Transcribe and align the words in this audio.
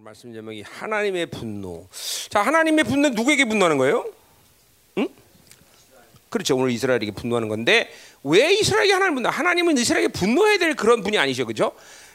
오늘 0.00 0.04
말씀 0.06 0.32
제목이 0.32 0.62
하나님의 0.62 1.26
분노. 1.26 1.86
자, 2.30 2.40
하나님의 2.40 2.84
분노 2.84 3.10
누구에게 3.10 3.44
분노하는 3.44 3.76
거예요? 3.76 4.06
응? 4.96 5.08
그렇죠. 6.30 6.56
오늘 6.56 6.70
이스라엘에게 6.70 7.10
분노하는 7.10 7.48
건데 7.50 7.92
왜 8.24 8.50
이스라엘에게 8.54 8.94
하나님 8.94 9.16
분노? 9.16 9.28
하나님은 9.28 9.76
이스라엘에게 9.76 10.10
분노해야 10.12 10.56
될 10.56 10.74
그런 10.74 11.02
분이 11.02 11.18
아니죠, 11.18 11.44
그렇죠? 11.44 11.72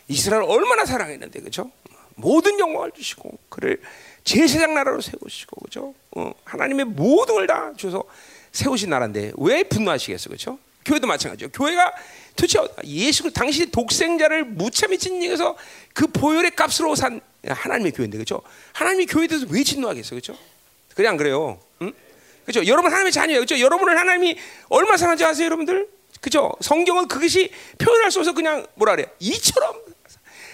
이스라엘 0.08 0.42
얼마나 0.44 0.84
사랑했는데, 0.84 1.40
그렇죠? 1.42 1.70
모든 2.16 2.60
영광을 2.60 2.92
주시고 2.92 3.38
그를 3.50 3.80
제세상 4.24 4.74
나라로 4.74 5.02
세우시고, 5.02 5.58
그렇죠? 5.62 5.94
어, 6.16 6.34
하나님의 6.44 6.86
모든 6.86 7.36
걸 7.36 7.46
다 7.46 7.72
주서 7.78 8.04
세우신 8.52 8.90
나라인데 8.90 9.34
왜 9.38 9.62
분노하시겠어, 9.64 10.30
그렇죠? 10.30 10.58
교회도 10.86 11.06
마찬가지죠. 11.06 11.52
교회가 11.52 11.94
도대체 12.36 12.60
예수 12.84 13.32
당신의 13.32 13.72
독생자를 13.72 14.44
무참히 14.46 14.98
진영해서 14.98 15.56
그 15.94 16.08
보혈의 16.08 16.52
값으로 16.52 16.96
산 16.96 17.22
하나님의 17.48 17.94
교회인데 17.94 18.18
그렇죠? 18.18 18.42
하나님의 18.74 19.06
교회에 19.06 19.28
대해서 19.28 19.46
왜 19.50 19.64
진노하겠어, 19.64 20.10
그렇죠? 20.12 20.38
그래 20.96 21.08
안 21.08 21.18
그래요? 21.18 21.60
응? 21.82 21.94
그렇죠? 22.44 22.66
여러분 22.68 22.92
하나님의 22.92 23.12
자녀예요, 23.12 23.40
그렇죠? 23.40 23.60
여러분을 23.60 23.98
하나님이 23.98 24.38
얼마 24.70 24.98
사랑하지 24.98 25.24
아세요, 25.24 25.46
여러분들? 25.46 25.88
그렇죠? 26.20 26.52
성경은 26.62 27.08
그것이 27.08 27.52
표현할 27.78 28.12
수 28.12 28.20
없어 28.20 28.34
그냥 28.34 28.66
뭐라 28.76 28.96
그래? 28.96 29.08
이처럼 29.20 29.76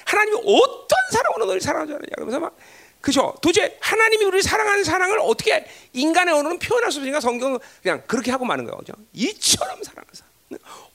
하나님이 0.05 0.37
어떤 0.45 0.97
사랑으로 1.11 1.45
너를 1.45 1.61
사랑하지 1.61 1.93
않느냐 1.93 2.09
그러면서 2.15 2.39
막 2.39 2.57
그죠? 2.99 3.35
도대체 3.41 3.77
하나님이 3.79 4.25
우리를 4.25 4.43
사랑하는 4.43 4.83
사랑을 4.83 5.19
어떻게 5.19 5.65
인간의 5.93 6.33
언어는 6.35 6.59
표현할 6.59 6.91
수 6.91 6.99
없으니까 6.99 7.19
성경은 7.19 7.59
그냥 7.81 8.03
그렇게 8.05 8.29
하고 8.29 8.45
마는 8.45 8.65
거죠. 8.65 8.77
그죠? 8.77 8.93
이처럼 9.13 9.81
사랑하사. 9.81 10.30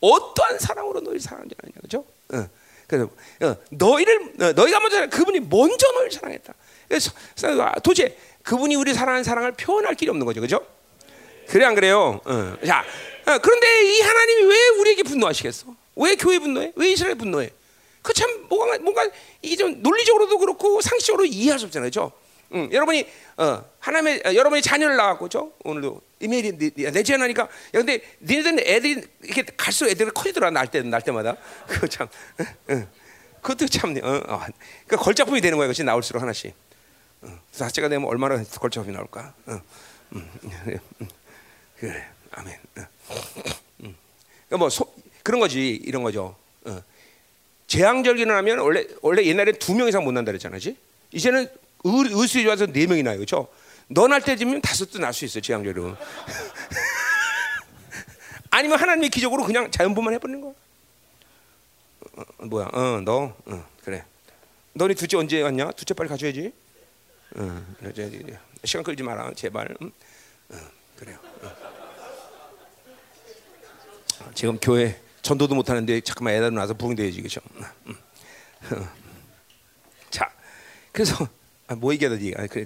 어떠한 0.01 0.59
사랑으로 0.59 1.01
너희를 1.01 1.20
사랑하지 1.20 1.55
않느냐. 1.62 1.80
그죠? 1.80 2.05
어. 2.33 2.48
그래서 2.87 3.09
어, 3.42 3.56
너희를 3.70 4.33
어, 4.41 4.52
너희가 4.52 4.80
먼저 4.80 5.06
그분이 5.09 5.41
먼저 5.41 5.91
너희를 5.92 6.12
사랑했다. 6.12 6.55
그래서 6.88 7.10
도대체 7.83 8.16
그분이 8.45 8.77
우리 8.77 8.95
사랑하는 8.95 9.24
사랑을 9.24 9.52
표현할 9.52 9.95
길이 9.95 10.11
없는 10.11 10.25
거죠. 10.25 10.41
그죠? 10.41 10.64
그래 11.48 11.64
안 11.64 11.75
그래요? 11.75 12.20
어. 12.25 12.56
자, 12.64 12.84
어, 13.27 13.39
그런데 13.39 13.92
이 13.97 14.00
하나님이 14.00 14.42
왜 14.44 14.69
우리에게 14.81 15.03
분노하시겠어? 15.03 15.66
왜 15.97 16.14
교회 16.16 16.38
분노해? 16.38 16.72
왜 16.77 16.88
이스라엘 16.91 17.16
분노해? 17.16 17.50
그 18.03 18.12
참 18.12 18.47
뭔가 18.48 18.78
뭔가 18.78 19.05
이게 19.42 19.56
좀 19.56 19.83
논리적으로도 19.83 20.38
그렇고 20.38 20.81
상식적으로 20.81 21.25
이해할 21.25 21.59
수 21.59 21.66
없잖아요, 21.66 21.91
그렇죠? 21.91 22.12
응, 22.55 22.69
여러분이 22.72 23.05
어, 23.38 23.64
하나님의 23.81 24.22
어, 24.27 24.34
여러분이 24.34 24.62
자녀를 24.62 24.94
낳았고, 24.97 25.28
오늘도 25.64 26.00
이메일이 26.20 26.53
내지하니까 26.77 27.42
야, 27.42 27.48
근데 27.72 28.00
니네들은 28.22 28.61
애들이 28.61 29.03
이렇게 29.22 29.42
갈수록 29.56 29.91
애들이 29.91 30.11
커지더라 30.11 30.50
날 30.50 30.69
때 30.70 30.83
날 30.83 31.03
때마다 31.03 31.36
그거 31.69 31.86
참, 31.86 32.09
응, 32.41 32.47
응. 32.70 32.89
그것도 33.42 33.69
참, 33.69 33.95
어, 34.03 34.09
어. 34.09 34.39
그러니까 34.87 34.97
걸작품이 34.98 35.41
되는 35.41 35.56
거야, 35.59 35.67
그렇지 35.69 35.84
나올수록 35.84 36.20
하나씩. 36.22 36.53
어, 37.22 37.41
사체가 37.53 37.89
되면 37.89 38.09
얼마나 38.09 38.42
걸작품이 38.42 38.92
나올까? 38.94 39.34
어, 39.47 39.61
음, 40.14 40.31
음, 40.42 41.09
그래, 41.78 42.06
아멘. 42.33 42.55
어. 42.78 42.87
음. 43.84 43.97
그러니까 44.48 44.56
뭐 44.59 44.69
소, 44.70 44.92
그런 45.22 45.39
거지, 45.41 45.70
이런 45.84 46.03
거죠. 46.03 46.34
어. 46.64 46.83
재앙절기는 47.69 48.34
하면 48.34 48.59
원래 48.61 48.87
원래 49.03 49.25
옛날에 49.25 49.53
두 49.53 49.75
명 49.75 49.89
이상 49.89 50.05
못 50.05 50.12
난다 50.12 50.31
그랬잖아 50.33 50.59
지. 50.59 50.77
이제는 51.12 51.42
의, 51.84 52.05
의수에 52.11 52.42
좋아서 52.44 52.67
네 52.67 52.87
명이 52.87 53.03
나요, 53.03 53.17
그렇죠? 53.17 53.48
너날 53.89 54.20
때쯤이면 54.23 54.62
다섯도 54.62 54.98
날 54.98 55.12
수 55.12 55.25
있어 55.25 55.41
재앙절기로. 55.41 55.97
아니면 58.51 58.78
하나님의 58.81 59.11
기적으로 59.11 59.45
그냥 59.45 59.70
자연분만 59.70 60.15
해버리는 60.15 60.41
거야. 60.41 60.53
어, 62.17 62.23
어, 62.39 62.45
뭐야? 62.47 62.67
어, 62.73 63.01
너, 63.05 63.37
어, 63.47 63.67
그래. 63.84 64.05
너네 64.73 64.95
둘째 64.95 65.17
언제 65.17 65.43
왔냐? 65.43 65.73
둘째 65.73 65.95
빨리 65.95 66.09
가져야지. 66.09 66.53
어, 67.37 67.65
시간 68.65 68.83
끌지 68.83 69.03
마라, 69.03 69.33
제발. 69.34 69.75
응? 69.83 69.93
어, 70.50 70.56
그래요. 70.97 71.19
어. 71.43 71.53
지금 74.34 74.59
교회 74.59 75.00
전도도 75.22 75.55
못 75.55 75.69
하는데 75.69 76.00
잠깐만 76.00 76.34
애들 76.34 76.55
나서 76.55 76.75
부흥돼야지 76.75 77.22
그죠? 77.22 77.41
음. 77.56 77.65
자, 80.10 80.31
그래서 80.93 81.28
아, 81.66 81.75
뭐 81.75 81.93
얘기하다 81.93 82.16
니 82.16 82.33
아, 82.37 82.47
그래. 82.47 82.65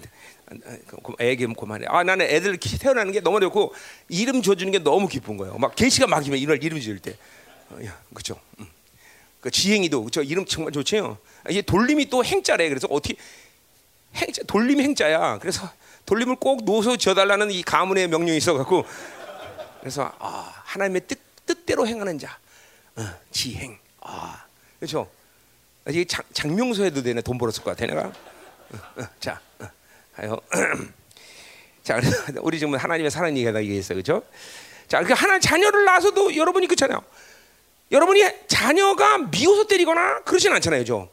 애기 1.20 1.46
그만해. 1.46 1.86
아 1.88 2.02
나는 2.02 2.26
애들 2.26 2.58
태어나는 2.58 3.12
게 3.12 3.20
너무 3.20 3.40
좋고 3.40 3.74
이름 4.08 4.42
줘주는 4.42 4.70
게 4.72 4.78
너무 4.78 5.08
기쁜 5.08 5.36
거예요. 5.36 5.56
막 5.58 5.74
계시가 5.74 6.06
막히면 6.06 6.38
이날 6.38 6.62
이름 6.62 6.80
지을 6.80 6.98
때, 6.98 7.16
어, 7.70 7.78
야, 7.84 7.98
그죠? 8.12 8.40
음. 8.58 8.66
그 9.40 9.50
지행이도 9.50 10.04
그죠? 10.04 10.22
이름 10.22 10.44
정말 10.44 10.72
좋지요. 10.72 11.18
이게 11.48 11.62
돌림이 11.62 12.10
또 12.10 12.24
행자래. 12.24 12.68
그래서 12.68 12.86
어떻게 12.90 13.14
행자 14.14 14.42
돌림 14.46 14.80
행자야. 14.80 15.38
그래서 15.38 15.70
돌림을 16.06 16.36
꼭 16.36 16.64
놓아서 16.64 16.96
지어달라는 16.96 17.50
이 17.50 17.62
가문의 17.62 18.08
명령이 18.08 18.36
있어갖고 18.36 18.84
그래서 19.80 20.12
아, 20.18 20.52
하나님의 20.64 21.02
뜻 21.06 21.18
뜻대로 21.46 21.86
행하는 21.86 22.18
자. 22.18 22.38
어, 22.96 23.02
지행. 23.30 23.78
아, 24.00 24.44
그렇죠. 24.78 25.10
이게 25.88 26.04
장, 26.04 26.24
장명소 26.32 26.84
해도 26.84 27.02
되네. 27.02 27.22
돈 27.22 27.38
벌었을 27.38 27.62
것 27.62 27.76
같아 27.76 27.86
내가. 27.86 28.08
어, 28.08 29.00
어, 29.00 29.08
자, 29.18 29.40
어. 29.58 29.66
자, 31.82 32.00
우리 32.42 32.58
지금 32.58 32.74
하나님의 32.74 33.10
사랑 33.10 33.36
얘기하다 33.36 33.62
얘기했어, 33.62 33.94
그렇죠? 33.94 34.22
자, 34.88 35.02
그 35.02 35.12
하나 35.12 35.38
자녀를 35.38 35.84
낳아서도 35.84 36.36
여러분이 36.36 36.66
그렇잖아요. 36.66 37.02
여러분이 37.90 38.22
자녀가 38.46 39.18
미워서 39.18 39.66
때리거나 39.66 40.22
그러진 40.22 40.52
않잖아요, 40.52 40.84
그렇죠? 40.84 41.08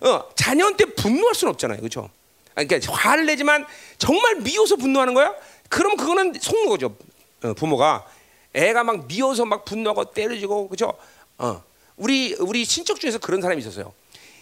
어, 0.00 0.28
자녀한테 0.34 0.86
분노할 0.86 1.34
수는 1.34 1.52
없잖아요, 1.52 1.78
그렇죠? 1.78 2.10
그러니까 2.54 2.92
화를 2.92 3.26
내지만 3.26 3.64
정말 3.98 4.36
미워서 4.36 4.76
분노하는 4.76 5.14
거야? 5.14 5.34
그럼 5.68 5.96
그거는 5.96 6.34
속는 6.40 6.68
거죠, 6.68 6.96
어, 7.42 7.54
부모가. 7.54 8.06
애가 8.54 8.84
막 8.84 9.06
미워서 9.06 9.44
막 9.46 9.64
분노하고 9.64 10.12
때려지고 10.12 10.68
그죠? 10.68 10.92
어. 11.38 11.62
우리 11.96 12.34
우리 12.34 12.66
친척 12.66 13.00
중에서 13.00 13.18
그런 13.18 13.40
사람이 13.40 13.60
있었어요. 13.60 13.94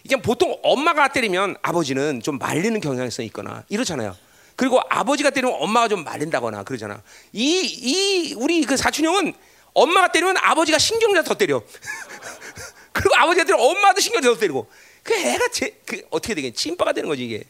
이게 0.04 0.16
보통 0.16 0.58
엄마가 0.62 1.08
때리면 1.08 1.56
아버지는 1.62 2.20
좀 2.22 2.38
말리는 2.38 2.80
경향성이 2.80 3.26
있거나 3.26 3.64
이렇잖아요. 3.68 4.16
그리고 4.56 4.80
아버지가 4.88 5.30
때리면 5.30 5.56
엄마가 5.60 5.88
좀 5.88 6.04
말린다거나 6.04 6.64
그러잖아. 6.64 7.02
이 7.32 7.60
이 7.64 8.34
우리 8.34 8.62
그 8.64 8.76
사촌 8.76 9.06
형은 9.06 9.34
엄마가 9.72 10.12
때리면 10.12 10.36
아버지가 10.38 10.78
신경질 10.78 11.24
더 11.24 11.34
때려. 11.34 11.62
그리고 12.92 13.14
아버지가 13.16 13.44
때리면 13.44 13.64
엄마도 13.66 14.00
신경질 14.00 14.32
더 14.34 14.38
때리고. 14.38 14.70
그 15.02 15.14
애가 15.14 15.48
제, 15.52 15.74
그 15.86 16.02
어떻게 16.10 16.34
되겠? 16.34 16.54
찐빠가 16.54 16.92
되는 16.92 17.08
거지 17.08 17.24
이게. 17.24 17.44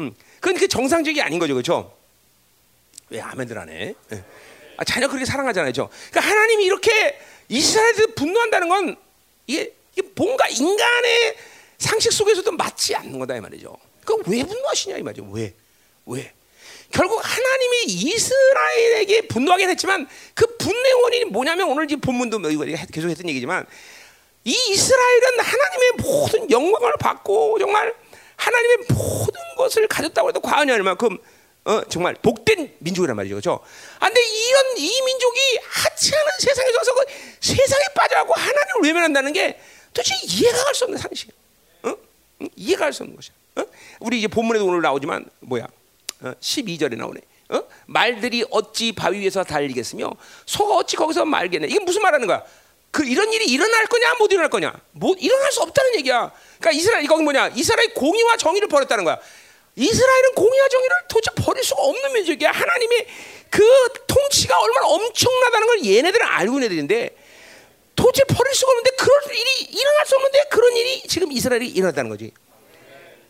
음. 0.00 0.14
그건 0.40 0.58
그 0.58 0.66
정상적이 0.68 1.22
아닌 1.22 1.38
거죠, 1.38 1.54
그렇죠? 1.54 1.96
왜 3.10 3.20
아멘들 3.20 3.56
안 3.58 3.68
해? 3.68 3.94
네. 4.08 4.24
아, 4.76 4.84
자녀 4.84 5.06
그렇게 5.08 5.24
사랑하잖아요. 5.24 5.72
그러니까 5.72 6.20
하나님이 6.20 6.64
이렇게 6.64 7.18
이스라엘을 7.48 8.14
분노한다는 8.16 8.68
건 8.68 8.96
이게, 9.46 9.72
이게 9.94 10.08
뭔가 10.16 10.48
인간의 10.48 11.36
상식 11.78 12.12
속에서도 12.12 12.50
맞지 12.52 12.94
않는 12.96 13.18
거다 13.18 13.36
이 13.36 13.40
말이죠. 13.40 13.76
그왜 14.04 14.44
분노하시냐 14.44 14.96
이 14.98 15.02
말이죠. 15.02 15.28
왜? 15.32 15.54
왜? 16.06 16.32
결국 16.92 17.20
하나님이 17.22 17.84
이스라엘에게 17.86 19.22
분노하긴 19.28 19.68
했지만 19.70 20.08
그 20.34 20.56
분노의 20.56 20.92
원인이 21.02 21.24
뭐냐면 21.26 21.68
오늘 21.68 21.90
이 21.90 21.96
본문도 21.96 22.38
뭐 22.38 22.50
계속 22.50 23.10
했던 23.10 23.28
얘기지만 23.28 23.66
이 24.44 24.52
이스라엘은 24.52 25.40
하나님의 25.40 25.92
모든 25.98 26.50
영광을 26.50 26.92
받고 27.00 27.58
정말 27.58 27.92
하나님의 28.36 28.76
모든 28.90 29.34
것을 29.56 29.88
가졌다고 29.88 30.28
해도 30.28 30.40
과언이 30.40 30.70
아닐 30.70 30.84
만큼 30.84 31.18
어, 31.64 31.82
정말 31.88 32.14
복된 32.14 32.76
민족이란 32.78 33.16
말이죠. 33.16 33.34
그렇죠? 33.34 33.58
아, 33.98 34.06
근데 34.06 34.22
이런 34.24 34.76
이 34.76 35.02
민족이 35.02 35.40
하찮은 35.68 36.24
세상에 36.38 36.72
서서 36.72 36.94
그 36.94 37.04
세상에 37.40 37.82
빠져가고 37.96 38.34
하나님을 38.34 38.80
외면한다는 38.84 39.32
게 39.32 39.58
도대체 39.92 40.14
이해가 40.22 40.62
갈 40.64 40.74
수 40.74 40.84
없는 40.84 40.98
상식이야. 40.98 41.34
어? 42.40 42.46
이해가 42.56 42.84
갈수 42.84 43.02
없는 43.02 43.16
것이야. 43.16 43.34
어? 43.56 43.64
우리 44.00 44.18
이제 44.18 44.28
본문에도 44.28 44.66
오늘 44.66 44.82
나오지만 44.82 45.26
뭐야? 45.40 45.66
어? 46.22 46.32
12절에 46.40 46.96
나오네. 46.96 47.20
어? 47.50 47.62
말들이 47.86 48.44
어찌 48.50 48.92
바위 48.92 49.20
위에서 49.20 49.44
달리겠으며 49.44 50.10
소가 50.46 50.74
어찌 50.76 50.96
거기서 50.96 51.24
말겠네. 51.24 51.68
이게 51.68 51.78
무슨 51.80 52.02
말하는 52.02 52.26
거야? 52.26 52.42
그 52.90 53.04
이런 53.04 53.32
일이 53.32 53.44
일어날 53.46 53.86
거냐 53.86 54.14
못 54.14 54.32
일어날 54.32 54.48
거냐? 54.48 54.72
못 54.92 55.18
일어날 55.20 55.52
수 55.52 55.60
없다는 55.62 55.96
얘기야. 55.96 56.32
그러니까 56.58 56.70
이스라엘 56.72 57.04
이거 57.04 57.16
뭐냐? 57.18 57.48
이스라엘 57.54 57.92
공의와 57.94 58.36
정의를 58.36 58.68
버렸다는 58.68 59.04
거야. 59.04 59.18
이스라엘은 59.76 60.34
공의와 60.34 60.68
정의를 60.68 60.96
도저히 61.08 61.34
버릴 61.36 61.62
수가 61.62 61.82
없는 61.82 62.12
민족이야. 62.14 62.50
하나님이 62.50 63.06
그 63.50 63.62
통치가 64.06 64.58
얼마나 64.58 64.86
엄청나다는 64.86 65.66
걸 65.66 65.84
얘네들은 65.84 66.26
알고 66.26 66.54
있는 66.54 66.66
애들인데 66.66 67.16
도저히 68.16 68.24
버릴 68.28 68.54
수가 68.54 68.72
없는데 68.72 68.90
그럴 68.96 69.36
일이 69.36 69.78
일어날 69.78 70.06
수 70.06 70.16
없는데 70.16 70.44
그런 70.50 70.76
일이 70.76 71.02
지금 71.06 71.30
이스라엘이 71.30 71.68
일어났다는 71.68 72.08
거지. 72.08 72.32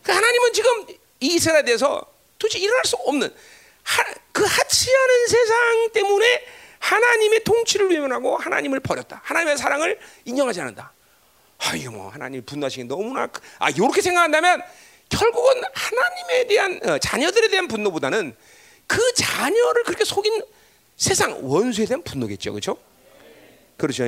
그러니까 0.01 0.15
하나님은 0.15 0.53
지금 0.53 0.87
이 1.19 1.35
이스라엘에 1.35 1.63
대해서 1.65 2.05
도저히 2.39 2.63
일어날 2.63 2.85
수 2.85 2.95
없는 2.95 3.33
하, 3.83 4.03
그 4.31 4.45
하치 4.45 4.95
않은 4.95 5.27
세상 5.27 5.89
때문에 5.91 6.45
하나님의 6.79 7.43
통치를 7.43 7.89
외면하고 7.89 8.37
하나님을 8.37 8.79
버렸다. 8.79 9.19
하나님의 9.25 9.57
사랑을 9.57 9.99
인정하지 10.23 10.61
않는다. 10.61 10.93
아 11.57 11.75
이거 11.75 11.91
뭐 11.91 12.09
하나님 12.09 12.45
분노하시기 12.45 12.85
너무나 12.85 13.27
아 13.59 13.69
이렇게 13.69 14.01
생각한다면 14.01 14.61
결국은 15.09 15.63
하나님에 15.73 16.47
대한 16.47 16.79
어, 16.83 16.97
자녀들에 16.99 17.49
대한 17.49 17.67
분노보다는 17.67 18.35
그 18.85 19.13
자녀를 19.15 19.83
그렇게 19.83 20.05
속인 20.05 20.43
세상 20.95 21.39
원수에 21.41 21.85
대한 21.85 22.03
분노겠죠, 22.03 22.53
그렇죠? 22.53 22.77
그렇죠. 23.75 24.05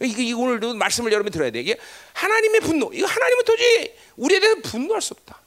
이게, 0.00 0.22
이게 0.24 0.32
오늘도 0.32 0.74
말씀을 0.74 1.12
여러분 1.12 1.30
들어야 1.30 1.50
돼. 1.50 1.60
이게 1.60 1.76
하나님의 2.14 2.60
분노. 2.60 2.90
이거 2.92 3.06
하나님은 3.06 3.44
도저히 3.44 3.94
우리에 4.16 4.40
대해서 4.40 4.60
분노할 4.62 5.02
수 5.02 5.14
없다. 5.14 5.38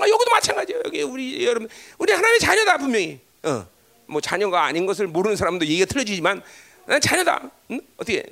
아, 0.00 0.08
여기도 0.08 0.30
마찬가지예요. 0.30 0.82
여기 0.84 1.02
우리 1.02 1.46
여러분, 1.46 1.68
우리 1.98 2.12
하나님의 2.12 2.40
자녀다 2.40 2.78
분명히. 2.78 3.20
어, 3.42 3.66
뭐 4.06 4.20
자녀가 4.20 4.64
아닌 4.64 4.86
것을 4.86 5.06
모르는 5.06 5.36
사람도 5.36 5.64
얘기가 5.66 5.86
틀려지지만 5.86 6.42
난 6.86 7.00
자녀다. 7.00 7.50
응? 7.70 7.80
어떻게 7.96 8.24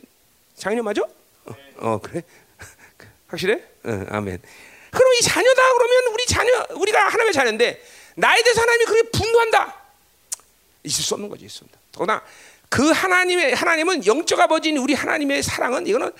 자녀 0.56 0.82
맞아? 0.82 1.02
어, 1.02 1.54
어 1.76 2.00
그래? 2.02 2.22
확실해? 3.28 3.62
어, 3.84 4.06
아멘. 4.10 4.42
그럼 4.90 5.12
이 5.14 5.22
자녀다 5.22 5.74
그러면 5.74 6.12
우리 6.12 6.26
자녀 6.26 6.66
우리가 6.74 7.04
하나님의 7.04 7.32
자녀인데 7.32 7.84
나에 8.16 8.42
대해서 8.42 8.60
하나님이 8.60 8.84
그렇게 8.84 9.10
분노한다. 9.10 9.76
있을 10.82 11.04
수 11.04 11.14
없는 11.14 11.28
거지, 11.28 11.46
없다. 11.46 11.78
더구나 11.92 12.22
그 12.68 12.90
하나님의 12.90 13.54
하나님은 13.54 14.06
영적 14.06 14.38
아버지인 14.40 14.76
우리 14.76 14.94
하나님의 14.94 15.42
사랑은 15.42 15.86
이거는 15.86 16.10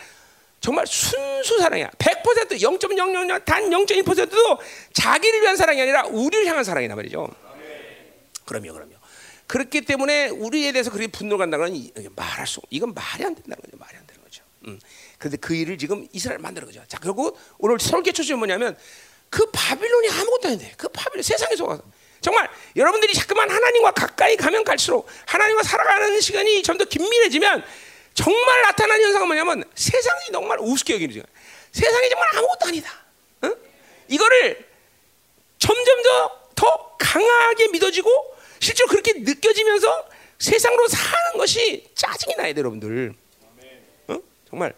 정말 0.61 0.87
순수 0.87 1.59
사랑이야. 1.59 1.91
100% 1.99 2.51
0.000단 2.51 3.45
0.1%도 3.45 4.59
자기를 4.93 5.43
위한 5.43 5.57
사랑이 5.57 5.81
아니라 5.81 6.05
우리를 6.07 6.47
향한 6.47 6.65
사랑이란 6.65 6.97
말이죠. 6.97 7.29
그럼요, 8.45 8.73
그럼요. 8.73 8.93
그렇기 9.47 9.83
때문에 9.83 10.29
우리에 10.29 10.73
대해서 10.73 10.91
그렇게 10.91 11.11
분노가 11.11 11.43
간다는 11.43 11.93
건 11.95 12.13
말할 12.17 12.47
수, 12.47 12.61
이건 12.71 12.93
말이 12.93 13.25
안 13.25 13.35
된다는 13.35 13.57
거죠. 13.63 13.77
말이 13.79 13.97
안 13.97 14.07
되는 14.07 14.23
거죠. 14.23 14.43
음. 14.67 14.79
그런데 15.19 15.37
그 15.37 15.55
일을 15.55 15.79
지금 15.79 16.07
이스라엘 16.13 16.39
만드는 16.39 16.67
거죠. 16.67 16.83
자, 16.87 16.99
결국 16.99 17.39
오늘 17.59 17.79
설계 17.79 18.13
초점이 18.13 18.39
뭐냐면 18.39 18.77
그 19.31 19.51
바빌론이 19.53 20.09
아무것도 20.11 20.49
아닌데 20.49 20.73
그 20.77 20.89
바빌론 20.89 21.23
세상에서 21.23 21.65
와서 21.67 21.83
정말 22.21 22.49
여러분들이 22.77 23.15
자꾸만 23.15 23.51
하나님과 23.51 23.93
가까이 23.93 24.37
가면 24.37 24.65
갈수록 24.65 25.09
하나님과 25.27 25.63
살아가는 25.63 26.21
시간이 26.21 26.63
좀 26.63 26.79
더 26.79 26.85
긴밀해지면 26.85 27.65
정말 28.15 28.63
나타나는 28.63 29.05
현상은 29.05 29.27
뭐냐면 29.29 29.65
세상이 29.75 30.33
정말 30.33 30.59
우습게 30.61 30.95
여기는 30.95 31.13
시간. 31.13 31.27
세상이 31.73 32.09
정말 32.11 32.29
아무것도 32.37 32.67
아니다. 32.69 32.93
어? 33.43 33.53
이거를 34.09 34.67
점점 35.59 36.03
더, 36.03 36.41
더 36.55 36.97
강하게 36.99 37.69
믿어지고 37.69 38.37
실제로 38.61 38.89
그렇게 38.89 39.13
느껴지면서 39.15 40.09
세상으로 40.39 40.89
사는 40.89 41.39
것이 41.39 41.89
짜증이 41.95 42.35
돼, 42.37 42.55
여러분들. 42.57 43.15
어? 44.09 44.19
정말. 44.49 44.75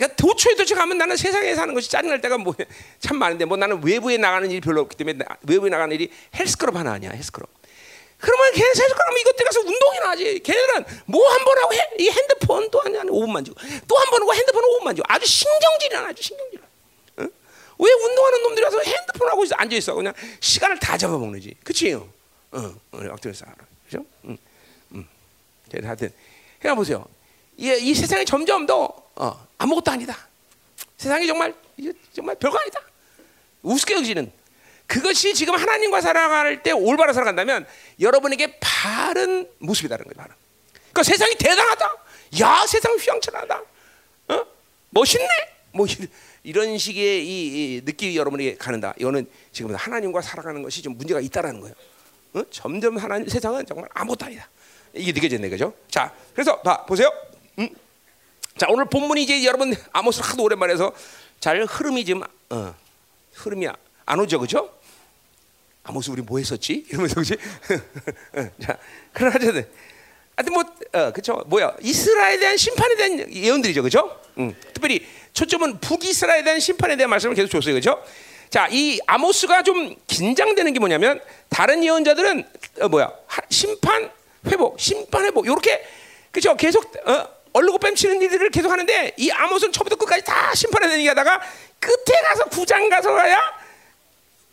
그러니까 0.00 0.16
도초에 0.16 0.54
도초 0.54 0.74
가면 0.74 0.96
나는 0.96 1.14
세상에 1.16 1.54
사는 1.54 1.74
것이 1.74 1.90
짜증날 1.90 2.22
때가 2.22 2.38
뭐 2.38 2.54
참 3.00 3.18
많은데 3.18 3.44
뭐 3.44 3.56
나는 3.58 3.84
외부에 3.84 4.16
나가는 4.16 4.50
일이 4.50 4.60
별로 4.60 4.80
없기 4.80 4.96
때문에 4.96 5.18
외부에 5.46 5.68
나가는 5.68 5.94
일이 5.94 6.10
헬스클럽 6.34 6.74
하나 6.74 6.92
아니야 6.92 7.10
헬스클럽. 7.10 7.48
그러면 8.18 8.52
걔네 8.52 8.66
헬스클럽 8.66 9.18
이것들 9.20 9.44
가서 9.44 9.60
운동이나 9.60 10.08
하지. 10.10 10.40
걔네들은 10.40 10.84
뭐 11.06 11.28
한 11.30 11.44
번 11.44 11.58
하고 11.58 11.74
해, 11.74 11.80
이 11.98 12.08
핸드폰 12.10 12.70
또 12.70 12.80
한 12.80 12.92
5분만 12.92 13.44
주고 13.44 13.60
또 13.86 13.96
한 13.98 14.10
번 14.10 14.22
하고 14.22 14.34
핸드폰 14.34 14.62
5분만 14.62 14.96
주고 14.96 15.04
아주 15.08 15.26
신경질이야 15.26 16.00
아주 16.06 16.22
신경질. 16.22 16.60
어? 17.18 17.26
왜 17.78 17.92
운동하는 17.92 18.42
놈들이 18.42 18.64
와서 18.64 18.80
핸드폰 18.80 19.28
하고 19.28 19.44
있어 19.44 19.54
앉아 19.56 19.76
있어 19.76 19.94
그냥 19.94 20.14
시간을 20.40 20.78
다 20.78 20.96
잡아먹는지. 20.96 21.54
그치요? 21.62 22.08
어, 22.52 22.74
어떻게서 22.92 23.44
알아? 23.46 23.56
그죠? 23.84 24.04
응, 24.24 24.36
응. 24.94 25.06
하여튼, 25.84 26.12
해가 26.64 26.74
보세요. 26.74 27.06
이, 27.56 27.68
이 27.80 27.94
세상이 27.94 28.24
점점 28.24 28.64
더 28.66 29.09
어, 29.20 29.46
아무것도 29.58 29.90
아니다. 29.90 30.16
세상이 30.96 31.26
정말 31.26 31.54
정말 32.14 32.34
별거 32.36 32.58
아니다. 32.58 32.80
우습게 33.62 33.94
여기는 33.94 34.32
그것이 34.86 35.34
지금 35.34 35.54
하나님과 35.56 36.00
살아갈 36.00 36.62
때 36.62 36.72
올바로 36.72 37.12
살아간다면 37.12 37.66
여러분에게 38.00 38.58
바른 38.60 39.46
모습이다는 39.58 40.04
거예요. 40.04 40.14
바른. 40.16 40.34
그러니까 40.72 41.02
세상이 41.02 41.34
대단하다. 41.34 41.96
야 42.40 42.66
세상 42.66 42.96
휘황찬하다. 42.96 43.62
어? 44.28 44.46
멋있네. 44.88 45.28
뭐 45.72 45.86
이런 46.42 46.78
식의 46.78 47.26
이, 47.26 47.76
이 47.76 47.80
느낌이 47.84 48.16
여러분에게 48.16 48.56
가는다. 48.56 48.94
이거는 48.98 49.28
지금 49.52 49.74
하나님과 49.74 50.22
살아가는 50.22 50.62
것이 50.62 50.80
좀 50.80 50.96
문제가 50.96 51.20
있다라는 51.20 51.60
거예요. 51.60 51.74
어? 52.32 52.42
점점 52.50 52.96
하나님 52.96 53.28
세상은 53.28 53.66
정말 53.66 53.86
아무것도 53.92 54.24
아니다. 54.24 54.48
이게 54.94 55.12
느껴지네, 55.12 55.50
그죠? 55.50 55.74
자, 55.88 56.12
그래서 56.32 56.58
봐 56.62 56.86
보세요. 56.86 57.10
음? 58.60 58.66
자 58.66 58.66
오늘 58.68 58.84
본문이 58.84 59.22
이제 59.22 59.42
여러분 59.44 59.74
아모스 59.92 60.20
하도 60.22 60.42
오랜만에 60.42 60.74
해서 60.74 60.92
잘 61.40 61.64
흐름이 61.64 62.04
지금 62.04 62.22
어, 62.50 62.74
흐름이 63.34 63.66
안 64.04 64.20
오죠, 64.20 64.38
그죠? 64.38 64.70
아모스 65.84 66.10
우리 66.10 66.20
뭐 66.20 66.38
했었지? 66.38 66.84
이러면서 66.90 67.14
그지? 67.14 67.36
자 68.62 68.78
그러나 69.14 69.34
하여튼 69.34 69.66
하여튼 70.36 70.52
뭐 70.52 70.64
어, 70.92 71.12
그죠? 71.12 71.42
뭐야 71.46 71.74
이스라엘에 71.80 72.38
대한 72.38 72.56
심판에 72.58 72.96
대한 72.96 73.32
예언들이죠, 73.32 73.82
그죠? 73.82 74.20
음, 74.38 74.54
특별히 74.74 75.06
초점은 75.32 75.80
북이스라엘에 75.80 76.44
대한 76.44 76.60
심판에 76.60 76.96
대한 76.96 77.08
말씀을 77.08 77.34
계속 77.34 77.48
줬어요, 77.48 77.74
그죠? 77.74 78.02
자, 78.50 78.68
이 78.70 78.98
아모스가 79.06 79.62
좀 79.62 79.94
긴장되는 80.06 80.72
게 80.72 80.80
뭐냐면 80.80 81.20
다른 81.48 81.82
예언자들은 81.82 82.44
어, 82.82 82.88
뭐야 82.88 83.10
심판 83.48 84.10
회복, 84.46 84.78
심판 84.78 85.24
회복 85.24 85.46
이렇게 85.46 85.82
그죠? 86.30 86.56
계속 86.56 86.92
어, 87.06 87.39
얼르고 87.52 87.78
뺨치는 87.78 88.20
일들을 88.22 88.50
계속 88.50 88.70
하는데 88.70 89.12
이 89.16 89.30
아모스는 89.30 89.72
처음부터 89.72 89.96
끝까지 89.96 90.24
다 90.24 90.54
심판하는 90.54 90.96
얘기하다가 90.98 91.40
끝에 91.80 92.20
가서 92.28 92.44
구장 92.46 92.88
가서 92.88 93.12
가야 93.12 93.40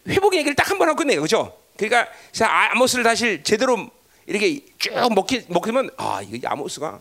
회복 0.07 0.35
얘기를 0.35 0.55
딱 0.55 0.69
한 0.71 0.77
번 0.77 0.87
하고 0.89 0.97
끝내요, 0.97 1.21
그죠? 1.21 1.57
그러니까 1.77 2.07
아모스를 2.41 3.03
다시 3.03 3.41
제대로 3.43 3.89
이렇게 4.25 4.61
쭉 4.79 4.91
먹기 5.13 5.45
먹으면 5.49 5.89
아 5.97 6.21
이거 6.23 6.47
아모스가 6.49 6.99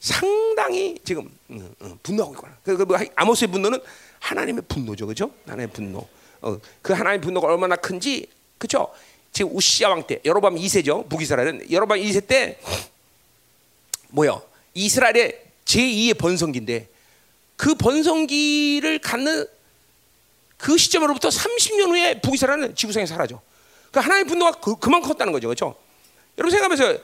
상당히 0.00 0.96
지금 1.04 1.30
음, 1.50 1.74
음, 1.82 1.98
분노하고 2.02 2.34
있구나. 2.34 2.56
그, 2.64 2.76
그뭐 2.76 2.98
아모스의 3.16 3.48
분노는 3.50 3.80
하나님의 4.20 4.62
분노죠, 4.68 5.06
그죠? 5.06 5.30
하나님의 5.46 5.68
분노. 5.72 6.06
어, 6.40 6.58
그 6.82 6.92
하나님의 6.92 7.20
분노가 7.20 7.48
얼마나 7.48 7.76
큰지, 7.76 8.26
그죠? 8.58 8.92
지금 9.32 9.54
우시아 9.54 9.88
왕 9.90 10.06
때, 10.06 10.20
여로밤 10.24 10.54
2세죠, 10.56 11.08
북이스라엘은 11.08 11.70
여로밤 11.70 11.98
2세 11.98 12.26
때 12.26 12.58
뭐요? 14.08 14.42
이스라엘의 14.84 15.42
제2의 15.64 16.18
번성기인데 16.18 16.88
그 17.56 17.74
번성기를 17.74 19.00
갖는 19.00 19.46
그 20.56 20.76
시점으로부터 20.76 21.28
30년 21.28 21.88
후에 21.88 22.20
북이스라엘은 22.20 22.74
지구상에 22.74 23.06
사라져. 23.06 23.40
그 23.90 24.00
하나님의 24.00 24.28
분노가 24.28 24.52
그, 24.60 24.76
그만 24.76 25.02
컸다는 25.02 25.32
거죠, 25.32 25.48
그렇죠? 25.48 25.76
여러분 26.36 26.50
생각하면서 26.50 27.02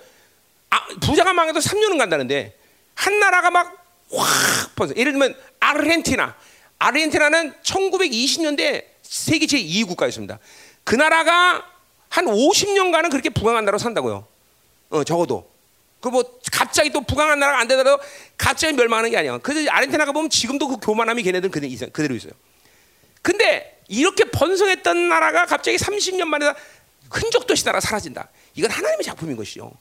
아, 0.70 0.86
부자가 1.00 1.32
망해도 1.32 1.60
3년은 1.60 1.98
간다는데 1.98 2.56
한 2.94 3.18
나라가 3.18 3.50
막 3.50 3.84
확 4.12 4.74
번져. 4.74 4.94
예를 4.96 5.12
들면 5.12 5.34
아르헨티나. 5.60 6.36
아르헨티나는 6.78 7.54
1920년대 7.62 8.84
세계 9.02 9.46
제2위 9.46 9.86
국가였습니다. 9.86 10.38
그 10.82 10.94
나라가 10.94 11.64
한 12.08 12.26
50년간은 12.26 13.10
그렇게 13.10 13.30
부강한 13.30 13.64
나라로 13.64 13.78
산다고요. 13.78 14.26
어, 14.90 15.04
적어도. 15.04 15.50
그 16.04 16.10
뭐 16.10 16.22
갑자기 16.52 16.90
또 16.90 17.00
부강한 17.00 17.38
나라가 17.38 17.60
안 17.60 17.66
되더라도 17.66 17.98
갑자기 18.36 18.74
멸망하는 18.74 19.10
게 19.10 19.16
아니야. 19.16 19.38
그래서 19.38 19.70
아르헨티나가 19.70 20.12
보면 20.12 20.28
지금도 20.28 20.68
그 20.68 20.76
교만함이 20.76 21.22
걔네들은 21.22 21.50
그대로 21.90 22.14
있어요. 22.14 22.32
근데 23.22 23.80
이렇게 23.88 24.24
번성했던 24.24 25.08
나라가 25.08 25.46
갑자기 25.46 25.78
30년 25.78 26.24
만에 26.24 26.52
흔적도 27.10 27.54
없이 27.54 27.64
나라 27.64 27.80
사라진다. 27.80 28.28
이건 28.54 28.70
하나님의 28.70 29.02
작품인 29.02 29.34
것이요. 29.36 29.72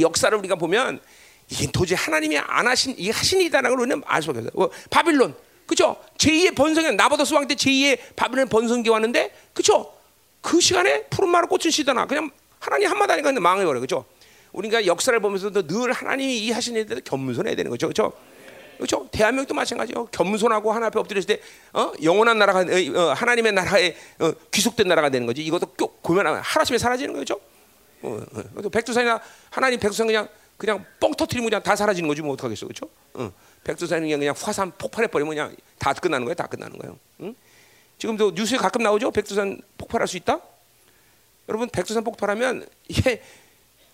역사를 0.00 0.36
우리가 0.36 0.56
보면 0.56 1.00
이게 1.48 1.70
도저히 1.70 1.96
하나님이 1.96 2.38
안 2.38 2.66
하신 2.66 2.96
이 2.98 3.10
하신 3.10 3.42
일이다라는 3.42 3.70
걸 3.70 3.86
우리는 3.86 4.02
알 4.04 4.20
수가 4.20 4.40
없어요. 4.40 4.50
뭐, 4.54 4.70
바빌론, 4.90 5.36
그죠? 5.66 5.96
제2의 6.18 6.56
번성에 6.56 6.90
나보다 6.90 7.22
왕때 7.32 7.54
제2의 7.54 8.00
바빌론 8.16 8.48
번성기 8.48 8.90
왔는데, 8.90 9.32
그죠? 9.54 9.94
그 10.40 10.60
시간에 10.60 11.04
푸른 11.04 11.28
마을 11.28 11.46
꽃은 11.46 11.70
시더나 11.70 12.06
그냥 12.06 12.30
하나님 12.58 12.90
한마디 12.90 13.12
하니까 13.12 13.30
망해버려, 13.32 13.78
그죠? 13.78 14.04
우리가 14.52 14.86
역사를 14.86 15.18
보면서도 15.18 15.66
늘 15.66 15.92
하나님이 15.92 16.38
이 16.38 16.50
하신 16.50 16.76
일들 16.76 17.00
겸손해야 17.02 17.54
되는 17.54 17.70
거죠, 17.70 17.88
그죠? 17.88 18.12
그렇죠? 18.76 19.08
대한민국도 19.12 19.54
마찬가지요. 19.54 20.06
겸손하고 20.06 20.72
하나 20.72 20.86
앞에 20.86 20.98
엎드렸을 20.98 21.26
때 21.26 21.40
어? 21.72 21.92
영원한 22.02 22.38
나라가 22.38 22.60
어, 22.60 23.12
하나님의 23.12 23.52
나라에 23.52 23.94
어, 24.18 24.32
귀속된 24.50 24.88
나라가 24.88 25.08
되는 25.08 25.26
거지. 25.26 25.44
이것도 25.44 25.66
고면하면 26.02 26.40
하루아침에 26.42 26.78
사라지는 26.78 27.14
거죠. 27.14 27.40
어, 28.02 28.20
어. 28.32 28.68
백두산이나 28.68 29.20
하나님 29.50 29.78
백두산 29.78 30.06
그냥 30.06 30.28
그냥 30.56 30.84
뻥 30.98 31.12
터트리면 31.12 31.48
그냥 31.48 31.62
다 31.62 31.76
사라지는 31.76 32.08
거지 32.08 32.22
뭐 32.22 32.32
어떡하겠어, 32.32 32.66
그렇죠? 32.66 32.88
어. 33.14 33.30
백두산이 33.64 34.02
그냥, 34.02 34.18
그냥 34.18 34.34
화산 34.36 34.72
폭발해 34.72 35.06
버리면 35.06 35.34
그냥 35.34 35.56
다 35.78 35.92
끝나는 35.92 36.24
거예요, 36.24 36.34
다 36.34 36.46
끝나는 36.46 36.76
거예요. 36.78 36.98
응? 37.20 37.34
지금도 37.98 38.32
뉴스에 38.34 38.58
가끔 38.58 38.82
나오죠. 38.82 39.12
백두산 39.12 39.60
폭발할 39.78 40.08
수 40.08 40.16
있다. 40.16 40.40
여러분 41.48 41.68
백두산 41.68 42.02
폭발하면 42.02 42.66
이게 42.88 43.22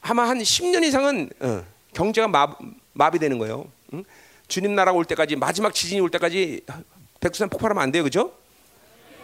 아마 0.08 0.26
한 0.26 0.38
10년 0.38 0.82
이상은 0.84 1.28
어, 1.40 1.62
경제가 1.92 2.28
마, 2.28 2.48
마비되는 2.94 3.36
거예요. 3.38 3.70
응? 3.92 4.04
주님 4.48 4.74
나라 4.74 4.92
올 4.92 5.04
때까지 5.04 5.36
마지막 5.36 5.74
지진이 5.74 6.00
올 6.00 6.10
때까지 6.10 6.64
백두산 7.20 7.50
폭발하면 7.50 7.82
안 7.82 7.92
돼요, 7.92 8.02
그죠? 8.04 8.32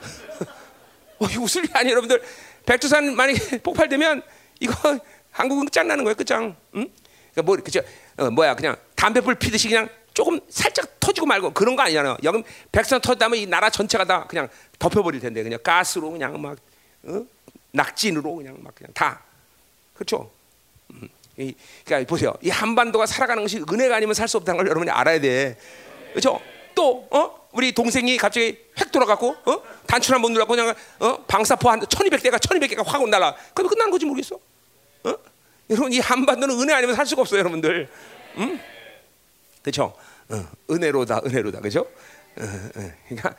어, 1.18 1.26
웃을 1.40 1.62
게 1.62 1.72
아니 1.72 1.90
여러분들 1.90 2.22
백두산 2.66 3.16
만약에 3.16 3.58
폭발되면 3.64 4.22
이거 4.60 5.00
한국은 5.30 5.64
끝장나는 5.64 6.04
거예요, 6.04 6.14
끝장. 6.16 6.54
응? 6.74 6.90
그러니까 7.32 7.42
뭐 7.42 7.56
그죠? 7.56 7.80
어, 8.18 8.30
뭐야 8.30 8.54
그냥 8.54 8.76
담배불 8.94 9.36
피듯이 9.36 9.68
그냥 9.68 9.88
조금 10.12 10.38
살짝 10.50 11.00
터지고 11.00 11.26
말고 11.26 11.54
그런 11.54 11.76
거 11.76 11.82
아니잖아요. 11.82 12.18
여기 12.24 12.42
백두산 12.70 13.00
터졌다면 13.00 13.38
이 13.38 13.46
나라 13.46 13.70
전체가 13.70 14.04
다 14.04 14.26
그냥 14.26 14.50
덮여버릴 14.78 15.22
텐데 15.22 15.42
그냥 15.42 15.58
가스로 15.62 16.10
그냥 16.10 16.38
막 16.42 16.58
어? 17.04 17.24
낙진으로 17.72 18.34
그냥 18.34 18.58
막 18.60 18.74
그냥 18.74 18.92
다 18.92 19.22
그렇죠. 19.94 20.30
음. 21.38 21.42
이, 21.42 21.54
그러니까 21.84 22.08
보세요. 22.08 22.32
이 22.42 22.50
한반도가 22.50 23.06
살아가는 23.06 23.42
것이 23.42 23.62
은혜가 23.70 23.96
아니면 23.96 24.14
살 24.14 24.28
수 24.28 24.36
없다는 24.38 24.58
걸 24.58 24.66
여러분이 24.68 24.90
알아야 24.90 25.20
돼. 25.20 25.56
그렇죠? 26.10 26.40
또 26.74 27.06
어? 27.10 27.44
우리 27.52 27.72
동생이 27.72 28.16
갑자기 28.16 28.58
획 28.80 28.90
돌아갔고 28.90 29.36
어? 29.44 29.62
단추나 29.86 30.18
못 30.18 30.30
눌렀고 30.30 30.54
그냥 30.56 30.74
어? 30.98 31.24
방사포 31.24 31.70
한 31.70 31.80
1200대가 31.80 32.36
1200개가 32.38 32.84
확 32.84 33.08
날라. 33.08 33.34
그럼 33.54 33.68
끝나는 33.70 33.90
거지 33.90 34.06
모르겠어. 34.06 34.36
어? 35.04 35.14
여러분 35.70 35.92
이 35.92 35.98
한반도는 36.00 36.60
은혜 36.60 36.72
아니면 36.74 36.94
살 36.96 37.06
수가 37.06 37.22
없어요, 37.22 37.40
여러분들. 37.40 37.88
음? 38.38 38.60
그렇죠? 39.62 39.94
어, 40.28 40.44
은혜로다, 40.70 41.22
은혜로다, 41.24 41.60
그렇죠? 41.60 41.80
어, 41.80 42.42
어, 42.42 42.90
그러니까 43.08 43.36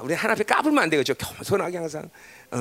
우리 0.00 0.14
하나 0.14 0.32
앞에 0.32 0.44
까불면 0.44 0.84
안 0.84 0.90
되겠죠. 0.90 1.14
겸손하게 1.14 1.76
항상 1.76 2.02
어, 2.04 2.08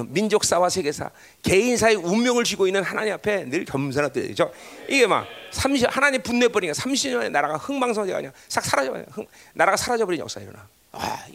민족사와 0.07 0.69
세계사, 0.69 1.11
개인사의 1.43 1.95
운명을 1.95 2.43
쥐고 2.43 2.67
있는 2.67 2.83
하나님 2.83 3.13
앞에 3.13 3.45
늘 3.49 3.65
겸손하게 3.65 4.21
되죠. 4.27 4.51
이게 4.87 5.05
막 5.05 5.27
30, 5.51 5.95
하나님 5.95 6.21
분내 6.23 6.47
버리니까 6.47 6.73
30년의 6.81 7.29
나라가 7.31 7.57
흥망성쇠가 7.57 8.17
그냥 8.17 8.33
싹 8.47 8.65
사라져버려. 8.65 9.05
나라가 9.53 9.77
사라져버린 9.77 10.19
역사 10.19 10.39
일어나. 10.41 10.67
아, 10.93 11.25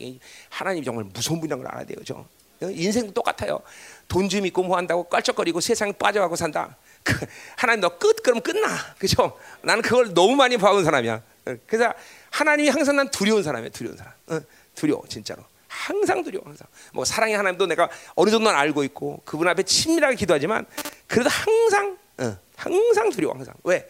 하나님 0.50 0.84
정말 0.84 1.04
무서운 1.04 1.40
분이라는 1.40 1.62
걸 1.64 1.72
알아야 1.72 1.86
돼요, 1.86 1.98
죠 2.04 2.26
인생도 2.60 3.12
똑같아요. 3.12 3.60
돈좀 4.08 4.44
있고 4.46 4.64
뭐 4.64 4.76
한다고 4.76 5.04
깔쩍거리고 5.04 5.60
세상 5.60 5.92
빠져가고 5.92 6.34
산다. 6.34 6.76
그, 7.04 7.14
하나님 7.56 7.80
너 7.80 7.88
끝 7.98 8.22
그럼 8.22 8.40
끝나, 8.40 8.68
그죠? 8.98 9.38
나는 9.62 9.82
그걸 9.82 10.12
너무 10.14 10.34
많이 10.34 10.56
봐온 10.56 10.84
사람이야. 10.84 11.22
그래서 11.66 11.92
하나님이 12.30 12.68
항상 12.68 12.96
난 12.96 13.08
두려운 13.10 13.42
사람이야, 13.42 13.70
두려운 13.70 13.96
사람. 13.96 14.12
어, 14.28 14.40
두려워, 14.74 15.02
진짜로. 15.08 15.42
항상 15.68 16.22
두려워, 16.24 16.44
항상. 16.46 16.66
뭐 16.92 17.04
사랑의 17.04 17.36
하나님도 17.36 17.66
내가 17.66 17.88
어느 18.14 18.30
정도는 18.30 18.58
알고 18.58 18.84
있고 18.84 19.20
그분 19.24 19.46
앞에 19.48 19.62
친밀하게 19.62 20.16
기도하지만 20.16 20.66
그래도 21.06 21.28
항상, 21.28 21.96
어, 22.18 22.36
항상 22.56 23.10
두려워, 23.10 23.34
항상. 23.34 23.54
왜? 23.64 23.88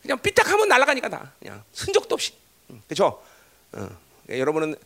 그냥 0.00 0.18
삐딱하면 0.20 0.68
날아가니까 0.68 1.08
다 1.08 1.32
그냥 1.40 1.62
흔적도 1.76 2.14
없이, 2.14 2.32
응, 2.70 2.80
그죠? 2.88 3.20
어, 3.72 3.88
여러분은 4.28 4.76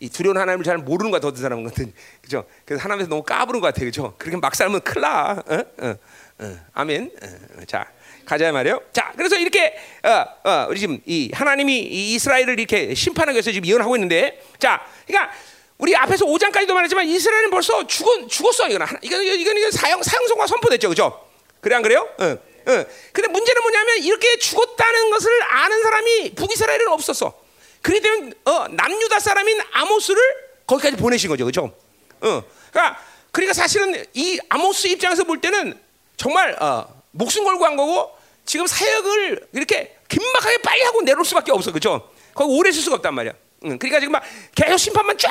이 0.00 0.08
두려운 0.08 0.38
하나님을 0.38 0.64
잘 0.64 0.78
모르는 0.78 1.10
것 1.10 1.18
같아, 1.18 1.28
어떤 1.28 1.42
사람은 1.42 1.64
같은, 1.68 1.92
그죠? 2.22 2.46
그래서 2.64 2.82
하나님에서 2.82 3.10
너무 3.10 3.22
까부는 3.22 3.60
것 3.60 3.66
같아, 3.66 3.84
그죠? 3.84 4.14
그렇게 4.16 4.38
막 4.38 4.54
살면 4.54 4.80
큰일 4.80 5.02
나. 5.02 5.42
어? 5.46 5.64
어, 5.78 5.96
어, 6.38 6.58
아멘. 6.72 7.12
어, 7.22 7.64
자. 7.66 7.86
가자 8.24 8.52
말이요. 8.52 8.80
자, 8.92 9.12
그래서 9.16 9.36
이렇게 9.36 9.74
어, 10.04 10.48
어, 10.48 10.66
우리 10.70 10.78
지금 10.78 11.00
이 11.04 11.32
하나님이 11.34 11.80
이 11.80 12.14
이스라엘을 12.14 12.60
이렇게 12.60 12.94
심판하기 12.94 13.34
위해서 13.34 13.50
지금 13.50 13.66
예언하고 13.66 13.96
있는데, 13.96 14.40
자, 14.60 14.86
그러니까 15.04 15.32
우리 15.80 15.96
앞에서 15.96 16.26
5장까지도 16.26 16.72
말했지만 16.74 17.06
이스라엘은 17.06 17.50
벌써 17.50 17.86
죽은 17.86 18.28
죽었어 18.28 18.68
이거는 18.68 18.86
이건 19.00 19.22
이건 19.22 19.56
이건 19.56 19.70
사형 19.70 20.02
사형선과 20.02 20.46
선포됐죠, 20.46 20.90
그죠? 20.90 21.26
그래 21.60 21.74
안 21.74 21.82
그래요? 21.82 22.06
응. 22.20 22.38
응. 22.68 22.86
근데 23.12 23.28
문제는 23.28 23.62
뭐냐면 23.62 23.98
이렇게 23.98 24.36
죽었다는 24.38 25.10
것을 25.10 25.30
아는 25.42 25.82
사람이 25.82 26.34
북이스라엘은 26.34 26.88
없었어. 26.88 27.32
그렇기 27.80 28.02
때문에 28.02 28.32
어, 28.44 28.68
남유다 28.68 29.20
사람인 29.20 29.58
아모스를 29.72 30.22
거기까지 30.66 30.96
보내신 30.96 31.30
거죠, 31.30 31.46
그죠? 31.46 31.74
어. 32.20 32.42
그러니까 32.70 33.02
그러니까 33.32 33.54
사실은 33.54 34.04
이 34.12 34.38
아모스 34.50 34.86
입장에서 34.88 35.24
볼 35.24 35.40
때는 35.40 35.80
정말 36.18 36.56
어, 36.60 37.02
목숨 37.12 37.44
걸고 37.44 37.64
한 37.64 37.76
거고 37.76 38.14
지금 38.44 38.66
사역을 38.66 39.48
이렇게 39.54 39.96
긴박하게 40.08 40.58
빨리 40.58 40.82
하고 40.82 41.00
내려올 41.00 41.24
수밖에 41.24 41.52
없어, 41.52 41.72
그죠? 41.72 42.10
거기 42.34 42.52
오래 42.52 42.68
있을 42.68 42.82
수가 42.82 42.96
없단 42.96 43.14
말이야. 43.14 43.32
응, 43.64 43.78
그러니까 43.78 44.00
지금 44.00 44.12
막 44.12 44.22
계속 44.54 44.78
심판만 44.78 45.16
쫙 45.18 45.30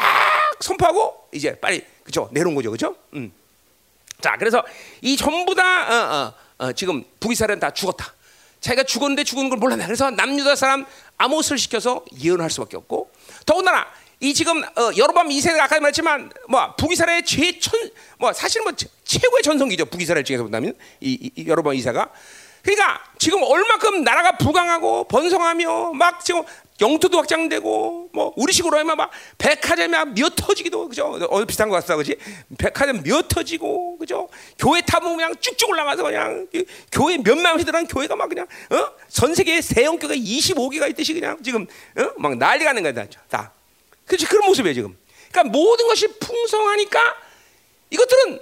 선포하고 0.60 1.30
이제 1.34 1.58
빨리 1.60 1.84
그죠 2.04 2.30
내려온 2.32 2.56
거죠, 2.56 2.72
그죠? 2.72 2.96
음. 3.14 3.32
자, 4.22 4.36
그래서 4.38 4.64
이 5.02 5.16
전부 5.16 5.56
다 5.56 5.64
어, 5.64 6.34
어, 6.60 6.66
어, 6.66 6.74
지금 6.74 7.04
북이스라엘은 7.20 7.60
다 7.60 7.72
죽었다. 7.72 8.14
자기가 8.60 8.84
죽었는데 8.84 9.24
죽은 9.24 9.50
걸 9.50 9.58
몰랐네. 9.58 9.86
그래서 9.86 10.12
남유다 10.12 10.56
사람 10.56 10.86
아모스를 11.18 11.58
시켜서 11.58 12.04
예언할 12.22 12.50
수밖에 12.50 12.78
없고 12.78 13.10
더군다나 13.46 13.88
이 14.20 14.34
지금 14.34 14.62
어, 14.62 14.92
여로밤 14.98 15.32
이세가 15.32 15.64
아까 15.64 15.80
말했지만 15.80 16.32
뭐 16.50 16.76
북이스라엘의 16.76 17.24
최천 17.24 17.74
뭐 18.18 18.34
사실 18.34 18.62
뭐 18.62 18.74
최고의 19.06 19.44
전성기죠 19.44 19.86
북이스라엘 19.86 20.26
중에서 20.26 20.44
본다면 20.44 20.74
이, 21.00 21.12
이, 21.14 21.42
이 21.42 21.48
여로밤 21.48 21.74
이세가 21.76 22.12
그러니까 22.62 23.02
지금 23.18 23.42
얼마큼 23.42 24.04
나라가 24.04 24.38
부강하고 24.38 25.06
번성하며 25.06 25.94
막 25.94 26.24
지금 26.26 26.44
영토도 26.82 27.18
확장되고 27.18 28.10
뭐 28.14 28.34
우리식으로 28.38 28.78
하면 28.80 28.98
막 28.98 29.12
백화점이 29.38 29.94
몇 30.16 30.34
터지기도 30.36 30.88
그죠? 30.88 31.06
어 31.30 31.46
비슷한 31.46 31.70
것 31.70 31.76
같다 31.76 31.96
그지? 31.96 32.16
백화점 32.58 33.04
몇 33.04 33.28
터지고 33.28 33.98
그죠? 33.98 34.30
교회 34.58 34.82
타면 34.82 35.18
그냥 35.18 35.36
쭉쭉 35.40 35.70
올라가서 35.70 36.04
그냥 36.04 36.48
교회 36.92 37.18
몇만 37.18 37.58
들어간 37.58 37.86
교회가 37.86 38.16
막 38.16 38.30
그냥 38.30 38.48
어? 38.70 38.92
전 39.10 39.36
세계에 39.36 39.62
세형 39.62 40.00
교회가 40.00 40.16
25개가 40.16 40.90
있듯이 40.92 41.14
그냥 41.14 41.38
지금 41.44 41.68
어? 41.98 42.12
막 42.18 42.38
난리가 42.38 42.74
는 42.74 42.84
거다. 42.84 43.06
다. 43.30 43.52
그렇지 44.06 44.26
그런 44.26 44.46
모습이에요 44.48 44.74
지금. 44.74 44.98
그러니까 45.32 45.52
모든 45.52 45.88
것이 45.88 46.08
풍성하니까 46.20 47.16
이것들은 47.90 48.42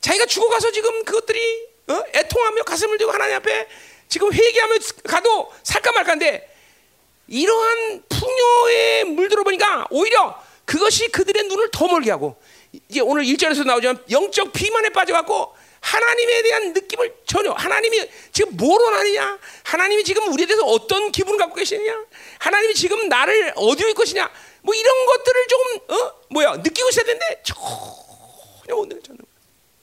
자기가 0.00 0.26
죽어가서 0.26 0.70
지금 0.70 1.04
그것들이 1.04 1.66
어? 1.88 2.02
애통하며 2.14 2.62
가슴을 2.62 2.98
들고 2.98 3.12
하나님 3.12 3.36
앞에 3.36 3.66
지금 4.08 4.32
회개하며 4.32 4.74
가도 5.04 5.52
살까 5.62 5.92
말까인데 5.92 6.53
이러한 7.28 8.02
풍요에 8.08 9.04
물들어 9.04 9.42
보니까 9.42 9.86
오히려 9.90 10.40
그것이 10.64 11.08
그들의 11.08 11.44
눈을 11.44 11.70
더 11.70 11.86
멀게 11.86 12.10
하고 12.10 12.36
이제 12.88 13.00
오늘 13.00 13.24
일절에서 13.24 13.64
나오지만 13.64 14.02
영적 14.10 14.52
비만에 14.52 14.90
빠져갖고 14.90 15.54
하나님에 15.80 16.42
대한 16.42 16.72
느낌을 16.72 17.14
전혀 17.26 17.52
하나님이 17.52 18.08
지금 18.32 18.56
뭘 18.56 18.80
원하느냐? 18.82 19.38
하나님이 19.64 20.02
지금 20.02 20.32
우리에 20.32 20.46
대해서 20.46 20.64
어떤 20.64 21.12
기분을 21.12 21.38
갖고 21.38 21.54
계시느냐? 21.56 22.04
하나님이 22.38 22.74
지금 22.74 23.08
나를 23.08 23.52
어디에 23.54 23.88
있을 23.88 23.94
것이냐? 23.94 24.30
뭐 24.62 24.74
이런 24.74 25.06
것들을 25.06 25.46
조금 25.46 25.94
어? 25.94 26.12
뭐야? 26.30 26.56
느끼고 26.56 26.88
있어야 26.88 27.04
되는데 27.04 27.42
전혀 27.44 28.74
못 28.74 28.88
느껴 28.88 29.12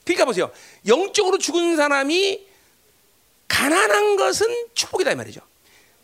그러니까 0.04 0.24
보세요. 0.24 0.50
영적으로 0.86 1.38
죽은 1.38 1.76
사람이 1.76 2.46
가난한 3.46 4.16
것은 4.16 4.46
축복이다 4.74 5.12
이 5.12 5.14
말이죠 5.14 5.40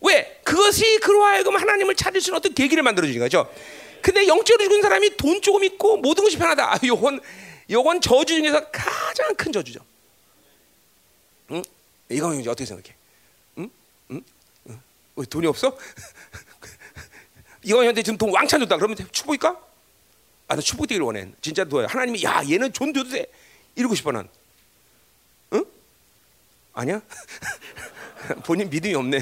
왜? 0.00 0.40
그것이 0.44 0.98
그로 1.00 1.24
하여금 1.24 1.56
하나님을 1.56 1.94
찾을 1.94 2.20
수 2.20 2.30
있는 2.30 2.38
어떤 2.38 2.54
계기를 2.54 2.82
만들어 2.82 3.06
주는 3.06 3.20
거죠. 3.20 3.50
근데 4.00 4.26
영적으로 4.26 4.64
죽은 4.64 4.82
사람이 4.82 5.16
돈 5.16 5.42
조금 5.42 5.64
있고 5.64 5.96
모든 5.96 6.24
것이 6.24 6.38
편하다. 6.38 6.74
아, 6.74 6.78
요건, 6.84 7.20
요건 7.70 8.00
저주 8.00 8.36
중에서 8.36 8.70
가장 8.70 9.34
큰 9.34 9.52
저주죠. 9.52 9.80
응? 11.50 11.62
이거 12.08 12.32
형제 12.32 12.48
어떻게 12.48 12.64
생각해? 12.64 12.94
응? 13.58 13.70
응? 14.12 14.22
응? 14.68 14.80
왜 15.16 15.26
돈이 15.26 15.46
없어? 15.46 15.76
이거 17.64 17.84
형제 17.84 18.02
지금 18.02 18.16
돈 18.16 18.32
왕창 18.32 18.60
줬다. 18.60 18.76
그러면 18.76 18.96
축복일까? 19.10 19.60
아, 20.48 20.54
나 20.54 20.60
축복 20.62 20.86
되기를 20.86 21.04
원해. 21.04 21.28
진짜 21.42 21.64
도와요. 21.64 21.88
하나님이 21.90 22.22
야, 22.24 22.42
얘는 22.48 22.72
돈 22.72 22.94
줘도 22.94 23.10
돼. 23.10 23.26
이러고 23.74 23.94
싶어 23.94 24.12
난. 24.12 24.28
응? 26.78 26.80
아니야? 26.80 27.00
본인 28.44 28.70
믿음이 28.70 28.94
없네. 28.94 29.18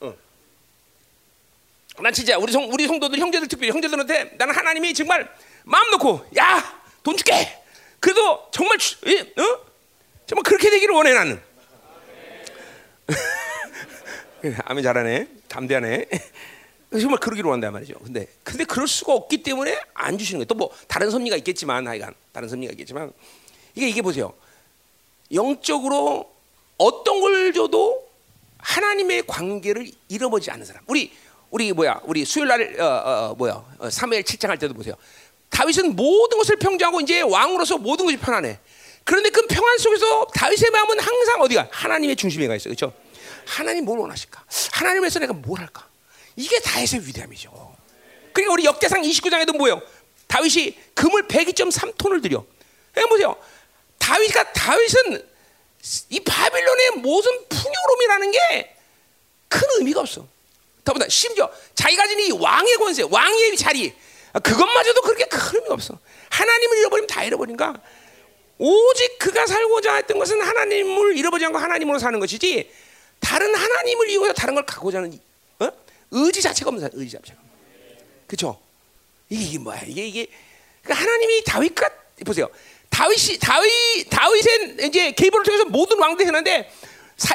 어. 0.00 0.14
난 2.00 2.12
진짜 2.12 2.36
우리 2.38 2.52
성 2.52 2.70
우리 2.70 2.86
성도들 2.86 3.18
형제들 3.18 3.48
특별히 3.48 3.72
형제들한테 3.72 4.36
나는 4.36 4.54
하나님이 4.54 4.94
정말 4.94 5.28
마음 5.64 5.90
놓고 5.92 6.26
야 6.36 6.84
돈 7.04 7.16
줄게. 7.16 7.62
그래도 8.00 8.48
정말 8.50 8.76
어? 8.76 9.66
정말 10.26 10.42
그렇게 10.42 10.70
되기를 10.70 10.94
원해 10.94 11.12
나는. 11.12 11.40
아멘 14.64 14.82
잘하네. 14.82 15.28
담대하네. 15.48 16.06
정말 16.92 17.18
그러기를 17.18 17.48
원한단 17.48 17.72
말이죠. 17.74 17.98
근데 17.98 18.26
근데 18.42 18.64
그럴 18.64 18.88
수가 18.88 19.12
없기 19.12 19.42
때문에 19.42 19.78
안 19.94 20.16
주시는 20.16 20.38
거예요. 20.38 20.46
또 20.46 20.54
뭐 20.54 20.70
다른 20.88 21.10
섭리가 21.10 21.36
있겠지만 21.36 21.86
하여간 21.86 22.14
다른 22.32 22.48
섭리가 22.48 22.72
있겠지만 22.72 23.12
이게 23.74 23.88
이게 23.88 24.00
보세요. 24.00 24.32
영적으로 25.32 26.30
어떤 26.76 27.20
걸 27.20 27.52
줘도 27.52 28.08
하나님의 28.58 29.26
관계를 29.26 29.90
잃어버리지 30.08 30.50
않는 30.50 30.64
사람. 30.64 30.82
우리 30.86 31.12
우리 31.50 31.72
뭐야? 31.72 32.00
우리 32.04 32.24
수요일 32.24 32.48
날 32.48 32.80
어, 32.80 32.84
어, 32.84 33.34
뭐야? 33.36 33.52
어, 33.78 33.88
3일 33.88 34.22
7장 34.24 34.48
할 34.48 34.58
때도 34.58 34.74
보세요. 34.74 34.94
다윗은 35.50 35.94
모든 35.94 36.38
것을 36.38 36.56
평정하고 36.56 37.00
이제 37.00 37.20
왕으로서 37.20 37.78
모든 37.78 38.06
것이 38.06 38.16
편안해. 38.16 38.58
그런데 39.04 39.30
그 39.30 39.46
평안 39.46 39.78
속에서 39.78 40.26
다윗의 40.34 40.70
마음은 40.70 40.98
항상 40.98 41.40
어디가 41.42 41.68
하나님의 41.70 42.16
중심에 42.16 42.48
가 42.48 42.56
있어. 42.56 42.64
그렇죠? 42.64 42.92
하나님 43.46 43.84
뭘 43.84 43.98
원하실까? 43.98 44.42
하나님에서 44.72 45.20
내가 45.20 45.32
뭘 45.32 45.60
할까? 45.60 45.86
이게 46.36 46.58
다윗의 46.60 47.06
위대함이죠. 47.06 47.76
그러니까 48.32 48.52
우리 48.52 48.64
역대상 48.64 49.02
29장에도 49.02 49.56
뭐예요? 49.56 49.80
다윗이 50.26 50.76
금을 50.94 51.28
102.3톤을 51.28 52.22
들여 52.22 52.44
예, 52.96 53.00
보세요. 53.02 53.36
다윗과 53.98 54.52
다윗은 54.52 55.28
이 56.10 56.20
바빌론의 56.20 56.90
모든 56.96 57.48
풍요로움이라는 57.48 58.30
게 58.30 58.74
큰 59.54 59.68
의미가 59.78 60.00
없어. 60.00 60.26
더보다 60.82 61.08
심지어 61.08 61.50
자기가 61.74 62.02
가진 62.02 62.18
이 62.20 62.30
왕의 62.32 62.76
권세, 62.76 63.02
왕의 63.08 63.56
자리 63.56 63.94
그것마저도 64.42 65.00
그렇게 65.02 65.24
큰 65.26 65.54
의미가 65.54 65.74
없어. 65.74 65.98
하나님을 66.30 66.78
잃어버리면 66.78 67.06
다 67.06 67.22
잃어버린가? 67.22 67.80
오직 68.58 69.18
그가 69.18 69.46
살고자 69.46 69.94
했던 69.96 70.18
것은 70.18 70.40
하나님을 70.40 71.16
잃어버리지 71.16 71.46
않고 71.46 71.58
하나님으로 71.58 71.98
사는 71.98 72.18
것이지 72.18 72.70
다른 73.20 73.54
하나님을 73.54 74.10
이용해서 74.10 74.34
다른 74.34 74.54
걸 74.54 74.66
갖고자 74.66 74.98
하는 74.98 75.18
어? 75.60 75.70
의지 76.10 76.42
자체가 76.42 76.70
없는 76.70 76.90
의지 76.92 77.12
자체가. 77.16 77.40
그렇죠? 78.26 78.60
이게, 79.30 79.44
이게 79.44 79.58
뭐야? 79.58 79.82
이게 79.86 80.06
이게 80.06 80.26
그러니까 80.82 81.02
하나님이 81.04 81.44
다윗과 81.44 81.88
보세요. 82.26 82.48
다윗이 82.94 83.38
다윗 83.40 84.08
다윗의 84.08 84.76
이제 84.86 85.10
계보를 85.10 85.44
통해서 85.44 85.64
모든 85.64 85.98
왕들이 85.98 86.26
했는데 86.26 86.70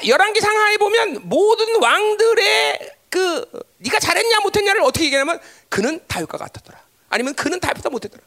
열왕기 0.08 0.40
상하에 0.40 0.78
보면 0.78 1.28
모든 1.28 1.82
왕들의 1.82 2.92
그 3.10 3.46
네가 3.80 4.00
잘했냐 4.00 4.40
못했냐를 4.40 4.82
어떻게 4.84 5.06
얘기하냐면 5.06 5.40
그는 5.68 6.00
다윗과 6.08 6.38
같았더라. 6.38 6.80
아니면 7.10 7.34
그는 7.34 7.60
다윗보다 7.60 7.90
못했더라. 7.90 8.24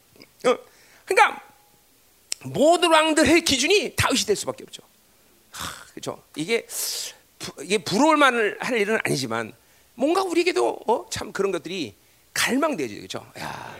어. 0.46 0.58
그러니까 1.06 1.42
모든 2.44 2.90
왕들의 2.90 3.40
기준이 3.42 3.94
다윗이 3.96 4.24
될 4.26 4.36
수밖에 4.36 4.64
없죠. 4.64 4.82
그렇죠? 5.92 6.22
이게 6.36 6.66
부, 7.38 7.64
이게 7.64 7.78
부러울 7.78 8.18
만할 8.18 8.76
일은 8.76 8.98
아니지만 9.04 9.54
뭔가 9.94 10.22
우리에게도 10.22 10.80
어? 10.86 11.06
참 11.10 11.32
그런 11.32 11.50
것들이 11.50 11.94
갈망되죠, 12.34 12.94
그렇죠? 12.96 13.26
야, 13.38 13.76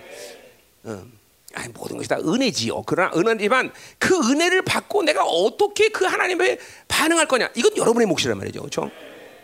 음. 0.87 1.19
아니, 1.55 1.73
모든 1.73 1.97
것이 1.97 2.09
다 2.09 2.17
은혜지요. 2.19 2.83
그러나 2.83 3.11
은혜지만 3.15 3.73
그 3.99 4.15
은혜를 4.31 4.63
받고 4.63 5.03
내가 5.03 5.25
어떻게 5.25 5.89
그 5.89 6.05
하나님에 6.05 6.59
반응할 6.89 7.27
거냐? 7.27 7.51
이건 7.55 7.77
여러분의 7.77 8.07
몫이란 8.07 8.39
말이죠, 8.39 8.61
그렇죠? 8.61 8.91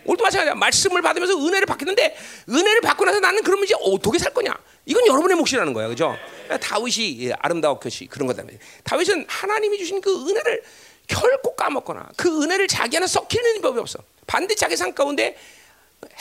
오늘도 0.05 0.25
마찬가지야. 0.25 0.55
말씀을 0.55 1.03
받으면서 1.03 1.35
은혜를 1.35 1.67
받겠는데 1.67 2.17
은혜를 2.49 2.81
받고 2.81 3.05
나서 3.05 3.21
나는 3.21 3.43
그러면 3.43 3.65
이제 3.65 3.75
어떻게 3.83 4.19
살 4.19 4.33
거냐? 4.33 4.55
이건 4.87 5.07
여러분의 5.07 5.37
몫이라는 5.37 5.73
거야, 5.75 5.89
그죠? 5.89 6.17
다윗이 6.61 7.27
예, 7.27 7.33
아름다웠듯이 7.39 8.07
그런 8.07 8.27
거다. 8.27 8.43
다윗은 8.85 9.27
하나님이 9.29 9.77
주신 9.77 10.01
그 10.01 10.11
은혜를 10.11 10.63
결코 11.07 11.55
까먹거나 11.55 12.11
그 12.17 12.43
은혜를 12.43 12.69
자기 12.69 12.97
안에 12.97 13.07
썩히는 13.07 13.61
법이 13.61 13.79
없어. 13.81 13.99
반드시 14.27 14.59
자기 14.59 14.77
삶 14.77 14.95
가운데 14.95 15.37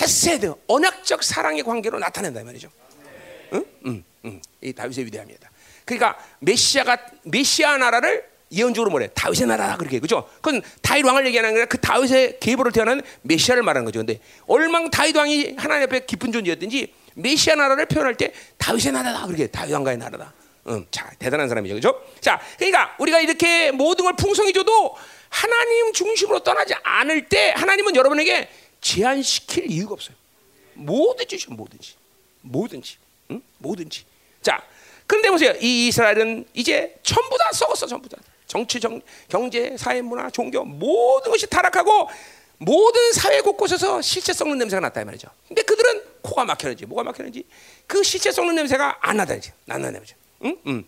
헤세드 0.02 0.54
언약적 0.68 1.24
사랑의 1.24 1.64
관계로 1.64 2.00
나타낸다 2.00 2.44
말이죠. 2.44 2.70
응? 3.54 3.66
응, 3.86 4.04
응. 4.26 4.42
이 4.62 4.74
다윗의 4.74 5.06
위대함이다. 5.06 5.50
그러니까 5.88 6.18
메시아가 6.40 6.98
메시아 7.24 7.78
나라를 7.78 8.28
예언적으로 8.52 8.92
뭐래? 8.92 9.10
다윗의 9.14 9.48
나라다 9.48 9.78
그렇게 9.78 10.00
그죠? 10.00 10.30
그건 10.36 10.62
다윗 10.82 11.04
왕을 11.06 11.26
얘기하는 11.28 11.50
게 11.50 11.54
아니라 11.54 11.66
그 11.66 11.80
다윗의 11.80 12.40
계보를 12.40 12.72
태어난 12.72 13.02
메시아를 13.24 13.64
말하는 13.64 13.86
거죠. 13.86 14.00
근데 14.00 14.20
얼망 14.46 14.90
다윗 14.90 15.16
왕이 15.16 15.56
하나님 15.58 15.84
앞에 15.84 16.06
깊은 16.06 16.32
존재였든지 16.32 16.94
메시아 17.16 17.56
나라를 17.56 17.88
표현할 17.88 18.16
때 18.16 18.34
다윗의 18.58 18.92
나라다 18.92 19.26
그렇게 19.26 19.48
다윗 19.48 19.74
왕가의 19.74 19.98
나라다. 19.98 20.34
음, 20.68 20.86
자 20.92 21.10
대단한 21.18 21.48
사람이죠, 21.48 21.76
그죠? 21.76 22.02
자, 22.20 22.40
그러니까 22.58 22.96
우리가 23.00 23.22
이렇게 23.22 23.72
모든 23.72 24.04
걸 24.04 24.16
풍성히 24.16 24.52
줘도 24.52 24.96
하나님 25.30 25.94
중심으로 25.94 26.40
떠나지 26.40 26.74
않을 26.84 27.30
때 27.30 27.54
하나님은 27.56 27.96
여러분에게 27.96 28.50
제한시킬 28.82 29.72
이유가 29.72 29.94
없어요. 29.94 30.16
뭐든지 30.74 31.38
주셔, 31.38 31.52
뭐든지, 31.52 31.96
뭐든지, 32.42 32.98
응? 33.32 33.42
뭐든지. 33.58 34.04
자, 34.42 34.62
그런데 35.08 35.30
보세요, 35.30 35.54
이 35.62 35.88
이스라엘은 35.88 36.46
이제 36.54 36.96
전부 37.02 37.38
다 37.38 37.50
썩었어, 37.54 37.88
전부 37.88 38.10
다. 38.10 38.18
정치, 38.46 38.80
정, 38.80 39.02
경제, 39.28 39.76
사회, 39.78 40.02
문화, 40.02 40.30
종교 40.30 40.64
모든 40.64 41.32
것이 41.32 41.48
타락하고 41.48 42.10
모든 42.60 43.14
사회 43.14 43.42
곳곳에서 43.42 44.02
실체 44.02 44.34
썩는 44.34 44.58
냄새가 44.58 44.80
났다 44.80 45.02
이 45.02 45.06
말이죠. 45.06 45.28
근데 45.48 45.62
그들은 45.64 46.04
코가 46.22 46.46
막혔는지 46.46 46.86
뭐가 46.86 47.04
막혔는지 47.04 47.46
그 47.86 48.04
실체 48.04 48.32
썩는 48.32 48.56
냄새가 48.56 48.98
안 49.02 49.18
나다지 49.18 49.52
난다는 49.66 50.00
거죠. 50.00 50.16
응? 50.46 50.58
응. 50.68 50.86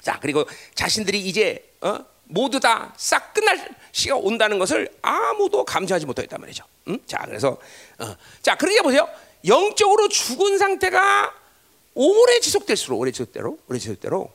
자 0.00 0.18
그리고 0.20 0.44
자신들이 0.74 1.20
이제 1.20 1.64
어? 1.80 1.98
모두 2.24 2.58
다 2.60 2.92
싹 2.96 3.32
끝날 3.32 3.74
시가 3.92 4.16
온다는 4.16 4.58
것을 4.58 4.88
아무도 5.02 5.64
감지하지 5.64 6.04
못했단 6.06 6.40
말이죠. 6.40 6.64
응? 6.88 6.98
자 7.06 7.18
그래서 7.26 7.56
어. 7.98 8.16
자 8.42 8.56
그러니까 8.56 8.82
보세요. 8.82 9.08
영적으로 9.46 10.08
죽은 10.08 10.58
상태가 10.58 11.32
오래 11.94 12.40
지속될수록 12.40 12.98
오래 13.00 13.10
지속대로 13.10 13.58
오래 13.68 13.78
지속대로 13.78 14.32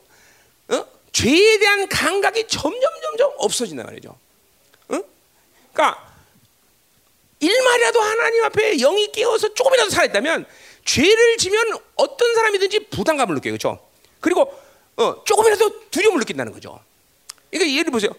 어? 0.68 0.86
죄에 1.12 1.58
대한 1.58 1.88
감각이 1.88 2.46
점점 2.46 2.80
점점 3.02 3.32
없어진단 3.38 3.86
말이죠. 3.86 4.16
응? 4.92 5.02
그러니까 5.72 6.14
일말이라도 7.40 8.00
하나님 8.00 8.44
앞에 8.44 8.76
영이 8.76 9.12
깨어서 9.12 9.54
조금이라도 9.54 9.90
살아있다면 9.90 10.46
죄를 10.84 11.36
지면 11.38 11.78
어떤 11.96 12.34
사람이든지 12.34 12.88
부담감을 12.90 13.34
느껴요. 13.36 13.52
그렇죠? 13.52 13.88
그리고 14.20 14.52
어, 14.96 15.22
조금이라도 15.24 15.90
두려움을 15.90 16.20
느낀다는 16.20 16.52
거죠. 16.52 16.80
그러니까 17.50 17.78
예를 17.78 17.90
보세요. 17.90 18.10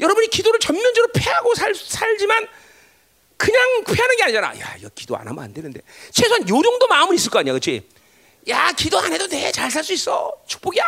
여러분이 0.00 0.28
기도를 0.28 0.58
전면적으로 0.60 1.12
패하고 1.12 1.54
살, 1.54 1.74
살지만 1.74 2.48
그냥 3.36 3.84
패하는 3.84 4.16
게 4.16 4.22
아니잖아. 4.24 4.58
야, 4.60 4.76
이거 4.78 4.88
기도 4.94 5.16
안 5.16 5.26
하면 5.26 5.42
안 5.42 5.52
되는데. 5.52 5.80
최소한 6.10 6.42
요 6.48 6.62
정도 6.62 6.86
마음은 6.86 7.14
있을 7.14 7.30
거 7.30 7.38
아니야. 7.38 7.52
그렇지? 7.52 7.82
야, 8.48 8.72
기도 8.72 8.98
안 8.98 9.12
해도 9.12 9.26
돼. 9.28 9.52
잘 9.52 9.70
살 9.70 9.84
수 9.84 9.92
있어. 9.92 10.32
축복이야. 10.46 10.82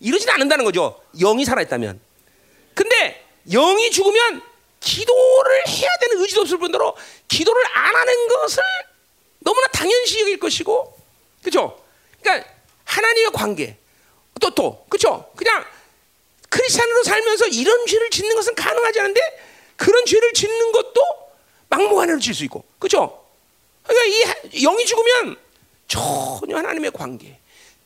이러진 0.00 0.28
않는다는 0.30 0.64
거죠. 0.64 1.00
영이 1.18 1.44
살아있다면. 1.44 2.00
근데 2.74 3.26
영이 3.50 3.90
죽으면 3.90 4.42
기도를 4.80 5.68
해야 5.68 5.88
되는 6.00 6.20
의지도 6.22 6.42
없을 6.42 6.58
뿐더러 6.58 6.94
기도를 7.28 7.62
안 7.76 7.94
하는 7.94 8.28
것을 8.28 8.62
너무나 9.40 9.66
당연시 9.68 10.20
여길 10.20 10.38
것이고, 10.38 10.96
그죠? 11.42 11.82
그러니까 12.20 12.48
하나님의 12.84 13.32
관계, 13.32 13.76
또 14.40 14.50
또, 14.54 14.86
그죠? 14.88 15.30
그냥 15.36 15.64
크리스천으로 16.48 17.02
살면서 17.04 17.46
이런 17.48 17.86
죄를 17.86 18.10
짓는 18.10 18.34
것은 18.36 18.54
가능하지 18.54 19.00
않은데 19.00 19.20
그런 19.76 20.04
죄를 20.06 20.32
짓는 20.32 20.72
것도 20.72 21.00
막무가내로 21.68 22.18
질 22.20 22.34
수 22.34 22.44
있고, 22.44 22.64
그죠? 22.78 23.24
그러니까 23.84 24.04
이 24.52 24.62
영이 24.62 24.84
죽으면 24.86 25.36
전혀 25.90 26.56
하나님의 26.56 26.92
관계, 26.92 27.36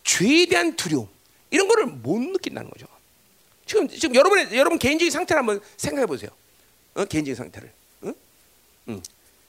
죄에 0.02 0.44
대한 0.44 0.76
두려움 0.76 1.08
이런 1.50 1.66
거를 1.66 1.86
못 1.86 2.20
느낀다는 2.20 2.68
거죠. 2.68 2.86
지금 3.64 3.88
지금 3.88 4.14
여러분의 4.14 4.48
여러분 4.58 4.78
개인적인 4.78 5.10
상태를 5.10 5.38
한번 5.38 5.60
생각해 5.78 6.04
보세요. 6.04 6.30
어? 6.94 7.06
개인적인 7.06 7.34
상태를. 7.34 7.72
응? 8.04 8.14
응. 8.88 9.02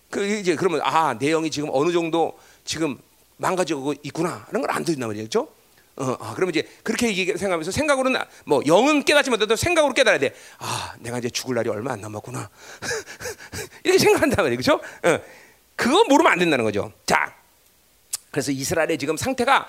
그 0.09 0.25
이제 0.25 0.55
그러면 0.55 0.79
아 0.83 1.15
내용이 1.15 1.51
지금 1.51 1.69
어느 1.73 1.91
정도 1.91 2.39
지금 2.63 2.97
망가지고 3.35 3.95
있구나 4.03 4.45
하는 4.47 4.61
걸안 4.61 4.85
들린단 4.85 5.09
말이죠, 5.09 5.27
그렇죠? 5.27 5.51
어, 5.97 6.15
아, 6.21 6.33
그러면 6.33 6.55
이제 6.55 6.65
그렇게 6.83 7.13
생각하면서 7.13 7.71
생각으로는 7.71 8.21
뭐 8.45 8.61
영은 8.65 9.03
깨닫지 9.03 9.31
못해도 9.31 9.57
생각으로 9.57 9.93
깨달아야 9.93 10.19
돼. 10.19 10.33
아, 10.59 10.95
내가 10.99 11.17
이제 11.17 11.29
죽을 11.29 11.55
날이 11.55 11.67
얼마 11.69 11.91
안 11.91 11.99
남았구나. 11.99 12.49
이렇게 13.83 13.99
생각한단 13.99 14.45
말이에요, 14.45 14.61
그렇죠? 14.61 14.81
어, 15.03 15.19
그거 15.75 16.05
모르면 16.05 16.31
안 16.31 16.39
된다는 16.39 16.63
거죠. 16.63 16.93
자, 17.05 17.35
그래서 18.35 18.51
이스라엘의 18.51 18.97
지금 18.97 19.15
상태가 19.15 19.65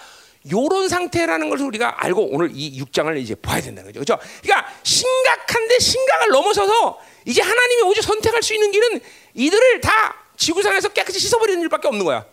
요런 0.50 0.88
상태라는 0.88 1.50
것을 1.50 1.66
우리가 1.66 2.04
알고 2.04 2.30
오늘 2.32 2.50
이 2.52 2.82
6장을 2.82 3.16
이제 3.16 3.36
봐야 3.36 3.60
된다는 3.60 3.92
거죠. 3.92 4.16
그렇죠? 4.16 4.18
그러니까 4.42 4.68
심각한데 4.82 5.78
심각을 5.78 6.30
넘어서서 6.30 7.00
이제 7.26 7.42
하나님이 7.42 7.82
오직 7.82 8.02
선택할 8.02 8.42
수 8.42 8.54
있는 8.54 8.72
길은 8.72 9.00
이들을 9.34 9.80
다 9.82 10.16
지구상에서 10.36 10.88
깨끗이 10.88 11.20
씻어버리는 11.20 11.62
일밖에 11.62 11.86
없는 11.86 12.04
거야. 12.04 12.24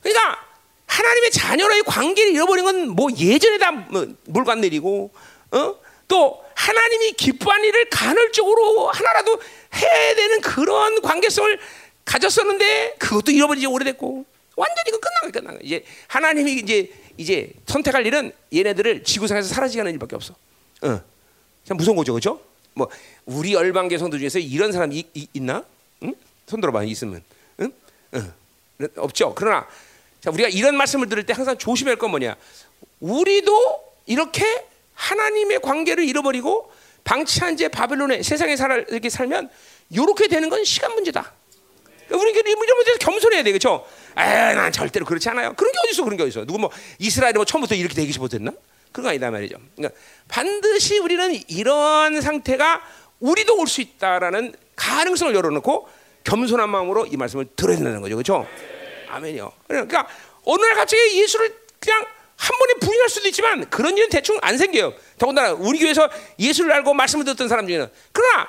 그러니까 0.00 0.38
하나님의 0.86 1.32
자녀와의 1.32 1.82
관계를 1.82 2.32
잃어버린 2.34 2.64
건 2.64 2.86
뭐 2.90 3.08
예전에 3.18 3.58
다뭐 3.58 4.14
물관 4.26 4.60
내리고, 4.60 5.10
어? 5.50 5.74
또 6.06 6.44
하나님이 6.54 7.12
기뻐한 7.14 7.64
일을 7.64 7.90
간헐적으로 7.90 8.90
하나라도 8.90 9.40
해야 9.74 10.14
되는 10.14 10.40
그런 10.40 11.02
관계성을 11.02 11.58
가졌었는데 12.04 12.94
그것도 13.00 13.32
잃어버린 13.32 13.62
지 13.62 13.66
오래됐고 13.66 14.33
완전히 14.56 14.90
그 14.90 15.00
끝난 15.00 15.22
거야, 15.22 15.30
끝난 15.30 15.54
거야. 15.54 15.60
이제 15.62 15.84
하나님이 16.08 16.54
이제 16.54 16.92
이제 17.16 17.52
선택할 17.66 18.06
일은 18.06 18.32
얘네들을 18.52 19.04
지구상에서 19.04 19.48
사라지게 19.48 19.80
하는 19.80 19.92
일밖에 19.92 20.16
없어. 20.16 20.34
어. 20.82 21.00
참 21.64 21.76
무서운 21.76 21.96
거죠, 21.96 22.12
그렇죠? 22.12 22.40
뭐 22.74 22.88
우리 23.24 23.54
열방계 23.54 23.98
성도 23.98 24.18
중에서 24.18 24.38
이런 24.38 24.72
사람이 24.72 25.04
이, 25.14 25.28
있나? 25.32 25.64
응? 26.02 26.14
손 26.46 26.60
들어봐 26.60 26.84
있으면, 26.84 27.22
응? 27.60 27.72
응. 28.14 28.32
없죠. 28.96 29.32
그러나 29.34 29.66
자 30.20 30.30
우리가 30.30 30.48
이런 30.48 30.76
말씀을 30.76 31.08
들을 31.08 31.24
때 31.24 31.32
항상 31.32 31.56
조심할 31.56 31.96
건 31.96 32.10
뭐냐? 32.10 32.36
우리도 33.00 33.94
이렇게 34.06 34.44
하나님의 34.94 35.60
관계를 35.60 36.04
잃어버리고 36.04 36.72
방치한 37.04 37.56
채 37.56 37.68
바벨론의 37.68 38.22
세상에 38.22 38.56
살아 38.56 38.76
이렇게 38.76 39.08
살면 39.08 39.50
이렇게 39.90 40.28
되는 40.28 40.48
건 40.48 40.64
시간 40.64 40.94
문제다. 40.94 41.32
우리 42.10 42.30
이런 42.30 42.76
문제에서 42.76 42.98
겸손해야 42.98 43.42
돼, 43.42 43.52
그렇죠? 43.52 43.86
아, 44.14 44.54
난 44.54 44.70
절대로 44.72 45.04
그렇지 45.04 45.28
않아요. 45.30 45.52
그런 45.54 45.72
게 45.72 45.78
어디 45.84 45.90
있어, 45.92 46.04
그런 46.04 46.16
게 46.16 46.22
어디 46.22 46.30
있어? 46.30 46.44
누구 46.44 46.58
뭐 46.58 46.70
이스라엘이 46.98 47.34
뭐 47.34 47.44
처음부터 47.44 47.74
이렇게 47.74 47.94
되기 47.94 48.12
싶었나? 48.12 48.52
그거 48.92 49.08
아니다 49.08 49.30
말이죠. 49.30 49.56
그러니까 49.76 49.98
반드시 50.28 50.98
우리는 50.98 51.40
이런 51.48 52.20
상태가 52.20 52.80
우리도 53.20 53.58
올 53.58 53.66
수 53.66 53.80
있다라는 53.80 54.54
가능성을 54.76 55.34
열어놓고 55.34 55.88
겸손한 56.24 56.68
마음으로 56.70 57.06
이 57.06 57.16
말씀을 57.16 57.46
들어야 57.56 57.76
된다는 57.76 58.00
거죠, 58.00 58.14
그렇죠? 58.16 58.46
아멘이요. 59.08 59.52
그러니까 59.66 60.06
어느 60.44 60.62
날 60.62 60.74
갑자기 60.74 61.20
예수를 61.20 61.54
그냥 61.80 62.04
한 62.36 62.58
번에 62.58 62.74
부인할 62.80 63.08
수도 63.08 63.28
있지만 63.28 63.68
그런 63.70 63.96
일은 63.96 64.08
대충 64.10 64.38
안 64.42 64.58
생겨요. 64.58 64.92
더군다나 65.18 65.52
우리 65.52 65.78
교회에서 65.78 66.08
예수를 66.38 66.72
알고 66.72 66.94
말씀을 66.94 67.24
듣던 67.24 67.48
사람 67.48 67.66
중에는 67.66 67.88
그러나 68.12 68.48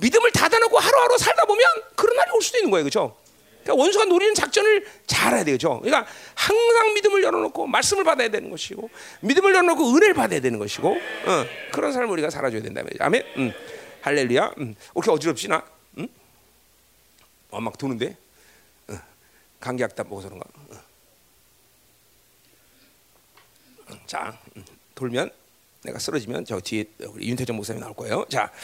믿음을 0.00 0.30
닫아놓고 0.32 0.78
하루하루 0.78 1.18
살다 1.18 1.44
보면 1.44 1.64
그런 1.94 2.16
날이 2.16 2.30
올 2.32 2.42
수도 2.42 2.58
있는 2.58 2.70
거예요, 2.70 2.84
그렇죠? 2.84 3.16
그러니까 3.62 3.74
원수가 3.74 4.06
노리는 4.06 4.34
작전을 4.34 4.86
잘 5.06 5.34
해야 5.34 5.44
되죠. 5.44 5.80
그러니까 5.80 6.10
항상 6.34 6.94
믿음을 6.94 7.22
열어놓고 7.22 7.66
말씀을 7.66 8.04
받아야 8.04 8.28
되는 8.28 8.50
것이고 8.50 8.90
믿음을 9.20 9.54
열어놓고 9.54 9.94
은혜를 9.96 10.14
받아야 10.14 10.40
되는 10.40 10.58
것이고 10.58 10.88
어, 10.90 11.46
그런 11.72 11.92
삶을 11.92 12.08
우리가 12.10 12.30
살아줘야 12.30 12.62
된다 12.62 12.82
말이죠. 12.82 13.02
아멘. 13.04 13.24
음. 13.36 13.52
할렐루야. 14.02 14.54
음. 14.58 14.74
이렇게 14.94 15.10
어지럽지 15.10 15.48
나? 15.48 15.62
음? 15.98 16.08
어, 17.50 17.60
막 17.60 17.76
도는데 17.76 18.16
어. 18.88 18.98
감기약다 19.60 20.04
먹어서 20.04 20.28
그런가? 20.28 20.46
어. 20.70 20.90
자, 24.06 24.38
음. 24.56 24.64
돌면 24.94 25.30
내가 25.82 25.98
쓰러지면 25.98 26.44
저 26.44 26.60
뒤에 26.60 26.84
우리 27.08 27.28
윤태정 27.28 27.56
목사님 27.56 27.80
나올 27.80 27.94
거예요. 27.94 28.24
자. 28.28 28.50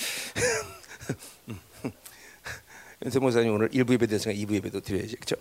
윤태 3.05 3.19
목사님 3.19 3.53
오늘 3.53 3.69
1부 3.71 3.93
예배 3.93 4.07
됐으니까 4.07 4.41
2부 4.41 4.55
예배도 4.55 4.81
드려야지. 4.81 5.17
그렇죠? 5.17 5.37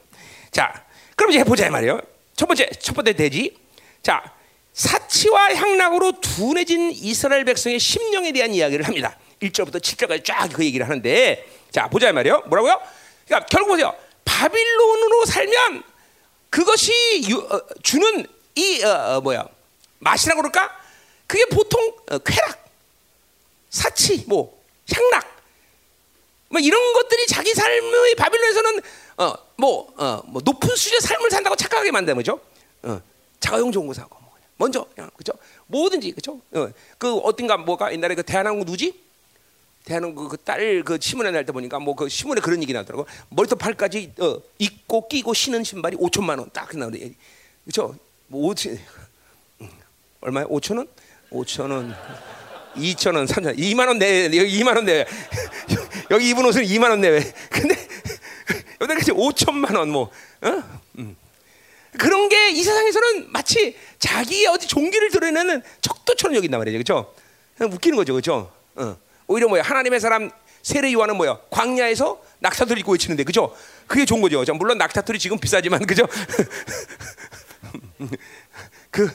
자, 0.52 0.86
그럼 1.16 1.32
이제 1.32 1.40
해보자 1.40 1.70
말이에요. 1.70 2.02
첫 2.36 2.48
번째, 2.48 2.70
첫 2.80 2.94
번째 2.94 3.14
대지. 3.14 3.56
자, 4.04 4.34
사치와 4.74 5.56
향락으로 5.56 6.20
둔해진 6.20 6.92
이스라엘 6.92 7.46
백성의 7.46 7.80
심령에 7.80 8.34
대한 8.34 8.54
이야기를 8.54 8.86
합니다. 8.86 9.18
1절부터 9.42 9.82
7절까지 9.82 10.26
쫙 10.26 10.50
그 10.52 10.66
얘기를 10.66 10.88
하는데 10.88 11.48
자, 11.72 11.88
보자 11.88 12.12
말이에요. 12.12 12.44
뭐라고요? 12.48 12.82
그러니까 13.26 13.46
결국 13.48 13.70
보세요. 13.70 13.96
바빌론으로 14.26 15.26
살면 15.26 15.84
그것이 16.50 16.92
유, 17.30 17.38
어, 17.38 17.62
주는 17.84 18.26
이 18.56 18.84
어, 18.84 19.18
어, 19.18 19.22
뭐야? 19.22 19.48
맛이라고 20.00 20.42
그럴까? 20.42 20.78
그게 21.28 21.46
보통 21.46 21.94
어, 22.12 22.18
쾌락, 22.20 22.66
사치, 23.70 24.26
뭐 24.28 24.62
향락 24.94 25.35
뭐 26.50 26.60
이런 26.62 26.94
것들이 26.94 27.26
자기 27.28 27.54
삶의 27.54 28.16
바빌론에서는 28.16 28.82
어, 29.18 29.34
뭐, 29.58 29.94
어, 29.98 30.22
뭐 30.28 30.42
높은 30.44 30.70
수준의 30.76 31.02
삶을 31.02 31.30
산다고 31.32 31.56
착각하게 31.56 31.92
만드는 31.92 32.16
거죠. 32.18 32.40
어, 32.84 33.02
자가용 33.40 33.72
좋은 33.72 33.88
거 33.88 33.94
사고 33.94 34.18
뭐 34.22 34.32
먼저 34.58 34.86
그죠? 35.18 35.34
뭐든지 35.68 36.12
그죠? 36.12 36.40
어, 36.54 36.70
그 36.98 37.16
어딘가 37.18 37.58
뭐가 37.58 37.92
옛날에 37.94 38.16
그 38.16 38.24
대한항공 38.24 38.66
누지? 38.66 39.04
대한항공 39.86 40.30
그딸그 40.30 40.84
그 40.84 40.98
신문에 41.02 41.32
날 41.32 41.46
때 41.46 41.52
보니까 41.52 41.80
뭐 41.80 41.96
그 41.96 42.10
신문에 42.10 42.42
그런 42.42 42.62
얘기 42.62 42.74
나더라고. 42.74 43.06
머리부터 43.30 43.56
발까지 43.56 44.14
어, 44.20 44.38
입고 44.60 45.08
끼고 45.08 45.34
신은 45.34 45.64
신발이 45.64 45.98
5천만 45.98 46.40
원 46.40 46.50
딱 46.52 46.76
나오네. 46.76 47.14
그죠? 47.66 47.96
뭐 48.28 48.54
5천 48.54 48.78
얼마야? 50.22 50.46
5천 50.46 50.78
원? 50.78 50.88
5천 51.32 51.72
원. 51.72 51.96
2천 52.76 53.16
원, 53.16 53.26
3천 53.26 53.46
원, 53.48 53.56
2만 53.56 53.88
원 53.88 54.00
내, 54.00 54.26
여기 54.26 54.60
2만 54.62 54.76
원 54.76 54.86
내. 54.86 55.06
여기 56.12 56.30
입은 56.30 56.46
옷은 56.46 56.64
2만 56.64 56.90
원 56.90 57.02
내외. 57.02 57.20
근데 57.50 57.76
여기까지 58.82 59.12
5천만 59.12 59.76
원 59.76 59.90
뭐. 59.90 60.12
어? 60.42 60.64
음. 61.00 61.16
그런 61.98 62.30
게 62.30 62.36
이 62.56 62.64
세상에서는 62.64 63.32
마치 63.32 63.76
자기의 64.00 64.48
어디 64.48 64.68
존귀를 64.68 65.10
드러내는 65.12 65.62
척도처럼 65.82 66.36
여긴단 66.38 66.60
말이죠. 66.60 66.78
그렇죠? 66.78 67.14
웃기는 67.60 67.98
거죠. 67.98 68.14
그렇죠? 68.14 68.52
어. 68.76 68.98
오히려 69.28 69.48
뭐야? 69.50 69.62
하나님의 69.64 70.00
사람 70.00 70.32
세례 70.62 70.94
요한은 70.94 71.18
뭐야? 71.18 71.40
광야에서 71.50 72.22
낙타털 72.40 72.78
입고 72.80 72.94
외치는데 72.94 73.24
그죠? 73.24 73.54
그게 73.88 74.06
좋은 74.06 74.22
거죠. 74.22 74.42
물론 74.54 74.78
낙타털이 74.78 75.20
지금 75.20 75.38
비싸지만 75.38 75.86
그죠? 75.86 76.08
그 78.92 79.12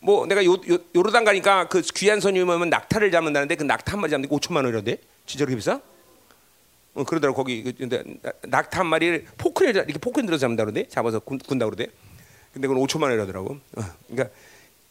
뭐 0.00 0.26
내가 0.26 0.44
요, 0.44 0.52
요, 0.52 0.78
요 0.94 1.02
르단 1.02 1.24
가니까 1.24 1.68
그 1.68 1.82
귀한 1.94 2.20
오면 2.24 2.70
낙타를 2.70 3.10
잡는다는데 3.10 3.54
그 3.54 3.62
낙타 3.64 3.92
한 3.92 4.00
마리 4.00 4.10
잡는 4.10 4.28
게 4.28 4.34
5천만 4.34 4.56
원이런데 4.56 4.98
진짜 5.26 5.44
그렇게 5.44 5.56
비싸? 5.56 5.80
어, 6.94 7.04
그러더라고 7.04 7.36
거기 7.36 7.62
그, 7.62 7.72
근데 7.76 8.02
낙타 8.42 8.80
한 8.80 8.86
마리를 8.86 9.26
포크에 9.36 9.70
이렇게 9.70 9.98
포크에 9.98 10.24
들어서 10.24 10.40
잡는다 10.40 10.64
그러는데 10.64 10.88
잡아서 10.88 11.20
군, 11.20 11.38
군다 11.38 11.66
그러대. 11.66 11.86
근데 12.52 12.66
그건 12.66 12.82
5천만 12.84 13.04
원이라더라고. 13.04 13.54
어, 13.76 13.82
그러니까 14.08 14.34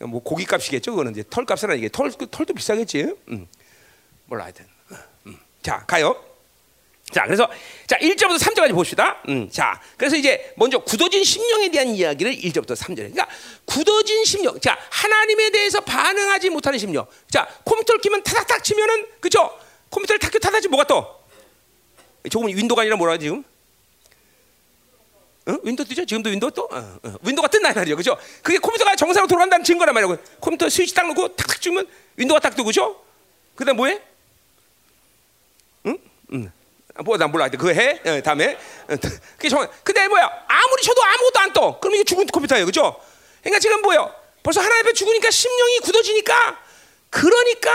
뭐 0.05 0.21
고기값이겠죠. 0.23 0.91
그거는 0.91 1.11
이제 1.11 1.23
털값은 1.29 1.71
아니게 1.71 1.89
털 1.91 2.11
털도 2.11 2.53
비싸겠지. 2.53 3.15
음. 3.29 3.47
몰라 4.27 4.45
하여튼. 4.45 4.65
어, 4.91 4.95
음. 5.27 5.37
자 5.61 5.83
가요. 5.85 6.15
자 7.11 7.23
그래서 7.25 7.49
자 7.87 7.97
1절부터 7.97 8.39
3절까지 8.39 8.73
봅시다. 8.73 9.21
음, 9.29 9.49
자 9.49 9.79
그래서 9.97 10.15
이제 10.15 10.53
먼저 10.55 10.79
굳어진 10.79 11.23
심령에 11.23 11.69
대한 11.69 11.87
이야기를 11.89 12.33
1절부터 12.35 12.75
3절. 12.75 12.95
그러니까 12.95 13.27
굳어진 13.65 14.23
심령. 14.25 14.59
자 14.59 14.77
하나님에 14.91 15.49
대해서 15.49 15.81
반응하지 15.81 16.49
못하는 16.49 16.77
심령. 16.77 17.05
자 17.29 17.47
컴퓨터를 17.65 18.01
키면 18.01 18.23
타닥탁 18.23 18.63
치면은 18.63 19.07
그죠? 19.19 19.57
컴퓨터를 19.89 20.19
탁 20.19 20.31
타닥지 20.31 20.67
뭐가 20.67 20.85
떠? 20.85 21.19
조금 22.29 22.47
윈도가 22.47 22.81
아니라 22.81 22.95
뭐라 22.95 23.13
하지 23.13 23.25
지금? 23.25 23.43
어? 25.47 25.57
윈도 25.63 25.83
뜨죠? 25.83 26.05
지금도 26.05 26.29
윈도 26.29 26.51
또? 26.51 26.69
어, 26.71 26.99
어. 27.03 27.13
윈도가 27.23 27.47
뜬다 27.47 27.73
말이죠, 27.73 27.95
그죠? 27.95 28.17
그게 28.43 28.59
컴퓨터가 28.59 28.95
정상으로 28.95 29.27
돌아간다는 29.27 29.63
증거란 29.63 29.95
말이고 29.95 30.17
컴퓨터 30.39 30.69
스위치 30.69 30.93
딱 30.93 31.07
놓고 31.07 31.35
탁탁 31.35 31.59
찍으면 31.59 31.87
윈도가 32.17 32.39
딱 32.39 32.55
뜨고, 32.55 32.67
그죠? 32.67 33.01
그다음 33.55 33.77
뭐해? 33.77 33.99
응? 35.87 35.97
응. 36.33 36.51
아, 36.99 37.01
뭐나 37.01 37.27
몰라. 37.27 37.47
그거 37.47 37.69
해? 37.69 38.01
어, 38.05 38.21
다음에. 38.21 38.57
어, 38.89 38.95
그게 39.37 39.47
정. 39.47 39.65
근데 39.83 40.05
뭐야? 40.09 40.29
아무리 40.47 40.83
쳐도 40.83 41.01
아무것도 41.01 41.39
안 41.39 41.53
떠. 41.53 41.79
그럼 41.79 41.95
이게 41.95 42.03
죽은 42.03 42.27
컴퓨터예요, 42.27 42.65
그죠? 42.65 42.99
그러니까 43.41 43.59
지금 43.59 43.81
뭐요? 43.81 44.13
벌써 44.43 44.59
하나님 44.59 44.85
앞에 44.85 44.93
죽으니까 44.93 45.31
심령이 45.31 45.79
굳어지니까 45.79 46.61
그러니까 47.09 47.71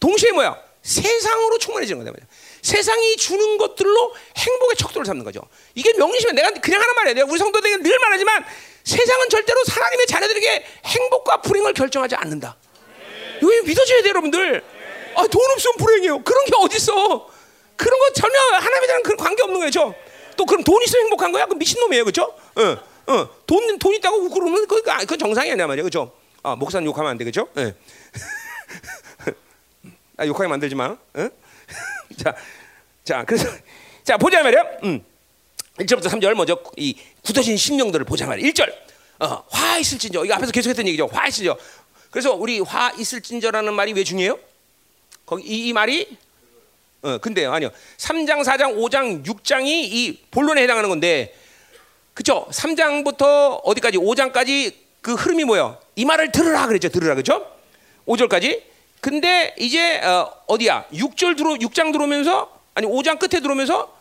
동시에 0.00 0.32
뭐야? 0.32 0.62
세상으로 0.82 1.56
충만해지는 1.58 2.00
거다 2.00 2.12
말이야. 2.12 2.26
세상이 2.60 3.16
주는 3.16 3.56
것들로 3.56 4.14
행복의 4.36 4.76
척도를 4.76 5.06
삼는 5.06 5.24
거죠. 5.24 5.40
이게 5.74 5.94
명리시면 5.94 6.34
내가 6.34 6.50
그냥 6.50 6.82
하는 6.82 6.94
말이에요. 6.94 7.14
내가 7.14 7.30
우리 7.30 7.38
성도들에게 7.38 7.82
늘 7.82 7.98
말하지만 7.98 8.44
세상은 8.84 9.30
절대로 9.30 9.62
하나님의 9.66 10.06
자녀들에게 10.06 10.66
행복과 10.84 11.40
불행을 11.40 11.72
결정하지 11.72 12.16
않는다. 12.16 12.56
이거 13.38 13.48
믿어줘야 13.64 14.02
돼요, 14.02 14.10
여러분들. 14.10 14.62
아, 15.16 15.26
돈 15.26 15.50
없으면 15.52 15.76
불행해요. 15.78 16.22
그런 16.22 16.44
게 16.44 16.52
어딨어. 16.58 17.33
그런 17.76 17.98
거 17.98 18.12
전혀 18.12 18.38
하나님이랑 18.38 19.02
그런 19.02 19.16
관계 19.16 19.42
없는 19.42 19.60
거죠. 19.60 19.94
또 20.36 20.44
그럼 20.44 20.62
돈 20.64 20.82
있으면 20.82 21.04
행복한 21.04 21.32
거야? 21.32 21.46
그 21.46 21.54
미친 21.54 21.80
놈이에요. 21.80 22.04
그죠? 22.04 22.34
어, 22.56 23.12
어. 23.12 23.28
돈, 23.46 23.78
돈 23.78 23.94
있다고 23.94 24.16
웃고 24.24 24.34
그러면 24.34 24.66
그, 24.66 24.82
그 25.06 25.16
정상이 25.16 25.50
아니야 25.52 25.66
말이야. 25.66 25.84
그죠? 25.84 26.12
아, 26.42 26.54
목사님 26.56 26.86
욕하면 26.86 27.10
안 27.10 27.18
돼. 27.18 27.24
예. 27.24 27.74
아, 30.16 30.26
욕하게 30.26 30.48
만들지 30.48 30.74
마. 30.74 30.86
어? 30.86 30.98
자, 32.22 32.34
자, 33.02 33.24
그래서 33.24 33.48
자 34.04 34.16
보자 34.16 34.42
말이야. 34.42 34.62
음. 34.84 35.04
1절부터 35.78 36.04
3절 36.04 36.34
먼저 36.34 36.62
이 36.76 36.96
굳어진 37.22 37.56
심령들을 37.56 38.04
보자 38.04 38.26
말이야. 38.26 38.48
1절. 38.50 38.72
어, 39.20 39.44
화 39.50 39.78
있을진저. 39.78 40.24
이거 40.24 40.34
앞에서 40.34 40.52
계속했던 40.52 40.86
얘기죠. 40.88 41.06
화 41.06 41.26
있을진저. 41.26 41.56
그래서 42.10 42.32
우리 42.32 42.60
화 42.60 42.92
있을진저라는 42.96 43.74
말이 43.74 43.92
왜 43.92 44.04
중요해요? 44.04 44.38
거기 45.26 45.44
이, 45.44 45.68
이 45.68 45.72
말이 45.72 46.16
어, 47.04 47.18
근데 47.18 47.44
아니요. 47.44 47.70
3장, 47.98 48.42
4장, 48.42 48.76
5장, 48.76 49.24
6장이 49.26 49.66
이 49.68 50.18
본론에 50.30 50.62
해당하는 50.62 50.88
건데 50.88 51.34
그죠? 52.14 52.46
3장부터 52.50 53.60
어디까지 53.62 53.98
5장까지 53.98 54.74
그 55.02 55.12
흐름이 55.14 55.44
뭐예요? 55.44 55.78
이 55.96 56.06
말을 56.06 56.32
들으라 56.32 56.66
그랬죠. 56.66 56.88
들으라 56.88 57.14
그죠? 57.14 57.46
5절까지. 58.06 58.62
근데 59.02 59.54
이제 59.58 60.00
어, 60.00 60.32
어디야? 60.46 60.86
6절 60.94 61.36
들어 61.36 61.50
6장 61.50 61.92
들어오면서 61.92 62.50
아니 62.72 62.86
5장 62.86 63.18
끝에 63.18 63.40
들어오면서 63.40 63.94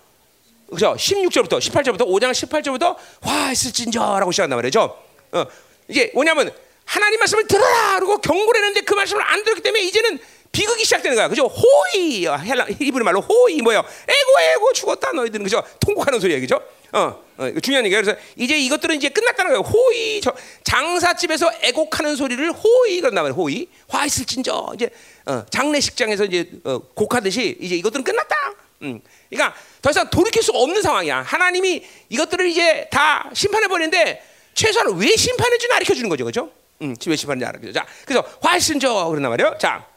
그죠? 0.69 0.95
16절부터 0.97 1.59
18절부터 1.59 2.07
5장 2.07 2.31
18절부터 2.31 2.95
화 3.21 3.51
있을진저라고 3.51 4.31
시작한단 4.31 4.57
말이죠. 4.57 4.97
어, 5.33 5.45
이제 5.89 6.09
뭐냐면 6.13 6.53
하나님 6.85 7.19
말씀을 7.19 7.47
들어라 7.47 7.95
그러고 7.95 8.19
경고를 8.19 8.61
했는데 8.61 8.81
그 8.81 8.93
말씀을 8.93 9.21
안 9.29 9.43
들었기 9.43 9.61
때문에 9.61 9.83
이제는 9.83 10.19
비극이 10.53 10.85
시작되는 10.85 11.17
거야. 11.17 11.27
그죠? 11.27 11.47
호이 11.47 12.27
헬라 12.27 12.65
히브리 12.65 13.03
말로 13.03 13.19
호이 13.21 13.61
뭐요? 13.61 13.79
에고 13.79 14.39
에고 14.39 14.71
죽었다 14.73 15.11
너희들은 15.11 15.43
그죠? 15.43 15.63
통곡하는 15.79 16.19
소리야. 16.19 16.39
그죠? 16.39 16.61
어, 16.91 17.19
어 17.37 17.59
중요한 17.59 17.83
얘기야. 17.85 18.01
그래서 18.01 18.17
이제 18.35 18.55
이것들은 18.59 18.95
이제 18.95 19.09
끝났다는 19.09 19.51
거예요. 19.51 19.61
호의 19.61 20.21
저, 20.21 20.31
장사집에서 20.63 21.51
애곡하는 21.63 22.15
소리를 22.15 22.51
호의 22.51 23.01
그런단 23.01 23.23
말이에요. 23.23 23.33
호의 23.33 23.67
화 23.87 24.05
있을진저 24.05 24.73
이제 24.75 24.91
어, 25.25 25.43
장례식장에서 25.49 26.25
이제 26.25 26.51
어, 26.65 26.77
곡하듯이 26.93 27.57
이제 27.59 27.75
이것들은 27.75 28.03
끝났다. 28.03 28.35
음. 28.83 29.01
그러니까 29.31 29.57
더 29.81 29.89
이상 29.89 30.07
돌이킬 30.11 30.43
수가 30.43 30.59
없는 30.59 30.83
상황이야. 30.83 31.23
하나님이 31.23 31.83
이것들을 32.09 32.45
이제 32.45 32.87
다 32.91 33.27
심판해 33.33 33.67
버리는데 33.67 34.21
최소한 34.53 34.95
왜 34.99 35.15
심판했는지 35.15 35.67
가르쳐 35.67 35.95
주는 35.95 36.09
거죠, 36.09 36.25
그죠? 36.25 36.51
음, 36.83 36.95
반인지 36.95 37.45
알아. 37.45 37.59
그죠? 37.59 37.71
자, 37.71 37.87
그래서 38.05 38.21
훨씬 38.43 38.79
저 38.79 39.07
그런단 39.07 39.31
말이에요. 39.31 39.57
자, 39.57 39.87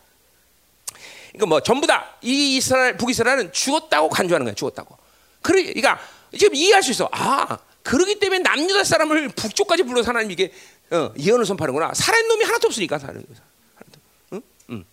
이거 1.37 1.47
뭐 1.47 1.61
전부 1.61 1.87
다 1.87 2.17
이 2.23 2.57
이스라엘 2.57 2.97
북이스라엘은 2.97 3.53
죽었다고 3.53 4.09
간주하는 4.09 4.47
거야. 4.47 4.55
죽었다고. 4.55 4.97
그래, 5.43 5.63
그러니까 5.63 6.01
지금 6.37 6.55
이해할 6.57 6.83
수 6.83 6.91
있어. 6.91 7.09
아, 7.13 7.59
그러기 7.85 8.19
때문에 8.19 8.41
남유다 8.41 8.83
사람을 8.83 9.29
북쪽까지 9.29 9.85
불러서 9.85 10.09
하나님 10.09 10.31
이게 10.33 10.53
어, 10.91 11.13
예언을 11.19 11.47
선포하는구나. 11.47 11.95
살아있는 11.95 12.29
놈이 12.29 12.45
하나도 12.45 12.67
없으니까 12.69 12.99
놈이. 12.99 13.25
하나도. 13.77 14.01
응? 14.33 14.43
응. 14.71 14.85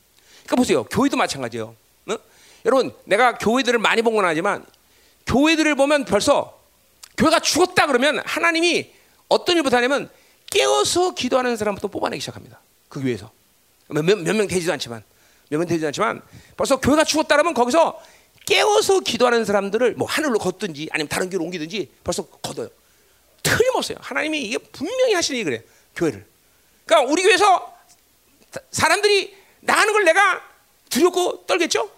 그러니까 0.44 0.56
보세요. 0.56 0.84
교회도 0.84 1.18
마찬가지예요. 1.18 1.76
응? 2.10 2.18
여러분, 2.66 2.94
내가 3.06 3.38
교회들을 3.38 3.80
많이 3.80 4.02
본 4.04 4.14
건 4.16 4.26
아니지만 4.26 4.66
교회들을 5.26 5.74
보면 5.76 6.06
벌써 6.06 6.60
교회가 7.18 7.40
죽었다 7.40 7.88
그러면 7.88 8.22
하나님이 8.26 8.92
어떤 9.30 9.56
일부터 9.56 9.78
하냐면 9.78 10.10
깨어서 10.52 11.16
기도하는 11.16 11.58
사람부터 11.58 11.88
뽑아내기 11.88 12.20
시작합니다. 12.20 12.60
그 12.90 13.02
교회에서 13.02 13.32
몇명 13.88 14.24
몇, 14.24 14.36
명 14.36 14.48
되지도 14.48 14.72
않지만 14.74 15.04
몇명 15.54 15.68
되지도 15.68 15.88
않지만 15.88 16.22
벌써 16.58 16.80
교회가 16.80 17.04
죽었다 17.04 17.36
그러면 17.36 17.54
거기서 17.54 18.02
깨어서 18.46 19.00
기도하는 19.02 19.46
사람들을 19.46 19.94
뭐 19.96 20.08
하늘로 20.08 20.40
걷든지 20.40 20.90
아니면 20.92 21.08
다른 21.08 21.30
교회로 21.30 21.46
옮기든지 21.46 21.92
벌써 22.04 22.26
걷어요. 22.26 22.70
틀림없어요. 23.42 23.98
하나님이 24.02 24.42
이게 24.42 24.58
분명히 24.58 25.14
하시는 25.14 25.40
일 25.40 25.46
그래 25.46 25.62
교회를. 25.96 26.26
그러니까 26.86 27.12
우리 27.12 27.24
교회에서 27.24 27.74
사람들이 28.72 29.36
나가는 29.62 29.94
걸 29.94 30.04
내가 30.04 30.42
두렵고 30.90 31.46
떨겠죠? 31.46 31.90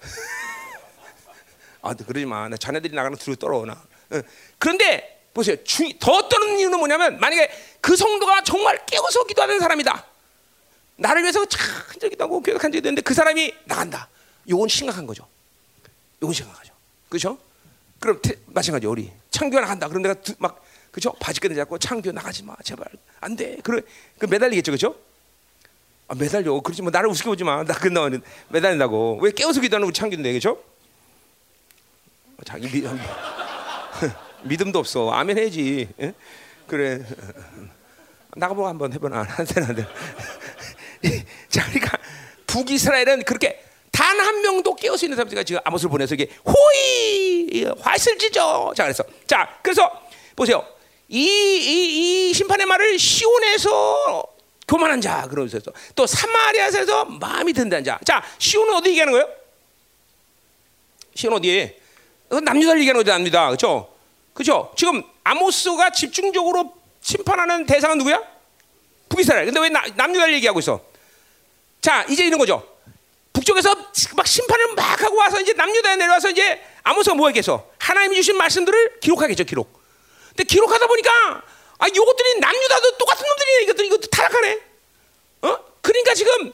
아, 1.82 1.94
그러지 1.94 2.26
마. 2.26 2.48
나 2.48 2.56
자네들이 2.56 2.94
나가는 2.94 3.16
두려워 3.16 3.36
떨어 3.36 3.64
나. 3.64 3.82
그런데 4.58 5.26
보세요. 5.34 5.56
더 5.98 6.28
떠는 6.28 6.58
이유는 6.58 6.78
뭐냐면 6.78 7.18
만약에 7.18 7.50
그 7.80 7.96
성도가 7.96 8.42
정말 8.42 8.84
깨워서 8.86 9.24
기도하는 9.24 9.58
사람이다. 9.58 10.11
나를 10.96 11.22
위해서 11.22 11.44
참 11.46 11.60
기도 11.98 12.24
하고 12.24 12.40
교육한 12.40 12.70
적이 12.70 12.82
되는데 12.82 13.02
그 13.02 13.14
사람이 13.14 13.54
나간다. 13.64 14.08
요건 14.48 14.68
심각한 14.68 15.06
거죠. 15.06 15.26
요건 16.22 16.34
심각하죠. 16.34 16.72
그렇죠? 17.08 17.38
그럼 18.00 18.18
태, 18.22 18.34
마찬가지 18.46 18.86
우리 18.86 19.10
창규가 19.30 19.60
나간다. 19.60 19.88
그럼 19.88 20.02
내가 20.02 20.14
두, 20.14 20.34
막 20.38 20.62
그죠? 20.90 21.12
바지끈을 21.20 21.56
잡고 21.56 21.78
창규 21.78 22.12
나가지 22.12 22.42
마 22.42 22.54
제발 22.64 22.86
안 23.20 23.36
돼. 23.36 23.58
그래 23.62 23.82
그 24.18 24.26
매달리겠죠, 24.26 24.72
그렇죠? 24.72 24.96
아, 26.08 26.14
매달려. 26.14 26.60
그렇지 26.60 26.82
뭐 26.82 26.90
나를 26.90 27.08
우습게 27.08 27.30
보지 27.30 27.44
마. 27.44 27.64
나 27.64 27.74
끝나면 27.74 28.22
매달린다고. 28.48 29.20
왜 29.22 29.30
깨워서 29.30 29.60
기도하는 29.60 29.86
우리 29.86 29.94
창규인데 29.94 30.30
그렇죠? 30.30 30.62
자기 32.44 32.68
믿, 32.68 32.84
믿음도 34.42 34.78
없어. 34.78 35.10
아멘 35.10 35.38
해야지. 35.38 35.88
예? 36.00 36.12
그래. 36.66 37.04
나가보고 38.36 38.66
한번 38.66 38.92
해보나. 38.92 39.22
한테는 39.22 39.68
안 39.68 39.76
돼. 39.76 39.86
자, 41.48 41.64
그러니까 41.66 41.98
북이스라엘은 42.46 43.24
그렇게 43.24 43.62
단 43.90 44.12
한 44.32 44.40
명도 44.42 44.76
수 44.96 45.04
있는 45.04 45.16
사람들이 45.16 45.44
지금 45.44 45.60
아모스를 45.64 45.90
보내서 45.90 46.14
이게 46.14 46.28
호이 46.44 47.64
화실 47.80 48.18
지죠. 48.18 48.72
자, 48.76 48.84
그래서 48.84 49.04
자, 49.26 49.58
그래서 49.62 49.90
보세요. 50.34 50.66
이, 51.08 51.20
이, 51.20 52.30
이 52.30 52.32
심판의 52.32 52.66
말을 52.66 52.98
시온에서 52.98 54.24
교만한 54.66 55.00
자 55.00 55.26
그러면서 55.28 55.58
또 55.94 56.06
사마리아에서 56.06 57.04
마음이 57.04 57.52
든다는 57.52 57.84
자. 57.84 57.98
자, 58.04 58.22
시온은 58.38 58.74
어디 58.74 58.90
얘기하는 58.90 59.12
거예요? 59.12 59.28
시온 61.14 61.34
어디에? 61.34 61.78
남유다를 62.30 62.80
얘기하는 62.80 63.00
거죠, 63.00 63.12
남유다. 63.12 63.46
그렇죠? 63.48 63.94
그렇죠? 64.32 64.72
지금 64.76 65.02
아모스가 65.24 65.90
집중적으로 65.90 66.74
심판하는 67.02 67.66
대상은 67.66 67.98
누구야? 67.98 68.22
북이스라엘. 69.10 69.44
근데 69.44 69.60
왜 69.60 69.68
남유다를 69.68 70.34
얘기하고 70.34 70.60
있어? 70.60 70.80
자, 71.82 72.06
이제 72.08 72.24
이런 72.24 72.38
거죠. 72.38 72.66
북쪽에서 73.32 73.74
막 74.14 74.26
심판을 74.26 74.74
막 74.74 75.02
하고 75.02 75.16
와서 75.16 75.40
이제 75.40 75.52
남유다에 75.52 75.96
내려와서 75.96 76.30
이제 76.30 76.62
아모스가 76.84 77.14
뭐 77.16 77.26
하겠어? 77.26 77.68
하나님이 77.78 78.16
주신 78.16 78.36
말씀들을 78.36 79.00
기록하겠죠, 79.00 79.44
기록. 79.44 79.82
근데 80.28 80.44
기록하다 80.44 80.86
보니까 80.86 81.42
아, 81.78 81.86
요것들이 81.94 82.38
남유다도 82.38 82.98
똑같은 82.98 83.26
놈들이네. 83.28 83.62
이것들 83.64 83.84
이것도 83.86 84.06
타락하네. 84.06 84.60
어? 85.42 85.58
그러니까 85.80 86.14
지금 86.14 86.52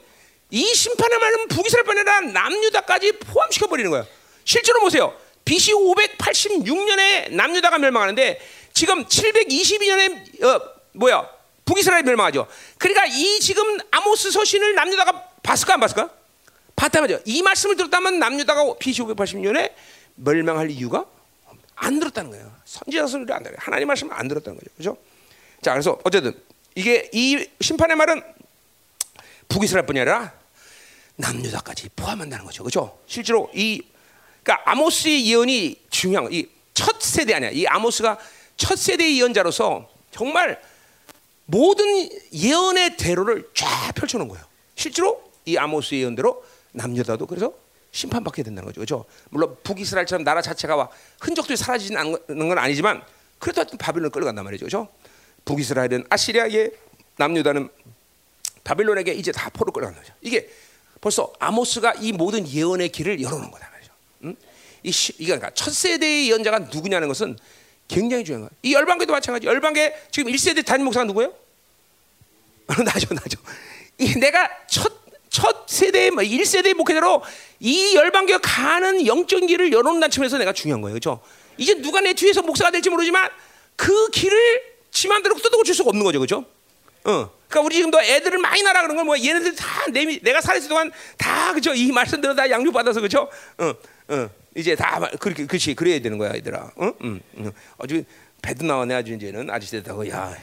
이 0.50 0.64
심판의 0.64 1.18
말은 1.18 1.48
북이스라엘 1.48 1.84
뿐 1.84 1.98
아니라 1.98 2.20
남유다까지 2.20 3.12
포함시켜 3.12 3.66
버리는 3.66 3.90
거예요. 3.90 4.06
실제로 4.44 4.80
보세요. 4.80 5.14
BC 5.44 5.72
586년에 5.72 7.32
남유다가 7.32 7.78
멸망하는데 7.78 8.40
지금 8.72 9.04
722년에 9.04 10.44
어, 10.44 10.60
뭐야 10.92 11.28
북이스라엘 11.68 12.02
멸망하죠. 12.02 12.46
그러니까 12.78 13.04
이 13.06 13.38
지금 13.40 13.78
아모스 13.90 14.30
서신을 14.30 14.74
남유다가 14.74 15.28
봤을까 15.42 15.74
안 15.74 15.80
봤을까? 15.80 16.10
봤단 16.74 17.02
말이죠. 17.02 17.20
이 17.26 17.42
말씀을 17.42 17.76
들었다면 17.76 18.18
남유다가 18.18 18.74
BC 18.78 19.02
586년에 19.02 19.72
멸망할 20.14 20.70
이유가 20.70 21.04
안 21.74 22.00
들었다는 22.00 22.30
거예요. 22.30 22.52
선지자 22.64 23.06
소리를 23.06 23.32
안 23.34 23.42
들어요. 23.42 23.58
하나님 23.60 23.86
말씀을 23.88 24.14
안 24.14 24.28
들었다는 24.28 24.58
거죠. 24.58 24.70
그렇죠? 24.76 24.96
자, 25.60 25.72
그래서 25.72 25.98
어쨌든 26.04 26.32
이게 26.74 27.10
이 27.12 27.46
심판의 27.60 27.96
말은 27.96 28.22
북이스라엘뿐이 29.48 30.00
아니라 30.00 30.32
남유다까지 31.16 31.90
포함한다는 31.96 32.44
거죠. 32.46 32.62
그렇죠? 32.62 32.98
실제로 33.06 33.50
이 33.54 33.82
그러니까 34.42 34.70
아모스의 34.70 35.26
예언이 35.26 35.82
중요한 35.90 36.32
이 36.32 36.58
첫 36.78 37.02
세대 37.02 37.34
아니야. 37.34 37.50
이 37.50 37.66
아모스가 37.66 38.18
첫 38.56 38.78
세대의 38.78 39.18
예언자로서 39.18 39.90
정말 40.12 40.62
모든 41.50 42.10
예언의 42.30 42.98
대로를 42.98 43.48
쫙 43.54 43.92
펼쳐놓은 43.94 44.28
거예요. 44.28 44.44
실제로 44.74 45.22
이 45.46 45.56
아모스의 45.56 46.02
예언대로 46.02 46.44
남녀다도 46.72 47.26
그래서 47.26 47.54
심판받게 47.90 48.42
된다는 48.42 48.66
거죠. 48.66 48.80
그렇죠? 48.80 49.06
물론 49.30 49.56
북이스라엘처럼 49.62 50.24
나라 50.24 50.42
자체가 50.42 50.90
흔적도 51.20 51.56
사라지는 51.56 52.26
건 52.26 52.58
아니지만 52.58 53.02
그래도 53.38 53.62
하여튼 53.62 53.78
바빌론을 53.78 54.10
끌어간단 54.10 54.44
말이죠. 54.44 54.66
그렇죠? 54.66 54.88
북이스라엘은 55.46 56.04
아시리아에 56.10 56.70
남유다는 57.16 57.70
바빌론에게 58.64 59.14
이제 59.14 59.32
다 59.32 59.48
포로 59.48 59.72
끌어간다 59.72 60.02
거죠. 60.02 60.12
이게 60.20 60.50
벌써 61.00 61.32
아모스가 61.38 61.94
이 61.94 62.12
모든 62.12 62.46
예언의 62.46 62.90
길을 62.90 63.22
열어놓은 63.22 63.50
거다 63.50 63.70
말이죠. 63.70 63.92
음? 64.24 64.36
이 64.82 64.92
시, 64.92 65.16
그러니까 65.16 65.50
첫 65.54 65.72
세대의 65.72 66.28
예언자가 66.28 66.58
누구냐는 66.58 67.08
것은 67.08 67.38
굉장히 67.88 68.24
중요한 68.24 68.42
거예요. 68.42 68.50
이 68.62 68.74
열방계도 68.74 69.12
마찬가지. 69.12 69.46
열방계 69.46 69.94
지금 70.12 70.30
1세대 70.30 70.64
단임 70.64 70.84
목사가 70.84 71.04
누구예요? 71.04 71.32
나죠, 72.84 73.14
나죠. 73.14 73.40
이 73.96 74.14
내가 74.18 74.48
첫, 74.68 74.92
첫 75.30 75.66
세대, 75.68 76.10
1세대 76.10 76.74
뭐 76.74 76.78
목회자로 76.84 77.22
이 77.60 77.94
열방계 77.96 78.38
가는 78.42 79.06
영적 79.06 79.46
길을 79.46 79.72
열어놓는 79.72 80.10
측면에서 80.10 80.38
내가 80.38 80.52
중요한 80.52 80.82
거예요. 80.82 80.94
그죠? 80.94 81.20
이제 81.56 81.74
누가 81.80 82.00
내 82.00 82.12
뒤에서 82.12 82.42
목사가 82.42 82.70
될지 82.70 82.90
모르지만 82.90 83.30
그 83.74 84.10
길을 84.10 84.62
지만대로 84.90 85.34
뜯어 85.36 85.56
고칠 85.56 85.74
수가 85.74 85.88
없는 85.88 86.04
거죠. 86.04 86.20
그죠? 86.20 86.44
어. 87.04 87.30
그러니까 87.48 87.60
우리 87.64 87.76
지금도 87.76 88.00
애들을 88.00 88.38
많이 88.38 88.62
낳아 88.62 88.82
그런 88.82 88.96
건뭐 88.96 89.18
얘네들 89.18 89.54
다 89.56 89.86
내, 89.90 90.04
내가 90.20 90.40
살아있을 90.40 90.68
동안 90.68 90.92
다 91.16 91.52
그죠? 91.54 91.72
이 91.72 91.90
말씀 91.90 92.20
들어 92.20 92.34
다 92.34 92.48
양육 92.50 92.72
받아서 92.72 93.00
그죠? 93.00 93.30
어, 93.56 93.74
어. 94.08 94.30
이제 94.58 94.74
다 94.74 94.98
그렇게 95.20 95.46
그렇지 95.46 95.74
그래야 95.74 96.00
되는 96.00 96.18
거야, 96.18 96.34
얘들아. 96.34 96.72
응? 96.80 96.92
응. 97.02 97.20
응. 97.38 97.52
아주 97.78 98.02
배도 98.42 98.66
나왔네 98.66 98.92
아주 98.92 99.14
이제는 99.14 99.48
아저씨 99.50 99.70
됐다고. 99.72 100.08
야, 100.08 100.36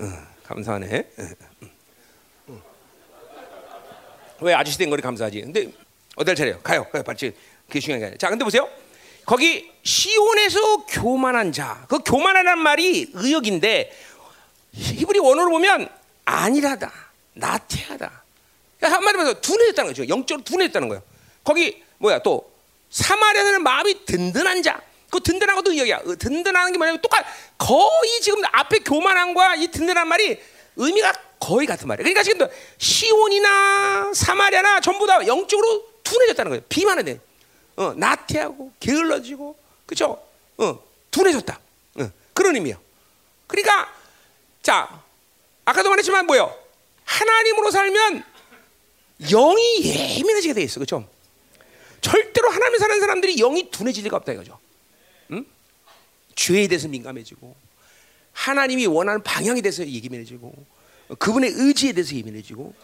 응. 0.00 0.26
감사하네. 0.42 1.08
응. 1.20 2.62
왜 4.40 4.54
아저씨 4.54 4.76
된 4.76 4.90
거리 4.90 5.00
감사하지? 5.00 5.40
근데 5.40 5.72
어떨 6.16 6.34
차례요? 6.34 6.58
가요, 6.62 6.84
가요. 6.90 7.04
그게 7.04 7.78
중요한 7.78 8.00
게 8.00 8.06
아니라. 8.06 8.18
자, 8.18 8.28
근데 8.28 8.44
보세요. 8.44 8.68
거기 9.24 9.70
시온에서 9.84 10.86
교만한 10.86 11.52
자. 11.52 11.86
그 11.88 12.00
교만하란 12.00 12.58
말이 12.58 13.08
의역인데 13.14 13.92
히브리 14.72 15.20
원어로 15.20 15.48
보면 15.48 15.88
안일하다, 16.24 16.92
나태하다. 17.34 18.22
그러니까 18.78 18.96
한마디로 18.96 19.22
해서 19.22 19.40
둔해졌다는 19.40 19.92
거죠. 19.92 20.08
영적으로 20.08 20.42
둔해졌다는 20.42 20.88
거예요. 20.88 21.02
거기 21.44 21.84
뭐야 21.98 22.18
또 22.18 22.51
사마리아는 22.92 23.62
마음이 23.62 24.04
든든한 24.04 24.62
자. 24.62 24.80
그 25.10 25.20
든든한 25.20 25.56
것도 25.56 25.72
의역이야. 25.72 25.96
어, 25.98 26.16
든든한 26.16 26.72
게 26.72 26.78
뭐냐면 26.78 27.02
똑같 27.02 27.26
거의 27.58 28.20
지금 28.22 28.42
앞에 28.50 28.78
교만함과 28.78 29.56
이 29.56 29.68
든든한 29.68 30.06
말이 30.08 30.38
의미가 30.76 31.12
거의 31.40 31.66
같은 31.66 31.88
말이에요. 31.88 32.04
그러니까 32.04 32.22
지금 32.22 32.46
시온이나 32.78 34.12
사마리아나 34.14 34.80
전부 34.80 35.06
다 35.06 35.26
영적으로 35.26 35.86
둔해졌다는 36.02 36.50
거예요. 36.50 36.62
비만해. 36.68 37.18
어, 37.76 37.92
나태하고 37.96 38.72
게을러지고 38.78 39.56
그죠? 39.86 40.22
어, 40.58 40.82
둔해졌다. 41.10 41.60
어, 41.96 42.10
그런 42.32 42.54
의미야. 42.54 42.78
그러니까 43.46 43.92
자 44.62 45.02
아까도 45.64 45.90
말했지만 45.90 46.26
뭐요? 46.26 46.54
하나님으로 47.04 47.70
살면 47.70 48.24
영이 49.30 50.16
예민해지게 50.18 50.54
돼 50.54 50.62
있어, 50.62 50.80
그렇죠? 50.80 51.08
절대로 52.02 52.50
하나님 52.50 52.78
사는 52.78 53.00
사람들이 53.00 53.36
영이 53.36 53.70
둔해질 53.70 54.04
리가 54.04 54.18
없다 54.18 54.32
이거죠. 54.32 54.58
응? 55.30 55.46
죄에 56.34 56.68
대해서 56.68 56.88
민감해지고 56.88 57.54
하나님이 58.32 58.86
원하는 58.86 59.22
방향에 59.22 59.62
대해서 59.62 59.86
예민해지고 59.86 60.52
어, 61.12 61.14
그분의 61.16 61.52
의지에 61.54 61.92
대해서 61.92 62.14
예민해지고, 62.16 62.74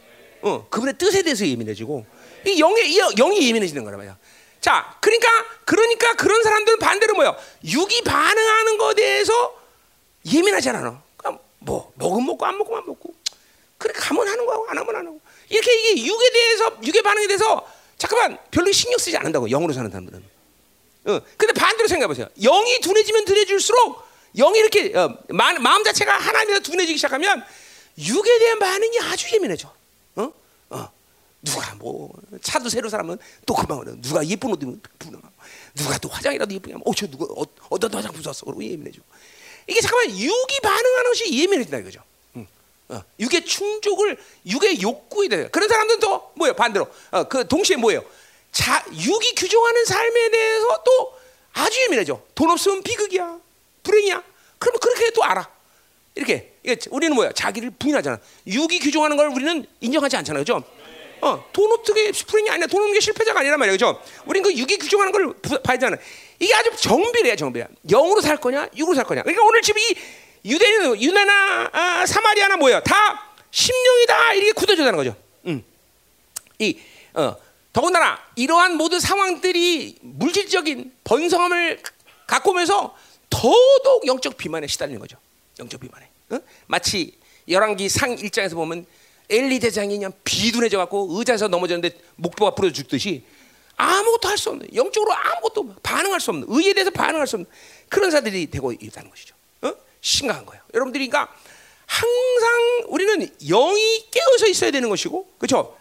어, 0.42 0.68
그분의 0.68 0.98
뜻에 0.98 1.22
대해서 1.22 1.46
예민해지고, 1.46 2.04
이 2.46 2.60
영의 2.60 2.92
이 2.92 2.98
영이 3.16 3.48
예민해지는 3.48 3.84
거란 3.84 3.98
말이야. 3.98 4.16
자, 4.60 4.96
그러니까 5.00 5.28
그러니까 5.64 6.14
그런 6.14 6.42
사람들은 6.42 6.78
반대로 6.78 7.14
뭐요? 7.14 7.36
육이 7.64 8.02
반응하는 8.02 8.76
것에 8.78 8.94
대해서 8.96 9.60
예민하지 10.32 10.68
않아. 10.70 11.02
그러니까 11.16 11.42
뭐 11.60 11.92
먹은 11.94 12.24
먹고 12.26 12.44
안 12.44 12.58
먹고만 12.58 12.84
먹고. 12.86 13.14
그래 13.78 13.92
가면 13.96 14.26
하는 14.26 14.44
거고 14.44 14.68
안 14.68 14.78
하면 14.78 14.96
안 14.96 15.06
하고. 15.06 15.20
이렇게 15.48 15.72
이게 15.72 16.04
육에 16.06 16.30
대해서 16.32 16.76
육의 16.82 17.02
반응에 17.02 17.26
대해서 17.28 17.66
잠깐만 17.98 18.38
별로 18.50 18.70
신경 18.72 18.96
쓰지 18.98 19.16
않는다고 19.16 19.48
영으로 19.48 19.72
사는 19.72 19.90
사람들은. 19.90 20.22
어, 21.06 21.20
근데 21.36 21.52
반대로 21.52 21.88
생각해 21.88 22.06
보세요. 22.06 22.28
영이 22.40 22.80
둔해지면 22.80 23.24
둔해질수록 23.24 24.02
영이 24.36 24.58
이렇게 24.58 24.96
어, 24.96 25.18
마, 25.30 25.52
마음 25.54 25.82
자체가 25.82 26.16
하나님에서 26.16 26.60
둔해지기 26.62 26.96
시작하면 26.96 27.44
육에 27.98 28.38
대한 28.38 28.58
반응이 28.58 29.00
아주 29.00 29.34
예민해져. 29.34 29.72
어? 30.16 30.32
어. 30.70 30.92
누가 31.42 31.74
뭐 31.76 32.12
차도 32.42 32.68
새로 32.68 32.88
사면 32.88 33.18
또 33.46 33.54
금방 33.54 33.80
그래. 33.80 33.94
누가 34.00 34.24
예쁜 34.26 34.50
옷 34.50 34.62
입으면 34.62 34.80
분하고 34.98 35.28
누가 35.74 35.98
또 35.98 36.08
화장이라도 36.08 36.54
예쁘게 36.54 36.72
하면 36.72 36.82
어저 36.86 37.06
누가 37.06 37.26
어, 37.32 37.44
어떤 37.70 37.92
화장품 37.94 38.22
썼어 38.22 38.44
그러고 38.44 38.62
예민해지고 38.62 39.04
이게 39.68 39.80
잠깐만 39.80 40.18
육이 40.18 40.60
반응하는 40.62 41.10
것이 41.10 41.32
예민해진다 41.32 41.78
이거죠. 41.78 42.02
응. 42.90 42.96
어. 42.96 43.04
육의 43.20 43.44
충족을 43.44 44.16
육의 44.46 44.80
욕구에 44.80 45.28
대해 45.28 45.48
그런 45.50 45.68
사람들은 45.68 46.00
또 46.00 46.30
뭐예요 46.34 46.54
반대로 46.54 46.88
어, 47.10 47.24
그 47.24 47.46
동시에 47.46 47.76
뭐예요 47.76 48.02
자 48.50 48.84
육이 48.92 49.34
규정하는 49.34 49.84
삶에 49.84 50.30
대해서 50.30 50.82
또 50.84 51.18
아주 51.58 51.80
예민해져. 51.82 52.20
돈 52.34 52.50
없으면 52.50 52.82
비극이야 52.82 53.38
불행이야. 53.82 54.22
그러면 54.58 54.80
그렇게 54.80 55.10
또 55.10 55.24
알아. 55.24 55.48
이렇게 56.14 56.52
우리는 56.90 57.14
뭐야 57.14 57.32
자기를 57.32 57.70
부인하잖아. 57.78 58.18
육이 58.46 58.78
규정하는 58.80 59.16
걸 59.16 59.28
우리는 59.28 59.66
인정하지 59.80 60.16
않잖아, 60.16 60.38
그죠? 60.40 60.62
어, 61.20 61.44
돈 61.52 61.72
어떻게 61.72 62.12
불행이 62.12 62.50
아니라 62.50 62.68
돈 62.68 62.80
없는 62.82 62.94
게 62.94 63.00
실패자가 63.00 63.40
아니란 63.40 63.58
말이야, 63.58 63.72
그죠? 63.72 64.00
우리는 64.24 64.48
그 64.48 64.56
육이 64.56 64.78
규정하는 64.78 65.12
걸 65.12 65.34
봐야 65.62 65.76
되잖아. 65.76 65.96
이게 66.38 66.54
아주 66.54 66.70
정비례야, 66.76 67.34
정비야. 67.34 67.66
영으로 67.90 68.20
살 68.20 68.36
거냐, 68.36 68.68
육으로 68.76 68.94
살 68.94 69.04
거냐. 69.04 69.22
그러니까 69.22 69.44
오늘 69.44 69.62
지금 69.62 69.80
이 69.80 69.94
유대인, 70.48 71.00
유나나 71.00 71.70
아, 71.72 72.06
사마리아나 72.06 72.56
뭐야, 72.56 72.80
다 72.80 73.32
심령이다 73.50 74.32
이렇게 74.34 74.52
굳어져가는 74.52 74.96
거죠. 74.96 75.16
음. 75.46 75.62
이 76.58 76.78
어, 77.14 77.36
더군다나 77.72 78.18
이러한 78.34 78.76
모든 78.76 78.98
상황들이 78.98 79.98
물질적인 80.00 80.92
번성함을 81.04 81.82
갖고 82.26 82.50
오면서 82.50 82.96
더더욱 83.30 84.06
영적 84.06 84.36
비만에 84.36 84.66
시달리는 84.66 84.98
거죠. 85.00 85.18
영적 85.58 85.80
비만에. 85.80 86.08
어? 86.30 86.38
마치 86.66 87.12
열왕기 87.48 87.88
상 87.88 88.16
1장에서 88.16 88.54
보면 88.54 88.86
엘리 89.30 89.60
대장이 89.60 89.94
그냥 89.94 90.12
비둔해져 90.24 90.78
갖고 90.78 91.08
의자에서 91.10 91.48
넘어졌는데 91.48 91.96
목표가 92.16 92.54
부러져 92.54 92.74
죽듯이 92.74 93.22
아무것도 93.76 94.28
할 94.28 94.38
수 94.38 94.50
없는 94.50 94.68
영적으로 94.74 95.12
아무것도 95.12 95.76
반응할 95.82 96.20
수 96.20 96.30
없는 96.30 96.46
의에 96.48 96.72
대해서 96.74 96.90
반응할 96.90 97.26
수 97.26 97.36
없는 97.36 97.50
그런 97.88 98.10
사들이 98.10 98.50
되고 98.50 98.72
있다는 98.72 99.10
것이죠. 99.10 99.34
어? 99.98 100.00
심각한 100.00 100.46
거예요. 100.46 100.62
여러분들이 100.74 101.08
그러니까 101.08 101.34
항상 101.86 102.84
우리는 102.88 103.28
영이 103.40 104.10
깨어서 104.10 104.46
있어야 104.46 104.70
되는 104.70 104.88
것이고 104.88 105.34
그렇죠? 105.38 105.76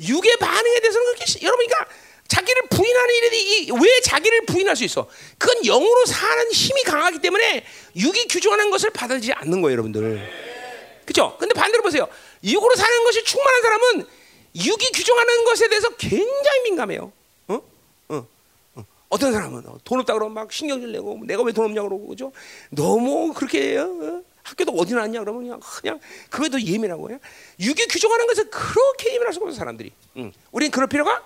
육의 0.00 0.36
반응에 0.38 0.80
대해서는 0.80 1.06
그렇게 1.14 1.24
여러분 1.42 1.66
그러니까 1.66 1.94
자기를 2.28 2.62
부인하는 2.70 3.14
일이 3.14 3.70
왜 3.72 4.00
자기를 4.00 4.46
부인할 4.46 4.76
수 4.76 4.84
있어? 4.84 5.08
그건 5.36 5.62
영으로 5.62 6.06
사는 6.06 6.50
힘이 6.52 6.82
강하기 6.84 7.18
때문에 7.18 7.64
육이 7.96 8.28
규정하는 8.28 8.70
것을 8.70 8.90
받아들이지 8.90 9.32
않는 9.32 9.60
거예요, 9.60 9.72
여러분들. 9.72 10.30
그렇죠? 11.04 11.36
근데 11.38 11.54
반대로 11.54 11.82
보세요. 11.82 12.08
육으로 12.44 12.76
사는 12.76 13.04
것이 13.04 13.24
충만한 13.24 13.62
사람은 13.62 14.06
육이 14.54 14.92
규정하는 14.92 15.44
것에 15.44 15.68
대해서 15.68 15.88
굉장히 15.96 16.62
민감해요. 16.64 17.12
어? 19.10 19.14
어? 19.14 19.14
어. 19.14 19.16
어떤 19.16 19.32
사람은 19.32 19.64
돈 19.84 20.00
없다 20.00 20.14
그러면 20.14 20.34
막 20.34 20.52
신경질 20.52 20.92
내고 20.92 21.18
내가 21.24 21.42
왜 21.42 21.52
돈 21.52 21.64
없냐 21.66 21.82
그러고 21.82 22.08
그죠? 22.08 22.32
너무 22.70 23.32
그렇게 23.34 23.76
어? 23.76 24.22
학교도 24.42 24.72
어디 24.72 24.94
나왔냐 24.94 25.20
그러면 25.20 25.42
그냥 25.42 25.60
그냥 25.60 26.00
그거에도 26.30 26.60
예민하고 26.60 27.02
그냥 27.02 27.20
육이 27.58 27.86
규정하는 27.86 28.26
것에 28.26 28.44
그렇게 28.44 29.14
예민할 29.14 29.32
수가 29.34 29.46
없어 29.46 29.56
사람들이. 29.58 29.92
응. 30.16 30.32
우리는 30.52 30.70
그럴 30.70 30.86
필요가 30.88 31.22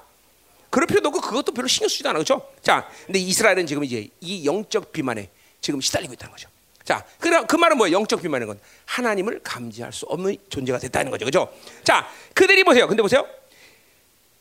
그럴 0.71 0.87
필요도 0.87 1.09
없고 1.09 1.21
그것도 1.21 1.53
별로 1.53 1.69
신경 1.69 1.89
쓰지도 1.89 2.09
않아 2.09 2.19
그렇죠? 2.19 2.49
자, 2.63 2.89
근데 3.07 3.21
이스라엘은 3.21 3.67
지금 3.67 3.85
이제 3.85 4.09
이 4.21 4.45
영적 4.45 4.93
비만에 4.93 5.31
지금 5.61 5.81
시달리고 5.81 6.13
있다는 6.15 6.33
거죠. 6.33 6.49
자, 6.85 7.05
그럼 7.21 7.47
그 7.47 7.57
말은 7.57 7.79
뭐예요? 7.79 7.97
영적 7.97 8.21
비만인 8.21 8.49
건 8.49 8.59
하나님을 8.87 9.41
감지할 9.45 9.93
수 9.93 10.05
없는 10.07 10.37
존재가 10.51 10.79
됐다는 10.81 11.11
거죠, 11.11 11.25
그렇죠? 11.25 11.51
자, 11.85 12.07
그들이 12.35 12.65
보세요. 12.65 12.89
근데 12.89 13.03
보세요. 13.03 13.27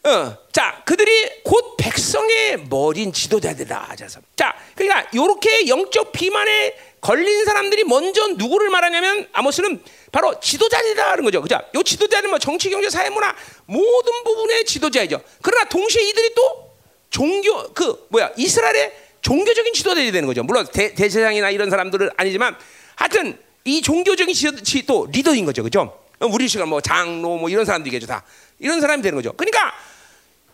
어, 0.06 0.38
자, 0.52 0.82
그들이 0.86 1.44
곧 1.44 1.78
백성의 1.78 2.66
머린 2.70 3.14
지도자들이다. 3.14 3.96
자, 4.36 4.54
그러니까 4.76 5.10
이렇게 5.14 5.68
영적 5.68 6.12
비만에 6.12 6.76
걸린 7.00 7.46
사람들이 7.46 7.86
먼저 7.86 8.28
누구를 8.28 8.70
말하냐면 8.70 9.28
아모스는 9.32 9.82
바로 10.12 10.38
지도자들이라는 10.40 11.24
거죠. 11.24 11.42
그죠? 11.42 11.60
요 11.74 11.84
지도자는 11.84 12.30
뭐 12.30 12.40
정치, 12.40 12.70
경제, 12.70 12.90
사회, 12.90 13.10
문화 13.10 13.34
모든 13.66 14.24
부분의 14.26 14.66
지도자이죠. 14.66 15.22
그러나 15.42 15.66
동시에 15.70 16.02
이들이 16.10 16.34
또 16.36 16.72
종교 17.10 17.72
그 17.74 18.08
뭐야 18.10 18.32
이스라엘의 18.36 18.94
종교적인 19.22 19.74
지도자들이 19.74 20.12
되는 20.12 20.28
거죠. 20.28 20.44
물론 20.44 20.68
대, 20.72 20.94
대제사장이나 20.94 21.50
이런 21.50 21.70
사람들은 21.70 22.10
아니지만 22.18 22.58
하여튼 22.96 23.38
이 23.64 23.82
종교적인 23.82 24.34
지, 24.34 24.86
도 24.86 25.08
리더인 25.12 25.46
거죠. 25.46 25.64
그죠? 25.64 25.98
우리 26.20 26.48
시간 26.48 26.68
뭐 26.68 26.82
장로 26.82 27.38
뭐 27.38 27.50
이런 27.50 27.64
사람들이겠죠. 27.64 28.08
다 28.08 28.24
이런 28.60 28.82
사람이 28.82 29.02
되는 29.02 29.16
거죠. 29.16 29.34
그러니까 29.34 29.74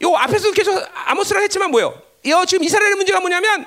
요 0.04 0.16
앞에서 0.16 0.52
계속 0.52 0.82
아모스라 0.94 1.42
했지만 1.42 1.72
뭐요? 1.72 2.02
요 2.28 2.46
지금 2.46 2.64
이스라엘의 2.64 2.96
문제가 2.96 3.20
뭐냐면 3.20 3.66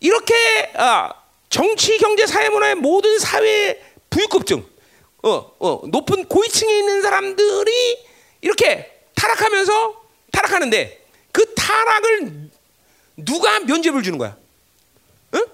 이렇게 0.00 0.72
아, 0.76 1.12
정치, 1.48 1.98
경제, 1.98 2.26
사회, 2.26 2.48
문화의 2.48 2.74
모든 2.76 3.18
사회 3.18 3.82
부유급증 4.08 4.66
어, 5.22 5.52
어, 5.58 5.82
높은 5.86 6.24
고위층에 6.24 6.78
있는 6.78 7.02
사람들이 7.02 8.06
이렇게 8.40 8.90
타락하면서 9.14 10.02
타락하는데 10.32 11.06
그 11.32 11.54
타락을 11.54 12.50
누가 13.16 13.60
면죄를 13.60 14.02
주는 14.02 14.18
거야? 14.18 14.36
응? 15.34 15.44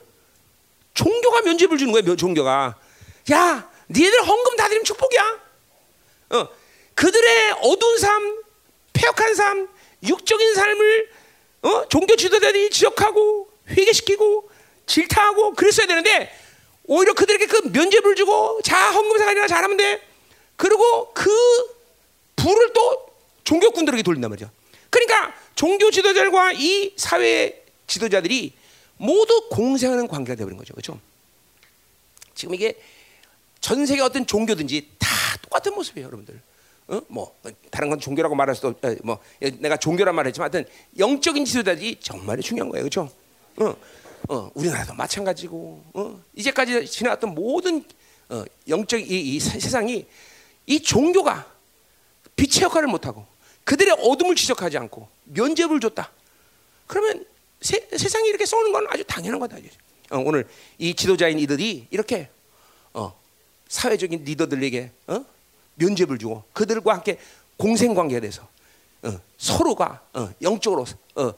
종교가 0.95 1.43
면죄를 1.43 1.77
주는 1.79 1.93
거야. 1.93 2.17
종교가. 2.17 2.77
야, 3.33 3.71
니네들 3.91 4.23
헌금 4.27 4.57
다 4.57 4.69
드리면 4.69 4.85
축복이야. 4.85 5.41
어, 6.31 6.49
그들의 6.95 7.53
어두운 7.63 7.99
삶, 7.99 8.43
폐역한 8.93 9.35
삶, 9.35 9.69
육적인 10.03 10.55
삶을 10.55 11.11
어? 11.63 11.89
종교 11.89 12.17
지도자들이 12.17 12.71
지적하고 12.71 13.49
회개시키고 13.69 14.51
질타하고 14.87 15.55
그랬어야 15.55 15.87
되는데 15.87 16.33
오히려 16.85 17.13
그들에게 17.15 17.47
그 17.47 17.69
면죄부를 17.69 18.15
주고 18.15 18.61
자 18.63 18.91
헌금 18.93 19.19
생활이나 19.19 19.47
잘하면 19.47 19.77
돼. 19.77 20.01
그리고 20.57 21.13
그 21.13 21.31
불을 22.37 22.73
또 22.73 23.07
종교꾼들에게 23.45 24.03
돌린단 24.03 24.31
말이죠. 24.31 24.51
그러니까 24.91 25.35
종교 25.55 25.91
지도자들과 25.91 26.53
이 26.53 26.93
사회 26.97 27.65
지도자들이 27.87 28.53
모두 28.99 29.49
공생하는 29.51 30.09
관계가 30.09 30.37
되어버린 30.37 30.57
거죠. 30.57 30.75
그렇죠? 30.75 31.01
지금 32.35 32.55
이게 32.55 32.75
전 33.61 33.85
세계 33.87 34.01
어떤 34.03 34.27
종교든지 34.27 34.91
다 34.99 35.09
똑같은 35.43 35.75
모습이에요, 35.75 36.07
여러분들. 36.07 36.41
어? 36.89 37.01
뭐 37.09 37.35
다른 37.71 37.91
건 37.91 37.99
종교라고 37.99 38.35
말할 38.35 38.55
수도 38.55 38.75
뭐 39.03 39.19
내가 39.59 39.77
종교란 39.77 40.15
말했지만 40.15 40.53
하여튼 40.53 40.71
영적인 40.99 41.45
지도자들이 41.45 41.97
정말 42.01 42.41
중요한 42.41 42.71
거예요, 42.71 42.85
그렇죠? 42.85 43.11
어. 43.57 43.77
어, 44.29 44.51
우리나라도 44.55 44.95
마찬가지고 44.95 45.85
어, 45.95 46.21
이제까지 46.35 46.87
지나왔던 46.87 47.35
모든 47.35 47.85
어, 48.29 48.45
영적 48.69 49.01
이, 49.01 49.37
이 49.37 49.41
세상이 49.41 50.07
이 50.67 50.81
종교가 50.81 51.47
빛의 52.35 52.63
역할을 52.63 52.89
못하고 52.89 53.25
그들의 53.65 53.97
어둠을 54.01 54.35
지적하지 54.35 54.79
않고 54.79 55.09
면죄부를 55.25 55.81
줬다. 55.81 56.11
그러면 56.87 57.25
세, 57.61 57.81
상이 57.97 58.29
이렇게 58.29 58.47
쏘는 58.47 58.73
건 58.73 58.87
아주 58.89 59.05
당연한 59.05 59.39
거다. 59.41 59.57
어, 60.11 60.19
오늘 60.19 60.49
이 60.79 60.95
지도자인 60.95 61.39
이들이 61.39 61.89
이렇게 61.91 62.29
어, 62.95 63.19
사회적인 63.69 64.25
리더들에게 64.25 64.91
어? 65.09 65.25
면죄부를 65.77 66.19
주고 66.19 66.43
그들과 66.53 66.95
함께 66.95 67.19
공생 67.57 67.95
관계가 67.95 68.21
돼서 68.21 68.47
어, 69.03 69.21
서로가 69.39 70.03
어, 70.15 70.31
영적으로 70.43 70.85
어, 71.15 71.33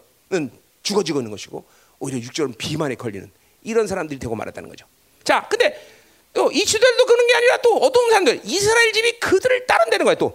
죽어지고 0.83 1.21
있는 1.21 1.31
것이고 1.31 1.65
오히려 1.99 2.19
육적으로 2.19 2.55
비만에 2.57 2.95
걸리는 2.95 3.31
이런 3.63 3.87
사람들이 3.87 4.19
되고 4.19 4.35
말았다는 4.35 4.69
거죠. 4.69 4.87
자, 5.25 5.47
근데 5.49 5.87
이 6.53 6.65
지도자들도 6.65 7.07
그런 7.07 7.27
게 7.27 7.35
아니라 7.35 7.57
또 7.59 7.77
어떤 7.79 8.09
사람들 8.11 8.41
이스라엘 8.45 8.93
집이 8.93 9.19
그들을 9.19 9.67
따른다는 9.67 10.05
거예요. 10.05 10.17
또, 10.17 10.27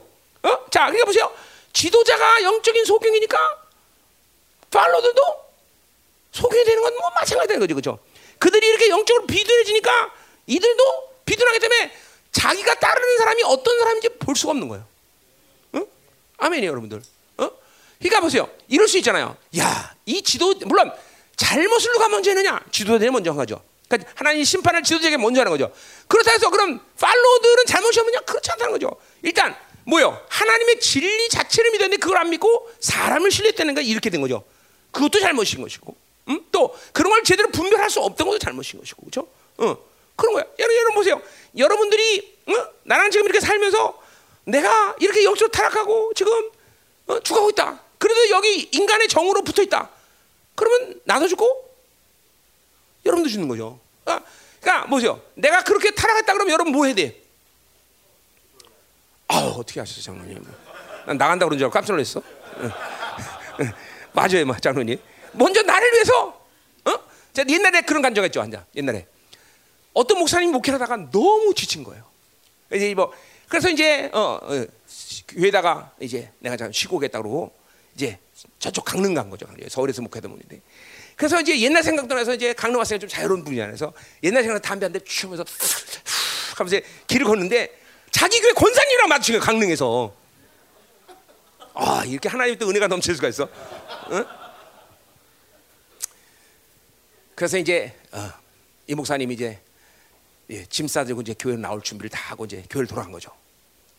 어? 0.44 0.70
자, 0.70 0.86
그러니까 0.88 1.06
보세요. 1.06 1.32
지도자가 1.72 2.44
영적인 2.44 2.84
소경이니까 2.86 3.38
팔로들도 4.70 5.22
소경이 6.34 6.64
되는 6.66 6.82
건 6.84 6.94
뭐 7.00 7.10
마찬가지인 7.12 7.60
거죠, 7.60 7.76
그렇죠? 7.76 8.00
그들이 8.40 8.68
이렇게 8.68 8.90
영적으로 8.90 9.26
비둔해지니까 9.26 10.14
이들도 10.48 10.84
비둔하기 11.26 11.60
때문에 11.60 11.92
자기가 12.34 12.76
따르는 12.76 13.18
사람이 13.20 13.44
어떤 13.44 13.80
사람인지 13.80 14.10
볼 14.20 14.36
수가 14.36 14.52
없는 14.52 14.68
거예요. 14.68 14.86
응? 15.76 15.86
아멘이에요, 16.38 16.72
여러분들. 16.72 17.02
어? 17.38 17.52
그러니까 18.00 18.20
보세요. 18.22 18.50
이럴 18.68 18.88
수 18.88 18.98
있잖아요. 18.98 19.38
야, 19.58 19.96
이 20.06 20.22
지도 20.22 20.54
물론 20.66 20.92
잘못을 21.36 21.94
누가 21.94 22.10
먼저 22.10 22.32
했느냐? 22.32 22.60
지도자들이 22.72 23.10
먼저 23.12 23.32
한 23.32 23.38
거죠. 23.38 23.64
그러니까 23.88 24.12
하나님 24.16 24.44
심판을 24.44 24.84
지도자에게 24.84 25.18
먼저 25.18 25.42
하는 25.42 25.52
거죠. 25.52 25.72
그렇다 26.08 26.32
해서 26.32 26.50
그럼 26.50 26.82
팔로우들은 27.00 27.66
잘못이 27.68 28.00
없느냐? 28.00 28.20
그렇지 28.22 28.52
않다는 28.52 28.74
거죠. 28.74 28.92
일단 29.22 29.56
뭐요? 29.86 30.20
하나님의 30.30 30.80
진리 30.80 31.30
자체를 31.30 31.72
믿었는데 31.72 31.98
그걸 31.98 32.18
안 32.18 32.30
믿고 32.30 32.72
사람을 32.80 33.32
신뢰했다는 33.32 33.76
거 33.76 33.82
이렇게 33.82 34.10
된 34.10 34.22
거죠. 34.22 34.44
그것도 34.92 35.20
잘못인 35.20 35.62
것이고, 35.62 35.96
음? 36.30 36.46
또 36.52 36.76
그런 36.92 37.12
걸 37.12 37.24
제대로 37.24 37.50
분별할 37.50 37.90
수 37.90 38.00
없던 38.00 38.28
것도 38.28 38.40
잘못인 38.40 38.80
것이고, 38.80 39.02
그렇죠? 39.02 39.28
어, 39.58 39.78
그런 40.16 40.34
거야. 40.34 40.46
여러분, 40.60 40.76
여러분 40.78 40.94
보세요. 40.96 41.22
여러분들이 41.58 42.38
어? 42.48 42.68
나랑 42.84 43.12
지금 43.12 43.26
이렇게 43.26 43.40
살면서 43.40 44.02
내가 44.46 44.96
이렇게 45.00 45.24
역으로 45.24 45.48
타락하고 45.48 46.14
지금 46.16 46.52
어? 47.08 47.20
죽어가고 47.20 47.50
있다. 47.52 47.80
그래도 47.98 48.30
여기 48.30 48.70
인간의 48.72 49.08
정으로 49.08 49.44
붙어 49.44 49.62
있다. 49.62 49.90
그러면 50.56 51.00
나도 51.06 51.28
죽고 51.28 51.74
여러분도 53.06 53.30
죽는 53.30 53.48
거죠. 53.48 53.80
아, 54.06 54.22
그러니까 54.60 54.88
보세요. 54.88 55.22
내가 55.36 55.64
그렇게 55.64 55.92
타락했다 55.92 56.34
그러면 56.34 56.54
여러분 56.54 56.74
뭐 56.74 56.86
해야 56.86 56.96
돼? 56.96 57.22
아 59.28 59.38
어떻게 59.38 59.80
하셨어 59.80 60.02
장로님? 60.02 60.46
난 61.06 61.18
나간다 61.18 61.46
그런 61.46 61.58
줄 61.58 61.66
알고 61.66 61.74
깜짝 61.74 61.94
놀랐어. 61.94 62.22
맞아요, 64.14 64.46
막 64.46 64.62
장로님. 64.62 65.00
먼저 65.34 65.62
나를 65.64 65.92
위해서. 65.94 66.28
어? 66.86 66.92
자, 67.34 67.44
옛날에 67.48 67.82
그런 67.82 68.02
있죠, 68.28 68.42
한자. 68.42 68.66
옛날에 68.76 69.08
어떤 69.94 70.20
목사님이 70.20 70.52
목회하다가 70.52 71.12
너무 71.12 71.54
지친 71.56 71.84
거예요. 71.84 72.04
이제 72.74 72.94
뭐 72.94 73.12
그래서 73.48 73.70
이제 73.70 74.10
어, 74.14 74.40
어 74.42 74.66
교회다가 75.28 75.92
이제 76.00 76.32
내가 76.40 76.58
잠 76.58 76.72
쉬고 76.72 76.98
오겠다 76.98 77.20
그러고 77.20 77.54
이제 77.96 78.18
저쪽 78.60 78.86
강릉 78.86 79.14
간 79.14 79.30
거죠. 79.30 79.46
서울에서 79.70 80.02
목회하던 80.02 80.32
분인데. 80.32 80.62
그래서 81.16 81.40
이제 81.40 81.60
옛날 81.62 81.84
생각도 81.84 82.16
나서 82.16 82.34
이제 82.34 82.54
강릉 82.54 82.80
왔으니까 82.80 83.02
좀 83.02 83.10
자유로운 83.10 83.44
분이야. 83.44 83.68
그래서 83.68 83.94
옛날 84.24 84.44
생각 84.44 84.62
담배 84.62 84.86
한대 84.86 85.00
추면서 85.00 85.46
하면서 86.58 86.80
길을 87.08 87.26
걷는데 87.26 87.80
자기 88.12 88.40
교회 88.42 88.52
권사님이랑 88.54 89.10
마주친 89.10 89.34
거예요. 89.34 89.44
강릉에서. 89.44 90.16
아 91.76 92.04
이렇게 92.06 92.30
하나님 92.30 92.58
또 92.58 92.70
은혜가 92.70 92.88
넘칠 92.88 93.16
수가 93.16 93.28
있어. 93.28 93.48
응? 94.12 94.26
그래서 97.36 97.58
이제 97.58 97.96
어, 98.12 98.32
이 98.88 98.96
목사님이 98.96 99.34
이제 99.34 99.60
예, 100.50 100.66
짐 100.66 100.88
싸들고 100.88 101.22
이제 101.22 101.34
교회 101.38 101.56
나올 101.56 101.82
준비를 101.82 102.10
다 102.10 102.32
하고 102.32 102.46
이제 102.46 102.64
교회를 102.70 102.88
돌아간 102.88 103.12
거죠. 103.12 103.32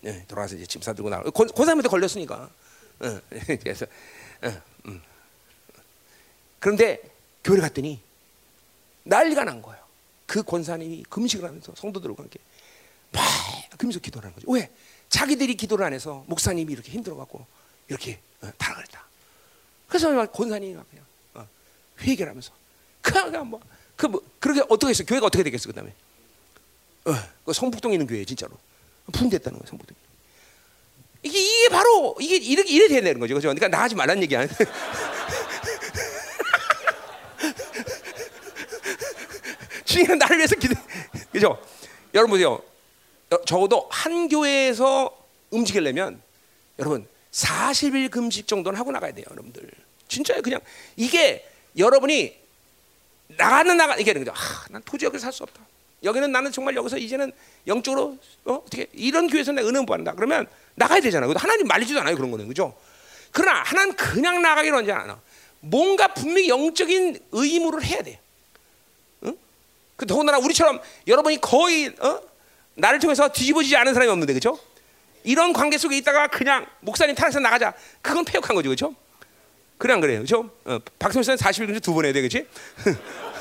예, 0.05 0.24
돌아가서 0.26 0.57
이제 0.57 0.66
짐 0.66 0.82
싸들고 0.82 1.09
나올 1.11 1.24
권, 1.30 1.49
권사님한테 1.49 1.88
걸렸으니까. 1.88 2.51
어, 3.01 3.20
그래서 3.61 3.86
어, 4.42 4.62
음. 4.86 5.03
그런데 6.61 7.01
교회 7.42 7.61
갔더니 7.61 8.01
난리가 9.05 9.45
난 9.45 9.62
거예요. 9.62 9.82
그 10.26 10.42
권사님이 10.42 11.05
금식을 11.09 11.47
하면서 11.47 11.72
성도들과 11.76 12.22
함께 12.22 12.38
막 13.11 13.22
금식 13.78 14.03
기도를 14.03 14.26
하는 14.26 14.34
거죠. 14.34 14.51
왜? 14.51 14.70
자기들이 15.09 15.55
기도를 15.55 15.84
안 15.84 15.92
해서 15.92 16.24
목사님이 16.26 16.72
이렇게 16.72 16.90
힘들어갖고 16.92 17.47
이렇게 17.88 18.18
어, 18.42 18.51
타락을 18.59 18.84
했다. 18.84 19.05
그래서 19.88 20.26
권사님이 20.26 20.74
그냥 20.74 21.05
어, 21.34 21.47
회개를 22.01 22.30
하면서 22.30 22.53
그냥 23.01 23.49
뭐, 23.49 23.61
그 23.97 24.07
뭐, 24.07 24.22
그렇게 24.40 24.62
어떻게 24.68 24.88
했어? 24.88 25.05
교회가 25.05 25.26
어떻게 25.26 25.45
되겠어? 25.45 25.68
그 25.68 25.74
다음에 25.74 25.92
어, 27.07 27.14
그 27.44 27.52
성북동에 27.52 27.94
있는 27.94 28.07
교회 28.07 28.24
진짜로 28.24 28.52
붕됐다는 29.12 29.59
거예요. 29.59 29.68
성북동. 29.68 29.96
이게 31.22 31.38
이게 31.38 31.68
바로 31.70 32.16
이게 32.20 32.36
이렇게 32.36 32.72
이래 32.72 32.88
돼야 32.88 33.00
되는 33.00 33.18
거죠. 33.20 33.34
그죠? 33.34 33.48
그러니까 33.48 33.68
나가지 33.68 33.94
말란 33.94 34.22
얘기야. 34.22 34.46
주님은 39.84 40.18
나를 40.18 40.38
위해서 40.38 40.55
기도. 40.57 40.74
그죠? 41.32 41.59
여러분 42.14 42.30
보세요. 42.32 42.61
적어도 43.46 43.88
한 43.90 44.28
교회에서 44.28 45.16
움직이려면 45.50 46.20
여러분 46.78 47.09
40일 47.32 48.11
금식 48.11 48.46
정도는 48.46 48.78
하고 48.78 48.92
나가야 48.92 49.12
돼요, 49.12 49.24
여러분들. 49.30 49.68
진짜요. 50.09 50.42
그냥 50.42 50.61
이게 50.96 51.48
여러분이 51.76 52.36
나가는 53.28 53.76
나가 53.76 53.96
이게 53.96 54.12
그죠? 54.12 54.32
아, 54.34 54.66
난 54.70 54.82
도저히 54.84 55.07
여기서 55.07 55.22
살수 55.22 55.42
없다. 55.44 55.61
여기는 56.05 56.30
나는 56.30 56.52
정말 56.52 56.76
여기서 56.76 56.98
이제는 56.98 57.32
영적으로 57.66 58.18
어? 58.44 58.62
떻게 58.70 58.86
이런 58.92 59.26
교회에서 59.26 59.52
내가 59.52 59.68
은혜 59.68 59.84
받는다. 59.84 60.14
그러면 60.14 60.46
나가야 60.74 61.00
되잖아. 61.00 61.26
하나님 61.34 61.66
말리지도 61.66 62.00
않아요 62.00 62.14
그런 62.16 62.30
거는 62.30 62.46
그죠? 62.48 62.76
그러나 63.32 63.62
하나님 63.62 63.94
그냥 63.94 64.42
나가기로 64.42 64.78
하지 64.78 64.92
않아. 64.92 65.20
뭔가 65.61 66.09
분명히 66.09 66.48
영적인 66.48 67.18
의무를 67.32 67.82
해야 67.84 68.02
돼. 68.02 68.20
응? 69.24 69.36
그 69.96 70.07
더군다나 70.07 70.38
우리처럼 70.38 70.80
여러분이 71.07 71.40
거의 71.40 71.88
어? 72.00 72.20
나를 72.74 72.98
통해서 72.98 73.28
뒤집어지지 73.28 73.76
않은 73.76 73.94
사람이 73.94 74.11
없는데 74.11 74.34
그죠? 74.34 74.59
이런 75.22 75.52
관계 75.52 75.78
속에 75.78 75.96
있다가 75.96 76.28
그냥 76.28 76.66
목사님 76.80 77.14
타락해서 77.14 77.40
나가자. 77.40 77.72
그건 78.02 78.24
폐역한 78.24 78.55
거죠, 78.55 78.68
그죠? 78.68 78.94
그냥 79.78 80.00
그래요, 80.00 80.20
그죠? 80.20 80.50
어, 80.64 80.78
박성수 80.98 81.34
40일 81.34 81.82
두번 81.82 82.05
해야 82.05 82.12
돼, 82.12 82.20
그렇지? 82.20 82.46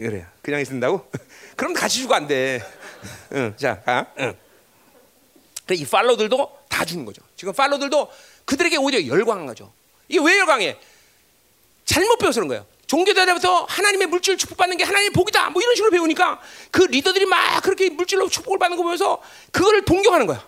그래요. 0.00 0.26
그냥 0.40 0.60
있는다고? 0.60 1.10
그럼 1.56 1.74
같이 1.74 1.98
죽어 2.00 2.14
안 2.14 2.26
돼. 2.26 2.62
응, 3.32 3.54
자, 3.56 3.80
가. 3.82 4.06
응. 4.18 4.34
이 5.72 5.84
팔로들도 5.84 6.58
다 6.68 6.84
죽는 6.84 7.04
거죠. 7.04 7.22
지금 7.36 7.52
팔로들도 7.52 8.10
그들에게 8.44 8.76
오히려 8.78 9.06
열광한 9.06 9.46
거죠. 9.46 9.72
이게 10.08 10.18
왜 10.24 10.38
열광해? 10.38 10.78
잘못 11.84 12.16
배워서 12.18 12.40
그런 12.40 12.48
거예요. 12.48 12.66
종교자들부터 12.86 13.66
하나님의 13.66 14.08
물질 14.08 14.36
축복받는 14.36 14.76
게 14.76 14.84
하나님의 14.84 15.10
복이다. 15.10 15.50
뭐 15.50 15.62
이런 15.62 15.76
식으로 15.76 15.92
배우니까 15.92 16.40
그 16.72 16.82
리더들이 16.82 17.26
막 17.26 17.62
그렇게 17.62 17.88
물질로 17.90 18.28
축복을 18.28 18.58
받는 18.58 18.76
거 18.76 18.82
보면서 18.82 19.22
그거를 19.52 19.84
동경하는 19.84 20.26
거야. 20.26 20.44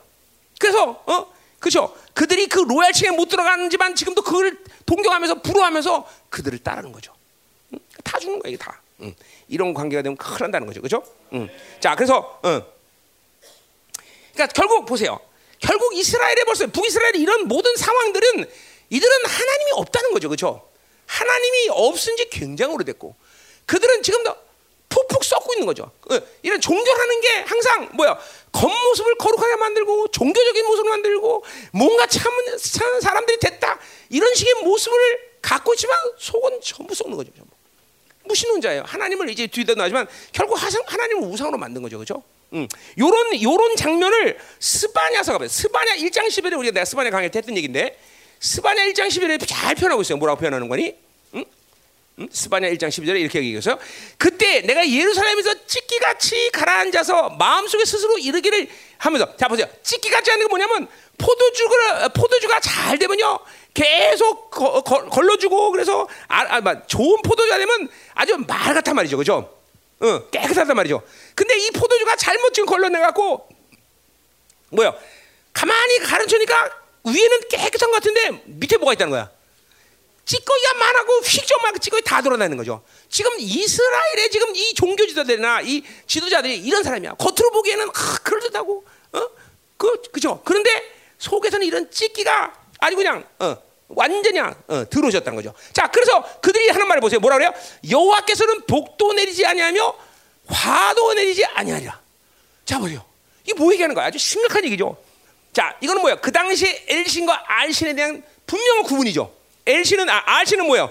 그래서 0.59 1.03
어 1.07 1.33
그죠? 1.61 1.97
그들이 2.15 2.49
그 2.49 2.59
로얄층에 2.59 3.13
못 3.13 3.29
들어가는지만 3.29 3.95
지금도 3.95 4.23
그걸 4.23 4.59
동경하면서 4.87 5.43
부러워하면서 5.43 6.09
그들을 6.31 6.59
따르는 6.59 6.91
거죠. 6.91 7.15
응? 7.75 7.79
다 8.03 8.19
죽는 8.19 8.41
거야 8.41 8.49
이게 8.51 8.57
다. 8.59 8.82
응. 9.03 9.15
이런 9.49 9.75
관계가 9.75 10.03
되면 10.03 10.17
큰일 10.17 10.39
난다는 10.41 10.67
거죠. 10.67 10.81
그죠? 10.81 11.03
응. 11.33 11.49
자, 11.81 11.95
그래서, 11.95 12.41
응. 12.45 12.63
그러니까 14.33 14.53
결국 14.55 14.87
보세요. 14.87 15.21
결국 15.59 15.95
이스라엘에 15.95 16.45
벌써 16.45 16.67
북이스라엘의 16.67 17.21
이런 17.21 17.47
모든 17.47 17.77
상황들은 17.77 18.51
이들은 18.91 19.25
하나님이 19.25 19.71
없다는 19.75 20.13
거죠. 20.13 20.29
그죠? 20.29 20.69
하나님이 21.07 21.69
없은 21.71 22.17
지 22.17 22.29
굉장히 22.31 22.75
오래됐고 22.75 23.15
그들은 23.67 24.03
지금도 24.03 24.35
푹푹 24.89 25.25
썩고 25.25 25.55
있는 25.55 25.67
거죠. 25.67 25.91
이런 26.43 26.61
종교라는 26.61 27.21
게 27.21 27.29
항상 27.47 27.89
뭐야 27.95 28.19
겉모습을 28.53 29.17
거룩하게 29.17 29.57
만들고 29.57 30.09
종교적인 30.09 30.67
모습을 30.67 30.91
만들고 30.91 31.45
뭔가 31.73 32.07
참은 32.07 32.59
사람들이 33.01 33.39
됐다 33.39 33.79
이런 34.11 34.35
식의 34.35 34.55
모습을 34.65 35.33
갖고 35.41 35.73
있지만 35.75 35.97
속은 36.19 36.61
전부 36.61 36.95
썩는 36.95 37.17
거죠. 37.17 37.31
무신론자예요. 38.25 38.83
하나님을 38.87 39.29
이제 39.31 39.47
뒤에다 39.47 39.75
놔지만 39.75 40.07
결국 40.33 40.59
하나님을 40.61 41.29
우상으로 41.29 41.59
만든 41.59 41.83
거죠, 41.83 41.99
그렇죠? 41.99 42.23
음, 42.55 42.69
요런 42.99 43.43
요런 43.43 43.77
장면을 43.77 44.39
스바냐서가 44.59 45.39
봐요. 45.39 45.49
스바냐 45.49 45.97
1장 45.97 46.27
11에 46.27 46.59
우리가 46.59 46.73
내가 46.73 46.85
스바냐 46.85 47.11
강의를 47.11 47.35
했던 47.35 47.57
얘기인데 47.57 47.99
스바냐 48.41 48.85
1장 48.89 49.09
11에 49.09 49.47
잘 49.47 49.75
표현하고 49.75 50.03
있어요. 50.03 50.19
뭐라고 50.19 50.39
표현하는 50.39 50.69
거니? 50.69 50.95
음? 51.35 51.45
음? 52.19 52.29
스바냐 52.31 52.69
1장 52.71 52.89
12절에 52.89 53.21
이렇게 53.21 53.39
얘기해서 53.39 53.79
그때 54.19 54.61
내가 54.61 54.87
예루살렘에서 54.87 55.67
찢기같이 55.67 56.51
가라앉아서 56.53 57.31
마음속에 57.31 57.87
스스로 57.87 58.19
이르기를 58.19 58.69
하면서 58.99 59.35
자 59.37 59.49
보세요. 59.49 59.67
찢기같이 59.83 60.31
하는 60.31 60.45
게 60.45 60.49
뭐냐면 60.51 60.89
포도주가 61.17 62.09
포도주가 62.09 62.61
잘 62.61 62.99
되면요. 62.99 63.39
계속 63.73 64.51
거, 64.51 64.83
거, 64.83 65.07
걸러주고 65.07 65.71
그래서 65.71 66.07
아, 66.29 66.43
아, 66.57 66.87
좋은 66.87 67.23
포도주가 67.23 67.57
되면 67.57 67.89
아주 68.15 68.37
말 68.47 68.75
같단 68.75 68.95
말이죠, 68.95 69.17
그죠? 69.17 69.59
어, 70.01 70.31
깨끗하단 70.31 70.75
말이죠. 70.77 71.03
근데 71.35 71.57
이 71.57 71.71
포도주가 71.71 72.17
잘못 72.17 72.53
지금 72.53 72.67
걸러내 72.67 72.99
갖고 72.99 73.49
뭐야? 74.71 74.95
가만히 75.53 75.99
가르쳐니까 75.99 76.71
위에는 77.05 77.41
깨끗한 77.49 77.91
것 77.91 77.97
같은데 77.97 78.43
밑에 78.47 78.77
뭐가 78.79 78.95
있다는 78.95 79.11
거야? 79.11 79.31
찌꺼기가 80.25 80.75
많고 80.75 81.19
휙좀 81.21 81.59
찌꺼기 81.81 82.03
다 82.05 82.23
드러나는 82.23 82.57
거죠. 82.57 82.83
지금 83.09 83.33
이스라엘의 83.39 84.31
지금 84.31 84.55
이 84.55 84.75
종교 84.75 85.07
지도자들이나 85.07 85.63
이 85.63 85.83
지도자들이 86.07 86.59
이런 86.59 86.83
사람이야. 86.83 87.15
겉으로 87.15 87.51
보기에는 87.51 87.89
아, 87.89 88.19
그럴듯하고 88.23 88.85
어? 89.13 89.29
그 89.77 90.03
그죠? 90.13 90.41
그런데 90.45 90.71
속에서는 91.19 91.67
이런 91.67 91.91
찌끼가 91.91 92.55
아주 92.79 92.97
그냥 92.97 93.25
어, 93.41 93.57
완전히 93.95 94.41
어, 94.41 94.55
들어오셨다는 94.91 95.37
거죠. 95.37 95.55
자, 95.73 95.89
그래서 95.89 96.23
그들이 96.41 96.69
하는 96.69 96.87
말을 96.89 97.01
보세요. 97.01 97.21
뭐라 97.21 97.37
그래요? 97.37 97.53
여호와께서는 97.89 98.67
복도 98.67 99.13
내리지 99.13 99.45
아니하며 99.47 99.95
화도 100.47 101.15
내리지 101.15 101.45
아니하리라. 101.45 102.01
자 102.65 102.79
보세요. 102.79 103.05
이게 103.45 103.55
뭐 103.55 103.73
얘기하는 103.73 103.95
거야? 103.95 104.07
아주 104.07 104.19
심각한 104.19 104.65
얘기죠. 104.65 104.97
자, 105.53 105.77
이거는 105.81 106.01
뭐야? 106.01 106.17
그 106.17 106.33
당시에 106.33 106.85
엘신과 106.89 107.45
알신에 107.47 107.95
대한 107.95 108.23
분명한 108.47 108.85
구분이죠. 108.85 109.33
엘신은 109.67 110.09
아, 110.09 110.23
알신은 110.25 110.67
뭐야? 110.67 110.91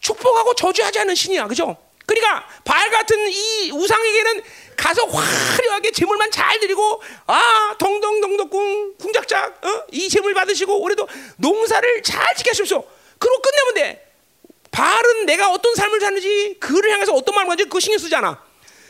축복하고 0.00 0.54
저주하지 0.54 1.00
않는 1.00 1.14
신이야, 1.14 1.46
그죠? 1.46 1.76
그러니까 2.06 2.48
발 2.64 2.90
같은 2.90 3.28
이 3.28 3.70
우상에게는 3.72 4.42
가서 4.80 5.04
화려하게 5.04 5.92
재물만 5.92 6.30
잘 6.30 6.58
드리고 6.58 7.02
아 7.26 7.76
동동동동궁 7.78 8.96
궁작작 8.96 9.62
어? 9.62 9.84
이 9.92 10.08
재물 10.08 10.32
받으시고 10.32 10.80
올해도 10.80 11.06
농사를 11.36 12.02
잘 12.02 12.34
지켜주십시오. 12.34 12.82
그리고 13.18 13.42
끝내면 13.42 13.74
돼. 13.74 14.06
발은 14.70 15.26
내가 15.26 15.52
어떤 15.52 15.74
삶을 15.74 16.00
사는지 16.00 16.56
그를 16.58 16.92
향해서 16.92 17.12
어떤 17.12 17.34
마음을 17.34 17.50
가지고 17.50 17.68
그거 17.68 17.80
신경 17.80 17.98
쓰잖아. 17.98 18.42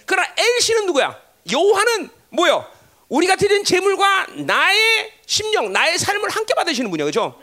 그러나 0.07 0.29
엘씨는 0.37 0.87
누구야? 0.87 1.21
여호와는 1.51 2.11
뭐요? 2.29 2.65
우리가 3.09 3.35
드린 3.35 3.65
재물과 3.65 4.27
나의 4.47 5.13
심령, 5.27 5.73
나의 5.73 5.99
삶을 5.99 6.31
함께 6.31 6.55
받으시는 6.55 6.91
분이야, 6.91 7.07
그렇죠? 7.07 7.41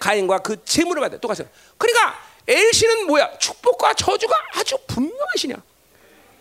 가인과 0.00 0.38
그 0.38 0.64
재물을 0.64 1.00
받아 1.00 1.18
똑같아요. 1.18 1.48
그러니까 1.78 2.18
엘씨는 2.48 3.06
뭐야? 3.06 3.38
축복과 3.38 3.94
저주가 3.94 4.34
아주 4.54 4.76
분명하시냐? 4.88 5.54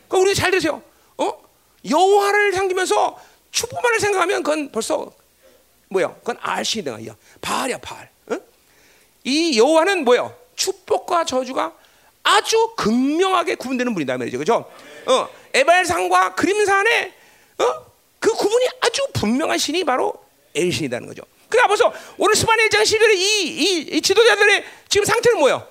그 0.10 0.18
우리 0.18 0.34
잘 0.34 0.50
되세요. 0.50 0.82
어? 1.18 1.42
여호와를 1.90 2.54
섬기면서 2.54 3.20
축복만을 3.52 4.00
생각하면 4.00 4.44
그건 4.44 4.72
벌써 4.72 5.12
뭐야? 5.90 6.14
그건 6.16 6.38
알시다. 6.42 6.98
발이야, 7.42 7.78
발. 7.78 8.10
어? 8.28 8.38
이 9.24 9.58
여호와는 9.58 10.04
뭐야? 10.04 10.34
축복과 10.56 11.26
저주가 11.26 11.74
아주 12.24 12.74
극명하게 12.76 13.56
구분되는 13.56 13.94
분이다 13.94 14.18
말이죠. 14.18 14.40
그죠? 14.40 14.70
어, 15.06 15.30
에발산과 15.54 16.36
그림산에 16.36 17.14
어? 17.60 17.86
그 18.20 18.32
구분이 18.32 18.68
아주 18.82 19.06
분명한 19.14 19.58
신이 19.58 19.84
바로 19.84 20.14
엘신이라는 20.56 21.08
거죠. 21.08 21.22
그러니까 21.48 21.68
벌써 21.68 21.94
오늘 22.18 22.36
스바네 22.36 22.68
1장 22.68 22.82
11절에 22.82 23.14
이, 23.16 23.44
이, 23.44 23.78
이, 23.96 24.02
지도자들의 24.02 24.66
지금 24.90 25.06
상태는 25.06 25.40
뭐예요? 25.40 25.66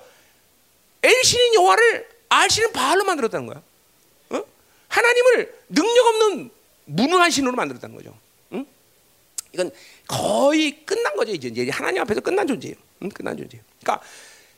엘신인 1.03 1.55
여호와를 1.55 2.07
알신은 2.29 2.71
바알로 2.71 3.03
만들었다는 3.03 3.45
거야. 3.47 3.61
어? 4.95 4.99
하나님을 4.99 5.53
능력 5.69 6.05
없는 6.07 6.49
무능한 6.85 7.29
신으로 7.31 7.53
만들었다는 7.55 7.95
거죠. 7.95 8.17
응? 8.53 8.65
이건 9.53 9.71
거의 10.07 10.85
끝난 10.85 11.15
거죠. 11.15 11.31
이제 11.31 11.47
이제 11.49 11.69
하나님 11.69 12.01
앞에서 12.01 12.21
끝난 12.21 12.47
존재예요. 12.47 12.75
응? 13.03 13.09
끝난 13.09 13.35
존재예요. 13.37 13.63
그러니까 13.81 14.05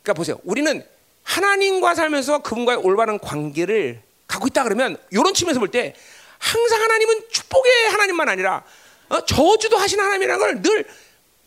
그러니까 0.03 0.13
보세요. 0.13 0.39
우리는 0.43 0.85
하나님과 1.23 1.95
살면서 1.95 2.39
그분과의 2.41 2.79
올바른 2.79 3.19
관계를 3.19 4.01
갖고 4.27 4.47
있다 4.47 4.63
그러면 4.63 4.97
이런 5.11 5.33
측면에서 5.33 5.59
볼 5.59 5.69
때 5.71 5.93
항상 6.39 6.81
하나님은 6.81 7.29
축복의 7.31 7.89
하나님만 7.89 8.29
아니라 8.29 8.63
어, 9.09 9.25
저주도 9.25 9.77
하신 9.77 9.99
하나님이라는 9.99 10.39
걸 10.39 10.61
늘 10.61 10.85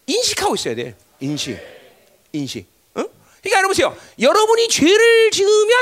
인식하고 0.06 0.54
있어야 0.56 0.74
돼. 0.74 0.96
인식, 1.20 1.56
인식. 2.32 2.66
어? 2.94 3.04
그러니까 3.42 3.58
여러분 3.58 3.68
보세요. 3.68 3.96
여러분이 4.18 4.68
죄를 4.68 5.30
지으면 5.30 5.76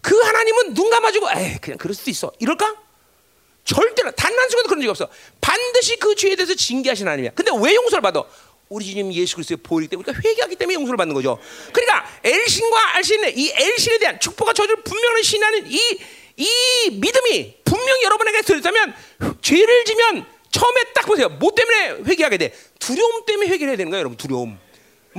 그 0.00 0.16
하나님은 0.18 0.74
눈 0.74 0.90
감아주고, 0.90 1.30
에 1.30 1.58
그냥 1.60 1.78
그럴 1.78 1.94
수도 1.94 2.10
있어. 2.10 2.32
이럴까? 2.38 2.76
절대로 3.64 4.10
단 4.12 4.30
한 4.36 4.48
순간도 4.48 4.68
그런 4.68 4.80
적이 4.80 4.88
없어. 4.90 5.08
반드시 5.40 5.96
그 5.96 6.14
죄에 6.14 6.34
대해서 6.34 6.54
징계하신 6.54 7.06
하나님이야. 7.06 7.32
근데 7.34 7.50
왜 7.60 7.74
용서를 7.74 8.00
받아? 8.00 8.24
우리 8.70 8.84
주님 8.86 9.12
예수 9.12 9.34
그리스도의 9.36 9.58
보혈이 9.62 9.88
때문에 9.88 10.08
우리가 10.10 10.22
회개하기 10.28 10.56
때문에 10.56 10.74
용서를 10.76 10.96
받는 10.96 11.14
거죠. 11.14 11.38
그러니까 11.72 12.08
엘신과 12.24 12.96
알신의 12.96 13.38
이 13.38 13.50
엘신에 13.54 13.98
대한 13.98 14.18
축복과 14.18 14.52
저주를 14.54 14.82
분명히 14.82 15.22
신하는 15.22 15.66
이, 15.70 15.78
이 16.36 16.90
믿음이 16.92 17.56
분명히 17.64 18.02
여러분에게 18.04 18.42
들었다면 18.42 18.94
죄를 19.42 19.84
지면 19.84 20.24
처음에 20.50 20.82
딱 20.94 21.06
보세요. 21.06 21.28
뭐 21.28 21.52
때문에 21.54 22.02
회개하게 22.06 22.38
돼? 22.38 22.54
두려움 22.78 23.24
때문에 23.26 23.48
회개를 23.50 23.70
해야 23.70 23.76
되는 23.76 23.90
거예요, 23.90 24.00
여러분. 24.00 24.16
두려움. 24.16 24.58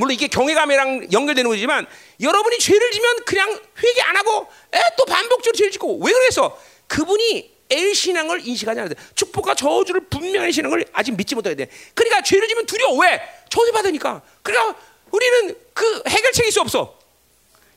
물론 0.01 0.13
이게 0.15 0.27
경외감이랑 0.27 1.09
연결되는 1.11 1.47
거지만 1.47 1.85
여러분이 2.19 2.57
죄를 2.57 2.89
지면 2.89 3.17
그냥 3.23 3.51
회개 3.83 4.01
안 4.01 4.17
하고 4.17 4.47
에, 4.73 4.79
또 4.97 5.05
반복적으로 5.05 5.55
죄를 5.55 5.71
짓고 5.71 5.99
왜 6.03 6.11
그래서 6.11 6.59
그분이 6.87 7.51
엘 7.69 7.93
신앙을 7.93 8.41
인식하지 8.43 8.79
않는데 8.79 8.99
축복과 9.13 9.53
저주를 9.53 10.07
분명히 10.09 10.51
신앙을 10.51 10.85
아직 10.91 11.15
믿지 11.15 11.35
못하게 11.35 11.55
돼. 11.55 11.69
그러니까 11.93 12.23
죄를 12.23 12.47
지면 12.47 12.65
두려워. 12.65 12.97
왜? 12.97 13.21
저주 13.47 13.71
받으니까. 13.71 14.23
그러니까 14.41 14.75
우리는 15.11 15.55
그 15.75 16.01
해결책이 16.07 16.49
있어 16.49 16.61
없어. 16.61 16.97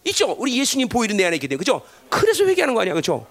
있죠. 0.05 0.35
우리 0.39 0.59
예수님 0.59 0.89
보이는 0.89 1.15
내 1.19 1.27
안에 1.27 1.37
있기 1.37 1.47
때문에 1.47 1.59
그죠? 1.59 1.83
그래서 2.09 2.47
회개하는 2.47 2.75
거 2.75 2.81
아니야, 2.81 2.95
그죠? 2.95 3.27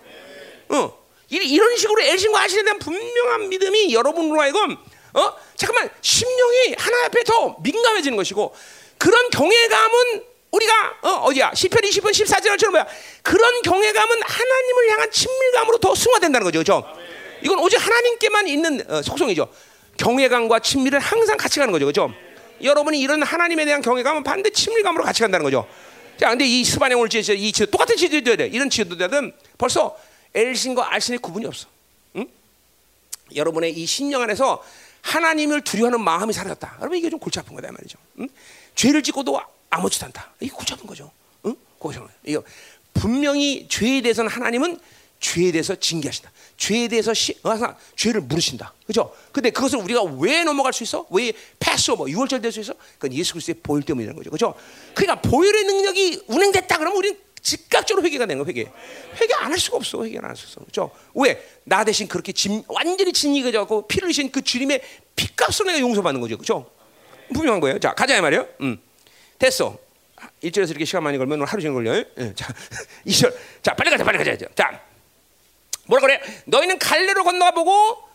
어. 0.69 1.03
이런 1.29 1.77
식으로 1.77 1.99
엘신과 2.03 2.41
아신에 2.41 2.61
대한 2.61 2.77
분명한 2.77 3.49
믿음이 3.49 3.91
여러분으로 3.91 4.39
하여금 4.39 4.77
어 5.15 5.33
잠깐만 5.55 5.89
심령이 6.01 6.75
하나 6.77 7.05
앞에 7.05 7.23
더 7.23 7.55
민감해지는 7.61 8.17
것이고 8.17 8.53
그런 9.03 9.29
경외감은 9.31 10.23
우리가 10.51 10.73
어, 11.01 11.09
어디야? 11.25 11.51
10편 11.51 11.83
20편 11.83 12.11
14절처럼 12.11 12.69
뭐야? 12.69 12.87
그런 13.21 13.61
경외감은 13.63 14.21
하나님을 14.21 14.91
향한 14.91 15.11
친밀감으로 15.11 15.79
더 15.79 15.93
승화된다는 15.93 16.45
거죠. 16.45 16.59
그렇죠? 16.59 16.85
이건 17.41 17.59
오직 17.59 17.85
하나님께만 17.85 18.47
있는 18.47 18.89
어, 18.89 19.01
속성이죠. 19.01 19.49
경외감과 19.97 20.59
친밀은 20.59 21.01
항상 21.01 21.35
같이 21.35 21.59
가는 21.59 21.73
거죠. 21.73 21.83
그렇죠? 21.83 22.13
여러분이 22.61 23.01
이런 23.01 23.21
하나님에 23.21 23.65
대한 23.65 23.81
경외감은 23.81 24.23
반드시 24.23 24.67
친밀감으로 24.67 25.03
같이 25.03 25.19
간다는 25.19 25.43
거죠. 25.43 25.67
자 26.17 26.29
근데 26.29 26.45
이 26.45 26.63
스바네 26.63 26.95
오늘 26.95 27.09
지도 27.09 27.33
이 27.33 27.51
지도 27.51 27.71
똑같은 27.71 27.97
지도자들 27.97 28.55
이런 28.55 28.69
지도자들은 28.69 29.33
벌써 29.57 29.97
엘신과 30.33 30.93
알신의 30.93 31.19
구분이 31.19 31.45
없어. 31.45 31.67
응? 32.15 32.25
여러분의 33.35 33.73
이 33.73 33.85
신령 33.85 34.21
안에서 34.21 34.63
하나님을 35.01 35.59
두려워하는 35.59 35.99
마음이 35.99 36.31
사라졌다. 36.31 36.77
여러분 36.79 36.97
이게 36.97 37.09
좀 37.09 37.19
골치 37.19 37.37
아픈 37.39 37.53
거다 37.53 37.69
말이죠. 37.69 37.97
응? 38.19 38.29
죄를 38.75 39.03
짓고도 39.03 39.39
아무렇지도 39.69 40.05
않다. 40.07 40.33
이게 40.39 40.51
고잡은 40.51 40.85
거죠. 40.85 41.11
응? 41.45 41.55
고잡은 41.79 42.07
이거 42.25 42.43
분명히 42.93 43.67
죄에 43.67 44.01
대해서는 44.01 44.29
하나님은 44.29 44.79
죄에 45.19 45.51
대해서 45.51 45.73
징계하신다. 45.75 46.31
죄에 46.57 46.87
대해서 46.89 47.13
시, 47.13 47.37
항상 47.43 47.75
죄를 47.95 48.21
물으신다. 48.21 48.73
그죠? 48.85 49.15
근데 49.31 49.49
그것을 49.51 49.79
우리가 49.79 50.03
왜 50.03 50.43
넘어갈 50.43 50.73
수 50.73 50.83
있어? 50.83 51.05
왜 51.09 51.31
패스오버, 51.59 52.09
유월절 52.09 52.41
될 52.41 52.51
수 52.51 52.59
있어? 52.59 52.73
그건 52.99 53.13
예수 53.13 53.33
그리스도의 53.33 53.55
보혈 53.63 53.83
때문이라는 53.83 54.17
거죠. 54.17 54.29
그죠? 54.29 54.53
그러니까 54.93 55.21
보혈의 55.27 55.63
능력이 55.63 56.23
운행됐다 56.27 56.77
그러면 56.77 56.97
우리는 56.97 57.17
즉각적으로 57.41 58.05
회개가 58.05 58.25
되는 58.25 58.43
거 58.43 58.47
회개. 58.47 58.69
회개 59.19 59.33
안 59.35 59.51
할 59.51 59.59
수가 59.59 59.77
없어. 59.77 60.03
회개 60.03 60.17
안할 60.17 60.35
수 60.35 60.45
없어. 60.47 60.65
그죠? 60.65 60.91
왜? 61.15 61.41
나 61.63 61.83
대신 61.85 62.07
그렇게 62.07 62.31
진, 62.33 62.63
완전히 62.67 63.11
진리가 63.13 63.51
져고 63.51 63.87
피를 63.87 64.07
흘리신 64.07 64.31
그 64.31 64.41
주님의 64.41 64.81
피값으로 65.15 65.67
내가 65.67 65.79
용서받는 65.79 66.19
거죠. 66.21 66.37
그죠? 66.37 66.69
분명한 67.33 67.59
거예요. 67.59 67.79
자, 67.79 67.93
가자, 67.93 68.19
말이에요. 68.21 68.47
음. 68.61 68.81
됐어. 69.39 69.77
1절에서 70.43 70.69
이렇게 70.69 70.85
시간 70.85 71.03
많이 71.03 71.17
걸면 71.17 71.43
하루 71.43 71.61
종일 71.61 71.73
걸려요. 71.73 72.03
네, 72.15 72.33
자, 72.35 72.53
2절. 73.05 73.35
자, 73.61 73.73
빨리 73.75 73.89
가자, 73.89 74.03
빨리 74.03 74.17
가자. 74.17 74.45
자, 74.55 74.81
뭐라 75.85 76.01
그래? 76.01 76.21
너희는 76.45 76.79
갈래로 76.79 77.23
건너가 77.23 77.51
보고 77.51 78.07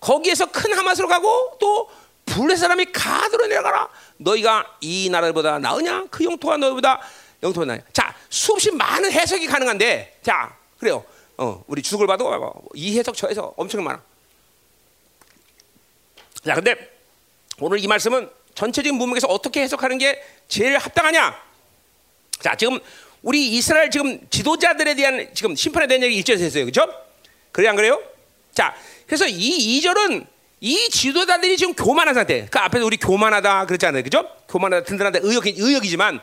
거기에서 0.00 0.46
큰 0.50 0.72
하마스로 0.76 1.08
가고 1.08 1.56
또 1.60 1.90
불의 2.26 2.56
사람이 2.56 2.86
가드로 2.92 3.46
내려가라. 3.46 3.88
너희가 4.18 4.76
이 4.80 5.08
나라보다 5.10 5.58
나으냐? 5.58 6.06
그 6.10 6.24
영토가 6.24 6.56
너희보다 6.56 7.00
영토가 7.42 7.66
나냐? 7.66 7.82
자, 7.92 8.14
수없이 8.28 8.70
많은 8.72 9.10
해석이 9.12 9.46
가능한데, 9.46 10.18
자, 10.22 10.56
그래요. 10.78 11.04
어, 11.36 11.62
우리 11.68 11.82
주석을 11.82 12.06
봐도 12.06 12.52
이 12.74 12.98
해석 12.98 13.16
저 13.16 13.28
해석 13.28 13.54
엄청 13.56 13.84
많아. 13.84 14.02
자, 16.44 16.54
근데 16.54 16.98
오늘 17.60 17.82
이 17.82 17.86
말씀은 17.86 18.28
전체적인 18.58 18.98
문맥에서 18.98 19.28
어떻게 19.28 19.62
해석하는 19.62 19.98
게 19.98 20.20
제일 20.48 20.76
합당하냐? 20.78 21.40
자, 22.40 22.56
지금 22.56 22.80
우리 23.22 23.46
이스라엘 23.46 23.88
지금 23.88 24.18
지도자들에 24.30 24.96
대한 24.96 25.28
지금 25.32 25.54
심판에 25.54 25.86
대한 25.86 26.02
얘기 26.02 26.20
1절에서 26.20 26.40
했어요. 26.40 26.64
그죠? 26.64 26.92
그래 27.52 27.68
안 27.68 27.76
그래요? 27.76 28.02
자, 28.52 28.74
그래서 29.06 29.28
이 29.28 29.80
2절은 29.80 30.26
이 30.60 30.90
지도자들이 30.90 31.56
지금 31.56 31.72
교만한 31.74 32.14
상태. 32.14 32.48
그 32.50 32.58
앞에서 32.58 32.84
우리 32.84 32.96
교만하다 32.96 33.66
그랬잖아요. 33.66 34.02
그죠? 34.02 34.28
교만하다 34.48 34.86
든든하다 34.86 35.20
의역이, 35.22 35.54
의역이지만 35.56 36.20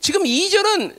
지금 0.00 0.24
2절은 0.24 0.98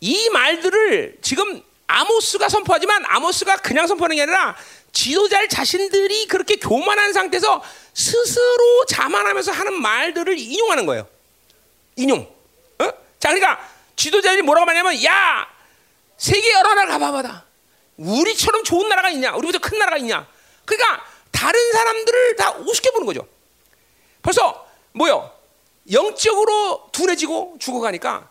이 0.00 0.28
말들을 0.28 1.16
지금 1.22 1.62
아모스가 1.86 2.50
선포하지만 2.50 3.02
아모스가 3.06 3.56
그냥 3.56 3.86
선포하는 3.86 4.16
게 4.16 4.22
아니라 4.22 4.56
지도자 4.92 5.46
자신들이 5.48 6.26
그렇게 6.26 6.56
교만한 6.56 7.12
상태에서 7.12 7.62
스스로 7.94 8.84
자만하면서 8.86 9.52
하는 9.52 9.80
말들을 9.80 10.38
인용하는 10.38 10.86
거예요. 10.86 11.08
인용. 11.96 12.20
어? 12.78 12.84
자, 13.18 13.32
그러니까 13.32 13.68
지도자들이 13.96 14.42
뭐라고 14.42 14.66
말하냐면, 14.66 15.02
야, 15.04 15.48
세계 16.16 16.52
여러 16.52 16.74
나라 16.74 16.92
가봐봐다. 16.92 17.44
우리처럼 17.96 18.64
좋은 18.64 18.88
나라가 18.88 19.10
있냐? 19.10 19.34
우리보다 19.34 19.58
큰 19.58 19.78
나라가 19.78 19.96
있냐? 19.98 20.26
그러니까 20.64 21.04
다른 21.30 21.72
사람들을 21.72 22.36
다 22.36 22.52
우습게 22.52 22.90
보는 22.90 23.06
거죠. 23.06 23.26
벌써 24.22 24.66
뭐요? 24.92 25.32
영적으로 25.90 26.88
둔해지고 26.92 27.56
죽어가니까 27.58 28.28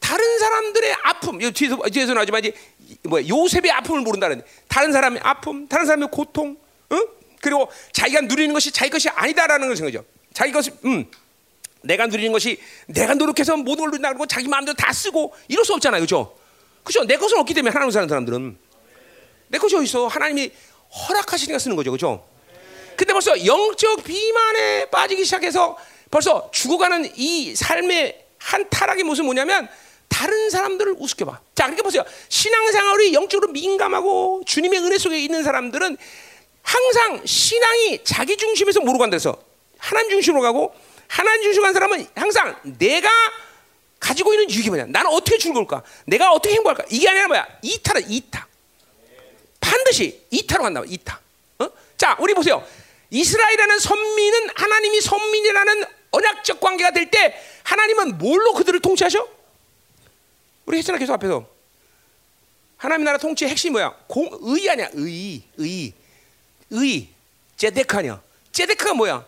다른 0.00 0.38
사람들의 0.38 0.96
아픔, 1.02 1.38
뒤에서, 1.38 1.76
뒤에서 1.92 2.14
나오지만 2.14 2.44
이제 2.44 2.54
뭐 3.02 3.26
요셉의 3.26 3.70
아픔을 3.70 4.00
모른다는 4.00 4.42
다른 4.68 4.92
사람의 4.92 5.20
아픔, 5.22 5.68
다른 5.68 5.86
사람의 5.86 6.08
고통, 6.10 6.56
응? 6.92 7.06
그리고 7.40 7.70
자기가 7.92 8.22
누리는 8.22 8.52
것이 8.52 8.72
자기 8.72 8.90
것이 8.90 9.08
아니다라는 9.08 9.68
것인 9.68 9.84
거죠. 9.84 10.04
자기 10.32 10.52
것이 10.52 10.70
음. 10.84 11.06
내가 11.82 12.06
누리는 12.06 12.32
것이 12.32 12.60
내가 12.86 13.14
노력해서 13.14 13.56
모든 13.56 13.82
걸 13.82 13.90
누린다고 13.90 14.26
자기 14.26 14.48
마음대로 14.48 14.74
다 14.74 14.92
쓰고 14.92 15.34
이럴 15.46 15.64
수 15.64 15.74
없잖아요. 15.74 16.00
그죠? 16.00 16.36
그죠? 16.82 17.04
내 17.04 17.16
것은 17.16 17.38
없기 17.38 17.54
때문에 17.54 17.72
하나님 17.72 17.90
사는 17.90 18.08
사람들은 18.08 18.58
내 19.48 19.58
것이 19.58 19.76
어디 19.76 19.84
있어? 19.84 20.06
하나님이 20.06 20.50
허락하시니까 21.08 21.58
쓰는 21.58 21.76
거죠. 21.76 21.90
그죠? 21.92 22.26
근데 22.96 23.12
벌써 23.12 23.44
영적 23.44 24.02
비만에 24.02 24.86
빠지기 24.90 25.24
시작해서 25.24 25.76
벌써 26.10 26.50
죽어가는 26.50 27.12
이 27.16 27.54
삶의 27.54 28.24
한 28.38 28.68
타락의 28.68 29.04
모습은 29.04 29.26
뭐냐면 29.26 29.68
다른 30.08 30.50
사람들을 30.50 30.96
우습게 30.98 31.24
봐. 31.24 31.40
자, 31.54 31.64
그러니까 31.64 31.82
보세요. 31.82 32.04
신앙생활이 32.28 33.14
영적으로 33.14 33.52
민감하고 33.52 34.42
주님의 34.46 34.80
은혜 34.80 34.98
속에 34.98 35.18
있는 35.20 35.42
사람들은 35.44 35.96
항상 36.62 37.22
신앙이 37.24 38.00
자기 38.04 38.36
중심에서 38.36 38.80
모르고 38.80 38.98
간다서 38.98 39.40
하나님 39.78 40.10
중심으로 40.10 40.42
가고 40.42 40.74
하나님 41.06 41.42
중심으로 41.42 41.66
간 41.66 41.74
사람은 41.74 42.06
항상 42.14 42.56
내가 42.78 43.08
가지고 44.00 44.32
있는 44.34 44.50
유익이 44.50 44.68
뭐냐? 44.68 44.86
나는 44.88 45.10
어떻게 45.10 45.38
즐거울까? 45.38 45.82
내가 46.06 46.32
어떻게 46.32 46.54
행복할까? 46.54 46.84
이게 46.90 47.08
아니라 47.08 47.28
뭐야? 47.28 47.46
이타는 47.62 48.10
이타. 48.10 48.46
반드시 49.60 50.24
이타로 50.30 50.62
간다. 50.62 50.82
이타. 50.86 51.20
어? 51.58 51.68
자, 51.96 52.16
우리 52.20 52.34
보세요. 52.34 52.64
이스라엘이라는 53.10 53.78
선민은 53.78 54.50
하나님이 54.54 55.00
선민이라는 55.00 55.84
언약적 56.10 56.60
관계가 56.60 56.90
될 56.92 57.10
때 57.10 57.34
하나님은 57.64 58.18
뭘로 58.18 58.52
그들을 58.54 58.80
통치하셔? 58.80 59.26
우리 60.68 60.76
했잖아 60.78 60.98
계속 60.98 61.14
앞에서 61.14 61.48
하나님 62.76 63.04
나라 63.04 63.16
통치의 63.16 63.50
핵심이 63.50 63.72
뭐야? 63.72 63.96
공, 64.06 64.28
의 64.42 64.68
아니야? 64.68 64.90
의, 64.92 65.42
의, 65.56 65.92
의. 66.70 67.08
제데크 67.56 67.96
아니야? 67.96 68.22
제데크가 68.52 68.92
뭐야? 68.92 69.26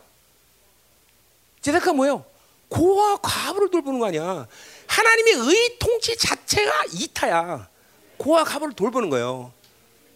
제데크가 1.63 1.95
뭐예요? 1.95 2.25
고와 2.69 3.17
과부를 3.23 3.71
돌보는 3.71 3.99
거 3.99 4.07
아니야? 4.07 4.47
하나님의 4.87 5.33
의 5.33 5.79
통치 5.79 6.15
자체가 6.17 6.85
이타야. 6.93 7.69
고와 8.19 8.45
과부를 8.45 8.75
돌보는 8.75 9.09
거예요. 9.09 9.53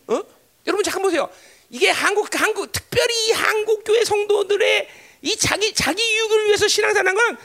어? 0.06 0.22
여러분 0.66 0.84
잠깐 0.84 1.02
보세요. 1.02 1.28
이게 1.70 1.88
한국 1.88 2.28
한국 2.38 2.70
특별히 2.70 3.32
한국 3.32 3.82
교회 3.82 4.04
성도들의 4.04 4.88
이 5.22 5.36
자기 5.38 5.72
자기 5.72 6.02
유익을 6.02 6.46
위해서 6.46 6.68
신앙생활하는 6.68 7.14
건 7.18 7.38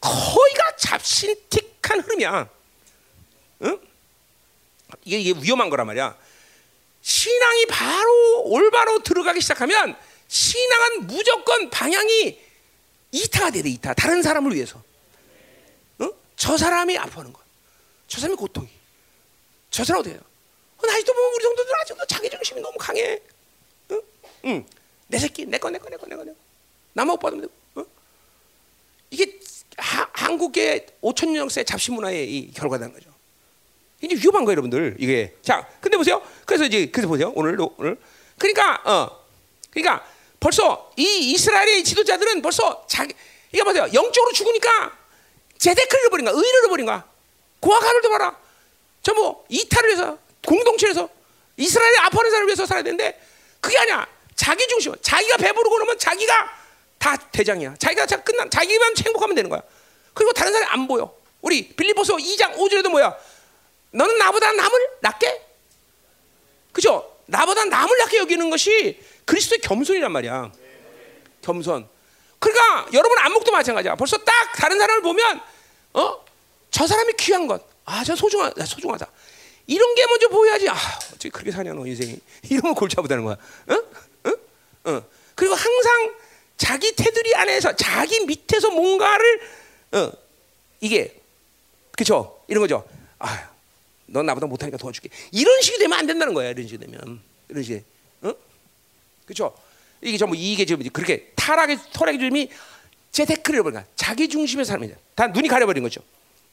거의가 0.00 0.76
잡신틱한 0.76 2.00
흐름이야. 2.00 2.59
응? 3.62 3.80
이게, 5.04 5.18
이게 5.20 5.40
위험한 5.40 5.70
거란 5.70 5.86
말이야. 5.86 6.16
신앙이 7.02 7.66
바로 7.66 8.42
올바로 8.44 8.98
들어가기 9.02 9.40
시작하면 9.40 9.96
신앙은 10.28 11.06
무조건 11.06 11.70
방향이 11.70 12.38
이타가 13.12 13.50
돼, 13.50 13.60
이타. 13.60 13.94
다른 13.94 14.22
사람을 14.22 14.54
위해서. 14.54 14.82
응? 16.00 16.12
저 16.36 16.56
사람이 16.56 16.96
아파하는 16.98 17.32
거. 17.32 17.40
저 18.06 18.20
사람이 18.20 18.36
고통이. 18.36 18.68
저 19.70 19.84
사람 19.84 20.00
어때요? 20.00 20.18
어, 20.78 20.86
나이도 20.86 21.12
보면 21.12 21.34
우리 21.34 21.42
성도들 21.44 21.80
아직도 21.80 22.06
자기 22.06 22.30
중심이 22.30 22.60
너무 22.60 22.76
강해. 22.78 23.20
응? 23.90 24.02
응. 24.46 24.66
내 25.08 25.18
새끼, 25.18 25.44
내 25.44 25.58
거, 25.58 25.70
내 25.70 25.78
거, 25.78 25.88
내 25.88 25.96
거, 25.96 26.06
내 26.06 26.16
거. 26.16 26.24
나만 26.92 27.14
못 27.14 27.18
받으면 27.18 27.42
되고. 27.42 27.52
응? 27.78 27.86
이게 29.10 29.40
하, 29.76 30.08
한국의 30.12 30.86
5천 31.02 31.26
년 31.30 31.44
역사의 31.44 31.64
잡신 31.64 31.94
문화의 31.94 32.30
이 32.32 32.52
결과라는 32.52 32.92
거죠. 32.94 33.09
이제 34.00 34.14
위험한 34.16 34.44
거예요, 34.44 34.52
여러분들. 34.52 34.96
이게. 34.98 35.34
자, 35.42 35.66
근데 35.80 35.96
보세요. 35.96 36.22
그래서 36.46 36.64
이제 36.64 36.86
그래서 36.86 37.08
보세요. 37.08 37.32
오늘 37.34 37.56
오늘. 37.76 37.98
그러니까 38.38 38.80
어. 38.84 39.20
그러니까 39.70 40.04
벌써 40.38 40.90
이 40.96 41.32
이스라엘의 41.32 41.84
지도자들은 41.84 42.42
벌써 42.42 42.84
자기 42.88 43.14
이거 43.52 43.64
보세요. 43.64 43.86
영적으로 43.92 44.32
죽으니까 44.32 44.92
제데크를 45.58 46.02
잃어버린 46.04 46.24
거야. 46.24 46.34
의를 46.34 46.58
잃어버린 46.60 46.86
거야. 46.86 47.04
고아가를 47.60 48.00
봐라. 48.02 48.36
전부 49.02 49.44
이탈을 49.48 49.92
해서 49.92 50.18
공동체에서 50.46 51.08
이스라엘의 51.56 51.98
아파하는 51.98 52.30
사람을 52.30 52.46
위해서 52.48 52.64
살아야 52.64 52.82
되는데 52.82 53.20
그게 53.60 53.76
아니야. 53.78 54.06
자기 54.34 54.66
중심. 54.68 54.94
자기가 55.02 55.36
배부르고 55.36 55.74
그러면 55.74 55.98
자기가 55.98 56.50
다 56.98 57.16
대장이야. 57.16 57.76
자기가 57.78 58.06
자 58.06 58.22
끝난 58.22 58.48
자기만 58.48 58.94
행복하면 59.04 59.34
되는 59.34 59.50
거야. 59.50 59.60
그리고 60.14 60.32
다른 60.32 60.52
사람이 60.52 60.70
안 60.72 60.88
보여. 60.88 61.14
우리 61.42 61.68
빌리포스 61.68 62.12
2장 62.12 62.54
5절에도 62.56 62.88
뭐야? 62.88 63.14
너는 63.92 64.18
나보다 64.18 64.52
남을 64.52 64.90
낮게? 65.00 65.46
그죠? 66.72 67.16
나보다 67.26 67.64
남을 67.64 67.98
낮게 67.98 68.18
여기는 68.18 68.50
것이 68.50 69.00
그리스도의 69.24 69.60
겸손이란 69.60 70.10
말이야. 70.12 70.52
겸손. 71.42 71.88
그러니까 72.38 72.88
여러분 72.92 73.18
안목도 73.18 73.52
마찬가지야. 73.52 73.94
벌써 73.96 74.16
딱 74.18 74.52
다른 74.56 74.78
사람을 74.78 75.02
보면 75.02 75.40
어? 75.94 76.24
저 76.70 76.86
사람이 76.86 77.14
귀한 77.14 77.46
것. 77.46 77.62
아, 77.84 78.04
저 78.04 78.14
소중하다. 78.14 78.64
소중하다. 78.64 79.06
이런 79.66 79.94
게 79.94 80.06
먼저 80.06 80.28
보여야지. 80.28 80.68
아, 80.68 80.74
어떻게 81.08 81.28
그렇게 81.28 81.50
사냐 81.50 81.72
너 81.72 81.86
인생이. 81.86 82.18
이런 82.50 82.62
거 82.62 82.74
골치 82.74 82.96
아프다는 82.98 83.24
거야. 83.24 83.36
어? 83.68 83.74
어? 84.30 84.90
어. 84.90 85.02
그리고 85.34 85.54
항상 85.54 86.14
자기 86.56 86.94
테두리 86.94 87.34
안에서 87.34 87.74
자기 87.76 88.20
밑에서 88.26 88.70
뭔가를 88.70 89.40
어, 89.92 90.12
이게 90.80 91.14
그렇죠? 91.92 92.40
이런 92.48 92.62
거죠. 92.62 92.86
아, 93.18 93.49
넌 94.10 94.26
나보다 94.26 94.46
못하니까 94.46 94.76
도와줄게. 94.76 95.08
이런 95.32 95.60
식이 95.62 95.78
되면 95.78 95.98
안 95.98 96.06
된다는 96.06 96.34
거야. 96.34 96.50
이런 96.50 96.66
식이 96.66 96.78
되면 96.78 97.20
이런 97.48 97.62
식, 97.62 97.84
어? 98.22 98.32
그렇죠? 99.24 99.56
이게 100.02 100.18
전부 100.18 100.34
이게 100.36 100.64
지금 100.64 100.82
그렇게 100.90 101.32
타락의 101.36 101.78
주님이 102.18 102.50
제 103.12 103.24
댓글을 103.24 103.62
버린 103.62 103.74
거야. 103.74 103.84
자기 103.96 104.28
중심의 104.28 104.64
삶이다. 104.64 104.96
다 105.14 105.26
눈이 105.28 105.48
가려버린 105.48 105.82
거죠. 105.82 106.00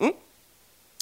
응? 0.02 0.14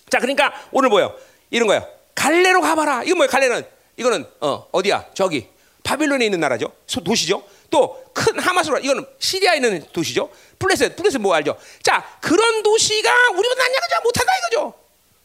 자, 0.09 0.19
그러니까 0.19 0.53
오늘 0.71 0.89
뭐요? 0.89 1.17
이런 1.49 1.67
거야. 1.67 1.85
갈래로 2.13 2.61
가봐라. 2.61 3.03
이거 3.03 3.15
뭐야? 3.15 3.27
갈래는 3.27 3.65
이거는 3.97 4.25
어 4.41 4.67
어디야? 4.71 5.09
저기 5.13 5.47
바빌론에 5.83 6.25
있는 6.25 6.39
나라죠. 6.39 6.71
도시죠. 7.03 7.45
또 7.69 8.05
큰 8.15 8.39
하마스로 8.39 8.79
이거는 8.79 9.05
시리아에 9.19 9.57
있는 9.57 9.85
도시죠. 9.91 10.31
플레셋 10.57 10.95
플레셋 10.95 11.19
뭐 11.19 11.35
알죠? 11.35 11.57
자 11.83 12.17
그런 12.21 12.63
도시가 12.63 13.29
우리보다 13.31 13.61
낫냐 13.61 13.79
그죠? 13.81 13.95
못한다 14.03 14.31
이거죠. 14.37 14.73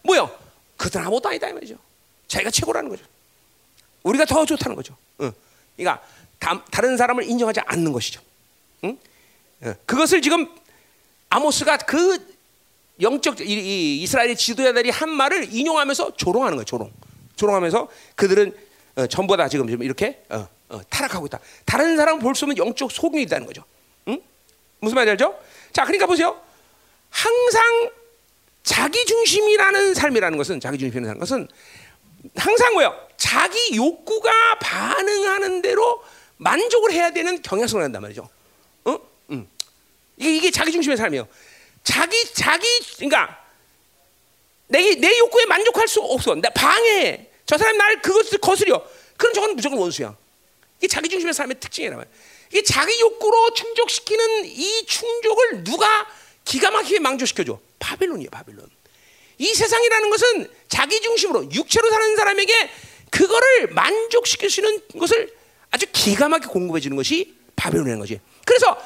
뭐요? 0.03 0.31
그들 0.81 0.99
아무것도 1.03 1.29
아니다 1.29 1.47
이 1.47 1.53
말이죠. 1.53 1.77
자기가 2.27 2.51
최고라는 2.51 2.89
거죠. 2.89 3.05
우리가 4.03 4.25
더 4.25 4.47
좋다는 4.47 4.75
거죠. 4.75 4.97
응. 5.21 5.31
그러니까 5.77 6.03
다, 6.39 6.81
른 6.81 6.97
사람을 6.97 7.25
인정하지 7.25 7.61
않는 7.67 7.93
것이죠. 7.93 8.23
응? 8.85 8.99
응. 9.65 9.75
그것을 9.85 10.23
지금 10.23 10.49
아모스가 11.29 11.77
그 11.79 12.35
영적 12.99 13.41
이스라엘의 13.43 14.37
지도자들이 14.37 14.89
한 14.89 15.11
말을 15.11 15.53
인용하면서 15.53 16.17
조롱하는 16.17 16.57
거예요. 16.57 16.65
조롱. 16.65 16.91
조롱하면서 17.37 17.89
그들은 18.15 18.57
어, 18.97 19.07
전부 19.07 19.37
다 19.37 19.49
지금 19.51 19.69
이렇게 19.83 20.25
어, 20.31 20.49
어, 20.71 20.81
타락하고 20.89 21.27
있다. 21.27 21.41
다른 21.67 21.99
사람을 21.99 22.23
볼수 22.23 22.47
없는 22.47 22.57
영적 22.57 22.91
소경이 22.91 23.25
있다는 23.25 23.47
거죠. 23.47 23.65
응? 24.09 24.23
무슨 24.81 24.97
알죠? 24.97 25.39
자, 25.75 25.85
그러니까 25.85 26.07
보세요. 26.07 26.41
항상 27.11 27.91
자기 28.63 29.05
중심이라는 29.05 29.95
삶이라는 29.95 30.39
것은 30.39 30.61
자기 30.61 30.79
중심이라는 30.79 31.19
것은 31.19 31.49
항상 32.37 32.75
뭐요? 32.75 33.09
자기 33.17 33.77
욕구가 33.77 34.59
반응하는 34.59 35.63
대로 35.63 36.03
만족을 36.37 36.93
해야 36.93 37.11
되는 37.11 37.41
경향성을 37.43 37.85
한단 37.85 38.03
말이죠. 38.03 38.29
어? 38.85 38.99
음. 39.31 39.49
이게, 40.17 40.37
이게 40.37 40.51
자기 40.51 40.73
중심의 40.73 40.97
삶이에요. 40.97 41.29
자기 41.83 42.33
자기 42.35 42.67
그러니까 42.97 43.39
내, 44.69 44.95
내 44.95 45.19
욕구에 45.19 45.47
만족할 45.47 45.89
수 45.89 46.01
없어. 46.01 46.35
나 46.35 46.49
방해해. 46.51 47.29
저 47.47 47.59
사람 47.59 47.77
나를 47.77 48.01
그것을 48.03 48.39
거스려. 48.39 48.83
그럼 49.17 49.35
저건 49.35 49.57
무조건 49.57 49.79
원수야. 49.79 50.17
이게 50.79 50.87
자기 50.87 51.09
중심의 51.09 51.35
삶의 51.35 51.59
특징이란 51.61 51.99
말이야. 51.99 52.13
이게 52.51 52.63
자기 52.63 52.99
욕구로 53.01 53.53
충족시키는 53.55 54.47
이 54.47 54.87
충족을 54.87 55.65
누가 55.65 56.07
기가 56.45 56.71
막히게 56.71 56.99
망조시켜줘? 57.01 57.59
바벨론이에요, 57.79 58.31
바벨론. 58.31 58.69
이 59.39 59.55
세상이라는 59.55 60.11
것은 60.11 60.51
자기 60.69 61.01
중심으로 61.01 61.51
육체로 61.53 61.89
사는 61.91 62.17
사람에게 62.17 62.71
그거를 63.11 63.69
만족시킬 63.69 64.51
수 64.51 64.61
있는 64.61 64.81
것을 64.99 65.35
아주 65.71 65.87
기가 65.93 66.29
막히게 66.29 66.53
공급해 66.53 66.81
주는 66.81 66.97
것이 66.97 67.35
바벨론이라는 67.57 68.01
거지. 68.01 68.21
그래서 68.45 68.77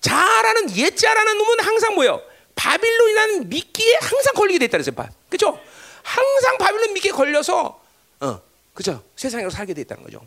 자라는 0.00 0.76
옛자라는 0.76 1.38
놈은 1.38 1.60
항상 1.60 1.94
뭐예요? 1.94 2.22
바빌론이라는 2.54 3.48
미끼에 3.48 3.98
항상 4.00 4.34
걸리게 4.34 4.58
됐다 4.60 4.78
그랬어요. 4.78 5.08
그죠? 5.28 5.58
항상 6.02 6.58
바빌론 6.58 6.92
미끼에 6.94 7.12
걸려서 7.12 7.80
어, 8.20 8.42
그죠? 8.74 9.02
세상으로 9.16 9.50
살게 9.50 9.74
됐다는 9.74 10.02
거죠. 10.02 10.20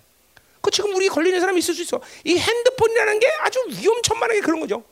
그 0.62 0.72
지금 0.72 0.96
우리 0.96 1.08
걸리는 1.10 1.40
사람이 1.40 1.60
있을 1.60 1.76
수 1.76 1.82
있어. 1.84 2.02
이 2.24 2.38
핸드폰이라는 2.38 3.20
게 3.20 3.28
아주 3.42 3.64
위험천만하게 3.68 4.42
그런 4.42 4.60
거죠. 4.60 4.84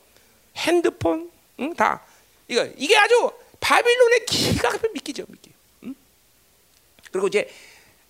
핸드폰, 0.56 1.30
응? 1.60 1.74
다 1.74 2.02
이거 2.48 2.66
이게 2.76 2.96
아주 2.96 3.30
바빌론의 3.60 4.26
기가 4.26 4.70
막힌 4.70 4.92
미끼죠, 4.92 5.24
미끼. 5.28 5.50
응? 5.84 5.94
그리고 7.12 7.28
이제 7.28 7.48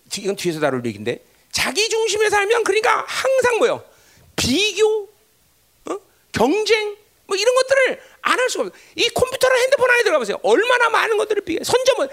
뒤- 0.09 0.21
이건 0.23 0.35
뒤에서 0.35 0.59
다룰 0.59 0.85
얘기인데 0.85 1.23
자기 1.51 1.87
중심에 1.89 2.29
살면 2.29 2.63
그러니까 2.63 3.05
항상 3.07 3.57
뭐요 3.59 3.83
비교, 4.35 5.09
어? 5.85 5.97
경쟁 6.33 6.97
뭐 7.27 7.35
이런 7.37 7.55
것들을 7.55 8.01
안 8.21 8.39
할 8.39 8.49
수가 8.49 8.65
없어요. 8.65 8.81
이 8.95 9.09
컴퓨터나 9.09 9.55
핸드폰 9.55 9.89
안에 9.89 10.03
들어가 10.03 10.19
보세요. 10.19 10.37
얼마나 10.43 10.89
많은 10.89 11.15
것들을 11.17 11.43
비교. 11.43 11.63
선점은 11.63 12.09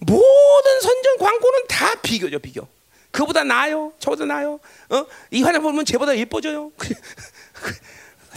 모든 0.00 0.80
선전 0.80 1.18
광고는 1.18 1.66
다 1.68 1.94
비교죠, 2.00 2.38
비교. 2.38 2.66
그보다 3.10 3.42
나아요, 3.44 3.92
저보다 3.98 4.24
나아요. 4.24 4.58
어? 4.90 5.06
이 5.30 5.42
화장 5.42 5.62
보면 5.62 5.84
쟤보다 5.84 6.16
예뻐져요. 6.16 6.70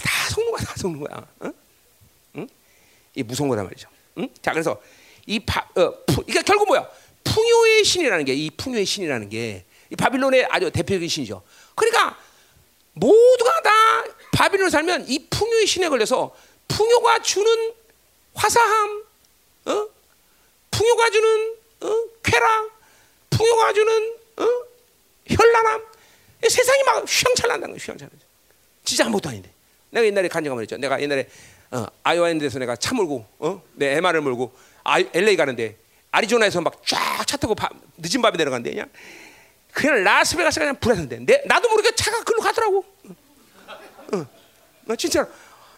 다 0.04 0.30
속는 0.32 0.52
거야, 0.52 0.66
다 0.66 0.74
속는 0.78 1.00
거야. 1.00 1.28
어? 1.40 1.52
응? 3.16 3.20
이 3.20 3.24
무서운 3.24 3.50
거란 3.50 3.66
말이죠. 3.66 3.90
응? 4.18 4.30
자, 4.42 4.52
그래서 4.52 4.82
이 5.26 5.40
바, 5.40 5.62
어, 5.76 5.92
푸, 6.06 6.24
그러니까 6.24 6.42
결국 6.44 6.68
뭐야? 6.68 6.88
풍요의 7.24 7.84
신이라는 7.84 8.26
게 8.26 8.34
이 8.34 8.50
풍요의 8.52 8.86
신이라는 8.86 9.30
게 9.30 9.66
이 9.92 9.96
바빌론의 9.96 10.48
아주 10.50 10.72
대표적인 10.72 11.08
신이죠. 11.10 11.44
그러니까 11.76 12.18
모두가 12.94 13.62
다 13.62 13.72
바빌론 14.32 14.70
살면 14.70 15.06
이 15.10 15.28
풍요의 15.30 15.68
신에 15.68 15.90
걸려서 15.90 16.34
풍요가 16.70 17.22
주는 17.22 17.74
화사함, 18.34 19.04
어? 19.66 19.88
풍요가 20.72 21.10
주는 21.10 21.56
어? 21.82 22.04
쾌락, 22.24 22.70
풍요가 23.30 23.74
주는 23.74 24.16
어? 24.38 24.48
현란함, 25.28 25.84
이 26.46 26.50
세상이 26.50 26.84
막 26.84 27.04
휘황찬란한 27.06 27.62
거예요. 27.72 27.76
휘황찬란. 27.78 28.12
진짜 28.86 29.06
아무것도 29.06 29.28
아닌데. 29.30 29.52
내가 29.90 30.06
옛날에 30.06 30.30
간증을 30.30 30.62
했죠. 30.62 30.78
내가 30.78 31.02
옛날에 31.02 31.30
어, 31.72 31.86
아이오와 32.04 32.30
있는 32.30 32.40
데서 32.46 32.60
내가 32.60 32.76
차 32.76 32.94
몰고, 32.94 33.26
어? 33.40 33.62
내 33.74 33.96
MR을 33.98 34.22
몰고 34.22 34.54
아, 34.84 35.00
LA 35.00 35.36
가는데 35.38 35.78
아리조나에서 36.12 36.62
막 36.62 36.82
쫙 36.86 37.26
차 37.26 37.38
타고 37.38 37.56
밤, 37.56 37.70
늦은 37.98 38.22
밤에 38.22 38.36
내려간대 38.38 38.72
그냥 38.72 38.90
그냥 39.72 40.04
라스베가스가 40.04 40.66
그냥 40.66 40.76
불안한데 40.80 41.20
내 41.20 41.44
나도 41.46 41.70
모르게 41.70 41.96
차가 41.96 42.22
글로 42.24 42.42
가더라고. 42.42 42.86
어, 44.14 44.18
어, 44.18 44.28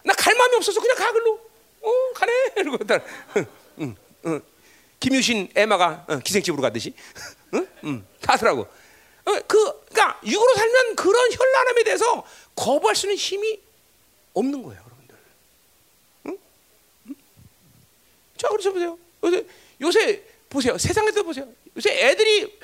나갈 0.02 0.34
마음이 0.34 0.56
없어서 0.56 0.80
그냥 0.80 0.96
가 0.96 1.12
글로. 1.12 1.38
어 1.80 1.90
가네 2.14 2.32
이러고 2.58 2.78
다 2.84 2.98
응, 3.78 3.94
응. 4.26 4.42
김유신 4.98 5.50
에마가 5.54 6.06
어, 6.08 6.18
기생집으로 6.18 6.62
가듯이 6.62 6.94
응? 7.54 7.68
응, 7.84 8.06
가더라고. 8.22 8.62
어, 8.62 9.32
그 9.46 9.84
그러니까 9.90 10.20
육으로 10.26 10.54
살면 10.54 10.96
그런 10.96 11.30
현란함에 11.30 11.84
대해서 11.84 12.26
거부할 12.56 12.96
수 12.96 13.06
있는 13.06 13.16
힘이 13.16 13.60
없는 14.34 14.62
거예요, 14.62 14.82
여러분들. 14.82 15.16
응? 16.26 16.38
응? 17.08 17.14
자, 18.36 18.48
그래서 18.48 18.72
보세요. 18.72 18.98
요새, 19.22 19.46
요새 19.80 20.22
보세요. 20.48 20.78
세상에서 20.78 21.22
보세요. 21.22 21.46
요새 21.76 21.90
애들이 21.90 22.58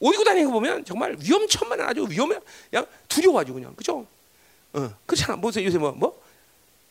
옷 0.00 0.12
입고 0.12 0.24
다니는 0.24 0.46
거 0.48 0.52
보면 0.54 0.84
정말 0.84 1.16
위험천만 1.20 1.80
아주 1.80 2.06
위험해. 2.08 2.38
그냥 2.70 2.86
두려워가지고 3.08 3.54
그냥 3.54 3.74
그죠? 3.74 4.06
어, 4.72 4.94
그렇잖아. 5.06 5.36
뭐세 5.36 5.64
요새 5.64 5.78
뭐 5.78 5.92
뭐? 5.92 6.22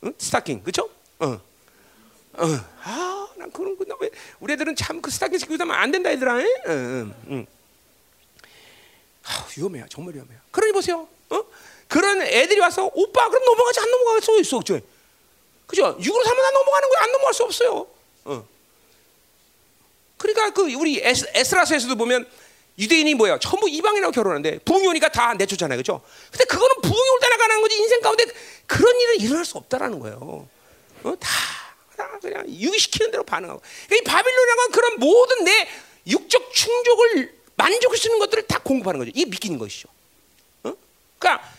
응? 0.04 0.14
스타킹 0.18 0.64
그죠? 0.64 0.90
어. 1.20 1.40
어. 2.34 2.46
아, 2.84 3.28
난 3.38 3.52
그런 3.52 3.78
거왜 3.78 4.10
우리 4.40 4.54
애들은 4.54 4.76
참 4.76 5.02
그 5.02 5.10
스타킹 5.10 5.38
신고 5.40 5.58
다면 5.58 5.76
안 5.76 5.92
된다 5.92 6.12
얘들아. 6.12 6.36
응, 6.38 6.46
응, 6.68 7.14
응. 7.30 7.48
아, 9.24 9.48
위험해요. 9.58 9.86
정말 9.90 10.14
위험해요. 10.16 10.40
그러니 10.52 10.72
보세요. 10.74 11.08
어? 11.30 11.44
그런 11.88 12.22
애들이 12.22 12.60
와서 12.60 12.90
오빠 12.94 13.30
그럼 13.30 13.44
넘어가지 13.46 13.80
안 13.80 13.90
넘어갈 13.92 14.22
수 14.22 14.40
있어. 14.40 14.60
그죠? 14.60 14.80
그죠? 15.66 15.98
육으로 16.02 16.24
살면 16.24 16.46
안 16.46 16.54
넘어가는 16.54 16.90
거야. 16.90 17.04
안 17.04 17.12
넘어갈 17.12 17.34
수 17.34 17.44
없어요. 17.44 17.88
어. 18.28 18.46
그러니까 20.18 20.50
그 20.52 20.74
우리 20.74 21.00
에스, 21.02 21.26
에스라스에서도 21.34 21.96
보면 21.96 22.28
유대인이 22.80 23.16
뭐야? 23.16 23.40
전부 23.40 23.70
이방인하고 23.70 24.12
결혼하는데 24.12 24.60
부흥이 24.60 24.88
오니까 24.88 25.10
다 25.10 25.34
내쫓잖아요. 25.34 25.78
그죠? 25.78 26.02
근데 26.32 26.46
그거는 26.46 26.76
부흥이 26.82 27.20
따라가는 27.22 27.62
거지 27.62 27.78
인생 27.78 28.02
가운데 28.02 28.26
그런 28.68 29.00
일은 29.00 29.20
일어날 29.22 29.46
수 29.46 29.58
없다라는 29.58 30.00
거예요. 30.00 30.48
어? 31.04 31.16
다, 31.20 31.30
다 31.96 32.20
그냥 32.22 32.48
유기시키는 32.48 33.12
대로 33.12 33.24
반응하고. 33.24 33.62
이 33.92 34.02
바빌론이라는 34.04 34.56
건 34.64 34.72
그런 34.72 35.00
모든 35.00 35.44
내 35.46 35.68
육적 36.06 36.54
충족을 36.54 37.36
만족할 37.56 37.98
수 37.98 38.08
있는 38.08 38.20
것들을 38.20 38.46
다 38.46 38.60
공급하는 38.60 39.00
거죠. 39.00 39.12
이게 39.16 39.26
믿기는 39.26 39.58
것이죠. 39.58 39.90
어? 40.64 40.74
그러니까 41.18 41.50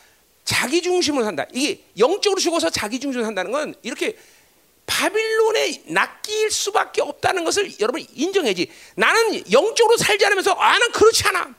자기 0.45 0.81
중심으로 0.83 1.25
산다. 1.25 1.47
이게 1.53 1.83
영적으로 1.99 2.41
죽어서 2.41 2.71
자기 2.71 3.01
중심으로 3.01 3.27
산다는 3.27 3.51
건 3.51 3.75
이렇게 3.83 4.17
바빌론에 4.89 5.83
낚일 5.89 6.51
수밖에 6.51 7.03
없다는 7.03 7.45
것을 7.45 7.79
여러분 7.79 8.05
인정해야지. 8.15 8.73
나는 8.97 9.53
영적으로 9.53 9.99
살지 9.99 10.25
않으면서 10.25 10.53
아, 10.55 10.79
난 10.79 10.91
그렇지 10.91 11.29
않아. 11.29 11.55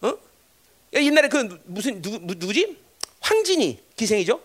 어? 0.00 0.18
옛날에 0.94 1.28
그 1.28 1.60
무슨 1.66 2.00
누구 2.00 2.18
누구지? 2.22 2.76
황진이 3.20 3.82
기생이죠. 3.94 4.40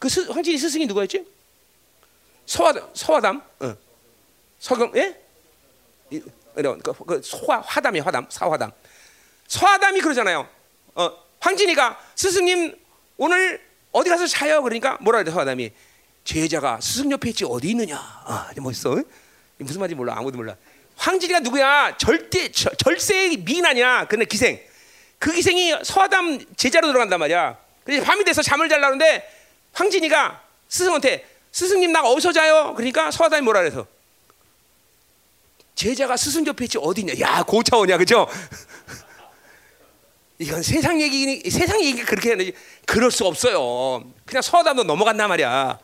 그 0.00 0.08
스, 0.08 0.20
황진이 0.28 0.58
스승이 0.58 0.86
누구였지? 0.86 1.24
서화담, 2.46 2.90
서화담, 2.92 3.42
어. 3.60 3.76
서경, 4.58 4.92
예? 4.96 5.20
이, 6.10 6.20
이런 6.56 6.80
그, 6.80 6.92
그 7.04 7.20
서화 7.22 7.60
화담이 7.60 8.00
화담, 8.00 8.26
서화담. 8.28 8.72
서화담이 9.46 10.00
그러잖아요. 10.00 10.48
어, 10.96 11.12
황진이가 11.38 11.98
스승님 12.16 12.76
오늘 13.18 13.64
어디 13.92 14.10
가서 14.10 14.26
자요? 14.26 14.62
그러니까 14.62 14.98
뭐라 15.00 15.22
그래 15.22 15.30
서화담이 15.30 15.70
제자가 16.26 16.80
스승 16.82 17.10
옆에 17.12 17.30
있지 17.30 17.44
어디 17.48 17.70
있느냐? 17.70 17.96
아, 17.96 18.50
멋있어. 18.56 18.96
응? 18.96 19.04
무슨 19.58 19.80
말인지 19.80 19.94
몰라. 19.94 20.14
아무도 20.18 20.36
몰라. 20.36 20.56
황진이가 20.96 21.40
누구야? 21.40 21.96
절대 21.96 22.50
저, 22.50 22.68
절세 22.70 23.36
미인 23.38 23.64
아니야. 23.64 24.06
근데 24.08 24.24
기생. 24.24 24.60
그 25.18 25.32
기생이 25.32 25.72
서화담 25.84 26.44
제자로 26.56 26.88
들어간단 26.88 27.20
말이야. 27.20 27.56
그래서 27.84 28.04
밤이 28.04 28.24
돼서 28.24 28.42
잠을 28.42 28.68
자려는데 28.68 29.24
황진이가 29.72 30.42
스승한테 30.68 31.24
스승님 31.52 31.92
나 31.92 32.02
어디서 32.02 32.32
자요? 32.32 32.74
그러니까 32.74 33.10
서화담이 33.12 33.42
뭐라 33.42 33.60
그래서 33.60 33.86
제자가 35.76 36.16
스승 36.16 36.44
옆에 36.46 36.64
있지 36.64 36.78
어디 36.78 37.02
있냐? 37.02 37.14
야 37.20 37.44
고차원이야, 37.44 37.98
그죠? 37.98 38.26
이건 40.38 40.62
세상 40.62 41.00
얘기, 41.00 41.48
세상 41.48 41.80
얘기 41.82 42.02
그렇게 42.02 42.30
하는지 42.30 42.52
그럴 42.84 43.12
수 43.12 43.24
없어요. 43.26 44.04
그냥 44.24 44.42
서화담도 44.42 44.82
넘어간단 44.82 45.28
말이야. 45.28 45.78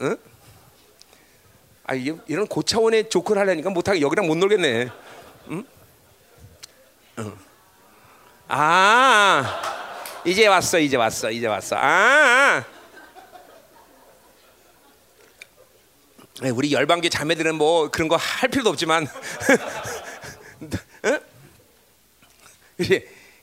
응? 0.00 0.16
아 1.84 1.94
이런 1.94 2.46
고차원의 2.46 3.10
조크를 3.10 3.40
하려니까 3.42 3.70
못하게 3.70 4.00
여기랑 4.00 4.26
못 4.26 4.36
놀겠네. 4.36 4.88
응? 5.50 5.64
응. 7.18 7.36
아 8.48 9.62
이제 10.24 10.46
왔어, 10.46 10.78
이제 10.78 10.96
왔어, 10.96 11.30
이제 11.30 11.46
왔어. 11.46 11.76
아. 11.78 12.64
네, 16.42 16.48
우리 16.50 16.72
열방계 16.72 17.08
자매들은 17.10 17.56
뭐 17.56 17.90
그런 17.90 18.08
거 18.08 18.16
할 18.16 18.48
필요도 18.48 18.70
없지만, 18.70 19.06
응? 21.04 21.20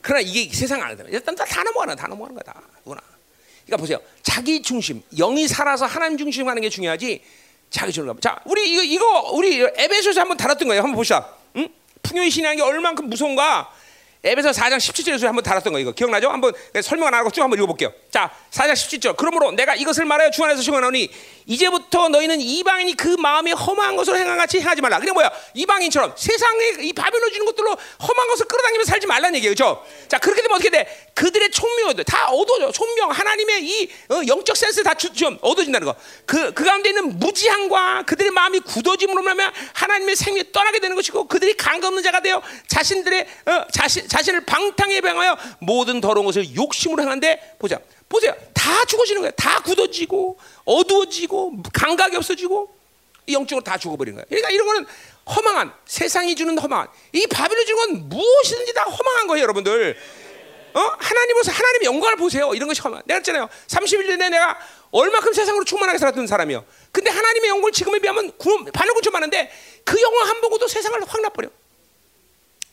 그러나 0.02 0.22
이게 0.22 0.52
세상 0.54 0.82
안에 0.82 0.96
일단 1.10 1.36
다, 1.36 1.46
다 1.46 1.62
넘어가는 1.64 1.96
다 1.96 2.08
넘어가는 2.08 2.36
거다. 2.38 2.60
누구나. 2.84 3.02
그러니까 3.68 3.78
보세요. 3.78 4.00
자기 4.24 4.62
중심, 4.62 5.04
영이 5.16 5.48
살아서 5.48 5.86
하나님 5.86 6.18
중심 6.18 6.48
하는 6.48 6.62
게 6.62 6.70
중요하지. 6.70 7.22
자기 7.70 7.92
중심. 7.92 8.18
자, 8.22 8.40
우리 8.46 8.72
이거 8.72 8.82
이거 8.82 9.32
우리 9.34 9.62
에베소에서 9.62 10.22
한번 10.22 10.38
다뤘던 10.38 10.70
거예요. 10.70 10.82
한번 10.82 10.96
보시다. 10.96 11.28
응? 11.58 11.68
풍요의 12.02 12.32
게 12.32 12.62
얼만큼 12.62 13.10
무서운가? 13.10 13.70
에베소 14.24 14.50
4장 14.50 14.78
17절에서 14.78 15.26
한번 15.26 15.44
다뤘던 15.44 15.74
거 15.74 15.80
이거 15.80 15.92
기억나죠? 15.92 16.30
한번 16.30 16.54
설명 16.82 17.08
안 17.08 17.14
하고 17.14 17.30
쭉 17.30 17.42
한번 17.42 17.60
읽어볼게요. 17.60 17.92
자, 18.10 18.32
4장 18.52 18.74
17절. 18.74 19.18
그러므로 19.18 19.52
내가 19.52 19.76
이것을 19.76 20.06
말하여 20.06 20.32
주 20.32 20.44
안에서 20.44 20.62
증언하니 20.62 21.10
이제부터 21.48 22.10
너희는 22.10 22.42
이방인이 22.42 22.96
그 22.96 23.08
마음에 23.08 23.54
험한 23.54 23.96
것으로 23.96 24.18
행한 24.18 24.38
같이 24.38 24.60
행하지 24.60 24.82
말라. 24.82 25.00
그게 25.00 25.12
뭐야? 25.14 25.32
이방인처럼 25.54 26.14
세상에 26.18 26.74
이 26.82 26.94
바벨론 26.94 27.32
주는 27.32 27.46
것들로 27.46 27.70
험한 27.70 28.28
것을 28.28 28.46
끌어당기면서 28.48 28.90
살지 28.92 29.08
말라는 29.08 29.36
얘기예요, 29.38 29.56
그렇죠? 29.56 29.86
자, 30.10 30.20
그렇게 30.20 30.42
되면 30.42 30.56
어떻게 30.56 30.70
돼? 30.70 31.10
그들의 31.16 31.50
총명들 31.52 32.04
다 32.04 32.28
얻어져. 32.28 32.72
총명 32.72 33.12
하나님의 33.12 33.66
이 33.66 33.90
어, 34.10 34.22
영적 34.28 34.58
센스 34.58 34.84
다 34.84 34.94
주, 34.94 35.12
좀 35.14 35.38
얻어진다는 35.42 35.88
거. 35.88 35.96
그, 36.26 36.54
그 36.54 36.66
가운데 36.66 36.90
있는 36.90 37.18
무지함과 37.18 38.04
그들의 38.04 38.32
마음이 38.32 38.60
굳어짐으로 38.60 39.22
말하면 39.24 39.52
하나님의 39.74 40.16
생명이 40.18 40.52
떠나게 40.52 40.80
되는 40.80 40.96
것이고 40.96 41.28
그들이 41.28 41.56
강가 41.56 41.88
없는 41.88 42.04
자가 42.04 42.20
되어 42.20 42.42
자신들의 42.68 43.28
어, 43.46 43.66
자신 43.72 44.08
자신을 44.08 44.42
방탕에 44.42 45.00
병하여 45.00 45.38
모든 45.60 46.02
더러운 46.02 46.26
것을 46.26 46.56
욕심으로 46.56 47.02
행한데 47.04 47.56
보자. 47.58 47.80
보세요. 48.10 48.36
다 48.54 48.86
죽어지는 48.86 49.22
거예요. 49.22 49.32
다 49.32 49.62
굳어지고 49.62 50.38
어두워지고 50.66 51.64
감각이 51.74 52.16
없어지고 52.16 52.76
영적으로 53.30 53.64
다 53.64 53.78
죽어버리는 53.78 54.16
거예요. 54.16 54.26
그러니까 54.30 54.50
이런 54.50 54.66
거는 54.68 54.86
허망한 55.36 55.74
세상이 55.86 56.36
주는 56.36 56.58
허망한 56.58 56.88
이 57.14 57.28
바빌론 57.28 57.66
주는 57.66 57.82
건 57.82 58.10
무엇이든지 58.10 58.74
다 58.74 58.84
허망한 58.84 59.28
거예요, 59.28 59.44
여러분들. 59.44 59.98
어? 60.74 60.80
하나님으로서 60.80 61.52
하나님의 61.52 61.86
영광을 61.86 62.18
보세요. 62.18 62.54
이런 62.54 62.68
것이 62.68 62.82
험한. 62.82 63.02
내가 63.06 63.18
했잖아요. 63.18 63.50
31년에 63.68 64.30
내가 64.30 64.58
얼마큼 64.92 65.34
세상으로 65.34 65.66
충만하게 65.66 65.98
살았던 65.98 66.28
사람이요. 66.28 66.64
근데 66.92 67.10
하나님의 67.10 67.50
영광을 67.50 67.72
지금에 67.72 68.00
비하면 68.00 68.32
반을 68.74 68.94
좀 69.02 69.14
많은데 69.14 69.52
그 69.84 70.00
영광 70.02 70.28
한 70.28 70.42
보고도 70.42 70.68
세상을 70.68 71.00
확 71.08 71.22
놔버려. 71.22 71.50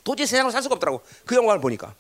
도저히 0.05 0.27
세상을 0.27 0.53
살 0.53 0.63
수가 0.63 0.75
없더라고. 0.75 1.03
그 1.25 1.35
영광을 1.35 1.61
보니까. 1.61 1.95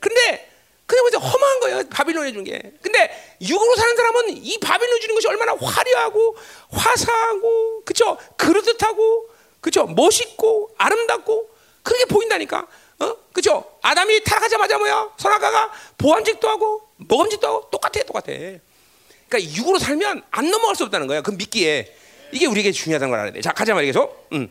근데 0.00 0.50
그냥 0.86 1.06
이제 1.08 1.16
험한 1.16 1.60
거예요. 1.60 1.82
바빌론에 1.88 2.32
준 2.32 2.44
게. 2.44 2.60
근데 2.82 3.36
육으로 3.40 3.74
사는 3.76 3.96
사람은 3.96 4.36
이 4.36 4.58
바빌론 4.58 5.00
주는 5.00 5.14
것이 5.14 5.28
얼마나 5.28 5.54
화려하고 5.54 6.36
화사하고 6.70 7.82
그쵸 7.84 8.18
그릇듯하고 8.36 9.28
그쵸 9.60 9.86
멋있고 9.86 10.74
아름답고 10.76 11.50
그렇게 11.82 12.04
보인다니까. 12.06 12.66
어? 13.00 13.16
그죠? 13.32 13.78
아담이 13.82 14.22
타락하자마자 14.24 14.78
뭐야? 14.78 15.10
선악과가 15.18 15.72
보암직도 15.98 16.48
하고 16.48 16.88
먹음직도 16.96 17.46
하고 17.46 17.70
똑같아, 17.70 18.02
똑같아. 18.04 18.26
그러니까 18.26 19.52
육으로 19.56 19.78
살면 19.78 20.22
안 20.30 20.50
넘어갈 20.50 20.76
수 20.76 20.84
없다는 20.84 21.06
거야. 21.06 21.22
그 21.22 21.30
믿기에 21.32 21.92
이게 22.32 22.46
우리에게 22.46 22.72
중요하다는 22.72 23.10
걸 23.10 23.20
알아야 23.20 23.32
돼. 23.32 23.40
자, 23.40 23.52
가자 23.52 23.74
말이겠어. 23.74 24.10
응. 24.34 24.50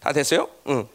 다 0.00 0.12
됐어요? 0.12 0.48
응. 0.68 0.88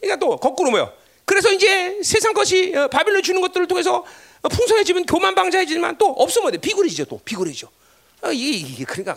그러니까 0.00 0.24
또 0.24 0.36
거꾸로 0.36 0.70
뭐요? 0.70 0.92
그래서 1.30 1.52
이제 1.52 1.96
세상 2.02 2.34
것이 2.34 2.74
어, 2.74 2.88
바빌론 2.88 3.22
주는 3.22 3.40
것들을 3.40 3.68
통해서 3.68 4.04
어, 4.42 4.48
풍성해지면 4.48 5.06
교만방자해지지만 5.06 5.96
또 5.96 6.06
없으면 6.06 6.50
돼. 6.50 6.58
비굴해지죠. 6.58 7.04
또 7.04 7.20
비굴해져. 7.24 7.68
어, 8.22 8.32
이게, 8.32 8.50
이게 8.66 8.84
그러니까 8.84 9.16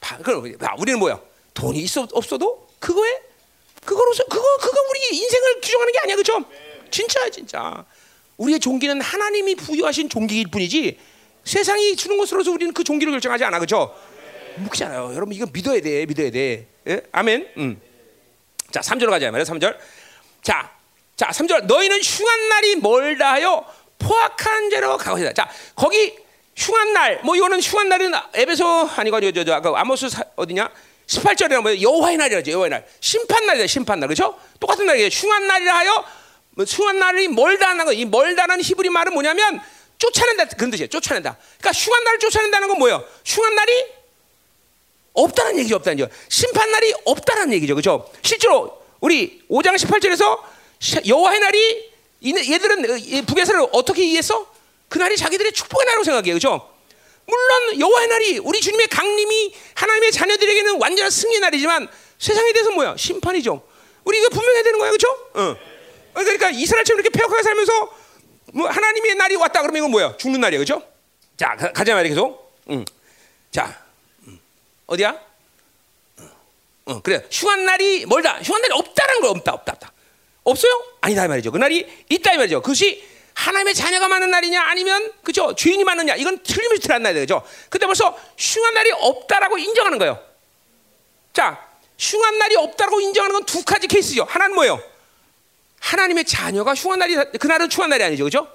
바, 0.00 0.18
그럼 0.18 0.52
우리는 0.78 0.98
뭐야? 0.98 1.20
돈이 1.54 1.78
있어 1.78 2.08
없어도 2.10 2.66
그거에 2.80 3.20
그거로서 3.84 4.24
그거 4.24 4.42
그거 4.60 4.80
우리 4.90 5.16
인생을 5.16 5.60
규정하는 5.60 5.92
게 5.92 5.98
아니야, 6.00 6.16
그죠? 6.16 6.44
진짜야, 6.90 7.30
진짜. 7.30 7.84
우리의 8.36 8.58
종기는 8.58 9.00
하나님이 9.00 9.54
부여하신 9.54 10.08
종기일 10.08 10.48
뿐이지 10.48 10.98
세상이 11.44 11.94
주는 11.94 12.18
것으로서 12.18 12.50
우리는 12.50 12.74
그 12.74 12.82
종기를 12.82 13.12
결정하지 13.12 13.44
않아, 13.44 13.60
그죠? 13.60 13.94
묵잖아요. 14.56 15.14
여러분 15.14 15.32
이거 15.32 15.46
믿어야 15.52 15.80
돼, 15.80 16.04
믿어야 16.04 16.32
돼. 16.32 16.66
예? 16.88 17.02
아멘. 17.12 17.52
음. 17.58 17.80
자, 18.72 18.80
3절 18.80 19.08
가자 19.08 19.30
말이야. 19.30 19.44
3절. 19.44 19.78
자, 20.42 20.74
자, 21.16 21.28
3절. 21.28 21.64
너희는 21.66 22.00
흉한 22.00 22.48
날이 22.48 22.76
멀다 22.76 23.32
하여 23.32 23.64
포악한 23.98 24.70
죄로 24.70 24.96
가고있다. 24.96 25.32
자, 25.32 25.48
거기 25.74 26.16
흉한 26.56 26.92
날, 26.92 27.20
뭐 27.24 27.36
이거는 27.36 27.60
흉한 27.60 27.88
날은 27.88 28.12
에베소 28.34 28.90
아니고 28.96 29.20
저, 29.20 29.32
저, 29.32 29.44
저, 29.44 29.54
아까 29.54 29.72
아모스 29.80 30.08
사, 30.08 30.24
어디냐? 30.36 30.70
18절에 31.06 31.60
뭐 31.60 31.80
여호와의 31.80 32.16
날이라죠. 32.16 32.50
여호와의 32.52 32.70
날. 32.70 32.86
심판 33.00 33.44
날이다. 33.46 33.66
심판 33.66 34.00
날. 34.00 34.08
그렇죠? 34.08 34.38
똑같은 34.58 34.86
날이에요. 34.86 35.08
흉한 35.08 35.46
날이라 35.46 35.76
하여 35.76 36.04
뭐 36.50 36.64
흉한 36.64 36.98
날이 36.98 37.28
멀다 37.28 37.68
하는 37.68 37.84
거. 37.84 37.92
이 37.92 38.04
멀다는 38.04 38.60
히브리 38.62 38.88
말은 38.88 39.12
뭐냐면 39.12 39.60
쫓아낸다 39.98 40.46
그런 40.56 40.70
뜻이에요. 40.70 40.88
쫓아낸다. 40.88 41.36
그러니까 41.58 41.70
흉한 41.78 42.04
날을 42.04 42.18
쫓아낸다는 42.20 42.68
건 42.68 42.78
뭐예요? 42.78 43.04
흉한 43.24 43.54
날이 43.54 43.86
없다는 45.12 45.58
얘기죠. 45.58 45.76
없다는 45.76 45.98
얘기죠. 45.98 46.16
심판 46.28 46.70
날이 46.70 46.94
없다는 47.04 47.52
얘기죠. 47.52 47.74
그렇죠? 47.74 48.10
실제로 48.22 48.82
우리 49.00 49.44
5장 49.50 49.76
18절에서 49.76 50.40
여호와의 51.06 51.40
날이 51.40 51.92
얘들은 52.24 53.24
북에서는 53.26 53.68
어떻게 53.72 54.04
이해했어? 54.04 54.52
그 54.88 54.98
날이 54.98 55.16
자기들의 55.16 55.52
축복의 55.52 55.86
날로 55.86 56.04
생각해요. 56.04 56.34
그렇죠? 56.34 56.70
물론 57.26 57.80
여호와의 57.80 58.08
날이 58.08 58.38
우리 58.38 58.60
주님의 58.60 58.88
강림이 58.88 59.54
하나님의 59.74 60.12
자녀들에게는 60.12 60.80
완전한 60.80 61.10
승리의 61.10 61.40
날이지만 61.40 61.88
세상에 62.18 62.52
대해서 62.52 62.70
뭐야? 62.70 62.96
심판이죠. 62.96 63.66
우리 64.04 64.18
이거 64.18 64.28
분명해야 64.28 64.62
되는 64.62 64.78
거야, 64.78 64.90
그렇죠? 64.90 65.08
어. 65.34 65.56
그러니까 66.14 66.50
이스라엘처럼 66.50 67.00
이렇게 67.00 67.18
폐역하게 67.18 67.42
살면서 67.42 67.94
뭐 68.52 68.68
하나님의 68.68 69.14
날이 69.16 69.36
왔다 69.36 69.62
그러면 69.62 69.78
이건 69.80 69.90
뭐야? 69.90 70.16
죽는 70.16 70.40
날이야, 70.40 70.58
그렇죠? 70.58 70.82
자, 71.36 71.56
가, 71.56 71.84
자 71.84 71.94
말이야, 71.94 72.10
계속. 72.10 72.54
응. 72.70 72.84
자, 73.50 73.82
음. 74.26 74.38
어디야? 74.86 75.18
어, 76.86 77.00
그래. 77.00 77.26
흉한 77.30 77.64
날이 77.64 78.04
멀다. 78.06 78.38
흉한 78.42 78.62
날이 78.62 78.74
없다는 78.74 79.20
거 79.22 79.30
없다, 79.30 79.52
없다, 79.54 79.72
없다. 79.72 79.92
없어요? 80.44 80.84
아니다 81.00 81.24
이 81.24 81.28
말이죠. 81.28 81.50
그 81.50 81.58
날이 81.58 81.86
있다 82.08 82.32
이 82.34 82.36
말이죠. 82.36 82.60
그것이 82.62 83.02
하나님의 83.34 83.74
자녀가 83.74 84.06
많은 84.08 84.30
날이냐 84.30 84.62
아니면 84.62 85.10
그죠 85.22 85.54
죄인이 85.54 85.82
많느냐 85.84 86.14
이건 86.14 86.38
틀림없이 86.42 86.86
날이죠. 86.88 87.40
그죠? 87.42 87.42
근데 87.68 87.86
벌써 87.86 88.16
흉한 88.38 88.74
날이 88.74 88.92
없다라고 88.92 89.58
인정하는 89.58 89.98
거예요. 89.98 90.22
자, 91.32 91.66
흉한 91.98 92.38
날이 92.38 92.56
없다라고 92.56 93.00
인정하는 93.00 93.34
건 93.34 93.44
두 93.44 93.64
가지 93.64 93.88
케이스죠. 93.88 94.24
하나는 94.24 94.54
뭐예요? 94.54 94.80
하나님의 95.80 96.24
자녀가 96.24 96.74
흉한 96.74 96.98
날이 96.98 97.16
그날은 97.38 97.68
흉한 97.70 97.90
날이 97.90 98.04
아니죠. 98.04 98.24
그죠? 98.24 98.48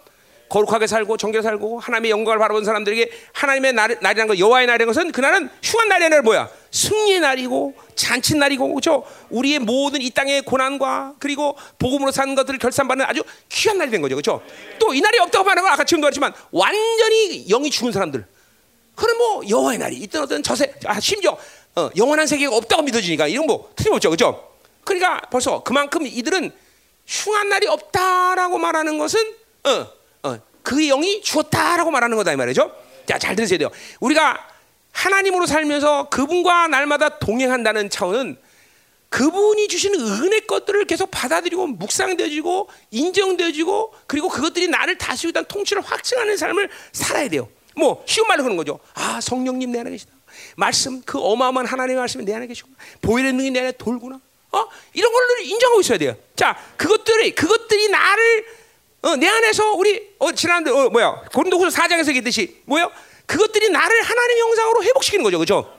거룩하게 0.49 0.87
살고 0.87 1.17
정결 1.17 1.43
살고 1.43 1.79
하나님의 1.79 2.11
영광을 2.11 2.39
바라본 2.39 2.65
사람들에게 2.65 3.11
하나님의 3.33 3.73
날, 3.73 3.97
날이라는 4.01 4.27
것 4.27 4.39
여호와의 4.39 4.67
날이라는 4.67 4.93
것은 4.93 5.11
그날은 5.11 5.49
흉한 5.61 5.87
날이 5.89 6.05
아니라 6.05 6.21
뭐야? 6.23 6.49
승리의 6.71 7.19
날이고 7.19 7.75
잔치 7.95 8.35
날이고 8.35 8.73
그죠? 8.73 9.03
우리의 9.29 9.59
모든 9.59 10.01
이 10.01 10.09
땅의 10.09 10.41
고난과 10.43 11.15
그리고 11.19 11.55
복음으로 11.77 12.11
사는 12.11 12.33
것들을 12.35 12.59
결산받는 12.59 13.05
아주 13.05 13.23
귀한 13.49 13.77
날이 13.77 13.91
된 13.91 14.01
거죠. 14.01 14.15
그죠? 14.15 14.41
또 14.79 14.89
이 14.93 15.01
날이 15.01 15.19
없다고 15.19 15.43
말하는 15.45 15.63
건 15.63 15.71
아까 15.71 15.83
지금도 15.83 16.05
말했지만 16.05 16.33
완전히 16.51 17.45
영이 17.47 17.69
죽은 17.69 17.91
사람들 17.91 18.25
그는 18.95 19.17
뭐 19.17 19.41
여호와의 19.47 19.77
날이 19.77 19.95
있든 19.97 20.21
어떤 20.21 20.41
저세 20.43 20.73
아 20.85 20.99
심지어 20.99 21.37
어, 21.75 21.89
영원한 21.95 22.25
세계가 22.27 22.55
없다고 22.55 22.81
믿어지니까 22.81 23.27
이런 23.27 23.45
뭐 23.45 23.71
틀림없죠. 23.75 24.09
그죠? 24.09 24.49
그러니까 24.83 25.21
벌써 25.29 25.61
그만큼 25.63 26.07
이들은 26.07 26.51
흉한 27.05 27.49
날이 27.49 27.67
없다라고 27.67 28.57
말하는 28.57 28.97
것은 28.97 29.19
어, 29.65 29.98
그 30.63 30.85
영이 30.87 31.21
죽었다라고 31.21 31.91
말하는 31.91 32.17
거다 32.17 32.33
이 32.33 32.35
말이죠. 32.35 32.71
자, 33.05 33.17
잘 33.17 33.35
들으셔야 33.35 33.57
돼요. 33.59 33.69
우리가 33.99 34.47
하나님으로 34.91 35.45
살면서 35.45 36.09
그분과 36.09 36.67
날마다 36.67 37.19
동행한다는 37.19 37.89
차원은 37.89 38.37
그분이 39.09 39.67
주시는 39.67 39.99
은혜 39.99 40.39
것들을 40.41 40.85
계속 40.85 41.09
받아들이고 41.09 41.67
묵상되어지고 41.67 42.69
인정되어지고 42.91 43.93
그리고 44.05 44.29
그것들이 44.29 44.67
나를 44.67 44.97
다스리고 44.97 45.29
있다는 45.29 45.47
통치를 45.47 45.81
확증하는 45.81 46.37
삶을 46.37 46.69
살아야 46.91 47.27
돼요. 47.27 47.49
뭐 47.75 48.03
쉬운 48.05 48.27
말로 48.27 48.43
그런 48.43 48.55
거죠. 48.55 48.79
아 48.93 49.19
성령님 49.21 49.71
내 49.71 49.79
안에 49.79 49.89
계시다. 49.89 50.11
말씀 50.55 51.01
그 51.01 51.19
어마어마한 51.19 51.65
하나님의 51.65 51.97
말씀이 51.97 52.23
내 52.23 52.35
안에 52.35 52.45
계시고 52.45 52.69
보이는 53.01 53.35
능이 53.35 53.51
내 53.51 53.61
안에 53.61 53.71
돌구나. 53.73 54.19
어 54.51 54.67
이런 54.93 55.11
걸 55.11 55.41
인정하고 55.41 55.81
있어야 55.81 55.97
돼요. 55.97 56.15
자 56.35 56.55
그것들이 56.77 57.33
그것들이 57.33 57.89
나를 57.89 58.45
어, 59.01 59.15
내 59.15 59.27
안에서 59.27 59.73
우리 59.73 60.13
어, 60.19 60.31
지난 60.31 60.67
어, 60.67 60.89
뭐야 60.89 61.23
고린도후서 61.33 61.81
4장에서 61.81 62.09
얘기했듯이 62.09 62.61
뭐요? 62.65 62.91
그것들이 63.25 63.69
나를 63.69 64.01
하나님 64.01 64.37
형상으로 64.39 64.83
회복시키는 64.83 65.23
거죠, 65.23 65.37
그렇죠? 65.37 65.77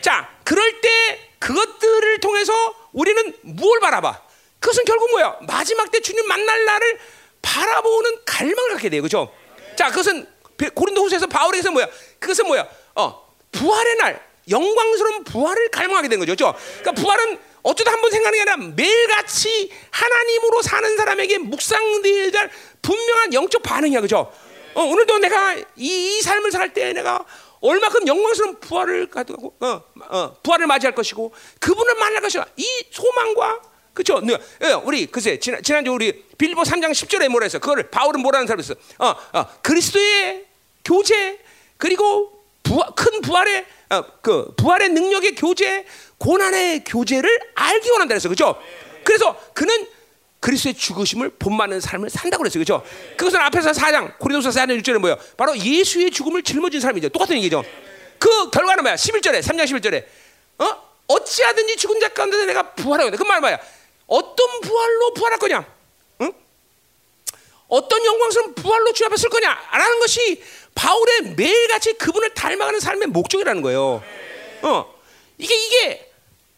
자, 0.00 0.28
그럴 0.44 0.80
때 0.80 1.30
그것들을 1.38 2.18
통해서 2.20 2.52
우리는 2.92 3.34
무엇을 3.42 3.80
바라봐? 3.80 4.20
그것은 4.58 4.84
결국 4.84 5.10
뭐야? 5.12 5.38
마지막 5.46 5.90
때 5.90 6.00
주님 6.00 6.26
만날 6.26 6.64
날을 6.64 6.98
바라보는 7.40 8.18
갈망을 8.26 8.72
갖게 8.72 8.90
돼요, 8.90 9.02
그렇죠? 9.02 9.32
자, 9.76 9.90
그것은 9.90 10.26
고린도후서에서 10.74 11.28
바울에서 11.28 11.70
뭐야? 11.70 11.88
그것은 12.18 12.46
뭐야? 12.48 12.66
어, 12.96 13.28
부활의 13.52 13.96
날, 13.96 14.28
영광스러운 14.50 15.24
부활을 15.24 15.70
갈망하게 15.70 16.08
된 16.08 16.18
거죠, 16.18 16.34
그렇죠? 16.34 16.58
그러니까 16.80 16.92
부활은 17.00 17.38
어쩌다 17.68 17.92
한 17.92 18.00
번 18.00 18.10
생각하는 18.10 18.36
게 18.44 18.50
아니라 18.50 18.66
매일같이 18.74 19.70
하나님으로 19.90 20.62
사는 20.62 20.96
사람에게 20.96 21.38
묵상되어야 21.38 22.30
될 22.30 22.50
분명한 22.82 23.34
영적 23.34 23.62
반응이야, 23.62 24.00
그죠? 24.00 24.32
어, 24.74 24.82
오늘도 24.82 25.18
내가 25.18 25.54
이, 25.54 25.64
이 25.76 26.22
삶을 26.22 26.50
살 26.52 26.72
때 26.72 26.92
내가 26.92 27.24
얼마큼 27.60 28.06
영광스러운 28.06 28.60
부활을 28.60 29.06
가지고 29.10 29.54
어, 29.60 29.82
어, 30.08 30.36
부활을 30.42 30.66
맞이할 30.68 30.94
것이고 30.94 31.32
그분을 31.60 31.94
만날 31.96 32.22
것이야. 32.22 32.46
이 32.56 32.66
소망과 32.90 33.60
그죠? 33.92 34.20
네, 34.20 34.36
예, 34.62 34.72
우리 34.84 35.06
글쎄 35.06 35.40
지난 35.40 35.60
지난주 35.62 35.90
우리 35.92 36.24
빌보 36.38 36.62
3장 36.62 36.92
10절에 36.92 37.28
뭐라 37.28 37.44
했어? 37.46 37.58
그거를 37.58 37.90
바울은 37.90 38.20
뭐라는 38.20 38.46
사람이 38.46 38.62
있어? 38.62 38.74
어, 38.98 39.08
어, 39.32 39.46
그리스도의 39.62 40.46
교제 40.84 41.40
그리고 41.76 42.37
부활, 42.68 42.88
큰 42.94 43.20
부활의 43.22 43.66
어, 43.90 44.04
그 44.20 44.52
부활의 44.56 44.90
능력의 44.90 45.34
교제 45.34 45.86
고난의 46.18 46.84
교제를 46.84 47.40
알기 47.54 47.90
원한다 47.90 48.12
그랬어. 48.12 48.28
그죠? 48.28 48.60
그래서 49.02 49.40
그는 49.54 49.86
그리스도의 50.40 50.74
죽으심을 50.74 51.30
본받는 51.30 51.80
삶을 51.80 52.10
산다고 52.10 52.42
그랬어요. 52.42 52.60
그죠? 52.60 52.84
그것은 53.16 53.40
앞에서 53.40 53.72
4장, 53.72 54.18
고린도서 54.18 54.50
4장 54.50 54.80
6절에 54.80 54.98
뭐예요? 54.98 55.18
바로 55.36 55.56
예수의 55.56 56.10
죽음을 56.10 56.42
짊어진 56.42 56.80
사람이죠. 56.80 57.08
똑같은 57.08 57.36
얘기죠. 57.36 57.64
그 58.18 58.50
결과는 58.50 58.84
뭐야? 58.84 58.96
11절에, 58.96 59.40
3장 59.40 59.64
11절에. 59.64 60.04
어? 60.58 60.88
어찌하든지 61.08 61.76
죽은 61.76 62.00
자 62.00 62.08
가운데 62.08 62.44
내가 62.44 62.74
부활하겠다. 62.74 63.16
그말 63.16 63.40
뭐야? 63.40 63.58
어떤 64.06 64.60
부활로 64.60 65.14
부활할 65.14 65.38
거냐? 65.38 65.77
응? 67.70 67.76
어떤 67.76 68.04
영광스러운 68.04 68.54
부활로 68.54 68.92
주 68.92 69.04
앞에 69.04 69.16
쓸 69.16 69.28
거냐? 69.30 69.68
라는 69.72 69.98
것이 70.00 70.42
바울의 70.74 71.34
매일같이 71.36 71.94
그분을 71.94 72.34
닮아가는 72.34 72.80
삶의 72.80 73.08
목적이라는 73.08 73.62
거예요. 73.62 74.02
어. 74.62 74.94
이게, 75.38 75.54
이게 75.54 76.04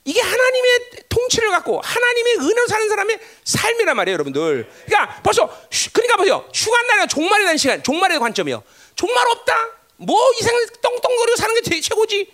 이게 0.04 0.20
하나님의 0.20 0.80
통치를 1.08 1.50
갖고 1.50 1.80
하나님의 1.80 2.36
은혜로 2.38 2.66
사는 2.66 2.88
사람의 2.88 3.18
삶이란 3.44 3.96
말이에요, 3.96 4.14
여러분들. 4.14 4.70
그러니까 4.86 5.20
벌써 5.22 5.44
휴- 5.70 5.90
그러니까 5.92 6.16
보세요. 6.16 6.48
휴가 6.54 6.80
날이나 6.82 7.06
종말이라는 7.06 7.58
시간, 7.58 7.82
종말의 7.82 8.18
관점이요. 8.18 8.62
종말 8.96 9.28
없다. 9.28 9.68
뭐 9.96 10.18
이상 10.40 10.54
떵떵거리고 10.80 11.36
사는 11.36 11.54
게 11.54 11.60
제일 11.60 11.82
최고지. 11.82 12.32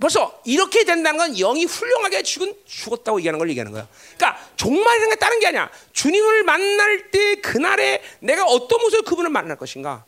벌써 0.00 0.40
이렇게 0.44 0.84
된다는 0.84 1.18
건 1.18 1.34
영이 1.34 1.64
훌륭하게 1.64 2.22
죽은 2.22 2.54
죽었다고 2.66 3.20
얘기하는 3.20 3.38
걸 3.38 3.48
얘기하는 3.50 3.72
거야. 3.72 3.86
그러니까 4.16 4.42
종말이라는 4.56 5.10
게 5.10 5.16
다른 5.16 5.38
게 5.38 5.46
아니야. 5.48 5.70
주님을 5.92 6.42
만날 6.42 7.10
때 7.10 7.36
그날에 7.36 8.02
내가 8.20 8.44
어떤 8.44 8.80
모습으로 8.80 9.02
그분을 9.04 9.30
만날 9.30 9.56
것인가. 9.56 10.04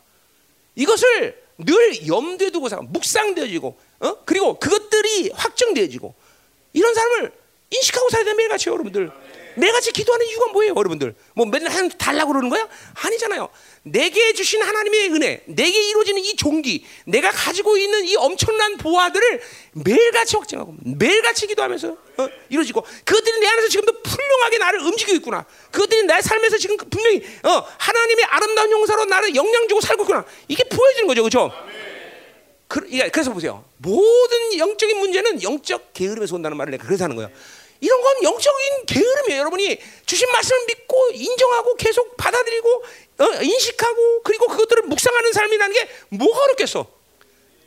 이것을 0.75 1.45
늘 1.57 2.07
염두에 2.07 2.49
두고 2.49 2.67
살아 2.67 2.81
묵상되어지고 2.81 3.77
어? 4.01 4.17
그리고 4.25 4.59
그것들이 4.59 5.31
확정되어지고 5.33 6.13
이런 6.73 6.93
사람을 6.93 7.31
인식하고 7.69 8.09
살아야 8.09 8.25
돼 8.25 8.33
매일같이 8.33 8.69
여러분들 8.69 9.09
매일같이 9.55 9.93
기도하는 9.93 10.25
이유가 10.27 10.51
뭐예요 10.51 10.73
여러분들 10.75 11.15
뭐 11.33 11.45
맨날 11.45 11.71
한 11.71 11.87
달라고 11.89 12.33
그러는 12.33 12.49
거야? 12.49 12.67
아니잖아요 12.93 13.47
내게 13.87 14.33
주신 14.33 14.63
하나님의 14.63 15.11
은혜 15.11 15.41
내게 15.45 15.89
이루어지는 15.89 16.23
이 16.23 16.35
종기 16.35 16.83
내가 17.05 17.29
가지고 17.29 17.77
있는 17.77 18.03
이 18.05 18.15
엄청난 18.15 18.77
보화들을 18.77 19.41
매일같이 19.73 20.35
확증하고 20.37 20.75
매일같이 20.83 21.45
기도하면서 21.45 21.89
어? 22.17 22.29
이루어지고 22.49 22.81
그것들이 22.81 23.39
내 23.39 23.47
안에서 23.47 23.67
지금도 23.67 23.93
훌륭하게 24.03 24.57
나를 24.57 24.79
움직이고 24.81 25.17
있구나 25.17 25.45
그것들이 25.71 26.03
내 26.03 26.19
삶에서 26.19 26.57
지금 26.57 26.77
분명히 26.77 27.23
어, 27.43 27.63
하나님의 27.77 28.25
아름다운 28.25 28.71
용사로 28.71 29.05
나를 29.05 29.35
영향 29.35 29.67
주고 29.67 29.79
살고 29.81 30.03
있구나 30.03 30.25
이게 30.47 30.63
보여지는 30.63 31.07
거죠 31.07 31.21
그렇죠? 31.21 31.51
그, 32.67 32.87
예, 32.91 33.09
그래서 33.09 33.31
보세요. 33.31 33.63
모든 33.77 34.57
영적인 34.57 34.97
문제는 34.97 35.43
영적 35.43 35.93
게으름에서 35.93 36.35
온다는 36.35 36.57
말을 36.57 36.71
내가 36.71 36.85
그래서 36.85 37.03
하는 37.03 37.15
거예요. 37.15 37.29
이런 37.79 38.01
건 38.01 38.23
영적인 38.23 38.85
게으름이에요. 38.87 39.39
여러분이 39.41 39.79
주신 40.05 40.31
말씀을 40.31 40.65
믿고 40.67 41.11
인정하고 41.13 41.75
계속 41.75 42.17
받아들이고 42.17 42.83
어, 43.17 43.41
인식하고 43.41 44.23
그리고 44.23 44.47
그것들을 44.47 44.83
묵상하는 44.83 45.33
삶이라는 45.33 45.73
게 45.73 45.89
뭐가 46.09 46.43
어렵겠어? 46.43 46.85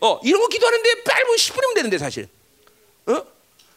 어, 0.01 0.21
이런 0.23 0.41
거 0.41 0.49
기도하는데 0.49 1.05
짧은 1.05 1.37
10분이면 1.37 1.75
되는데 1.75 1.99
사실. 1.99 2.29
어? 3.07 3.23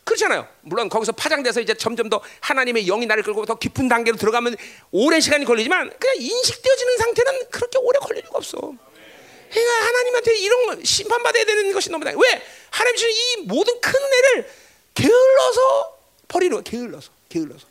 그렇잖아요. 0.03 0.47
물론 0.61 0.89
거기서 0.89 1.13
파장돼서 1.13 1.61
이제 1.61 1.73
점점 1.73 2.09
더 2.09 2.21
하나님의 2.41 2.85
영이 2.85 3.05
나를 3.05 3.23
끌고 3.23 3.45
더 3.45 3.55
깊은 3.55 3.87
단계로 3.87 4.17
들어가면 4.17 4.57
오랜 4.91 5.21
시간이 5.21 5.45
걸리지만 5.45 5.91
그냥 5.97 6.15
인식되어지는 6.17 6.97
상태는 6.97 7.49
그렇게 7.49 7.77
오래 7.77 7.99
걸릴 7.99 8.23
리가 8.23 8.31
없어. 8.33 8.57
그러니까 8.57 9.85
하나님한테 9.85 10.37
이런 10.37 10.65
거 10.65 10.83
심판받아야 10.83 11.45
되는 11.45 11.71
것이 11.71 11.89
너무 11.89 12.03
다. 12.03 12.11
왜 12.11 12.41
하나님 12.69 12.97
주신 12.97 13.09
이 13.11 13.41
모든 13.43 13.79
큰 13.79 13.93
은혜를 14.01 14.51
게을러서 14.95 15.97
버리는 16.27 16.53
거야. 16.55 16.63
게을러서, 16.63 17.11
게을러서. 17.29 17.67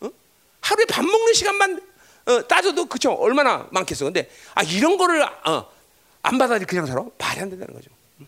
어? 0.00 0.10
하루에 0.60 0.84
밥 0.86 1.04
먹는 1.04 1.32
시간만 1.34 1.80
어, 2.26 2.46
따져도 2.48 2.86
그쵸 2.86 3.12
얼마나 3.12 3.66
많겠어. 3.70 4.04
근데 4.06 4.30
아 4.54 4.62
이런 4.62 4.96
거를 4.96 5.22
어, 5.22 5.70
안 6.22 6.38
받아들이 6.38 6.64
그냥 6.66 6.86
살아 6.86 7.04
말이 7.18 7.40
안 7.40 7.50
된다는 7.50 7.74
거죠. 7.74 7.90
응? 8.20 8.26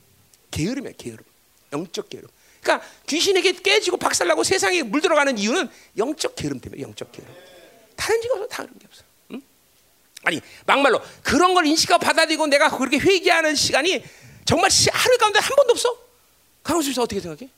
게으름이야, 0.50 0.92
게으름. 0.98 1.24
영적 1.72 2.08
게으름. 2.10 2.28
그러니까 2.62 2.86
귀신에게 3.06 3.52
깨지고 3.52 3.96
박살나고 3.96 4.42
세상에 4.44 4.82
물들어가는 4.82 5.38
이유는 5.38 5.68
영적 5.96 6.36
게으름 6.36 6.60
때문에 6.60 6.82
영적 6.82 7.10
게으름. 7.12 7.34
다른 7.96 8.20
지가 8.20 8.34
없어, 8.34 8.46
다른 8.48 8.70
게 8.78 8.86
없어. 8.86 9.02
응? 9.32 9.42
아니 10.24 10.40
막말로 10.66 11.00
그런 11.22 11.54
걸 11.54 11.64
인식하고 11.66 12.04
받아들이고 12.04 12.46
내가 12.48 12.76
그렇게 12.76 12.98
회개하는 12.98 13.54
시간이 13.54 14.04
정말 14.44 14.70
시- 14.70 14.90
하루 14.92 15.16
가운데 15.18 15.38
한 15.38 15.56
번도 15.56 15.72
없어? 15.72 15.96
강원수 16.62 16.92
씨 16.92 17.00
어떻게 17.00 17.20
생각해? 17.20 17.48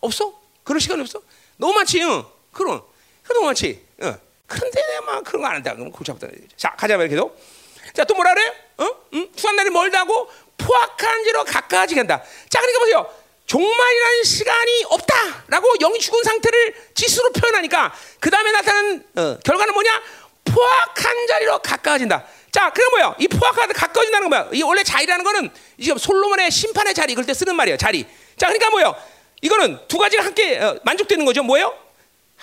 없어? 0.00 0.40
그런 0.64 0.80
시간이 0.80 1.00
없어? 1.02 1.22
너무 1.56 1.72
많지, 1.74 2.02
응. 2.02 2.24
그럼 2.52 2.82
그 3.22 3.32
너무 3.32 3.46
많지. 3.46 3.80
응. 4.02 4.18
그런데 4.52 4.80
막 5.06 5.24
그런 5.24 5.42
거 5.42 5.48
안 5.48 5.54
한다. 5.56 5.72
그러면 5.72 5.92
골치 5.92 6.10
아프다. 6.12 6.28
자 6.56 6.70
가자 6.76 6.94
이렇게도. 6.94 7.34
자 7.94 8.04
또 8.04 8.14
뭐라 8.14 8.32
그래? 8.34 8.52
어? 8.78 8.88
응? 9.14 9.28
수한 9.36 9.56
날이 9.56 9.70
멀다고 9.70 10.30
포악한 10.58 11.24
지로 11.24 11.44
가까워지 11.44 11.94
간다. 11.94 12.22
자 12.48 12.60
그러니까 12.60 12.78
보세요. 12.80 13.14
종말이라는 13.46 14.22
시간이 14.24 14.84
없다라고 14.88 15.76
영이 15.78 15.98
죽은 15.98 16.22
상태를 16.22 16.74
지수로 16.94 17.32
표현하니까 17.32 17.92
그 18.20 18.30
다음에 18.30 18.50
나타나는 18.52 19.04
어, 19.16 19.38
결과는 19.44 19.74
뭐냐? 19.74 20.02
포악한 20.44 21.26
자리로 21.26 21.58
가까워진다. 21.58 22.24
자, 22.50 22.70
그게 22.70 22.88
뭐야? 22.90 23.16
이 23.18 23.28
포악하다 23.28 23.72
가까워진다는 23.72 24.28
건 24.30 24.38
뭐야? 24.38 24.50
이 24.52 24.62
원래 24.62 24.82
자리라는 24.82 25.24
거는 25.24 25.50
지금 25.80 25.98
솔로몬의 25.98 26.50
심판의 26.50 26.94
자리 26.94 27.14
그럴 27.14 27.26
때 27.26 27.34
쓰는 27.34 27.56
말이에요. 27.56 27.76
자리. 27.78 28.04
자, 28.36 28.46
그러니까 28.46 28.70
뭐요? 28.70 28.94
이거는 29.40 29.78
두 29.88 29.98
가지가 29.98 30.24
함께 30.24 30.58
어, 30.58 30.78
만족되는 30.84 31.24
거죠. 31.24 31.42
뭐예요? 31.42 31.76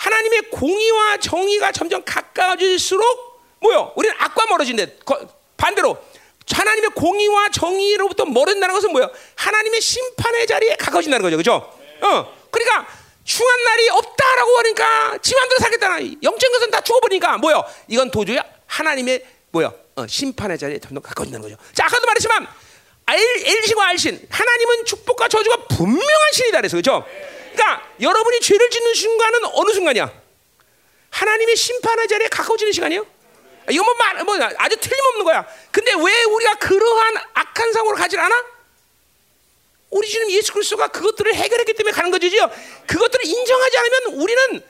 하나님의 0.03 0.43
공의와 0.51 1.17
정의가 1.17 1.71
점점 1.73 2.01
가까워질수록 2.05 3.41
뭐요? 3.59 3.91
우리는 3.97 4.15
악과 4.17 4.45
멀어진대. 4.47 4.95
거- 5.05 5.19
반대로 5.57 5.97
하나님의 6.49 6.91
공의와 6.95 7.49
정의로부터 7.49 8.25
멀어진다는 8.25 8.73
것은 8.73 8.91
뭐예요? 8.93 9.11
하나님의 9.35 9.81
심판의 9.81 10.47
자리에 10.47 10.75
가까워진다는 10.77 11.21
거죠. 11.23 11.35
그렇죠? 11.35 11.79
어. 12.01 12.33
그러니까 12.49 12.87
중한 13.25 13.63
날이 13.63 13.89
없다라고 13.89 14.57
하니까 14.59 15.17
지 15.21 15.35
맘대로 15.35 15.59
살겠다는 15.59 16.23
영적인 16.23 16.51
것은 16.59 16.71
다 16.71 16.81
죽어버리니까 16.81 17.37
뭐요? 17.37 17.63
이건 17.89 18.09
도저히 18.09 18.39
하나님의 18.67 19.23
뭐요? 19.51 19.73
어, 19.95 20.07
심판의 20.07 20.57
자리에 20.57 20.79
점점 20.79 21.03
가까워진다는 21.03 21.47
거죠. 21.47 21.61
자, 21.73 21.85
아까도 21.85 22.07
말했지만 22.07 22.47
알- 23.05 23.19
엘신과 23.19 23.87
알신 23.89 24.27
하나님은 24.29 24.85
축복과 24.85 25.27
저주가 25.27 25.57
분명한 25.67 26.31
신이다 26.33 26.59
그래서 26.59 26.77
그렇죠? 26.77 27.05
그러니까 27.51 27.87
여러분이 27.99 28.39
죄를 28.41 28.69
짓는 28.69 28.93
순간은 28.93 29.39
어느 29.53 29.71
순간이야? 29.71 30.11
하나님의 31.09 31.55
심판의 31.55 32.07
자리에 32.07 32.27
가까워지는 32.27 32.71
시간이에요. 32.71 33.05
이거 33.71 33.83
뭐, 33.83 33.93
말, 33.95 34.23
뭐 34.23 34.35
아주 34.57 34.77
틀림없는 34.77 35.25
거야. 35.25 35.45
근데 35.71 35.93
왜 35.93 36.23
우리가 36.23 36.55
그러한 36.55 37.17
악한 37.33 37.73
상으로 37.73 37.95
가질 37.95 38.19
않아? 38.19 38.45
우리 39.89 40.07
주님 40.07 40.31
예수 40.31 40.53
그리스도가 40.53 40.87
그것들을 40.89 41.33
해결했기 41.33 41.73
때문에 41.73 41.93
가는 41.93 42.11
거죠. 42.11 42.27
그것들을 42.87 43.25
인정하지 43.25 43.77
않으면 43.77 44.03
우리는 44.21 44.63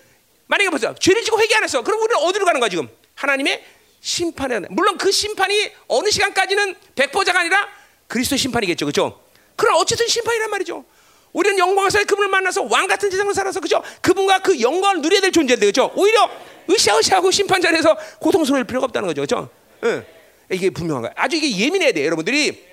만약에 0.48 0.70
보세요. 0.70 0.96
죄를 1.00 1.24
지고 1.24 1.40
회개 1.40 1.56
안 1.56 1.64
했어. 1.64 1.82
그럼 1.84 2.02
우리는 2.02 2.22
어디로 2.24 2.46
가는 2.46 2.60
거야 2.60 2.70
지금? 2.70 2.90
하나님의 3.16 3.64
심판에 4.02 4.62
물론 4.70 4.98
그 4.98 5.12
심판이 5.12 5.72
어느 5.88 6.10
시간까지는 6.10 6.76
백보자가 6.96 7.42
아니라 7.42 7.70
그리스도 8.08 8.38
심판이겠죠. 8.38 8.86
그렇죠? 8.86 9.24
그럼 9.56 9.76
어쨌든 9.76 10.08
심판이란 10.08 10.50
말이죠. 10.50 10.86
우리는 11.34 11.58
영광사의 11.58 12.06
그분을 12.06 12.30
만나서 12.30 12.64
왕 12.64 12.88
같은 12.88 13.10
세상을 13.10 13.34
살아서 13.34 13.60
그죠? 13.60 13.82
그분과 14.02 14.40
그 14.40 14.60
영광을 14.60 15.02
누려야 15.02 15.22
될 15.22 15.32
존재인데 15.32 15.66
그죠? 15.68 15.92
오히려 15.96 16.30
으쌰으쌰하고 16.70 17.32
심판 17.32 17.62
자리에서 17.62 17.98
고통스러울 18.20 18.64
필요가 18.64 18.86
없다는 18.86 19.08
거죠. 19.08 19.22
그죠? 19.22 19.50
응. 19.84 20.06
이게 20.52 20.70
분명한 20.70 21.04
거야. 21.04 21.12
아주 21.16 21.36
이게 21.36 21.56
예민해야 21.66 21.92
돼. 21.92 22.06
여러분들이 22.06 22.68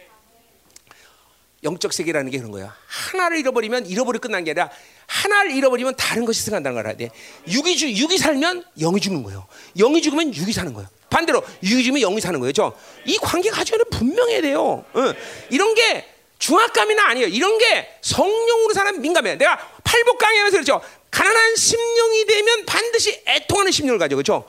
영적 1.64 1.92
세계라는 1.92 2.30
게 2.30 2.38
그런 2.38 2.52
거야. 2.52 2.74
하나를 2.86 3.38
잃어버리면 3.38 3.86
잃어버리 3.86 4.18
끝난 4.18 4.44
게 4.44 4.52
아니라 4.52 4.70
하나를 5.06 5.52
잃어버리면 5.52 5.96
다른 5.96 6.24
것이 6.24 6.42
생각난다는 6.42 6.76
걸 6.76 6.86
알아야 6.86 6.96
돼. 6.96 7.10
육이 7.48 7.76
주 7.76 7.90
육이 7.90 8.18
살면 8.18 8.64
영이 8.78 9.00
죽는 9.00 9.22
거예요. 9.22 9.46
영이 9.76 10.00
죽으면 10.02 10.34
육이 10.34 10.52
사는 10.52 10.72
거예요. 10.72 10.88
반대로 11.10 11.42
육이 11.62 11.82
죽으면 11.84 12.02
영이 12.02 12.20
사는 12.20 12.38
거예요. 12.40 12.52
죠? 12.52 12.76
이 13.04 13.16
관계가 13.18 13.60
아주 13.60 13.76
분명해야 13.90 14.42
돼요. 14.42 14.84
응. 14.96 15.12
이런 15.50 15.74
게 15.74 16.06
중압감이나 16.38 17.08
아니에요. 17.08 17.28
이런 17.28 17.58
게 17.58 17.98
성령으로 18.02 18.72
사는 18.74 19.00
민감해. 19.00 19.36
내가 19.36 19.56
팔복 19.84 20.18
강의하면서 20.18 20.56
그렇죠. 20.56 20.82
가난한 21.10 21.56
심령이 21.56 22.26
되면 22.26 22.66
반드시 22.66 23.22
애통하는 23.26 23.72
심령을 23.72 23.98
가져. 23.98 24.16
그렇죠? 24.16 24.46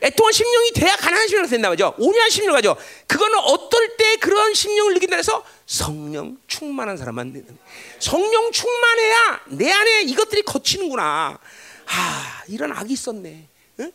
애통한 0.00 0.32
심령이 0.32 0.72
돼야 0.72 0.96
가난한 0.96 1.26
심령이 1.26 1.48
된다 1.48 1.68
말이죠. 1.68 1.94
온유한 1.98 2.30
심령을 2.30 2.58
가져. 2.58 2.76
그거는 3.06 3.38
어떨 3.38 3.96
때 3.96 4.16
그런 4.16 4.54
심령을 4.54 4.94
느낀다 4.94 5.16
해서 5.16 5.44
성령 5.66 6.38
충만한 6.46 6.96
사람만 6.96 7.32
되는. 7.32 7.58
성령 7.98 8.52
충만해야 8.52 9.40
내 9.48 9.72
안에 9.72 10.02
이것들이 10.02 10.42
거치는구나. 10.42 11.38
아, 11.86 12.42
이런 12.48 12.72
악이 12.72 12.92
있었네. 12.92 13.48
응? 13.80 13.92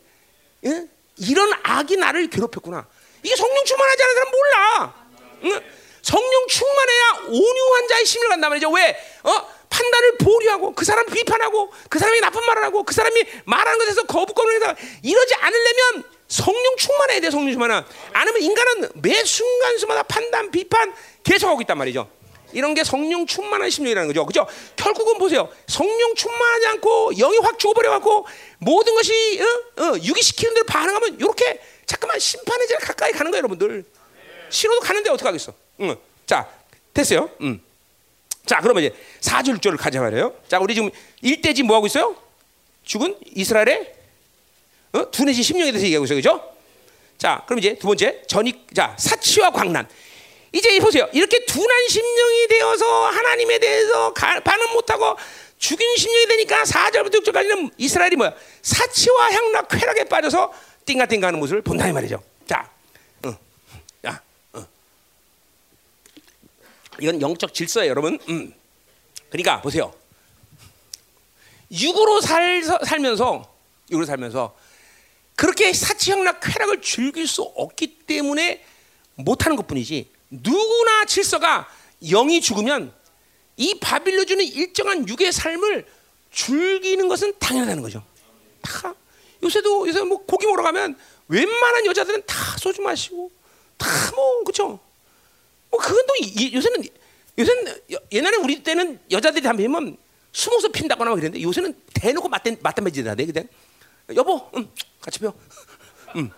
응? 0.65 0.89
이런 1.17 1.53
악이 1.63 1.95
나를 1.97 2.29
괴롭혔구나. 2.29 2.85
이게 3.21 3.35
성령 3.35 3.63
충만하지 3.63 4.03
않은 4.03 4.15
사람 4.15 4.31
몰라. 4.31 5.05
응? 5.43 5.82
성령 6.03 6.47
충만해야 6.47 7.03
온유한 7.29 7.87
자의 7.87 8.05
심을 8.05 8.27
간단 8.29 8.49
말이죠. 8.49 8.69
왜? 8.69 8.95
어? 9.23 9.53
판단을 9.69 10.17
보류하고 10.17 10.73
그 10.73 10.85
사람 10.85 11.05
비판하고 11.07 11.71
그 11.89 11.97
사람이 11.97 12.19
나쁜 12.21 12.45
말을 12.45 12.63
하고 12.63 12.83
그 12.83 12.93
사람이 12.93 13.25
말하는 13.45 13.79
것에서 13.79 14.03
거부권을 14.03 14.55
해서 14.55 14.75
이러지 15.01 15.33
않으려면 15.33 16.03
성령 16.27 16.77
충만해야 16.77 17.19
돼 17.21 17.31
성령 17.31 17.53
충만한 17.53 17.85
아니면 18.11 18.41
인간은 18.41 18.89
매 18.95 19.23
순간순마다 19.23 20.03
판단 20.03 20.51
비판 20.51 20.93
계속하고 21.23 21.61
있단 21.61 21.77
말이죠 21.77 22.07
이런 22.51 22.75
게 22.75 22.83
성령 22.83 23.25
충만한 23.25 23.71
심령이라는 23.71 24.07
거죠 24.09 24.25
그죠 24.27 24.47
결국은 24.75 25.17
보세요 25.17 25.49
성령 25.67 26.13
충만하지 26.13 26.67
않고 26.67 27.13
영이 27.13 27.39
확 27.39 27.57
죽어버려갖고 27.57 28.27
모든 28.59 28.93
것이 28.93 29.41
어? 29.41 29.83
어, 29.83 29.95
유기시키는 29.95 30.53
대로 30.53 30.65
반응하면 30.67 31.19
이렇게 31.19 31.59
자꾸만 31.87 32.19
심판의 32.19 32.67
자리 32.67 32.79
가까이 32.79 33.11
가는 33.11 33.31
거예요 33.31 33.39
여러분들 33.39 33.85
싫어도 34.49 34.81
가는데 34.81 35.09
어떡하겠어 35.09 35.62
응. 35.81 35.95
자 36.25 36.49
됐어요 36.93 37.29
음. 37.41 37.61
자, 38.45 38.59
그러면 38.59 38.83
이제 38.83 38.95
사절절을 39.21 39.77
가자 39.77 40.01
말이에요. 40.01 40.35
자, 40.49 40.59
우리 40.59 40.75
지금 40.75 40.89
일대지 41.21 41.63
뭐 41.63 41.77
하고 41.77 41.87
있어요? 41.87 42.15
죽은 42.83 43.17
이스라엘의 43.35 43.93
어? 44.91 45.11
두 45.11 45.23
내지 45.23 45.41
십령에 45.41 45.71
대해서 45.71 45.85
얘기하고 45.85 46.05
있어요, 46.05 46.17
그죠? 46.17 46.53
자, 47.17 47.43
그럼 47.47 47.59
이제 47.59 47.75
두 47.75 47.87
번째 47.87 48.21
전익, 48.27 48.75
자 48.75 48.95
사치와 48.99 49.51
광란. 49.51 49.87
이제 50.51 50.77
보세요. 50.79 51.07
이렇게 51.13 51.45
둔한 51.45 51.87
심령이 51.89 52.47
되어서 52.47 53.07
하나님에 53.07 53.57
대해서 53.59 54.13
가, 54.13 54.39
반응 54.41 54.73
못하고 54.73 55.17
죽인 55.57 55.95
심령이 55.95 56.27
되니까 56.27 56.63
4절부터 56.63 57.23
6절까지는 57.23 57.71
이스라엘이 57.77 58.17
뭐야? 58.17 58.33
사치와 58.61 59.31
향락, 59.31 59.69
쾌락에 59.69 60.03
빠져서 60.03 60.53
띵가띵가하는 60.85 61.39
모습을 61.39 61.61
본다 61.61 61.87
이 61.87 61.93
말이죠. 61.93 62.21
자, 62.47 62.69
어, 63.25 63.35
야, 64.05 64.21
어. 64.51 64.67
이건 66.99 67.21
영적 67.21 67.53
질서예요, 67.53 67.89
여러분. 67.89 68.19
음. 68.29 68.53
그러니까 69.29 69.61
보세요. 69.61 69.93
육으로 71.71 72.21
살, 72.21 72.63
살면서 72.63 73.51
육으로 73.89 74.05
살면서 74.05 74.55
그렇게 75.35 75.73
사치형락 75.73 76.39
쾌락을 76.41 76.81
즐길 76.81 77.27
수 77.27 77.41
없기 77.41 77.99
때문에 78.05 78.63
못하는 79.15 79.55
것뿐이지 79.57 80.09
누구나 80.29 81.05
질서가 81.05 81.67
영이 82.03 82.41
죽으면 82.41 82.93
이 83.57 83.79
바빌로 83.79 84.25
주는 84.25 84.43
일정한 84.45 85.07
육의 85.07 85.31
삶을 85.31 85.85
즐기는 86.31 87.07
것은 87.07 87.33
당연하다는 87.39 87.81
거죠. 87.81 88.03
다 88.61 88.93
요새도 89.41 89.87
요새 89.87 90.01
뭐 90.01 90.23
고기 90.25 90.45
먹으러 90.45 90.63
가면 90.63 90.97
웬만한 91.27 91.85
여자들은 91.87 92.23
다 92.25 92.57
소주 92.59 92.81
마시고 92.81 93.31
다 93.77 93.87
뭐 94.15 94.43
그죠? 94.43 94.79
뭐 95.73 95.81
그건 95.81 96.05
또 96.05 96.13
이, 96.21 96.53
요새는 96.53 96.83
요새는 97.39 97.81
옛날에 98.11 98.37
우리 98.37 98.61
때는 98.61 98.99
여자들이 99.09 99.41
담배 99.41 99.63
피면 99.63 99.97
숨어서 100.31 100.67
핀다거나 100.67 101.15
그랬는데 101.15 101.41
요새는 101.41 101.73
대놓고 101.95 102.29
맞담 102.29 102.57
맞담배 102.61 102.91
지다 102.91 103.15
돼 103.15 103.25
그냥 103.25 103.47
여보, 104.15 104.51
응, 104.55 104.69
같이 105.01 105.19
펴. 105.19 105.33
응. 106.15 106.29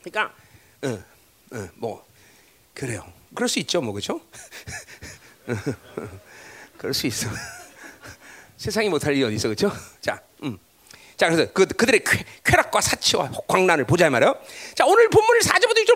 그러니까, 0.00 0.32
응, 0.84 1.04
응, 1.54 1.70
뭐 1.74 2.06
그래요. 2.72 3.12
그럴 3.34 3.48
수 3.48 3.58
있죠, 3.58 3.80
뭐 3.80 3.92
그렇죠? 3.92 4.20
그럴 6.78 6.94
수 6.94 7.08
있어. 7.08 7.28
세상이 8.58 8.88
못할 8.88 9.12
일이 9.14 9.24
어디 9.24 9.34
있어, 9.34 9.48
그렇죠? 9.48 9.72
자, 10.00 10.22
음. 10.44 10.56
자, 11.16 11.28
그래서 11.28 11.50
그, 11.52 11.66
그들의 11.66 12.04
쾌, 12.04 12.56
락과 12.56 12.80
사치와 12.80 13.30
광란을 13.48 13.86
보자 13.86 14.08
말이요. 14.10 14.38
자, 14.74 14.84
오늘 14.86 15.08
본문을 15.08 15.40
4절부터 15.40 15.78
6절 15.84 15.95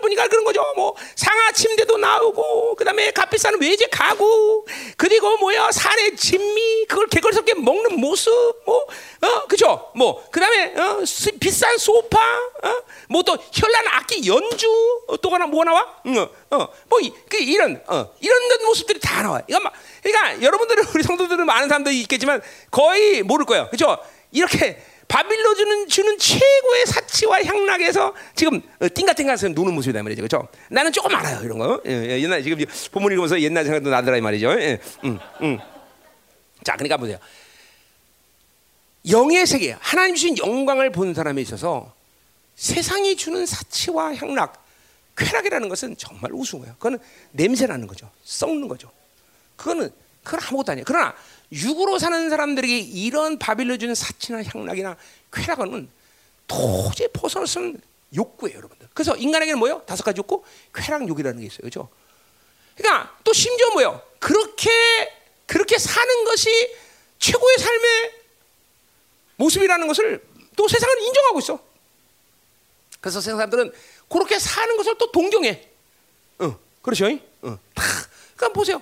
뭐, 0.75 0.95
상하 1.15 1.51
침대도 1.51 1.97
나오고, 1.97 2.75
그 2.75 2.85
다음에 2.85 3.11
값비싼 3.11 3.59
외제 3.59 3.87
가구, 3.87 4.65
그리고 4.97 5.37
뭐야, 5.37 5.71
산의 5.71 6.15
진미, 6.15 6.85
그걸 6.87 7.07
개걸스럽게 7.07 7.55
먹는 7.55 7.99
모습, 7.99 8.31
뭐, 8.65 8.85
어, 9.21 9.47
그죠? 9.47 9.91
뭐, 9.95 10.23
그 10.31 10.39
다음에, 10.39 10.73
어, 10.75 11.03
비싼 11.39 11.77
소파, 11.77 12.19
어, 12.19 12.81
뭐또 13.09 13.37
현란 13.51 13.87
악기 13.89 14.27
연주, 14.27 14.67
어, 15.07 15.17
또 15.17 15.29
하나 15.29 15.45
뭐 15.47 15.63
나와? 15.63 15.81
어, 15.81 16.29
어, 16.51 16.67
뭐, 16.87 16.99
이, 16.99 17.11
그 17.29 17.37
이런, 17.37 17.81
어, 17.87 18.13
이런 18.19 18.65
모습들이 18.65 18.99
다 18.99 19.21
나와. 19.21 19.41
이거 19.47 19.59
막, 19.59 19.73
그러니까 20.01 20.41
여러분들은, 20.41 20.85
우리 20.93 21.03
성도들은 21.03 21.45
많은 21.45 21.67
사람들이 21.67 21.99
있겠지만 22.01 22.41
거의 22.69 23.23
모를 23.23 23.45
거예요. 23.45 23.69
그죠? 23.69 23.97
이렇게, 24.31 24.81
바빌로 25.11 25.55
주는 25.55 25.87
주는 25.89 26.17
최고의 26.17 26.85
사치와 26.85 27.43
향락에서 27.43 28.13
지금 28.33 28.61
어, 28.79 28.87
띵가띵가해서 28.93 29.49
노는 29.49 29.73
모습이다 29.73 30.01
말이죠, 30.01 30.21
그렇죠? 30.21 30.47
나는 30.69 30.93
조금 30.93 31.13
알아요 31.13 31.43
이런 31.43 31.57
거. 31.57 31.81
예, 31.85 31.91
예, 31.91 32.21
옛날 32.21 32.41
지금 32.41 32.57
본문 32.93 33.11
읽으면서 33.11 33.41
옛날 33.41 33.65
생각도 33.65 33.89
나더라 33.89 34.15
이 34.15 34.21
말이죠. 34.21 34.51
예, 34.61 34.79
음, 35.03 35.19
음. 35.41 35.59
자, 36.63 36.77
그러니까 36.77 36.95
보세요. 36.95 37.17
영의 39.09 39.45
세계, 39.45 39.75
하나님 39.81 40.15
주신 40.15 40.37
영광을 40.37 40.91
본 40.91 41.13
사람에 41.13 41.41
있어서 41.41 41.93
세상이 42.55 43.17
주는 43.17 43.45
사치와 43.45 44.15
향락, 44.15 44.65
쾌락이라는 45.17 45.67
것은 45.67 45.97
정말 45.97 46.31
우스워요. 46.31 46.71
그거는 46.75 46.99
냄새나는 47.31 47.85
거죠, 47.85 48.09
썩는 48.23 48.69
거죠. 48.69 48.89
그거는 49.57 49.89
그건 50.23 50.39
아무것도 50.41 50.71
아니에요. 50.71 50.85
그러나 50.87 51.13
육으로 51.51 51.99
사는 51.99 52.29
사람들에게 52.29 52.77
이런 52.79 53.37
바빌로 53.37 53.77
주는 53.77 53.93
사치나 53.93 54.43
향락이나 54.43 54.95
쾌락은 55.33 55.89
도저히 56.47 57.07
벗어날 57.13 57.47
수 57.47 57.59
없는 57.59 57.81
욕구예요, 58.15 58.57
여러분들. 58.57 58.87
그래서 58.93 59.15
인간에게는 59.15 59.59
뭐요? 59.59 59.83
다섯 59.85 60.03
가지 60.03 60.19
욕구? 60.19 60.43
쾌락 60.73 61.07
욕이라는 61.07 61.39
게 61.39 61.45
있어요. 61.45 61.61
그죠? 61.61 61.89
그러니까 62.75 63.17
또 63.23 63.33
심지어 63.33 63.69
뭐요? 63.71 64.01
그렇게 64.19 64.69
그렇게 65.45 65.77
사는 65.77 66.23
것이 66.25 66.49
최고의 67.19 67.57
삶의 67.57 68.13
모습이라는 69.35 69.87
것을 69.87 70.23
또 70.55 70.67
세상은 70.67 71.01
인정하고 71.01 71.39
있어. 71.39 71.59
그래서 72.99 73.19
세상 73.19 73.37
사람들은 73.37 73.71
그렇게 74.09 74.39
사는 74.39 74.77
것을 74.77 74.97
또 74.97 75.11
동경해. 75.11 75.67
어, 76.39 76.57
그렇죠? 76.81 77.07
어, 77.41 77.59
다. 77.73 77.83
그러니까 78.35 78.49
보세요. 78.53 78.81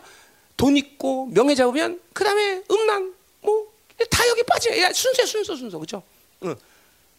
돈 0.59 0.75
있고 0.75 1.27
명예 1.31 1.55
잡으면 1.55 2.01
그 2.13 2.23
다음에 2.23 2.61
음란 2.69 3.15
뭐 3.41 3.79
다 4.09 4.27
여기 4.29 4.43
빠져. 4.43 4.77
야 4.79 4.91
순서 4.93 5.25
순서 5.25 5.55
순서 5.55 5.77
그렇죠? 5.77 6.01
응, 6.43 6.55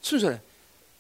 순서래. 0.00 0.40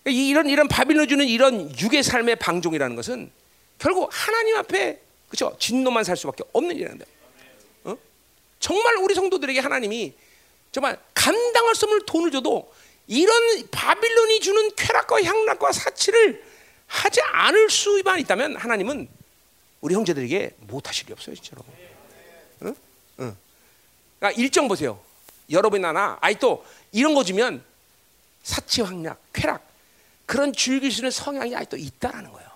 이런 0.04 0.46
이런 0.48 0.68
바빌로 0.68 1.06
주는 1.06 1.26
이런 1.26 1.70
육의 1.78 2.02
삶의 2.02 2.36
방종이라는 2.36 2.96
것은 2.96 3.30
결국 3.78 4.08
하나님 4.12 4.56
앞에 4.56 5.00
그렇죠? 5.28 5.56
진노만 5.58 6.04
살 6.04 6.16
수밖에 6.16 6.44
없는 6.52 6.76
일이란다. 6.76 7.06
어? 7.84 7.96
정말 8.58 8.96
우리 8.96 9.14
성도들에게 9.14 9.60
하나님이 9.60 10.12
정말 10.72 10.98
감당할 11.14 11.74
수 11.74 11.86
없는 11.86 12.04
돈을 12.06 12.30
줘도 12.30 12.72
이런 13.06 13.70
바빌론이 13.70 14.40
주는 14.40 14.70
쾌락과 14.76 15.22
향락과 15.22 15.72
사치를 15.72 16.44
하지 16.86 17.20
않을 17.22 17.70
수만 17.70 18.20
있다면 18.20 18.56
하나님은 18.56 19.08
우리 19.80 19.94
형제들에게 19.94 20.56
못하실 20.60 21.06
게 21.06 21.12
없어요, 21.12 21.34
진짜로. 21.36 21.62
그러니까 24.18 24.40
일정 24.40 24.68
보세요. 24.68 24.98
여러분이나 25.50 25.92
나, 25.92 26.18
아이 26.20 26.38
또 26.38 26.64
이런 26.92 27.14
거 27.14 27.24
주면 27.24 27.62
사치 28.42 28.82
확략, 28.82 29.20
쾌락 29.32 29.62
그런 30.26 30.52
즐길 30.52 30.90
수 30.90 31.00
있는 31.00 31.10
성향이 31.10 31.54
아직도 31.54 31.76
있다라는 31.76 32.30
거예요. 32.32 32.48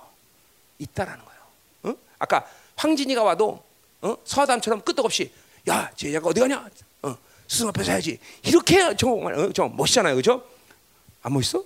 있다라는 0.78 1.24
거예요. 1.24 1.40
응? 1.86 1.96
아까 2.18 2.48
황진이가 2.76 3.22
와도 3.22 3.62
어? 4.02 4.16
서담처럼 4.24 4.82
끄떡없이 4.82 5.32
야, 5.68 5.90
쟤가 5.96 6.28
어디 6.28 6.40
가냐? 6.40 6.68
어, 7.02 7.16
스승 7.48 7.68
앞에서 7.68 7.92
해야지. 7.92 8.18
이렇게 8.42 8.94
정말 8.96 9.34
어, 9.34 9.52
좀 9.52 9.76
멋있잖아요, 9.76 10.14
그죠? 10.14 10.44
안 11.22 11.32
멋있어? 11.32 11.64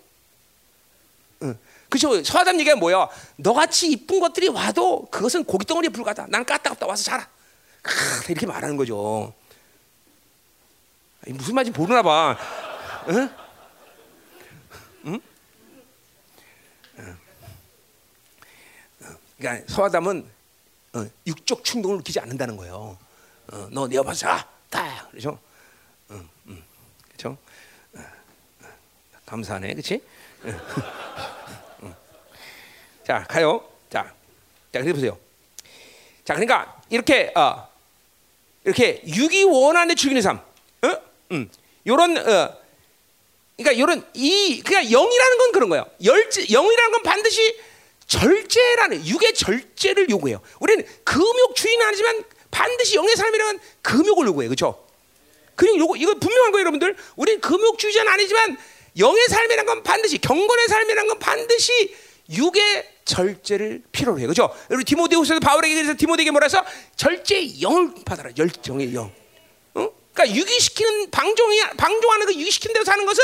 응. 1.43 1.59
그죠? 1.89 2.23
서담 2.23 2.61
얘기가 2.61 2.77
뭐야? 2.77 3.09
너같이 3.37 3.91
이쁜 3.91 4.21
것들이 4.21 4.49
와도 4.49 5.07
그것은 5.11 5.45
고기 5.45 5.65
덩어리에 5.65 5.89
불과하다. 5.91 6.27
난 6.29 6.45
까딱없다 6.45 6.87
와서 6.87 7.03
자라. 7.03 7.29
이렇게 8.29 8.47
말하는 8.47 8.77
거죠. 8.77 9.35
무슨 11.27 11.55
말인지 11.55 11.79
모르나 11.79 12.03
봐. 12.03 12.39
응? 13.09 13.31
응? 15.07 15.21
그러니까 19.39 19.73
서아담은 19.73 20.29
어, 20.95 21.07
육적 21.27 21.65
충동을 21.65 21.99
느끼지 21.99 22.19
않는다는 22.21 22.57
거예요. 22.57 22.99
어, 23.53 23.69
너 23.71 23.87
내어봐서 23.87 24.39
다 24.69 25.07
그렇죠? 25.11 25.39
응, 26.11 26.29
응, 26.49 26.63
그렇죠? 27.09 27.37
어, 27.95 28.05
감사하네, 29.27 29.75
그렇지? 29.75 30.03
자 33.07 33.25
가요. 33.25 33.63
자, 33.89 34.13
자 34.73 34.81
그래 34.81 34.93
보세요. 34.93 35.19
자 36.25 36.35
그러니까 36.35 36.83
이렇게 36.91 37.33
어, 37.37 37.68
이렇게 38.65 39.03
육이 39.07 39.45
원하는 39.45 39.97
죽이는 39.97 40.23
삶, 40.23 40.41
어? 40.83 40.97
음, 41.33 41.51
요런 41.87 42.17
어, 42.19 42.59
그러니까 43.57 43.79
요런 43.79 44.07
이 44.15 44.63
그러니까 44.65 44.91
영이라는 44.91 45.39
건 45.39 45.53
그런 45.53 45.69
거예요. 45.69 45.87
열제 46.05 46.47
영이라는 46.47 46.93
건 46.93 47.03
반드시 47.03 47.59
절제라는 48.07 49.07
육의 49.07 49.35
절제를 49.35 50.09
요구해요. 50.11 50.41
우리는 50.61 50.85
금욕주의는 51.05 51.87
아니지만 51.87 52.25
반드시 52.51 52.97
영의 52.97 53.15
삶이라는 53.17 53.61
금욕을 53.83 54.27
요구해요. 54.27 54.49
그렇죠? 54.49 54.87
그리고 55.55 55.79
요거 55.79 55.97
이거 55.97 56.15
분명한 56.15 56.53
거예요, 56.53 56.63
여러분들. 56.63 56.97
우리는 57.17 57.41
금욕 57.41 57.79
주의자는 57.79 58.11
아니지만 58.13 58.57
영의 58.99 59.27
삶이란 59.29 59.67
건 59.67 59.83
반드시 59.83 60.19
경건의 60.19 60.69
삶이란 60.69 61.07
건 61.09 61.19
반드시 61.19 61.95
육의 62.31 62.89
절제를 63.05 63.83
필요로 63.91 64.19
해요. 64.19 64.29
그죠? 64.29 64.55
우리 64.71 64.85
디모데후서에서 64.85 65.41
바울에게 65.41 65.75
그래서 65.75 65.95
디모데에게 65.97 66.31
뭐라 66.31 66.45
해서 66.45 66.65
절제 66.97 67.61
영을 67.61 67.93
받아라. 68.05 68.31
열정의 68.37 68.95
영. 68.95 69.11
어? 69.75 69.89
그러니까 70.13 70.37
유기시키는 70.37 71.11
방종이 71.11 71.61
방종하는 71.77 72.27
그 72.27 72.35
유기시키는 72.35 72.75
대로 72.75 72.85
사는 72.85 73.05
것은 73.07 73.23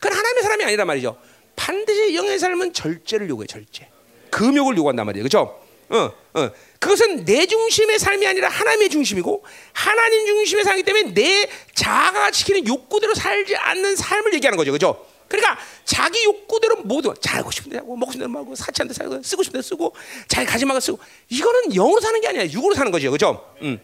그건 0.00 0.12
하나님의 0.16 0.42
사람이 0.42 0.64
아니란 0.64 0.86
말이죠. 0.86 1.16
반드시 1.54 2.14
영의 2.14 2.38
삶은 2.38 2.72
절제를 2.72 3.28
요구해. 3.28 3.46
절제. 3.46 3.88
금욕을 4.30 4.76
요구한단 4.76 5.06
말이에요. 5.06 5.24
그죠? 5.24 5.60
어, 5.90 6.12
어. 6.34 6.50
그것은 6.78 7.24
내 7.24 7.46
중심의 7.46 7.98
삶이 7.98 8.26
아니라 8.26 8.48
하나님의 8.48 8.88
중심이고 8.88 9.44
하나님 9.72 10.26
중심의 10.26 10.64
삶이기 10.64 10.84
때문에 10.84 11.14
내 11.14 11.50
자아가 11.74 12.30
지키는 12.30 12.66
욕구대로 12.66 13.14
살지 13.14 13.54
않는 13.56 13.96
삶을 13.96 14.32
얘기하는 14.34 14.56
거죠. 14.56 14.72
그죠? 14.72 15.06
그러니까 15.30 15.56
자기 15.84 16.24
욕구대로 16.24 16.82
모두 16.82 17.14
잘하고 17.20 17.52
싶은 17.52 17.70
대로 17.70 17.84
하고 17.84 17.96
먹고 17.96 18.12
싶은 18.12 18.26
대로 18.26 18.32
먹고 18.32 18.56
사치한 18.56 18.88
대 18.88 18.94
살고 18.94 19.22
쓰고 19.22 19.44
싶은 19.44 19.52
대로 19.52 19.62
쓰고 19.62 19.94
가진 20.28 20.66
만큼 20.66 20.80
쓰고 20.80 20.98
이거는 21.28 21.72
영으로 21.72 22.00
사는 22.00 22.20
게 22.20 22.28
아니라 22.28 22.44
육으로 22.50 22.74
사는 22.74 22.90
거죠. 22.90 23.12
그죠? 23.12 23.54
음. 23.62 23.80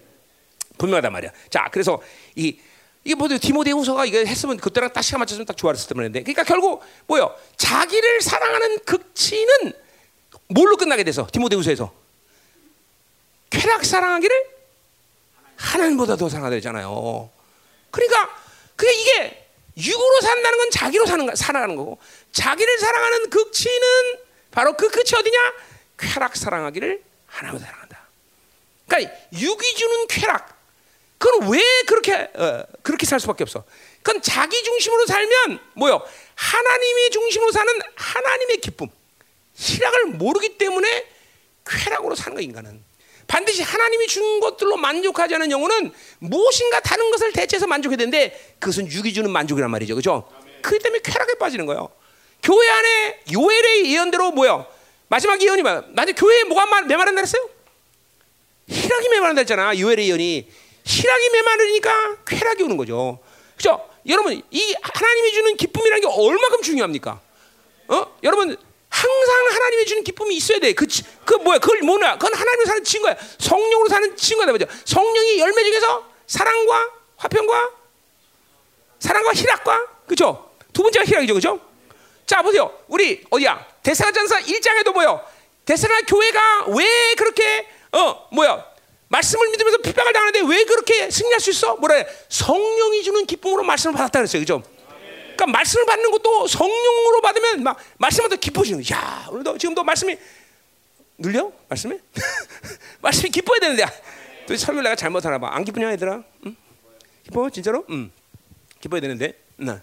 분명하단 0.76 1.12
말이야. 1.12 1.30
자, 1.48 1.68
그래서 1.70 2.02
이 2.34 2.58
이게 3.04 3.14
뭐죠? 3.14 3.38
디모데후서가 3.38 4.04
이거 4.04 4.18
했으면 4.18 4.56
그때랑 4.56 4.92
딱 4.92 5.00
시간 5.02 5.20
맞췄으면 5.20 5.46
딱 5.46 5.56
좋았을 5.56 5.94
텐데. 5.94 6.22
그러니까 6.22 6.42
결국 6.42 6.82
뭐요? 7.06 7.32
자기를 7.56 8.20
사랑하는 8.20 8.80
극치는 8.80 9.72
뭘로 10.48 10.76
끝나게 10.76 11.04
돼서 11.04 11.28
디모데후서에서 11.30 11.92
쾌락 13.50 13.84
사랑하기를 13.84 14.56
하나님보다 15.56 16.16
더 16.16 16.28
사랑하다 16.28 16.60
잖아요 16.60 17.30
그러니까 17.90 18.36
그게 18.76 18.92
이게 18.92 19.45
육으로 19.76 20.20
산다는 20.20 20.58
건 20.58 20.70
자기로 20.70 21.06
사는 21.06 21.36
살아가는 21.36 21.76
거고 21.76 21.98
자기를 22.32 22.78
사랑하는 22.78 23.30
극치는 23.30 24.18
바로 24.50 24.74
그 24.76 24.88
끝이 24.88 25.10
어디냐? 25.18 25.38
쾌락 25.98 26.36
사랑하기를 26.36 27.02
하나님보다 27.26 27.66
사랑한다. 27.66 28.08
그러니까 28.88 29.14
육이 29.32 29.74
주는 29.74 30.06
쾌락. 30.06 30.56
그건 31.18 31.50
왜 31.50 31.60
그렇게 31.86 32.14
어, 32.14 32.64
그렇게 32.82 33.06
살 33.06 33.20
수밖에 33.20 33.42
없어? 33.42 33.64
그건 34.02 34.22
자기 34.22 34.62
중심으로 34.62 35.06
살면 35.06 35.58
뭐요? 35.74 36.02
하나님의 36.34 37.10
중심으로 37.10 37.52
사는 37.52 37.72
하나님의 37.96 38.58
기쁨, 38.58 38.88
희락을 39.54 40.06
모르기 40.06 40.58
때문에 40.58 41.06
쾌락으로 41.66 42.14
사는 42.14 42.34
거 42.34 42.40
인간은. 42.40 42.84
반드시 43.26 43.62
하나님이 43.62 44.06
준 44.06 44.40
것들로 44.40 44.76
만족하지 44.76 45.34
않은 45.34 45.50
영혼은 45.50 45.92
무엇인가 46.18 46.80
다른 46.80 47.10
것을 47.10 47.32
대체해서 47.32 47.66
만족해야 47.66 47.96
되는데 47.96 48.56
그것은 48.58 48.90
육이 48.90 49.12
주는 49.12 49.30
만족이란 49.30 49.70
말이죠. 49.70 49.94
그죠? 49.94 50.28
그렇기 50.62 50.82
때문에 50.82 51.00
쾌락에 51.02 51.34
빠지는 51.34 51.66
거예요. 51.66 51.90
교회 52.42 52.68
안에 52.68 53.20
요엘의 53.32 53.92
예언대로 53.92 54.30
뭐요? 54.30 54.66
마지막 55.08 55.40
예언이 55.40 55.62
뭐? 55.62 55.84
나중에 55.90 56.14
교회에 56.14 56.44
뭐가 56.44 56.82
메마른다 56.82 57.20
했어요? 57.20 57.48
희락이 58.68 59.08
메마른다 59.08 59.40
했잖아. 59.40 59.78
요엘의 59.78 60.08
예언이. 60.08 60.48
희락이 60.84 61.30
메마르니까 61.30 62.24
쾌락이 62.26 62.62
오는 62.62 62.76
거죠. 62.76 63.18
그죠? 63.56 63.88
여러분, 64.08 64.40
이 64.50 64.74
하나님이 64.82 65.32
주는 65.32 65.56
기쁨이라는 65.56 66.00
게 66.00 66.06
얼마큼 66.06 66.62
중요합니까? 66.62 67.20
어? 67.88 68.16
여러분, 68.22 68.56
항상 68.96 69.46
하나님이 69.52 69.84
주는 69.84 70.04
기쁨이 70.04 70.36
있어야 70.36 70.58
돼. 70.58 70.72
그, 70.72 70.86
그 71.26 71.34
뭐야? 71.34 71.58
그걸 71.58 71.80
뭐냐? 71.80 72.14
그건 72.14 72.32
하나님으로 72.32 72.66
사는 72.66 72.82
친구야. 72.82 73.14
성령으로 73.38 73.88
사는 73.90 74.16
친구다. 74.16 74.52
맞죠? 74.52 74.64
성령이 74.86 75.38
열매 75.38 75.64
중에서 75.64 76.10
사랑과 76.26 76.90
화평과 77.16 77.70
사랑과 78.98 79.32
희락과 79.34 79.86
그죠? 80.06 80.50
두 80.72 80.82
번째가 80.82 81.04
희락이죠. 81.04 81.34
그죠? 81.34 81.60
자, 82.24 82.40
보세요. 82.40 82.72
우리 82.88 83.22
어디야? 83.28 83.66
데살로전서 83.82 84.36
1장에도 84.38 84.92
뭐요? 84.92 85.22
데살로 85.66 85.94
교회가 86.08 86.66
왜 86.68 87.14
그렇게 87.18 87.68
어, 87.92 88.28
뭐야? 88.32 88.64
말씀을 89.08 89.50
믿으면서 89.50 89.78
핍박을 89.78 90.12
당하는데 90.12 90.40
왜 90.48 90.64
그렇게 90.64 91.10
승리할 91.10 91.38
수 91.40 91.50
있어? 91.50 91.78
해? 91.92 92.06
성령이 92.30 93.02
주는 93.02 93.26
기쁨으로 93.26 93.62
말씀을 93.62 93.94
받았다 93.94 94.20
그랬어요. 94.20 94.40
그죠? 94.40 94.62
그러니까 95.36 95.46
말씀을 95.46 95.86
받는 95.86 96.10
것도 96.10 96.48
성령으로 96.48 97.20
받으면 97.20 97.62
막 97.62 97.78
말씀하다 97.98 98.36
기뻐지는. 98.36 98.82
야, 98.90 99.26
오늘도 99.30 99.58
지금도 99.58 99.84
말씀이 99.84 100.16
늘려? 101.18 101.52
말씀이? 101.68 101.98
말씀이 103.00 103.30
기뻐야 103.30 103.60
되는데. 103.60 103.84
또 104.46 104.56
설교 104.56 104.80
내가 104.80 104.96
잘못하나 104.96 105.38
봐. 105.38 105.50
안 105.52 105.64
기쁘냐 105.64 105.92
얘들아? 105.92 106.22
응? 106.46 106.56
기뻐? 107.24 107.50
진짜로? 107.50 107.84
응. 107.90 108.10
기뻐야 108.80 109.00
되는데. 109.00 109.38
나. 109.56 109.82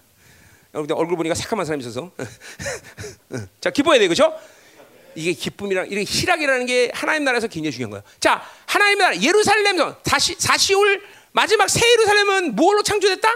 여러분들 0.74 0.96
얼굴 0.96 1.16
보니까 1.16 1.34
새까만 1.34 1.64
사람이 1.64 1.82
있어서. 1.84 2.10
자, 3.60 3.70
기뻐야 3.70 3.98
돼. 3.98 4.08
그죠? 4.08 4.36
이게 5.14 5.32
기쁨이랑 5.32 5.86
이게 5.90 6.02
희락이라는 6.04 6.66
게 6.66 6.90
하나님 6.92 7.24
나라에서 7.24 7.46
굉장히 7.46 7.72
중요한 7.72 7.90
거예요. 7.90 8.02
자, 8.18 8.42
하나님 8.66 8.98
나라 8.98 9.16
예루살렘에서 9.20 9.98
다시 10.02 10.34
사시올 10.36 11.00
마지막 11.30 11.68
새 11.68 11.88
예루살렘은 11.88 12.56
뭘로 12.56 12.82
창조됐다? 12.82 13.28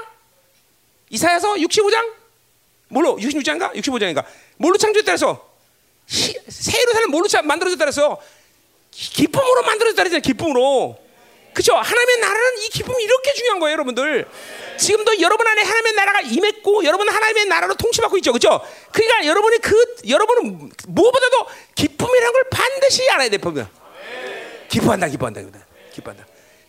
이사야서 1.11 1.55
65장? 1.55 2.13
뭘로? 2.89 3.17
66장인가? 3.17 3.75
65장인가? 3.75 4.25
뭘로 4.57 4.77
창조했다 4.77 5.13
그래서 5.13 5.49
새 6.07 6.81
예루살렘 6.81 7.11
뭘로 7.11 7.27
만들어졌다 7.45 7.85
그래서 7.85 8.21
기쁨으로 8.91 9.63
만들어졌다 9.63 10.03
그랬잖아요. 10.03 10.23
기쁨으로. 10.23 10.99
그렇죠? 11.53 11.75
하나님의 11.75 12.19
나라는 12.19 12.59
이 12.63 12.69
기쁨이 12.69 13.03
이렇게 13.03 13.33
중요한 13.35 13.59
거예요, 13.59 13.73
여러분들. 13.73 14.27
지금도 14.79 15.21
여러분 15.21 15.47
안에 15.47 15.63
하나님의 15.63 15.93
나라가 15.95 16.21
임했고 16.21 16.85
여러분 16.85 17.09
하나님의 17.09 17.47
나라로 17.47 17.75
통치받고 17.75 18.17
있죠. 18.19 18.33
그렇죠? 18.33 18.61
그러니까 18.93 19.27
여러분이 19.27 19.59
그 19.59 19.97
여러분은 20.09 20.71
무엇보다도 20.87 21.47
기쁨이라는 21.75 22.33
걸 22.33 22.45
반드시 22.51 23.11
알아야 23.11 23.29
돼. 23.29 23.39
보면. 23.39 23.69
기뻐한다, 24.69 25.09
기뻐한다, 25.09 25.41
기뻐한다. 25.93 26.27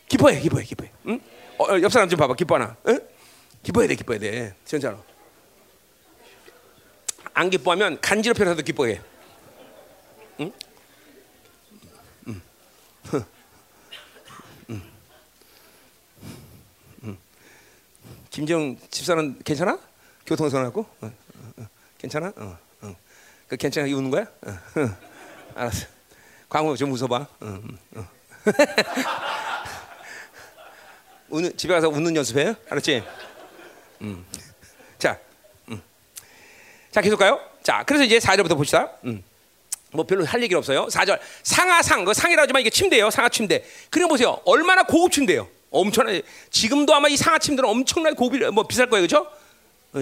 기뻐해, 0.07 0.39
기뻐해, 0.39 0.63
기뻐해. 0.65 0.91
응? 1.07 1.19
어, 1.57 1.65
어, 1.65 1.81
옆 1.81 1.91
사람 1.91 2.09
좀 2.09 2.17
봐봐. 2.17 2.33
기뻐하나? 2.33 2.75
응? 2.87 2.99
기뻐해야 3.63 3.87
돼, 3.87 3.95
기뻐해야 3.95 4.19
돼. 4.19 4.55
진짜로. 4.65 5.03
안 7.33 7.49
기뻐하면 7.49 7.99
간지럽혀서도 8.01 8.63
기뻐해. 8.63 9.01
응? 10.39 10.51
응. 12.27 12.41
응. 14.69 14.81
응. 17.03 17.17
김정 18.29 18.77
집사는 18.89 19.39
괜찮아? 19.43 19.79
교통사고 20.25 20.63
났고? 20.63 20.81
어, 21.01 21.07
어, 21.07 21.11
어. 21.57 21.67
괜찮아? 21.97 22.33
어, 22.35 22.57
어. 22.81 22.95
그 23.47 23.57
괜찮아? 23.57 23.87
우는 23.87 24.09
거야? 24.09 24.23
어, 24.23 24.49
어. 24.51 24.97
알았어. 25.55 25.87
광우 26.49 26.75
좀 26.77 26.91
웃어봐. 26.91 27.27
어, 27.39 27.61
어. 27.95 28.07
우는 31.29 31.55
집에 31.57 31.73
가서 31.73 31.89
웃는 31.89 32.15
연습해요? 32.15 32.55
알았지? 32.69 33.03
음. 34.01 34.25
자, 34.97 35.17
음. 35.69 35.81
자 36.91 37.01
계속 37.01 37.17
가요. 37.17 37.39
자, 37.63 37.83
그래서 37.85 38.03
이제 38.03 38.19
4절부터 38.19 38.55
봅시다. 38.55 38.91
음. 39.05 39.23
뭐 39.91 40.05
별로 40.05 40.25
할 40.25 40.41
얘기 40.43 40.53
없어요. 40.55 40.85
4절 40.87 41.19
상하상 41.43 42.05
그 42.05 42.13
상이라 42.13 42.43
하지만 42.43 42.61
이게 42.61 42.69
침대예요. 42.69 43.09
상하 43.09 43.29
침대. 43.29 43.63
그래 43.89 44.05
보세요. 44.07 44.39
얼마나 44.45 44.83
고급 44.83 45.11
침대요. 45.11 45.47
엄청나게 45.71 46.23
지금도 46.51 46.93
아마 46.93 47.07
이 47.07 47.17
상하 47.17 47.39
침대는 47.39 47.69
엄청나게 47.69 48.15
고급 48.15 48.53
뭐 48.53 48.67
비쌀 48.67 48.89
거예요, 48.89 49.07
그렇죠? 49.07 49.27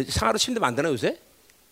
상하로 0.10 0.38
침대 0.38 0.60
만드나 0.60 0.90
요새? 0.90 1.18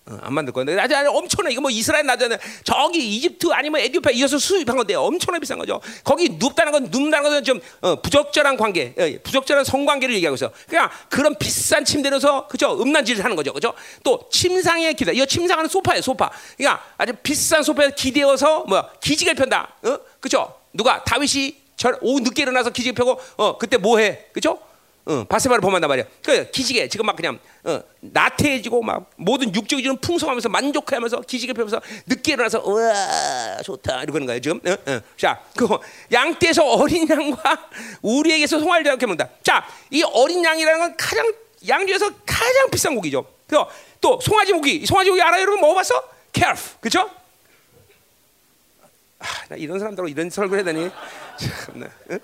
어, 0.07 0.19
안 0.22 0.34
만들 0.34 0.53
건데 0.53 0.77
아주 0.80 0.94
엄청나 1.10 1.49
이거 1.49 1.61
뭐 1.61 1.72
이스라엘 1.72 2.06
나자는 2.06 2.38
저기 2.64 3.15
이집트 3.15 3.48
아니면 3.52 3.82
에디오피아 3.82 4.11
이어서 4.11 4.38
수입한 4.38 4.77
건데 4.77 4.94
엄청나 4.94 5.40
비싼 5.40 5.57
거죠. 5.57 5.82
거기 6.03 6.30
눕다는 6.30 6.72
건 6.72 6.84
눕다는 6.91 7.23
것은 7.23 7.44
좀 7.44 7.60
어, 7.82 7.99
부적절한 8.02 8.57
관계, 8.57 8.94
어, 8.98 9.23
부적절한 9.23 9.65
성관계를 9.65 10.14
얘기하고 10.15 10.36
있어. 10.36 10.52
그냥 10.69 10.90
그런 11.10 11.36
비싼 11.40 11.84
침대로서 11.84 12.48
그죠 12.48 12.80
음란질을 12.80 13.23
하는 13.23 13.36
거죠, 13.36 13.52
그죠? 13.52 13.73
또 14.03 14.30
침상에 14.32 14.94
기대, 14.94 15.11
이거 15.11 15.26
침상하는 15.26 15.68
소파예요, 15.68 16.02
소파. 16.03 16.30
그러니까 16.56 16.84
아주 16.98 17.14
비싼 17.23 17.64
소파에 17.64 17.91
기대어서 17.95 18.65
뭐 18.65 18.88
기지개 19.02 19.34
편다, 19.34 19.76
어? 19.84 19.98
그죠? 20.19 20.53
누가 20.72 21.03
다윗이 21.03 21.56
저 21.77 21.98
오후 22.02 22.19
늦게 22.19 22.44
일어나서 22.44 22.69
기지개 22.69 22.94
펴고 22.94 23.19
어 23.38 23.57
그때 23.57 23.77
뭐해, 23.77 24.27
그죠? 24.34 24.60
어, 25.07 25.23
바세바를 25.23 25.61
범한단 25.61 25.88
말이야. 25.88 26.06
그 26.23 26.49
기지개 26.49 26.88
지금 26.88 27.06
막 27.06 27.15
그냥 27.15 27.40
어, 27.64 27.80
나태해지고 27.99 28.82
막 28.82 29.11
모든 29.18 29.53
육적이주는 29.53 29.98
풍성하면서 29.98 30.49
만족하면서 30.49 31.22
기지개 31.22 31.53
펴면서 31.53 31.80
늦게 32.07 32.34
일어나서 32.34 32.64
우와 32.65 33.61
좋다 33.64 34.02
이러는 34.03 34.26
거예요 34.26 34.41
지금. 34.41 34.60
어, 34.65 34.72
어. 34.72 35.02
자, 35.15 35.40
그 35.56 35.68
양떼에서 36.11 36.65
어린 36.65 37.07
양과 37.07 37.69
우리에게서 38.02 38.60
송아지를 38.60 38.91
이렇게 38.94 39.06
먹는다. 39.06 39.30
자, 39.44 39.68
이 39.91 40.02
어린 40.03 40.44
양이라는 40.44 40.80
건 40.80 40.98
가장 40.98 41.32
양 41.68 41.86
중에서 41.86 42.10
가장 42.26 42.69
비싼 42.72 42.95
고기죠. 42.95 43.26
그래서 43.48 43.69
또 44.02 44.19
송아지 44.22 44.53
고기, 44.53 44.86
송아지 44.86 45.11
고기 45.11 45.22
알아요 45.22 45.41
여러분 45.41 45.61
먹어봤어? 45.61 46.02
calf, 46.34 46.77
그렇죠? 46.80 47.10
아, 49.19 49.26
나 49.49 49.56
이런 49.56 49.77
사람들하고 49.77 50.07
이런 50.07 50.30
설교 50.32 50.56
해야 50.56 50.64
되니? 50.64 50.90
참나. 51.65 51.88
응? 52.11 52.19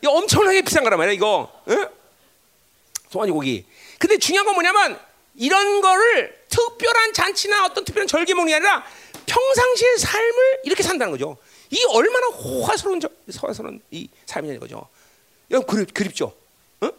이거 0.00 0.12
엄청나게 0.12 0.62
비싼 0.62 0.84
거란 0.84 0.98
말이야 0.98 1.12
이거. 1.14 1.52
응? 1.68 1.97
송아지 3.10 3.32
고기. 3.32 3.64
근데 3.98 4.18
중요한 4.18 4.46
건 4.46 4.54
뭐냐면 4.54 4.98
이런 5.34 5.80
거를 5.80 6.36
특별한 6.48 7.12
잔치나 7.12 7.66
어떤 7.66 7.84
특별한 7.84 8.24
게 8.24 8.54
아니라 8.54 8.84
평상시의 9.26 9.98
삶을 9.98 10.60
이렇게 10.64 10.82
산다는 10.82 11.12
거죠. 11.12 11.36
이 11.70 11.84
얼마나 11.90 12.26
호화스러운 12.28 13.00
호화스러운 13.42 13.80
이 13.90 14.08
삶이냐는 14.26 14.60
거죠. 14.60 14.88
여러분 15.50 15.66
그립, 15.66 15.94
그립죠. 15.94 16.34
응? 16.82 16.90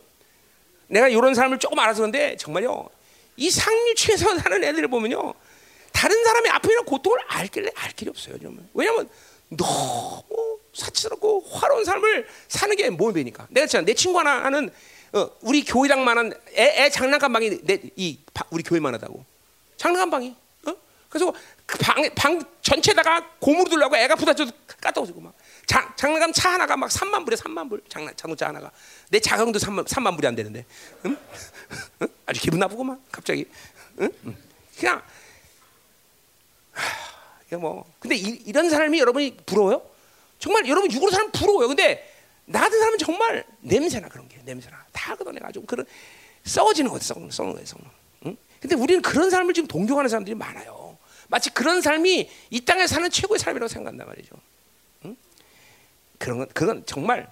내가 0.87 1.09
이런 1.09 1.33
삶을 1.33 1.59
조금 1.59 1.79
알아서 1.79 1.99
그런데 1.99 2.37
정말요. 2.37 2.89
이 3.37 3.49
상류층에서 3.49 4.37
사는 4.37 4.63
애들을 4.63 4.87
보면요. 4.89 5.33
다른 5.91 6.23
사람의 6.23 6.51
아픔이나 6.51 6.81
고통을 6.83 7.19
알 7.27 7.47
길래 7.47 7.71
알 7.75 7.91
길이 7.91 8.09
없어요. 8.09 8.37
정말. 8.39 8.63
왜냐면 8.73 9.09
너무 9.49 10.59
사치스럽고 10.73 11.41
화려한 11.49 11.83
삶을 11.83 12.27
사는 12.47 12.75
게 12.75 12.89
뭐입니까? 12.89 13.47
내가 13.49 13.65
있잖아. 13.65 13.85
내 13.85 13.93
친구 13.93 14.19
하나 14.19 14.43
하는 14.43 14.71
어, 15.13 15.29
우리 15.41 15.63
교회당만한 15.63 16.33
애, 16.55 16.85
애 16.85 16.89
장난감 16.89 17.33
방이 17.33 17.61
내, 17.63 17.79
이 17.95 18.19
바, 18.33 18.45
우리 18.51 18.63
교회만 18.63 18.93
하다고. 18.95 19.25
장난감 19.77 20.09
방이. 20.11 20.35
어? 20.67 20.73
그래서 21.09 21.33
그 21.65 21.77
방, 21.79 22.07
방 22.15 22.41
전체다가 22.61 23.31
고무로 23.39 23.69
들라고 23.69 23.97
애가 23.97 24.15
부딪혀서 24.15 24.51
까떠지고 24.81 25.21
막. 25.21 25.33
장, 25.65 25.91
장난감 25.95 26.31
차 26.31 26.51
하나가 26.53 26.77
막 26.77 26.89
3만 26.89 27.25
불에 27.25 27.35
3만 27.35 27.69
불. 27.69 27.81
장난 27.89 28.15
자동차 28.15 28.47
하나가. 28.47 28.71
내 29.09 29.19
자동도 29.19 29.59
3만, 29.59 29.87
3만 29.87 30.15
불이 30.15 30.27
안 30.27 30.35
되는데. 30.35 30.65
응? 31.05 31.17
응? 32.01 32.07
아주 32.25 32.41
기분 32.41 32.59
나쁘고만 32.59 33.01
갑자기. 33.11 33.45
응? 33.99 34.09
그냥 34.77 35.01
이게 37.47 37.55
뭐 37.57 37.91
근데 37.99 38.15
이, 38.15 38.51
런 38.51 38.69
삶이 38.69 38.99
여러분이 38.99 39.37
부러워요? 39.45 39.81
정말 40.37 40.67
여러분 40.67 40.91
육으로 40.91 41.11
사람 41.11 41.31
부러워요. 41.31 41.67
근데 41.67 42.08
나 42.51 42.61
같은 42.61 42.79
사람은 42.79 42.97
정말 42.97 43.43
냄새나 43.61 44.07
그런 44.07 44.27
게 44.27 44.39
냄새나 44.43 44.83
다 44.91 45.15
걷어내가지고 45.15 45.67
그런 45.67 45.85
썩어지는 46.43 46.89
거죠. 46.89 47.05
썩는, 47.05 47.29
썩는 47.29 47.53
거예요. 47.53 47.65
썩는. 47.65 47.87
응? 48.25 48.37
근데 48.59 48.75
우리는 48.75 49.03
그런 49.03 49.29
삶을 49.29 49.53
지금 49.53 49.67
동경하는 49.67 50.09
사람들이 50.09 50.35
많아요. 50.35 50.97
마치 51.27 51.51
그런 51.51 51.79
삶이 51.81 52.27
이 52.49 52.61
땅에 52.61 52.87
사는 52.87 53.07
최고의 53.07 53.37
삶이라고 53.37 53.67
생각한단 53.67 54.07
말이죠. 54.07 54.35
응? 55.05 55.15
그런 56.17 56.39
건 56.39 56.47
그건 56.51 56.83
정말 56.87 57.29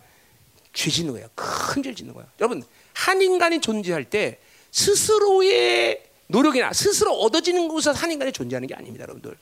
죄 0.72 0.92
짓는 0.92 1.14
거예요. 1.14 1.28
큰 1.34 1.82
죄를 1.82 1.96
짓는 1.96 2.14
거예요. 2.14 2.30
여러분 2.40 2.64
한 2.94 3.20
인간이 3.20 3.60
존재할 3.60 4.06
때 4.06 4.40
스스로의 4.70 6.04
노력이나 6.28 6.74
스스로 6.74 7.14
얻어지는 7.14 7.68
곳에서 7.70 7.92
한 7.94 8.12
인간이 8.12 8.32
존재하는 8.32 8.68
게 8.68 8.76
아닙니다, 8.76 9.02
여러분들. 9.02 9.36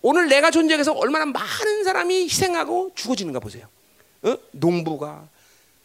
오늘 0.00 0.28
내가 0.30 0.50
존재해서 0.50 0.92
얼마나 0.94 1.26
많은 1.26 1.84
사람이 1.84 2.24
희생하고 2.24 2.92
죽어지는가 2.94 3.40
보세요. 3.40 3.68
어? 4.22 4.36
농부가 4.52 5.28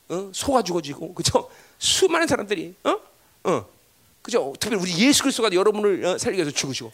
어? 0.09 0.31
소가 0.33 0.61
죽어지고 0.61 1.13
그죠? 1.13 1.49
수많은 1.79 2.27
사람들이 2.27 2.75
어? 2.83 2.99
어. 3.43 3.65
그죠? 4.21 4.53
특별히 4.59 4.81
우리 4.81 4.97
예수 5.07 5.23
그리스도가 5.23 5.51
여러분을 5.53 6.05
어, 6.05 6.17
살리기 6.17 6.41
위해서 6.41 6.55
죽으시고 6.55 6.91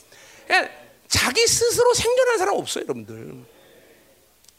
그러니까 0.47 0.73
자기 1.07 1.45
스스로 1.45 1.93
생존하는 1.93 2.39
사람 2.39 2.55
없어요, 2.55 2.85
여러분들. 2.85 3.43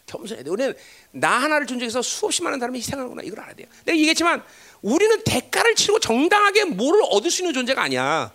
겸손해야 0.07 0.45
돼. 0.45 0.51
우리는 0.51 0.75
나 1.11 1.39
하나를 1.39 1.67
존재해서 1.67 2.03
수없이 2.03 2.43
많은 2.43 2.61
사람이 2.61 2.79
희생하는구나 2.79 3.23
이걸 3.23 3.41
알아야 3.41 3.55
돼요. 3.55 3.67
내가 3.85 3.97
얘기했지만 3.97 4.43
우리는 4.83 5.23
대가를 5.25 5.75
치르고 5.75 5.99
정당하게 5.99 6.65
뭐를 6.65 7.03
얻을 7.11 7.31
수 7.31 7.43
있는 7.43 7.55
존재가 7.55 7.83
아니야. 7.83 8.33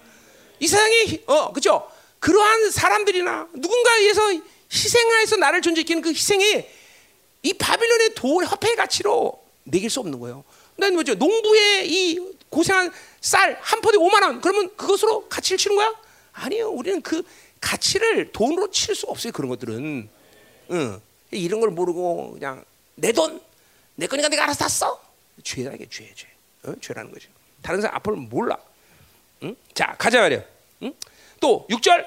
이 0.59 0.67
세상에 0.67 1.21
어 1.27 1.53
그죠? 1.53 1.89
그러한 2.19 2.71
사람들이나 2.71 3.49
누군가에 3.53 3.99
의해서 3.99 4.21
희생하여서 4.71 5.37
나를 5.37 5.61
존재시키는 5.61 6.01
그 6.01 6.09
희생이 6.09 6.65
이 7.43 7.53
바빌론의 7.53 8.15
돈 8.15 8.43
화폐의 8.45 8.75
가치로 8.75 9.41
매길 9.63 9.89
수 9.89 9.99
없는 9.99 10.19
거예요. 10.19 10.43
난 10.75 10.93
뭐죠? 10.93 11.15
농부의 11.15 11.89
이 11.89 12.19
고생한 12.49 12.91
쌀 13.21 13.57
한 13.61 13.81
포대 13.81 13.97
5만 13.97 14.23
원. 14.23 14.41
그러면 14.41 14.75
그것으로 14.75 15.27
가치를 15.29 15.57
치는 15.57 15.75
거야? 15.75 15.93
아니요. 16.33 16.69
우리는 16.69 17.01
그 17.01 17.23
가치를 17.61 18.31
돈으로 18.31 18.71
칠 18.71 18.95
수 18.95 19.05
없어요. 19.07 19.31
그런 19.33 19.49
것들은. 19.49 20.09
응. 20.71 21.01
이런 21.31 21.59
걸 21.59 21.69
모르고 21.69 22.33
그냥 22.33 22.63
내 22.95 23.11
돈, 23.11 23.41
내 23.95 24.07
거니까 24.07 24.29
내가 24.29 24.43
알아서 24.43 24.59
다 24.59 24.69
써. 24.69 25.01
죄다 25.43 25.71
이게 25.73 25.87
죄, 25.89 26.11
죄. 26.15 26.27
어? 26.63 26.73
죄라는 26.81 27.11
거죠. 27.11 27.29
다른 27.61 27.81
사람 27.81 27.95
앞을 27.97 28.13
몰라. 28.15 28.57
응? 29.43 29.55
자, 29.73 29.95
가자 29.97 30.21
말이야. 30.21 30.41
응? 30.83 30.93
또 31.39 31.65
6절 31.69 32.05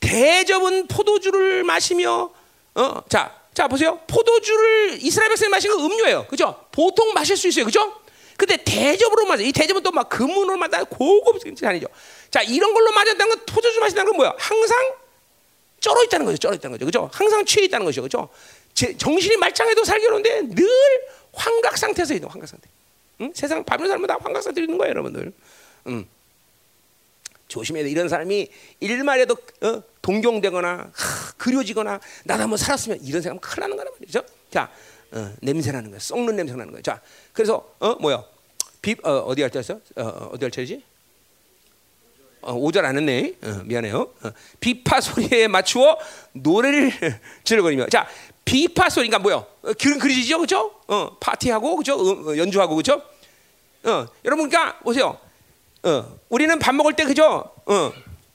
대접은 0.00 0.86
포도주를 0.88 1.64
마시며 1.64 2.30
어, 2.74 3.02
자, 3.08 3.40
자 3.54 3.68
보세요. 3.68 4.00
포도주를 4.08 4.98
이스라엘 5.00 5.28
백성이 5.30 5.48
마시는 5.48 5.76
건 5.76 5.90
음료예요. 5.90 6.26
그죠? 6.26 6.64
보통 6.72 7.12
마실 7.14 7.36
수 7.36 7.48
있어요. 7.48 7.64
그죠? 7.64 8.00
근데 8.36 8.56
대접으로 8.56 9.26
맞아. 9.26 9.42
이 9.44 9.52
대접은 9.52 9.82
또 9.82 9.92
막 9.92 10.08
금은으로 10.08 10.56
맞아. 10.56 10.82
고급진 10.82 11.56
아니죠. 11.68 11.86
자, 12.32 12.42
이런 12.42 12.74
걸로 12.74 12.90
맞았다는 12.90 13.28
건 13.28 13.46
포도주 13.46 13.78
마신다는 13.78 14.10
건 14.10 14.16
뭐야? 14.16 14.34
항상 14.38 14.76
쩔어 15.80 16.02
있다는 16.02 16.26
거죠. 16.26 16.38
쩔어 16.38 16.54
있다는 16.54 16.76
거죠. 16.76 16.84
그죠? 16.84 17.08
항상 17.12 17.44
취해 17.44 17.66
있다는 17.66 17.86
거죠. 17.86 18.02
그죠? 18.02 18.28
제, 18.74 18.96
정신이 18.96 19.36
말짱해도 19.36 19.84
살기로는데 19.84 20.48
늘 20.56 20.68
환각 21.32 21.78
상태에서 21.78 22.14
있는 22.14 22.28
환각 22.28 22.48
상태. 22.48 22.68
응? 23.20 23.32
세상 23.36 23.62
바빌 23.64 23.86
사람은 23.86 24.08
다 24.08 24.16
환각 24.20 24.42
상태에 24.42 24.64
있는 24.64 24.78
거예요, 24.78 24.90
여러분들. 24.90 25.32
응. 25.86 26.08
조심해야 27.46 27.84
돼. 27.84 27.90
이런 27.90 28.08
사람이 28.08 28.48
일말에도 28.80 29.36
어, 29.60 29.82
동경되거나 30.04 30.90
하, 30.92 31.32
그려지거나 31.38 31.98
나도 32.24 32.42
한번 32.42 32.58
살았으면 32.58 32.98
이런 33.02 33.22
생각하면 33.22 33.40
큰일 33.40 33.60
나는 33.60 33.76
거란 33.78 33.92
말이죠. 33.94 34.22
자, 34.50 34.70
어, 35.12 35.32
냄새나는 35.40 35.90
거야. 35.90 35.98
썩는 35.98 36.36
냄새 36.36 36.54
나는 36.54 36.72
거야. 36.72 36.82
자, 36.82 37.00
그래서 37.32 37.74
어 37.78 37.94
뭐야? 37.94 38.22
비 38.82 38.94
어, 39.02 39.34
디할 39.34 39.50
때였어? 39.50 39.80
어, 39.96 40.30
어디 40.32 40.44
할 40.44 40.50
때지? 40.50 40.84
어, 42.42 42.52
5절 42.54 42.84
안 42.84 42.98
했네. 42.98 43.32
어, 43.42 43.62
미안해요. 43.64 44.00
어, 44.22 44.30
비파 44.60 45.00
소리에 45.00 45.48
맞추어 45.48 45.98
노래를 46.32 46.92
즐거리며. 47.44 47.86
자, 47.88 48.06
비파 48.44 48.90
소리가? 48.90 49.16
어, 49.16 49.46
그런 49.80 49.98
그리지죠, 49.98 50.38
그죠? 50.38 50.70
어, 50.86 51.16
파티하고 51.18 51.76
그죠? 51.76 51.94
어, 51.96 52.36
연주하고 52.36 52.76
그죠? 52.76 53.00
어, 53.84 54.06
여러분, 54.26 54.50
그러니까 54.50 54.78
보세요. 54.80 55.18
어, 55.82 56.18
우리는 56.28 56.58
밥 56.58 56.74
먹을 56.74 56.92
때 56.92 57.06
그죠? 57.06 57.50
어, 57.64 57.92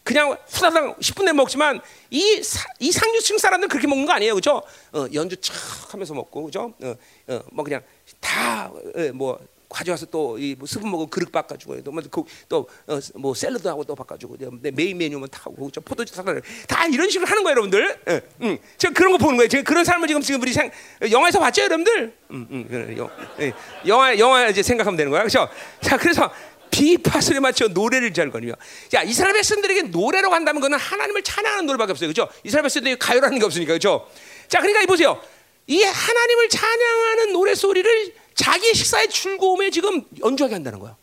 그냥 0.09 0.35
후다닥 0.47 0.99
10분 0.99 1.23
내 1.25 1.33
먹지만 1.33 1.79
이, 2.09 2.41
사, 2.41 2.67
이 2.79 2.91
상류층 2.91 3.37
사람들은 3.37 3.69
그렇게 3.69 3.85
먹는 3.85 4.07
거 4.07 4.13
아니에요, 4.13 4.33
그죠? 4.33 4.63
어, 4.91 5.05
연주 5.13 5.35
촥 5.35 5.91
하면서 5.91 6.15
먹고, 6.15 6.45
그죠? 6.45 6.73
어, 6.81 6.95
어, 7.27 7.39
뭐 7.51 7.63
그냥 7.63 7.83
다뭐 8.19 9.33
어, 9.33 9.39
가져와서 9.69 10.07
또이 10.07 10.55
뭐 10.57 10.65
스프 10.65 10.83
먹고 10.83 11.05
그릇 11.05 11.31
바꿔주고 11.31 11.83
또뭐 11.83 12.01
또뭐 12.49 13.35
샐러드하고 13.35 13.83
또 13.83 13.93
바꿔주고 13.93 14.35
메인 14.73 14.97
메뉴만 14.97 15.29
타고 15.29 15.69
저 15.71 15.79
포도주 15.79 16.11
사다 16.15 16.33
다 16.67 16.87
이런 16.87 17.07
식으로 17.07 17.29
하는 17.29 17.43
거예요, 17.43 17.51
여러분들. 17.51 17.99
예, 18.09 18.21
음, 18.41 18.57
제가 18.79 18.95
그런 18.95 19.11
거 19.11 19.19
보는 19.19 19.37
거예요. 19.37 19.47
제가 19.47 19.63
그런 19.63 19.85
삶을 19.85 20.07
지금 20.07 20.23
지금 20.23 20.41
우리 20.41 20.51
생, 20.51 20.71
영화에서 21.11 21.39
봤죠, 21.39 21.61
여러분들? 21.61 22.17
음, 22.31 22.47
음, 22.49 22.95
영, 22.97 23.11
예, 23.41 23.53
영화 23.85 24.17
영화 24.17 24.47
이제 24.47 24.63
생각하면 24.63 24.97
되는 24.97 25.11
거야, 25.11 25.21
그렇죠? 25.21 25.47
자, 25.81 25.97
그래서 25.97 26.31
비파 26.71 27.02
소리에 27.02 27.39
맞춰 27.39 27.67
노래를 27.67 28.13
지절거리며. 28.13 28.53
자, 28.89 29.03
이스라엘 29.03 29.33
백성들에게 29.33 29.81
노래로 29.83 30.29
간다면 30.29 30.61
그는 30.61 30.77
하나님을 30.77 31.23
찬양하는 31.23 31.65
노래밖에 31.65 31.91
없어요. 31.91 32.11
그렇죠? 32.11 32.31
이스라엘 32.43 32.63
백성들이 32.63 32.97
가요라는 32.97 33.39
게 33.39 33.45
없으니까. 33.45 33.69
그렇죠? 33.73 34.09
자, 34.47 34.59
그러니까 34.59 34.81
이 34.81 34.85
보세요. 34.85 35.21
이 35.67 35.83
하나님을 35.83 36.49
찬양하는 36.49 37.33
노래 37.33 37.53
소리를 37.55 38.13
자기의 38.35 38.73
식사의 38.73 39.09
즐거움에 39.09 39.69
지금 39.69 40.03
연주하게 40.19 40.55
한다는 40.55 40.79
거야. 40.79 40.95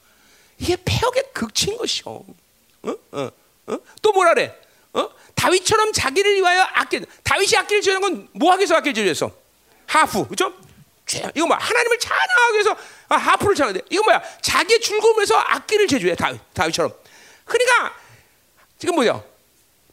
이게 0.59 0.77
폐역의 0.85 1.25
극치인 1.33 1.77
것이요. 1.77 2.25
어? 2.83 2.95
어? 3.13 3.31
어? 3.67 3.79
또 4.03 4.13
뭐라 4.13 4.35
그래? 4.35 4.55
어? 4.95 5.09
다윗처럼 5.35 5.93
자기를 5.93 6.37
위하여 6.37 6.63
아끼 6.73 7.01
다윗이 7.23 7.57
아끼를 7.59 7.83
지는 7.83 8.01
건 8.01 8.29
뭐 8.33 8.53
하기 8.53 8.61
위해서 8.61 8.75
아끼를 8.77 8.95
지었어? 9.15 9.31
하프. 9.87 10.25
그렇죠? 10.27 10.53
이거 11.35 11.47
뭐 11.47 11.57
하나님을 11.57 11.99
찬양하기 11.99 12.55
위해서 12.55 12.77
아, 13.09 13.17
하프를 13.17 13.55
찬양해. 13.55 13.81
이거 13.91 14.03
뭐야? 14.05 14.23
자기의 14.41 14.81
즐거움에서 14.81 15.37
악기를 15.37 15.87
제조해 15.87 16.15
다윗, 16.17 16.41
다윗처럼. 16.55 16.93
그러니까 17.45 17.95
지금 18.79 18.95
뭐야? 18.97 19.23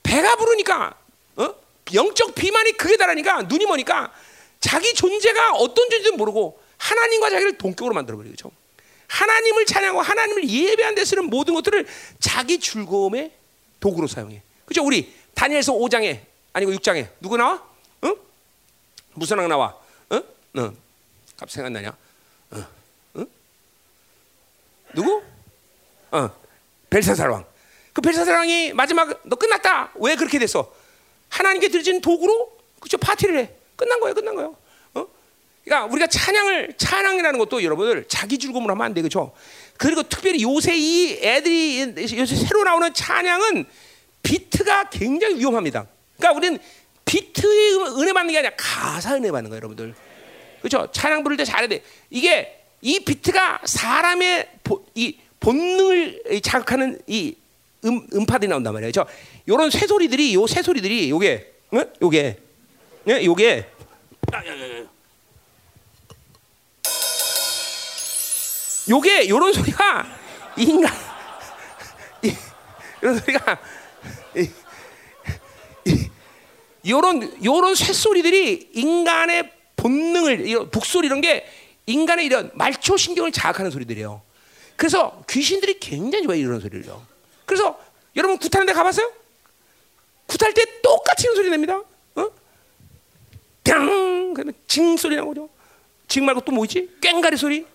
배가 0.02 0.36
부르니까 0.36 0.96
어? 1.38 1.56
영적 1.94 2.36
비만이 2.36 2.74
극에 2.74 2.98
달하니까 2.98 3.44
눈이 3.44 3.66
머니까 3.66 4.12
자기 4.60 4.94
존재가 4.94 5.54
어떤 5.54 5.76
존재인지 5.76 6.12
모르고 6.12 6.60
하나님과 6.78 7.30
자기를 7.30 7.58
동격으로 7.58 7.94
만들어 7.94 8.18
버리죠. 8.18 8.52
하나님을 9.08 9.66
찬양하고 9.66 10.02
하나님을 10.02 10.50
예배한 10.50 10.96
데 10.96 11.06
쓰는 11.06 11.26
모든 11.26 11.54
것들을 11.54 11.86
자기 12.20 12.60
즐거움의 12.60 13.32
도구로 13.80 14.08
사용해. 14.08 14.42
그죠? 14.66 14.84
우리 14.84 15.14
다니엘서 15.36 15.74
5장에 15.74 16.20
아니고 16.54 16.72
6장에 16.74 17.10
누구 17.20 17.38
나와? 17.38 17.64
응? 18.06 18.16
무슨 19.14 19.38
왕 19.38 19.48
나와? 19.48 19.76
응? 20.12 20.24
응. 20.58 20.78
갑자기 21.38 21.56
생각나냐? 21.56 21.96
누구? 24.94 25.22
어. 26.12 26.30
벨사살 26.90 27.30
왕. 27.30 27.46
그 27.92 28.02
벨사살 28.02 28.36
왕이 28.36 28.74
마지막 28.74 29.22
너 29.24 29.36
끝났다. 29.36 29.92
왜 29.96 30.16
그렇게 30.16 30.40
됐어? 30.40 30.74
하나님께 31.30 31.70
드려진 31.70 32.02
도구로 32.02 32.58
그죠 32.80 32.98
파티를 32.98 33.38
해. 33.40 33.52
끝난 33.76 34.00
거예요. 34.00 34.14
끝난 34.14 34.36
거예요. 34.36 34.56
어? 34.94 35.06
그러니까 35.64 35.92
우리가 35.92 36.08
찬양을 36.08 36.76
찬양이라는 36.78 37.40
것도 37.40 37.64
여러분들 37.64 38.06
자기 38.08 38.38
즐거움으로 38.38 38.74
하면 38.74 38.86
안 38.86 38.94
되겠죠. 38.94 39.34
그리고 39.78 40.04
특별히 40.04 40.42
요새 40.44 40.76
이 40.76 41.20
애들이 41.22 41.94
요새 42.18 42.36
새로 42.36 42.64
나오는 42.64 42.94
찬양은 42.94 43.66
비트가 44.22 44.90
굉장히 44.90 45.40
위험합니다. 45.40 45.88
그러니까 46.18 46.38
우리는 46.38 46.60
비트의 47.06 48.00
은혜 48.00 48.14
받는 48.14 48.32
게 48.32 48.38
아니라 48.40 48.54
가사 48.56 49.16
은혜 49.16 49.32
받는 49.32 49.50
거예요, 49.50 49.58
여러분들. 49.58 49.94
그렇죠? 50.62 50.90
찬양 50.92 51.24
부를 51.24 51.36
때 51.36 51.44
잘해야 51.44 51.68
돼. 51.68 51.84
이게 52.10 52.63
이 52.84 53.00
비트가 53.00 53.62
사람의 53.64 54.50
보, 54.62 54.86
이 54.94 55.16
본능을 55.40 56.42
자극하는 56.44 57.00
이 57.08 57.34
음, 57.86 58.06
음파들이 58.14 58.50
나온단 58.50 58.74
말이에요. 58.74 58.92
저 58.92 59.08
요런 59.48 59.70
새소리들이 59.70 60.36
요 60.36 60.46
새소리들이 60.46 61.10
요게 61.10 61.54
응? 61.74 61.86
요게 62.02 62.38
예? 63.08 63.24
요게 63.24 63.66
아, 64.34 64.42
요게 68.90 69.30
요런 69.30 69.54
소리가 69.54 70.06
인간 70.58 70.94
이런 73.02 73.18
소리가 73.18 73.60
이런 76.84 77.44
요런 77.44 77.76
쇳소리들이 77.76 78.72
인간의 78.74 79.52
본능을 79.78 80.70
북소리 80.70 81.08
이런 81.08 81.22
게 81.22 81.46
인간의 81.86 82.26
이런 82.26 82.52
말초 82.54 82.98
신경을 82.98 83.32
자극하는 83.32 83.72
소리들이에요. 83.72 84.22
그래서 84.76 85.24
귀신들이 85.30 85.80
굉장히 85.80 86.24
좋아해 86.26 86.40
이런 86.40 86.60
소리를요. 86.60 87.06
그래서 87.46 87.80
여러분 88.16 88.38
구타는 88.38 88.66
데 88.66 88.74
가봤어요? 88.74 89.12
구탈 90.28 90.54
때 90.54 90.64
똑같이 90.82 91.24
이런 91.26 91.36
소리 91.36 91.50
냅니다. 91.50 91.82
어? 92.16 92.32
뿅! 93.64 94.34
그러면 94.34 94.54
징 94.68 94.98
소리 94.98 95.16
나오죠. 95.16 95.50
징 96.08 96.26
말고 96.26 96.42
또 96.42 96.52
뭐지? 96.52 96.98
꽹가리 97.02 97.38
소리. 97.38 97.66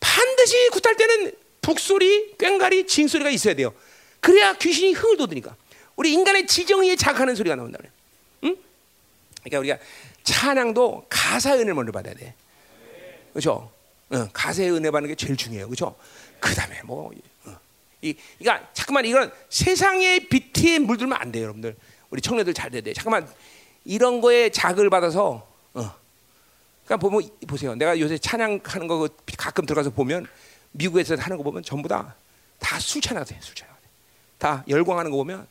반드시 0.00 0.68
구탈 0.70 0.96
때는 0.96 1.32
북소리, 1.62 2.36
꽹가리, 2.38 2.86
징 2.86 3.08
소리가 3.08 3.30
있어야 3.30 3.54
돼요. 3.54 3.74
그래야 4.20 4.52
귀신이 4.54 4.92
흥을 4.92 5.16
돋으니까. 5.16 5.56
우리 5.96 6.12
인간의 6.12 6.46
지정의에 6.46 6.96
자극하는 6.96 7.34
소리가 7.34 7.56
나온다 7.56 7.78
그래. 7.78 7.90
응? 8.44 8.56
그러니까 9.42 9.58
우리가 9.58 9.78
찬양도 10.22 11.08
은혜를 11.46 11.74
먼저 11.74 11.90
받아야 11.92 12.14
돼. 12.14 12.34
그렇죠? 13.36 13.70
어, 14.08 14.28
가사의 14.32 14.72
은혜 14.72 14.90
받는 14.90 15.08
게 15.08 15.14
제일 15.14 15.36
중요해요. 15.36 15.66
그렇죠? 15.66 15.94
그다음에 16.40 16.80
뭐 16.84 17.10
어. 17.44 17.58
이, 18.00 18.14
그러니까 18.38 18.66
잠깐만 18.72 19.04
이건 19.04 19.30
세상의 19.50 20.28
빛에 20.30 20.78
물들면 20.78 21.18
안 21.18 21.30
돼요, 21.30 21.42
여러분들. 21.44 21.76
우리 22.08 22.22
청년들 22.22 22.54
잘 22.54 22.70
돼야 22.70 22.80
돼. 22.80 22.94
잠깐만 22.94 23.28
이런 23.84 24.22
거에 24.22 24.48
자극을 24.48 24.88
받아서 24.88 25.46
어. 25.74 25.94
그러니까 26.86 26.96
보면 26.96 27.28
보세요. 27.46 27.74
내가 27.74 27.98
요새 28.00 28.16
찬양하는 28.16 28.88
거 28.88 29.06
가끔 29.36 29.66
들어가서 29.66 29.90
보면 29.90 30.26
미국에서 30.72 31.16
하는 31.16 31.36
거 31.36 31.42
보면 31.42 31.62
전부 31.62 31.88
다 31.88 32.16
다 32.58 32.78
술 32.80 33.02
찬양하세요. 33.02 33.38
술 33.42 33.54
찬양. 33.54 33.76
다 34.38 34.64
열광하는 34.66 35.10
거 35.10 35.18
보면 35.18 35.46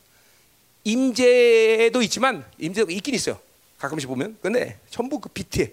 임재도 0.82 2.02
있지만 2.02 2.44
임재도 2.58 2.90
있긴 2.90 3.14
있어요. 3.14 3.38
가끔씩 3.78 4.08
보면. 4.08 4.38
근데 4.42 4.80
전부 4.90 5.20
그 5.20 5.28
비트에 5.28 5.72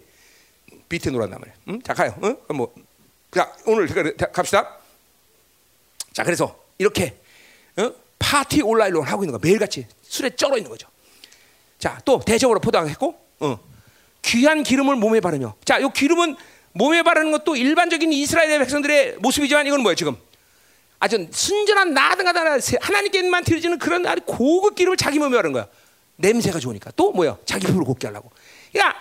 비트에 0.93 1.11
놀았단 1.11 1.39
말이에요. 1.39 1.57
응? 1.69 1.81
자 1.81 1.93
가요. 1.93 2.15
응? 2.23 2.37
뭐. 2.55 2.73
자 3.31 3.51
오늘 3.65 3.87
갑시다. 4.31 4.77
자 6.13 6.23
그래서 6.23 6.59
이렇게 6.77 7.17
어? 7.77 7.91
파티 8.19 8.61
온라인로 8.61 9.01
하고 9.01 9.23
있는 9.23 9.33
거 9.33 9.39
매일같이 9.41 9.87
술에 10.03 10.29
쩔어 10.29 10.55
있는 10.57 10.69
거죠. 10.69 10.87
자 11.79 11.99
또 12.05 12.19
대적으로 12.19 12.59
포장했고 12.59 13.15
어. 13.39 13.59
귀한 14.21 14.63
기름을 14.63 14.95
몸에 14.95 15.19
바르며 15.19 15.55
자이 15.65 15.83
기름은 15.91 16.37
몸에 16.73 17.03
바르는 17.03 17.31
것도 17.31 17.55
일반적인 17.55 18.13
이스라엘의 18.13 18.59
백성들의 18.59 19.17
모습이지만 19.19 19.67
이건 19.67 19.81
뭐예요 19.81 19.95
지금 19.95 20.15
아주 20.99 21.27
순전한 21.31 21.93
나등하다 21.93 22.57
하나님께만 22.79 23.43
드려지는 23.43 23.79
그런 23.79 24.05
아주 24.05 24.21
고급 24.25 24.75
기름을 24.75 24.95
자기 24.95 25.19
몸에 25.19 25.35
바른 25.35 25.51
거야 25.51 25.67
냄새가 26.15 26.59
좋으니까 26.59 26.91
또 26.95 27.11
뭐야 27.11 27.37
자기 27.45 27.65
피부를 27.67 27.85
곱게 27.85 28.07
하려고 28.07 28.31
그러니까 28.71 28.97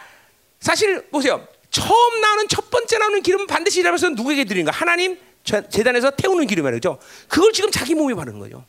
사실 0.59 1.07
보세요 1.09 1.47
처음 1.73 2.21
나오는 2.21 2.47
첫 2.49 2.71
번째 2.71 2.99
나오는 2.99 3.21
기름은 3.23 3.49
반드시 3.49 3.81
이라면서 3.81 4.11
누구에게 4.11 4.45
드리는 4.45 4.71
가 4.71 4.71
하나님 4.71 5.19
재단에서 5.43 6.13
태우는 6.13 6.47
기름 6.47 6.65
말이죠 6.65 6.99
그걸 7.27 7.53
지금 7.53 7.71
자기 7.73 7.95
몸에 7.95 8.15
바르는 8.15 8.39
거죠 8.39 8.65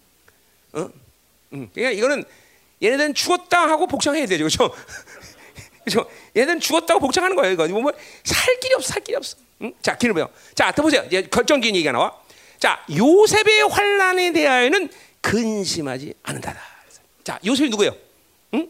어? 0.72 0.90
응. 1.54 1.70
그러니까 1.72 1.92
이거는 1.92 2.24
얘네들은 2.82 3.14
죽었다 3.14 3.70
하고 3.70 3.86
복창해야 3.86 4.26
되죠 4.26 4.44
그렇죠 4.44 4.74
그렇죠? 5.84 6.10
얘는 6.36 6.60
죽었다고 6.60 7.00
복창하는 7.00 7.36
거예요. 7.36 7.54
이거 7.54 7.68
뭐살 7.68 8.60
길이 8.62 8.74
없어, 8.76 8.94
살 8.94 9.04
길이 9.04 9.16
없어. 9.18 9.38
응? 9.62 9.74
자, 9.82 9.98
기름이요. 9.98 10.30
자, 10.56 10.72
또 10.72 10.82
보세요. 10.82 11.04
이제 11.08 11.24
결정적인 11.24 11.76
얘기가 11.76 11.92
나와. 11.92 12.18
자, 12.58 12.84
요셉의 12.90 13.68
환란에 13.70 14.32
대하여는 14.32 14.90
근심하지 15.22 16.14
않는다다. 16.24 16.62
자, 17.24 17.40
요셉이 17.46 17.70
누구예요? 17.70 17.96
응? 18.54 18.70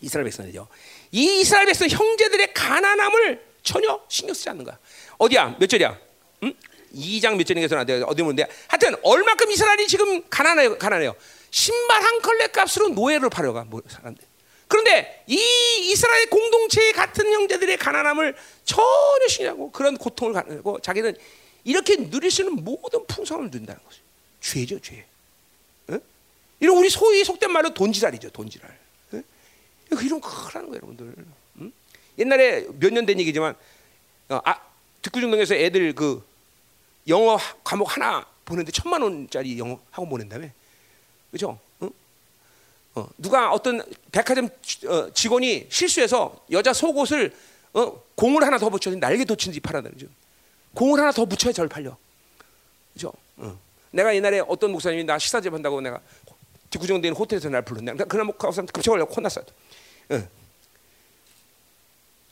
이스라엘 0.00 0.24
백성이죠. 0.24 0.68
이 1.12 1.40
이스라엘 1.40 1.66
백성 1.66 1.88
형제들의 1.88 2.54
가난함을 2.54 3.44
전혀 3.62 4.00
신경 4.08 4.34
쓰지 4.34 4.48
않는 4.48 4.64
거야. 4.64 4.78
어디야? 5.18 5.56
몇 5.60 5.66
절이야? 5.66 5.98
응? 6.42 6.54
2장 6.94 7.36
몇 7.36 7.44
절인가 7.44 7.68
서 7.68 8.06
어디 8.06 8.22
보는데 8.22 8.46
하여튼 8.66 8.96
얼마큼 9.02 9.50
이스라엘이 9.50 9.86
지금 9.86 10.28
가난해요. 10.28 10.78
가난해요. 10.78 11.14
신발 11.50 12.02
한 12.02 12.20
컬레 12.22 12.46
값으로 12.48 12.88
노예를 12.88 13.28
팔아가 13.28 13.64
뭐 13.64 13.82
사람들. 13.86 14.24
그런데 14.66 15.22
이 15.26 15.36
이스라엘 15.90 16.30
공동체 16.30 16.92
같은 16.92 17.30
형제들의 17.30 17.76
가난함을 17.76 18.34
전혀 18.64 19.28
신하고 19.28 19.70
그런 19.70 19.98
고통을 19.98 20.32
가고 20.32 20.80
자기는 20.80 21.14
이렇게 21.64 21.96
누릴 22.08 22.30
수 22.30 22.40
있는 22.42 22.64
모든 22.64 23.06
풍성을 23.06 23.44
누린다는 23.50 23.82
거죠. 23.84 24.00
죄죠, 24.40 24.80
죄. 24.80 25.04
응? 25.90 26.00
이런 26.58 26.78
우리 26.78 26.88
소위 26.88 27.22
속된 27.22 27.50
말로 27.50 27.74
돈지랄이죠, 27.74 28.30
돈지랄. 28.30 28.81
응? 29.92 30.04
이런 30.04 30.20
거 30.20 30.28
하라는 30.28 30.68
거예요, 30.70 30.80
여러분들. 30.82 31.14
응? 31.60 31.72
옛날에 32.18 32.66
몇 32.78 32.92
년 32.92 33.06
된 33.06 33.18
얘기지만 33.20 33.54
어, 34.28 34.40
아, 34.44 34.60
뒷구정동에서 35.02 35.54
애들 35.54 35.94
그 35.94 36.24
영어 37.08 37.38
과목 37.64 37.94
하나 37.96 38.24
보는데 38.44 38.70
천만 38.72 39.02
원짜리 39.02 39.58
영어 39.58 39.78
학원 39.90 40.08
보낸다며, 40.10 40.48
그죠? 41.30 41.58
어, 42.94 43.08
누가 43.16 43.50
어떤 43.50 43.82
백화점 44.12 44.50
어, 44.86 45.10
직원이 45.14 45.66
실수해서 45.70 46.44
여자 46.50 46.74
속옷을 46.74 47.34
어, 47.72 48.02
공을 48.16 48.42
하나 48.44 48.58
더 48.58 48.68
붙여서 48.68 48.98
날개 48.98 49.24
돋친 49.24 49.50
듯이 49.50 49.60
팔아다는 49.60 49.96
죠 49.96 50.06
공을 50.74 51.00
하나 51.00 51.10
더 51.10 51.24
붙여야 51.24 51.52
절 51.54 51.68
팔려. 51.68 51.96
그죠? 52.92 53.10
어. 53.38 53.58
내가 53.92 54.14
옛날에 54.14 54.40
어떤 54.46 54.72
목사님이 54.72 55.04
나 55.04 55.18
식사집 55.18 55.52
한다고 55.54 55.80
내가 55.80 56.00
뒷구정된 56.68 57.14
호텔에서 57.14 57.48
날 57.48 57.62
불렀는데 57.62 58.04
그날 58.04 58.26
목 58.26 58.36
가서 58.36 58.62
급식을 58.66 58.96
하려고 58.96 59.14
혼났어요. 59.14 59.44
어. 60.10 60.28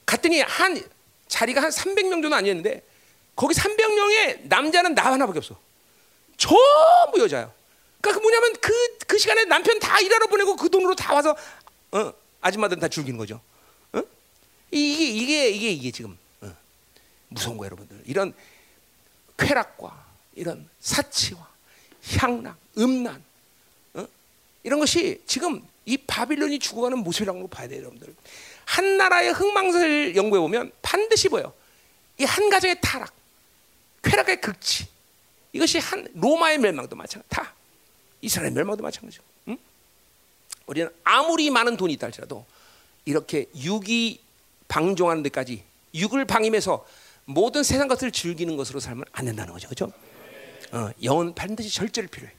갔더니 0.07 0.41
한 0.41 0.83
자리가 1.29 1.63
한 1.63 1.71
300명 1.71 2.23
정도 2.23 2.35
아니었는데 2.35 2.83
거기 3.37 3.55
300명의 3.55 4.49
남자는 4.49 4.95
나 4.95 5.13
하나밖에 5.13 5.39
없어. 5.39 5.59
전부 6.37 7.21
여자야. 7.21 7.53
그러니까 8.01 8.19
그 8.19 8.23
뭐냐면 8.23 8.55
그, 8.61 8.99
그 9.07 9.19
시간에 9.19 9.45
남편 9.45 9.79
다 9.79 10.01
일하러 10.01 10.27
보내고 10.27 10.57
그 10.57 10.69
돈으로 10.69 10.95
다 10.95 11.15
와서 11.15 11.37
어, 11.93 12.13
아줌마들은 12.41 12.81
다 12.81 12.89
즐기는 12.89 13.19
거죠. 13.19 13.41
어? 13.93 14.03
이게 14.71 15.09
이게 15.09 15.49
이게 15.51 15.71
이게 15.71 15.91
지금 15.91 16.19
어. 16.41 16.55
무서운 17.29 17.57
거 17.57 17.65
여러분들. 17.67 18.03
이런 18.07 18.35
쾌락과 19.39 20.07
이런 20.35 20.69
사치와 20.81 21.49
향락, 22.19 22.57
음란 22.79 23.23
어? 23.95 24.07
이런 24.63 24.81
것이 24.81 25.23
지금 25.27 25.67
이 25.87 25.97
바빌론이 25.97 26.59
죽어가는 26.59 26.99
모습이라고 26.99 27.49
봐야 27.49 27.69
돼요, 27.69 27.81
여러분들. 27.81 28.15
한 28.67 28.97
나라의 28.97 29.33
흥망을 29.33 30.15
연구해 30.17 30.41
보면 30.41 30.71
반드시 30.83 31.29
보여. 31.29 31.53
이 32.19 32.25
한 32.25 32.51
가정의 32.51 32.77
타락, 32.83 33.13
쾌락의 34.03 34.41
극치. 34.43 34.87
이것이 35.53 35.79
한 35.79 36.07
로마의 36.15 36.59
멸망도 36.59 36.95
마찬가지. 36.95 37.29
다 37.31 37.55
이스라엘 38.21 38.53
멸망도 38.53 38.83
마찬가지죠. 38.83 39.23
응? 39.49 39.57
우리는 40.67 40.91
아무리 41.03 41.49
많은 41.51 41.77
돈이 41.79 41.95
있다 41.95 42.07
할지라도 42.07 42.45
이렇게 43.07 43.47
육이 43.57 44.21
방종하는 44.69 45.23
데까지 45.25 45.65
육을 45.95 46.27
방임해서 46.27 46.87
모든 47.25 47.63
세상 47.63 47.89
것을 47.89 48.13
즐기는 48.13 48.55
것으로 48.57 48.79
살면 48.81 49.05
안 49.13 49.25
된다는 49.25 49.53
거죠. 49.55 49.69
그렇죠? 49.69 49.93
어, 50.73 50.91
영은 51.03 51.35
반드시 51.35 51.71
절제를 51.71 52.09
필요해. 52.11 52.33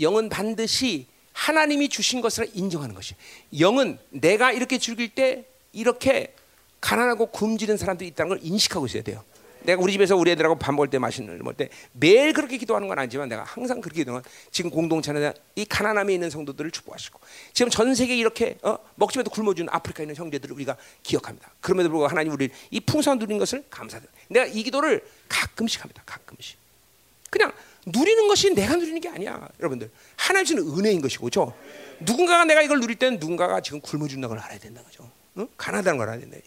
영은 0.00 0.30
반드시 0.30 1.06
하나님이 1.38 1.88
주신 1.88 2.20
것을 2.20 2.50
인정하는 2.52 2.96
것이. 2.96 3.14
영은 3.60 3.96
내가 4.10 4.50
이렇게 4.50 4.76
즐길 4.78 5.14
때 5.14 5.44
이렇게 5.72 6.34
가난하고 6.80 7.26
굶주린 7.26 7.76
사람들이 7.76 8.08
있다는 8.08 8.30
걸 8.30 8.38
인식하고 8.42 8.86
있어야 8.86 9.04
돼요. 9.04 9.22
내가 9.62 9.80
우리 9.80 9.92
집에서 9.92 10.16
우리 10.16 10.32
애들하고 10.32 10.56
밥 10.56 10.72
먹을 10.72 10.88
때 10.90 10.98
맛있는 10.98 11.38
먹을 11.38 11.54
때 11.54 11.68
매일 11.92 12.32
그렇게 12.32 12.56
기도하는 12.56 12.88
건 12.88 12.98
아니지만 12.98 13.28
내가 13.28 13.44
항상 13.44 13.80
그렇게 13.80 14.00
기도하는 14.00 14.24
지금 14.50 14.70
공동체는 14.70 15.32
이 15.54 15.64
가난함에 15.64 16.12
있는 16.12 16.28
성도들을 16.28 16.72
축복하시고 16.72 17.20
지금 17.52 17.70
전 17.70 17.94
세계 17.94 18.16
이렇게 18.16 18.58
어, 18.62 18.76
먹지마도 18.96 19.30
굶어주는 19.30 19.72
아프리카에 19.72 20.04
있는 20.04 20.16
형제들을 20.16 20.54
우리가 20.56 20.76
기억합니다. 21.04 21.52
그럼에도 21.60 21.88
불구하고 21.88 22.10
하나님 22.10 22.32
우리 22.32 22.50
이 22.70 22.80
풍성한 22.80 23.18
누린 23.18 23.38
것을 23.38 23.64
감사드려. 23.70 24.10
내가 24.28 24.46
이 24.46 24.64
기도를 24.64 25.04
가끔씩 25.28 25.82
합니다. 25.82 26.02
가끔씩. 26.04 26.58
그냥 27.30 27.52
누리는 27.92 28.28
것이 28.28 28.54
내가 28.54 28.76
누리는 28.76 29.00
게 29.00 29.08
아니야, 29.08 29.48
여러분들. 29.60 29.90
하나님 30.16 30.44
주는 30.46 30.62
은혜인 30.62 31.00
것이고, 31.00 31.22
그렇죠? 31.22 31.54
누군가가 32.00 32.44
내가 32.44 32.62
이걸 32.62 32.80
누릴 32.80 32.96
때는 32.96 33.18
누군가가 33.18 33.60
지금 33.60 33.80
굶어준다는 33.80 34.28
걸 34.28 34.38
알아야 34.38 34.58
된다는 34.58 34.84
거죠. 34.88 35.10
응? 35.38 35.48
가난하다는 35.56 35.98
걸 35.98 36.08
알아야 36.08 36.20
된다. 36.20 36.38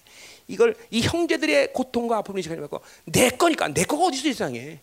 이걸 0.47 0.76
이 0.89 1.01
형제들의 1.01 1.73
고통과 1.73 2.18
아픔을 2.18 2.43
시간이 2.43 2.59
받고 2.61 2.81
내 3.05 3.30
거니까 3.30 3.69
내 3.69 3.84
거가 3.84 4.05
어디 4.05 4.18
있어 4.18 4.23
세상에 4.23 4.80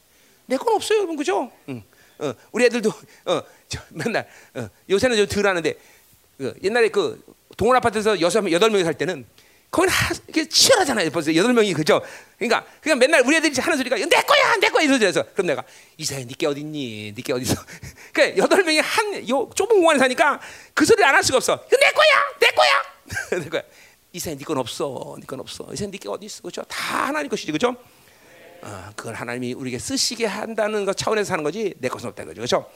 내건 0.47 0.75
없어요 0.75 0.99
여러분 0.99 1.17
그죠? 1.17 1.51
응. 1.69 1.83
어, 2.21 2.35
우리 2.53 2.65
애들도 2.65 2.91
어, 3.27 3.43
저, 3.69 3.81
맨날 3.91 4.27
어, 4.55 4.69
요새는 4.89 5.17
좀덜 5.17 5.47
하는데 5.47 5.75
그, 6.39 6.55
옛날에 6.63 6.89
그 6.89 7.23
동원 7.57 7.77
아파트에서 7.77 8.21
여섯 8.21 8.51
여덟 8.51 8.71
명이 8.71 8.85
살 8.85 8.95
때는 8.95 9.27
거기 9.71 9.89
하, 9.91 10.15
이게 10.29 10.49
치열하잖아요. 10.49 11.11
벌써 11.11 11.35
여덟 11.35 11.53
명이 11.53 11.75
그죠? 11.75 12.01
그러니까 12.39 12.65
그냥 12.81 12.99
맨날 12.99 13.21
우리 13.27 13.37
애들이 13.37 13.53
하는 13.61 13.77
소리가 13.77 13.97
내 13.97 14.07
거야, 14.07 14.57
내 14.61 14.69
거야 14.71 14.83
이러면서 14.85 15.25
그럼 15.35 15.47
내가 15.49 15.63
이사야, 15.99 16.21
니께 16.21 16.47
어딨니? 16.47 17.13
니께 17.17 17.33
어디서? 17.35 17.55
그러니까 18.13 18.43
여덟 18.43 18.63
명이 18.65 18.79
한 18.81 19.29
요 19.29 19.51
좁은 19.55 19.77
공간에 19.77 19.99
사니까 19.99 20.41
그 20.75 20.85
소리를 20.87 21.05
안 21.07 21.15
할 21.15 21.23
수가 21.23 21.37
없어. 21.39 21.67
내 21.69 21.77
거야, 21.91 22.07
내 22.41 22.49
거야, 22.51 23.41
내 23.45 23.49
거야. 23.51 23.63
이사야, 24.13 24.35
니건 24.37 24.57
없어, 24.57 25.17
니건 25.21 25.41
없어. 25.41 25.69
이사야, 25.73 25.89
니께 25.91 26.09
어디 26.09 26.27
있어? 26.27 26.41
그죠? 26.43 26.63
다 26.63 27.09
하나님 27.09 27.29
것이지, 27.29 27.53
그죠? 27.53 27.77
어, 28.63 28.91
그걸 28.97 29.15
하나님이 29.15 29.53
우리에게 29.53 29.79
쓰시게 29.79 30.25
한다는 30.27 30.85
것 30.87 30.97
차원에서 30.97 31.33
하는 31.35 31.45
거지 31.45 31.75
내 31.79 31.89
것은 31.89 32.09
없다 32.09 32.25
그죠, 32.25 32.37
그렇죠? 32.37 32.71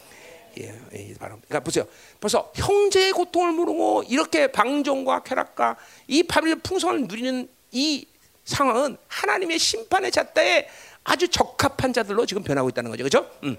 예, 0.60 0.74
예, 0.94 1.14
바로 1.18 1.36
그러니까 1.36 1.60
보세요. 1.60 1.86
벌써 2.20 2.50
형제의 2.54 3.12
고통을 3.12 3.52
모르고 3.52 4.04
이렇게 4.08 4.48
방종과 4.48 5.22
쾌락과 5.22 5.76
이 6.08 6.22
밤의 6.22 6.56
풍성을 6.62 7.02
누리는 7.02 7.48
이 7.72 8.06
상황은 8.44 8.96
하나님의 9.08 9.58
심판의 9.58 10.10
잣대에 10.10 10.68
아주 11.04 11.28
적합한 11.28 11.92
자들로 11.92 12.26
지금 12.26 12.42
변하고 12.42 12.68
있다는 12.68 12.90
거죠, 12.90 13.04
그렇죠? 13.04 13.30
음. 13.44 13.56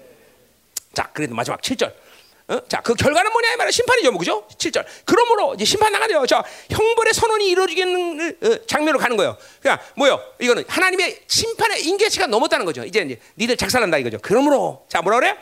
자, 0.92 1.10
그래도 1.12 1.34
마지막 1.34 1.60
7절. 1.60 1.92
어? 2.46 2.60
자, 2.68 2.80
그 2.82 2.94
결과는 2.94 3.32
뭐냐 3.32 3.54
이 3.54 3.56
말은 3.56 3.72
심판이죠, 3.72 4.10
뭐 4.12 4.18
그죠? 4.18 4.46
7절. 4.58 4.84
그러므로 5.06 5.54
이제 5.54 5.64
심판 5.64 5.92
나가죠. 5.92 6.26
자, 6.26 6.44
형벌의 6.70 7.14
선언이 7.14 7.48
이루어지는 7.48 8.36
어, 8.42 8.66
장면으로 8.66 8.98
가는 8.98 9.16
거예요. 9.16 9.36
그러니까 9.60 9.84
뭐요? 9.96 10.20
이거는 10.40 10.64
하나님의 10.68 11.22
심판의 11.26 11.84
인계치가 11.84 12.26
넘었다는 12.26 12.66
거죠. 12.66 12.84
이제 12.84 13.00
이제 13.00 13.18
니들 13.38 13.56
작살난다 13.56 13.96
이거죠. 13.98 14.18
그러므로 14.20 14.84
자, 14.88 15.00
뭐라 15.00 15.20
그래? 15.20 15.38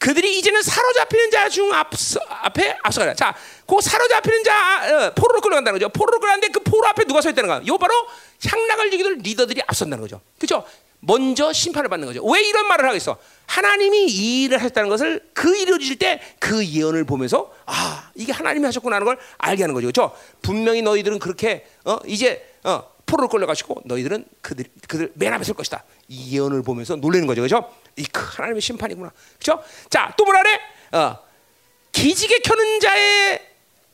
그들이 0.00 0.38
이제는 0.38 0.62
사로잡히는 0.62 1.30
자중 1.30 1.70
앞에 1.74 2.78
앞서가라. 2.82 3.14
자, 3.14 3.34
그 3.66 3.76
사로잡히는 3.82 4.42
자 4.44 5.06
어, 5.06 5.12
포로로 5.14 5.42
끌어간다는 5.42 5.78
거죠. 5.78 5.90
포로로 5.90 6.18
끌어가는데 6.20 6.48
그 6.48 6.60
포로 6.60 6.86
앞에 6.88 7.04
누가 7.04 7.20
서 7.20 7.28
있다는 7.28 7.48
거야? 7.48 7.60
요 7.66 7.76
바로 7.76 7.92
향락을 8.44 8.94
이기들 8.94 9.18
리더들이 9.18 9.60
앞선다는 9.66 10.00
거죠. 10.00 10.22
그죠? 10.38 10.64
먼저 11.00 11.52
심판을 11.52 11.90
받는 11.90 12.06
거죠. 12.08 12.24
왜 12.24 12.42
이런 12.42 12.66
말을 12.66 12.88
하겠어? 12.88 13.18
하나님이 13.46 14.06
이 14.06 14.44
일을 14.44 14.58
하셨다는 14.62 14.88
것을 14.88 15.20
그 15.34 15.54
이루어질 15.56 15.96
때 15.98 16.20
그 16.38 16.66
예언을 16.66 17.04
보면서 17.04 17.52
아 17.66 18.10
이게 18.14 18.32
하나님이 18.32 18.64
하셨구나 18.64 18.96
하는 18.96 19.04
걸 19.04 19.18
알게 19.36 19.62
하는 19.62 19.74
거죠. 19.74 19.86
그렇죠? 19.86 20.16
분명히 20.40 20.80
너희들은 20.80 21.18
그렇게 21.18 21.66
어, 21.84 21.98
이제 22.06 22.54
어, 22.64 22.82
포로를 23.06 23.28
끌려가시고 23.28 23.82
너희들은 23.84 24.24
그들 24.40 24.64
그들 24.88 25.12
맨 25.14 25.32
앞에 25.34 25.44
설 25.44 25.54
것이다. 25.54 25.84
이 26.10 26.36
예언을 26.36 26.62
보면서 26.62 26.96
놀라는 26.96 27.26
거죠. 27.28 27.40
그렇죠? 27.40 27.72
이 27.96 28.04
하나님의 28.12 28.60
심판이구나. 28.60 29.12
그렇죠? 29.38 29.64
자, 29.88 30.12
또 30.16 30.24
뭐라 30.24 30.42
그래? 30.42 30.60
어, 30.92 31.18
기지개 31.92 32.40
켜는 32.40 32.80
자의 32.80 33.40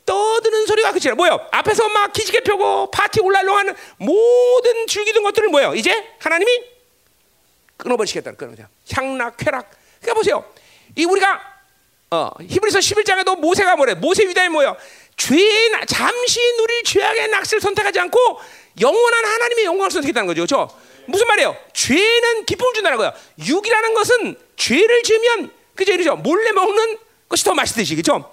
떠드는 0.06 0.66
소리가 0.66 0.92
그치라. 0.92 1.14
뭐요? 1.14 1.46
앞에서 1.50 1.86
막 1.90 2.12
기지개 2.14 2.40
펴고 2.40 2.90
파티 2.90 3.20
올라려고 3.20 3.62
는 3.62 3.74
모든 3.98 4.86
즐기던 4.86 5.22
것들을 5.24 5.50
뭐요? 5.50 5.74
이제 5.74 5.92
하나님이 6.18 6.50
끊어버리시겠다는 7.76 8.38
끊어버 8.38 8.62
향락, 8.94 9.36
쾌락. 9.36 9.70
그러니까 10.00 10.14
보세요. 10.14 10.44
이 10.96 11.04
우리가 11.04 11.56
어, 12.12 12.30
히브리서 12.40 12.78
11장에도 12.78 13.38
모세가 13.38 13.76
뭐래? 13.76 13.94
모세 13.94 14.26
위대이 14.26 14.48
뭐요? 14.48 14.74
죄 15.18 15.36
잠시 15.86 16.40
누릴 16.56 16.82
죄악의 16.84 17.28
낚시를 17.28 17.60
선택하지 17.60 18.00
않고 18.00 18.40
영원한 18.80 19.24
하나님의 19.24 19.64
영광을 19.66 19.90
선택했다는 19.90 20.26
거죠. 20.28 20.46
그렇죠? 20.46 20.85
무슨 21.06 21.26
말이에요? 21.26 21.56
죄는 21.72 22.44
기쁨을 22.44 22.74
준다는 22.74 22.98
거야. 22.98 23.14
육이라는 23.38 23.94
것은 23.94 24.36
죄를 24.56 25.02
지으면 25.02 25.50
그죠? 25.74 25.92
이러죠. 25.92 26.16
몰래 26.16 26.52
먹는 26.52 26.98
것이 27.28 27.44
더 27.44 27.54
맛있듯이 27.54 27.94
그렇죠? 27.94 28.32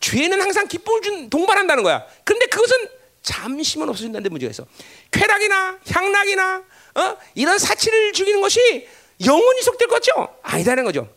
죄는 0.00 0.40
항상 0.40 0.66
기쁨을 0.66 1.02
준 1.02 1.30
동반한다는 1.30 1.82
거야. 1.82 2.04
그런데 2.24 2.46
그것은 2.46 2.88
잠시만 3.22 3.88
없어진다는 3.88 4.22
데 4.22 4.28
문제가 4.28 4.50
있어. 4.50 4.64
쾌락이나 5.10 5.78
향락이나 5.88 6.64
어? 6.94 7.16
이런 7.34 7.58
사치를 7.58 8.12
죽이는 8.12 8.40
것이 8.40 8.88
영원히 9.24 9.62
속될 9.62 9.88
거죠? 9.88 10.12
아니다는 10.42 10.84
거죠. 10.84 11.08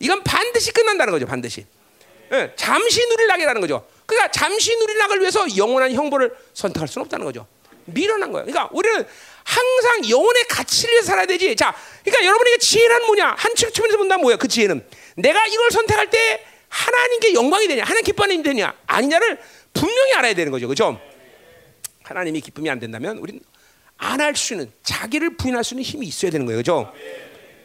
이건 0.00 0.22
반드시 0.24 0.72
끝난다는 0.72 1.12
거죠. 1.12 1.26
반드시. 1.26 1.64
예, 2.32 2.52
잠시 2.56 3.06
누릴 3.08 3.26
낙이라는 3.28 3.60
거죠. 3.60 3.86
그러니까 4.06 4.30
잠시 4.32 4.76
누릴 4.76 4.98
낙을 4.98 5.20
위해서 5.20 5.56
영원한 5.56 5.92
형벌을 5.92 6.34
선택할 6.52 6.88
수는 6.88 7.04
없다는 7.04 7.24
거죠. 7.24 7.46
미련한 7.86 8.32
거예요. 8.32 8.46
그러니까 8.46 8.68
우리는 8.72 9.06
항상 9.44 10.08
영혼의 10.08 10.44
가치를 10.48 11.02
살아야 11.02 11.26
되지. 11.26 11.54
자, 11.54 11.74
그러니까 12.02 12.26
여러분에게 12.26 12.58
지혜는 12.58 13.06
뭐냐? 13.06 13.34
한 13.38 13.54
측면에서 13.54 13.98
본다면 13.98 14.22
뭐야? 14.22 14.36
그 14.36 14.48
지혜는 14.48 14.84
내가 15.16 15.46
이걸 15.46 15.70
선택할 15.70 16.10
때 16.10 16.44
하나님께 16.68 17.34
영광이 17.34 17.68
되냐? 17.68 17.84
하나님 17.84 18.04
기쁨이 18.04 18.42
되냐? 18.42 18.74
아니냐를 18.86 19.38
분명히 19.72 20.12
알아야 20.14 20.34
되는 20.34 20.50
거죠. 20.50 20.66
그렇죠? 20.66 21.00
하나님이 22.02 22.40
기쁨이 22.40 22.68
안 22.68 22.80
된다면 22.80 23.18
우리는 23.18 23.40
안 23.96 24.20
할 24.20 24.34
수는 24.34 24.70
자기를 24.82 25.36
부인할 25.36 25.62
수 25.62 25.74
있는 25.74 25.84
힘이 25.84 26.06
있어야 26.06 26.30
되는 26.30 26.46
거예요. 26.46 26.58
그죠? 26.58 26.92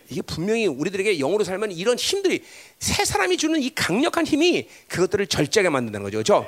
이게 0.10 0.22
분명히 0.22 0.68
우리들에게 0.68 1.18
영으로 1.20 1.44
살면 1.44 1.72
이런 1.72 1.98
힘들이 1.98 2.44
새 2.80 3.04
사람이 3.06 3.38
주는 3.38 3.62
이 3.62 3.74
강력한 3.74 4.26
힘이 4.26 4.68
그것들을 4.88 5.28
절제하게 5.28 5.70
만든다는 5.70 6.04
거죠. 6.04 6.18
그죠? 6.20 6.48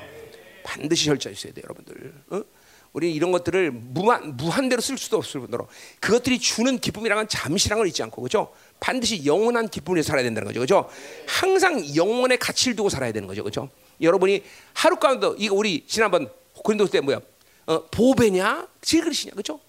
반드시 0.64 1.06
절제해 1.06 1.36
주셔야 1.36 1.53
돼요, 1.53 1.64
여러분들. 1.66 2.14
어? 2.30 2.44
우리 2.93 3.13
이런 3.13 3.31
것들을 3.31 3.72
무한 3.72 4.35
무한대로 4.35 4.81
쓸 4.81 4.97
수도 4.97 5.18
없을 5.18 5.39
뿐더러 5.41 5.68
그것들이 5.99 6.39
주는 6.39 6.77
기쁨이랑은 6.77 7.27
잠시란 7.30 7.80
걸 7.80 7.88
잊지 7.88 8.03
않고 8.03 8.22
그죠? 8.22 8.51
반드시 8.80 9.26
영원한 9.26 9.69
기쁨을 9.69 10.03
살아야 10.03 10.23
된다는 10.23 10.47
거죠. 10.47 10.59
그죠? 10.59 10.89
항상 11.26 11.95
영원의 11.95 12.38
가치를 12.38 12.76
두고 12.76 12.89
살아야 12.89 13.11
되는 13.11 13.27
거죠. 13.27 13.43
그죠? 13.43 13.69
여러분이 14.01 14.43
하루 14.73 14.97
가운데 14.97 15.30
이거 15.38 15.55
우리 15.55 15.85
지난번 15.88 16.30
고린도때 16.53 16.99
뭐야? 17.01 17.22
어, 17.68 17.85
보배냐? 17.89 18.68
질그릇이냐? 18.81 19.35
그죠? 19.35 19.59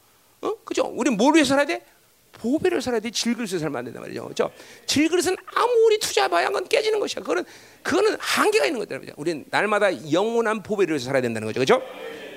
어? 0.41 0.55
그죠? 0.65 0.91
우리 0.95 1.11
뭘 1.11 1.35
위해서 1.35 1.51
살아야 1.51 1.67
돼? 1.67 1.85
보배를 2.33 2.83
살아야 2.83 2.99
돼. 3.01 3.11
질그릇을 3.11 3.61
살면 3.61 3.77
안 3.77 3.85
된단 3.85 4.03
말이죠. 4.03 4.27
그죠? 4.27 4.51
질그릇은 4.87 5.37
아무리 5.55 5.99
투자해봐야 6.01 6.49
그건 6.49 6.67
깨지는 6.67 6.99
것이야. 6.99 7.23
그거는, 7.23 7.45
그거는 7.83 8.17
한계가 8.19 8.67
있는 8.67 8.81
거다. 8.81 8.99
우리는 9.17 9.45
날마다 9.51 10.11
영원한 10.11 10.63
보배를 10.63 10.95
위해서 10.95 11.05
살아야 11.05 11.23
된다는 11.23 11.47
거죠. 11.47 11.61
그죠? 11.61 11.83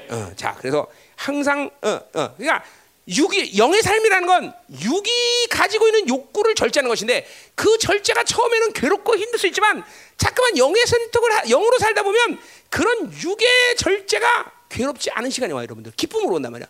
어, 0.09 0.31
자, 0.35 0.55
그래서 0.59 0.87
항상, 1.15 1.69
어, 1.81 1.89
어, 1.89 2.35
그러니까 2.35 2.63
육이, 3.07 3.57
영의 3.57 3.81
삶이라는 3.81 4.27
건 4.27 4.53
육이 4.81 5.47
가지고 5.49 5.87
있는 5.87 6.07
욕구를 6.07 6.55
절제하는 6.55 6.89
것인데 6.89 7.27
그 7.53 7.77
절제가 7.77 8.23
처음에는 8.23 8.73
괴롭고 8.73 9.15
힘들 9.15 9.37
수 9.37 9.47
있지만 9.47 9.83
자꾸만 10.17 10.57
영의 10.57 10.83
선택을, 10.85 11.29
영으로 11.49 11.77
살다 11.77 12.03
보면 12.03 12.39
그런 12.69 13.11
육의 13.13 13.75
절제가 13.77 14.51
괴롭지 14.69 15.11
않은 15.11 15.29
시간이 15.29 15.53
와요, 15.53 15.63
여러분들. 15.63 15.91
기쁨으로 15.95 16.35
온단 16.35 16.51
말이야. 16.51 16.67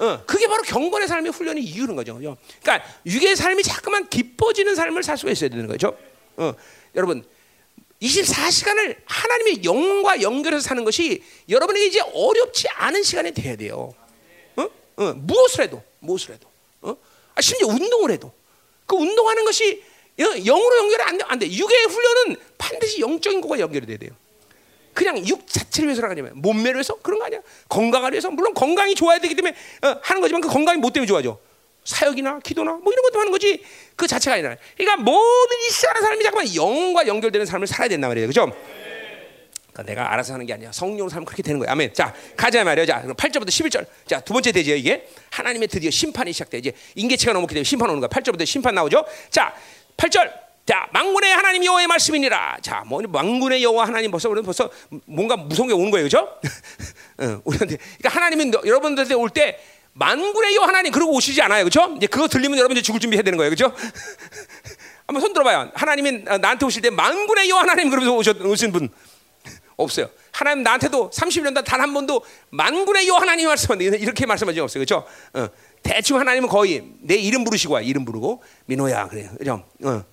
어, 0.00 0.24
그게 0.26 0.46
바로 0.46 0.62
경건의 0.62 1.06
삶의 1.06 1.32
훈련이 1.32 1.60
이유는 1.60 1.94
거죠. 1.94 2.16
그죠? 2.16 2.36
그러니까 2.62 2.86
육의 3.06 3.36
삶이 3.36 3.62
자꾸만 3.62 4.08
기뻐지는 4.08 4.74
삶을 4.74 5.02
살 5.02 5.16
수가 5.16 5.32
있어야 5.32 5.50
되는 5.50 5.66
거죠. 5.66 5.96
어, 6.36 6.54
여러분 6.94 7.24
24시간을 8.02 8.96
하나님의 9.04 9.64
영과 9.64 10.22
연결해서 10.22 10.62
사는 10.62 10.84
것이 10.84 11.22
여러분에게 11.48 11.86
이제 11.86 12.00
어렵지 12.00 12.68
않은 12.68 13.02
시간이 13.02 13.32
돼야 13.32 13.56
돼요. 13.56 13.94
어? 14.56 14.68
어, 14.96 15.12
무엇을 15.14 15.64
해도 15.64 15.82
무엇을 16.00 16.34
해도 16.34 16.48
어? 16.82 16.96
아, 17.34 17.40
심지어 17.40 17.68
운동을 17.68 18.10
해도 18.10 18.32
그 18.86 18.96
운동하는 18.96 19.44
것이 19.44 19.82
영으로 20.18 20.78
연결이 20.78 21.02
안 21.02 21.18
돼. 21.18 21.24
안 21.28 21.38
돼. 21.38 21.50
육의 21.50 21.84
훈련은 21.84 22.36
반드시 22.58 23.00
영적인 23.00 23.40
것과 23.40 23.58
연결이 23.58 23.86
돼야 23.86 23.96
돼요. 23.98 24.10
그냥 24.92 25.26
육 25.28 25.46
자체를 25.46 25.88
위해서 25.88 26.02
하냐면 26.06 26.32
몸매를 26.34 26.76
위해서 26.76 26.96
그런 26.96 27.20
거 27.20 27.26
아니야. 27.26 27.40
건강을 27.68 28.12
위해서 28.12 28.30
물론 28.30 28.52
건강이 28.54 28.94
좋아야 28.94 29.18
되기 29.18 29.34
때문에 29.34 29.54
어, 29.82 29.96
하는 30.02 30.20
거지만 30.20 30.40
그 30.40 30.48
건강이 30.48 30.78
뭐 30.78 30.90
때문에 30.90 31.06
좋아져? 31.06 31.38
사역이나 31.84 32.40
기도나 32.40 32.72
뭐 32.72 32.92
이런 32.92 33.02
것도 33.04 33.18
하는 33.20 33.32
거지 33.32 33.62
그 33.96 34.06
자체가 34.06 34.34
아니라. 34.34 34.56
그러니까 34.76 35.02
모든 35.02 35.56
이스라엘 35.68 36.02
사람이 36.02 36.22
잠깐만 36.22 36.54
영과 36.54 37.06
연결되는 37.06 37.46
삶을 37.46 37.66
살아야 37.66 37.88
된단 37.88 38.10
말이에요, 38.10 38.26
그죠? 38.28 38.52
그러니까 39.72 39.82
내가 39.84 40.12
알아서 40.12 40.34
하는 40.34 40.46
게 40.46 40.52
아니야. 40.52 40.72
성령으로 40.72 41.08
살면 41.08 41.24
그렇게 41.24 41.42
되는 41.42 41.58
거야. 41.58 41.70
아멘. 41.72 41.94
자, 41.94 42.14
가자 42.36 42.64
말이야. 42.64 42.86
자, 42.86 43.02
8절부터 43.02 43.48
11절. 43.48 43.86
자, 44.06 44.20
두 44.20 44.32
번째 44.32 44.52
대지요, 44.52 44.74
이게. 44.74 45.08
하나님의 45.30 45.68
드디어 45.68 45.90
심판이 45.90 46.32
시작돼. 46.32 46.58
이제 46.58 46.72
인계체가 46.96 47.32
넘었기 47.32 47.54
때문에 47.54 47.64
심판 47.64 47.88
오는 47.88 48.00
거야. 48.00 48.08
8절부터 48.08 48.44
심판 48.46 48.74
나오죠. 48.74 49.04
자, 49.30 49.54
8절. 49.96 50.32
자, 50.66 50.88
망군의 50.92 51.32
하나님 51.34 51.64
여호와의 51.64 51.86
말씀이니라. 51.86 52.58
자, 52.62 52.82
뭐 52.86 53.00
망군의 53.02 53.62
여호와 53.64 53.86
하나님 53.86 54.10
벌써 54.10 54.28
우리는 54.28 54.44
벌써 54.44 54.70
뭔가 55.06 55.36
무서운 55.36 55.68
게 55.68 55.74
오는 55.74 55.90
거예요, 55.90 56.08
그렇죠? 56.08 56.28
어, 57.18 57.40
우리한테 57.44 57.76
그러니까 57.76 58.08
하나님은 58.08 58.52
여러분들한테 58.66 59.14
올 59.14 59.30
때 59.30 59.58
만군의 59.92 60.54
여호와 60.56 60.68
하나님 60.68 60.92
그러고 60.92 61.12
오시지 61.14 61.40
않아요, 61.42 61.64
그렇죠? 61.64 61.94
이제 61.96 62.06
그거 62.06 62.28
들리면 62.28 62.58
여러분들 62.58 62.82
죽을 62.82 63.00
준비해야 63.00 63.22
되는 63.22 63.36
거예요, 63.36 63.50
그렇죠? 63.50 63.74
한번 65.06 65.20
손 65.20 65.32
들어봐요. 65.32 65.70
하나님이 65.74 66.24
나한테 66.40 66.64
오실 66.66 66.82
때 66.82 66.90
만군의 66.90 67.50
여호와 67.50 67.62
하나님 67.62 67.90
그러면서 67.90 68.14
오셨, 68.14 68.40
오신 68.40 68.72
분 68.72 68.88
없어요. 69.76 70.08
하나님 70.32 70.62
나한테도 70.62 71.10
30년 71.10 71.64
단한 71.64 71.92
번도 71.92 72.24
만군의 72.50 73.08
여호와 73.08 73.22
하나님 73.22 73.48
말씀하는데 73.48 73.98
이렇게 73.98 74.26
말씀하신 74.26 74.56
적 74.56 74.62
없어요, 74.64 74.84
그렇죠? 74.84 75.06
어, 75.34 75.48
대충 75.82 76.20
하나님은 76.20 76.48
거의 76.48 76.84
내 77.00 77.16
이름 77.16 77.44
부르시고 77.44 77.74
와, 77.74 77.80
이름 77.80 78.04
부르고 78.04 78.42
민호야 78.66 79.08
그래요, 79.08 79.30
그죠? 79.38 79.64
어. 79.82 80.04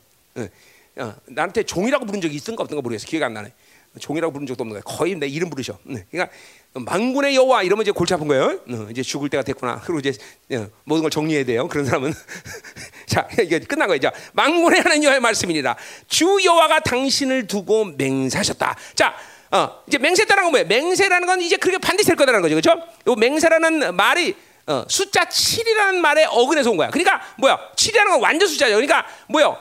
어, 0.99 1.15
나한테 1.25 1.63
종이라고 1.63 2.05
부른 2.05 2.21
적이 2.21 2.35
있던가 2.37 2.63
없던가 2.63 2.81
모르겠어. 2.81 3.05
기억 3.05 3.23
안 3.23 3.33
나네. 3.33 3.53
종이라고 3.99 4.33
부른 4.33 4.47
적도 4.47 4.63
없는 4.63 4.73
거예요. 4.73 4.83
거의 4.83 5.15
내 5.15 5.27
이름 5.27 5.49
부르셔. 5.49 5.77
네. 5.83 6.05
그러니까 6.09 6.33
망군의 6.79 7.35
여호와 7.35 7.63
이러면 7.63 7.83
이제 7.83 7.91
골치 7.91 8.13
아픈 8.13 8.27
거예요. 8.27 8.59
어, 8.69 8.87
이제 8.89 9.01
죽을 9.01 9.29
때가 9.29 9.43
됐구나. 9.43 9.81
그리고 9.85 9.99
이제 9.99 10.13
어, 10.55 10.67
모든 10.83 11.03
걸 11.03 11.11
정리해야 11.11 11.45
돼요. 11.45 11.67
그런 11.67 11.85
사람은 11.85 12.13
자 13.07 13.27
이게 13.39 13.59
끝난 13.59 13.87
거예요. 13.87 13.99
자 13.99 14.11
망군의 14.33 14.81
하나님 14.81 15.03
여호와의 15.03 15.19
말씀이니라. 15.21 15.75
주 16.07 16.39
여호와가 16.43 16.79
당신을 16.81 17.47
두고 17.47 17.85
맹세하셨다. 17.97 18.75
자. 18.95 19.15
어, 19.49 19.81
이제 19.87 19.97
맹세다라는 19.97 20.51
건 20.51 20.51
뭐예요? 20.51 20.67
맹세라는 20.67 21.25
건 21.25 21.39
이제 21.41 21.55
그렇게 21.55 21.77
반드시 21.77 22.07
될 22.07 22.17
거다라는 22.17 22.41
거죠. 22.41 22.55
그렇죠? 22.55 22.85
요 23.07 23.15
맹세라는 23.15 23.95
말이 23.95 24.35
어, 24.67 24.83
숫자 24.89 25.23
7이라는 25.23 25.95
말에 25.95 26.25
어근에서 26.25 26.69
온 26.69 26.75
거야. 26.75 26.89
그러니까 26.89 27.21
뭐야? 27.37 27.57
7이라는 27.77 28.09
건 28.09 28.21
완전 28.21 28.49
숫자죠. 28.49 28.73
그러니까 28.73 29.05
뭐야? 29.29 29.57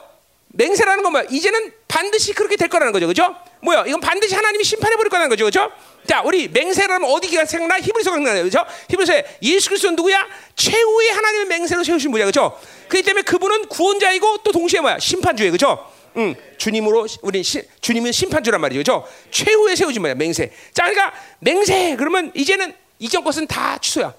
맹세라는 0.49 1.03
건 1.03 1.11
뭐야? 1.11 1.25
이제는 1.29 1.71
반드시 1.87 2.33
그렇게 2.33 2.55
될 2.55 2.67
거라는 2.69 2.91
거죠. 2.93 3.07
그죠? 3.07 3.35
뭐야? 3.61 3.85
이건 3.85 3.99
반드시 3.99 4.35
하나님이 4.35 4.63
심판해 4.63 4.95
버릴 4.95 5.09
거라는 5.09 5.29
거죠. 5.29 5.45
그죠? 5.45 5.71
자, 6.07 6.21
우리 6.23 6.47
맹세라면 6.47 7.09
어디가 7.09 7.45
생각나? 7.45 7.79
히브리서 7.79 8.11
생각나요. 8.11 8.43
그죠? 8.43 8.65
히브리서에 8.89 9.25
예수 9.43 9.69
그리스도는 9.69 9.95
누구야? 9.95 10.25
최후의 10.55 11.09
하나님의 11.11 11.45
맹세로 11.47 11.83
세우신 11.83 12.11
분이야. 12.11 12.25
그죠? 12.25 12.57
그렇기 12.87 13.05
때문에 13.05 13.23
그분은 13.23 13.67
구원자이고 13.67 14.37
또 14.43 14.51
동시에 14.51 14.79
뭐야? 14.79 14.99
심판주예. 14.99 15.51
그죠? 15.51 15.85
응, 16.17 16.35
주님으로 16.57 17.07
우리 17.21 17.43
시, 17.43 17.61
주님은 17.81 18.11
심판주란 18.11 18.59
말이죠. 18.61 18.79
그죠? 18.79 19.07
최후의 19.31 19.75
세우신 19.75 20.01
분이야. 20.01 20.15
맹세. 20.15 20.51
자, 20.73 20.83
그러니까 20.89 21.13
맹세 21.39 21.95
그러면 21.97 22.31
이제는 22.33 22.73
이전 22.99 23.23
것은 23.23 23.45
다 23.47 23.77
취소야. 23.79 24.13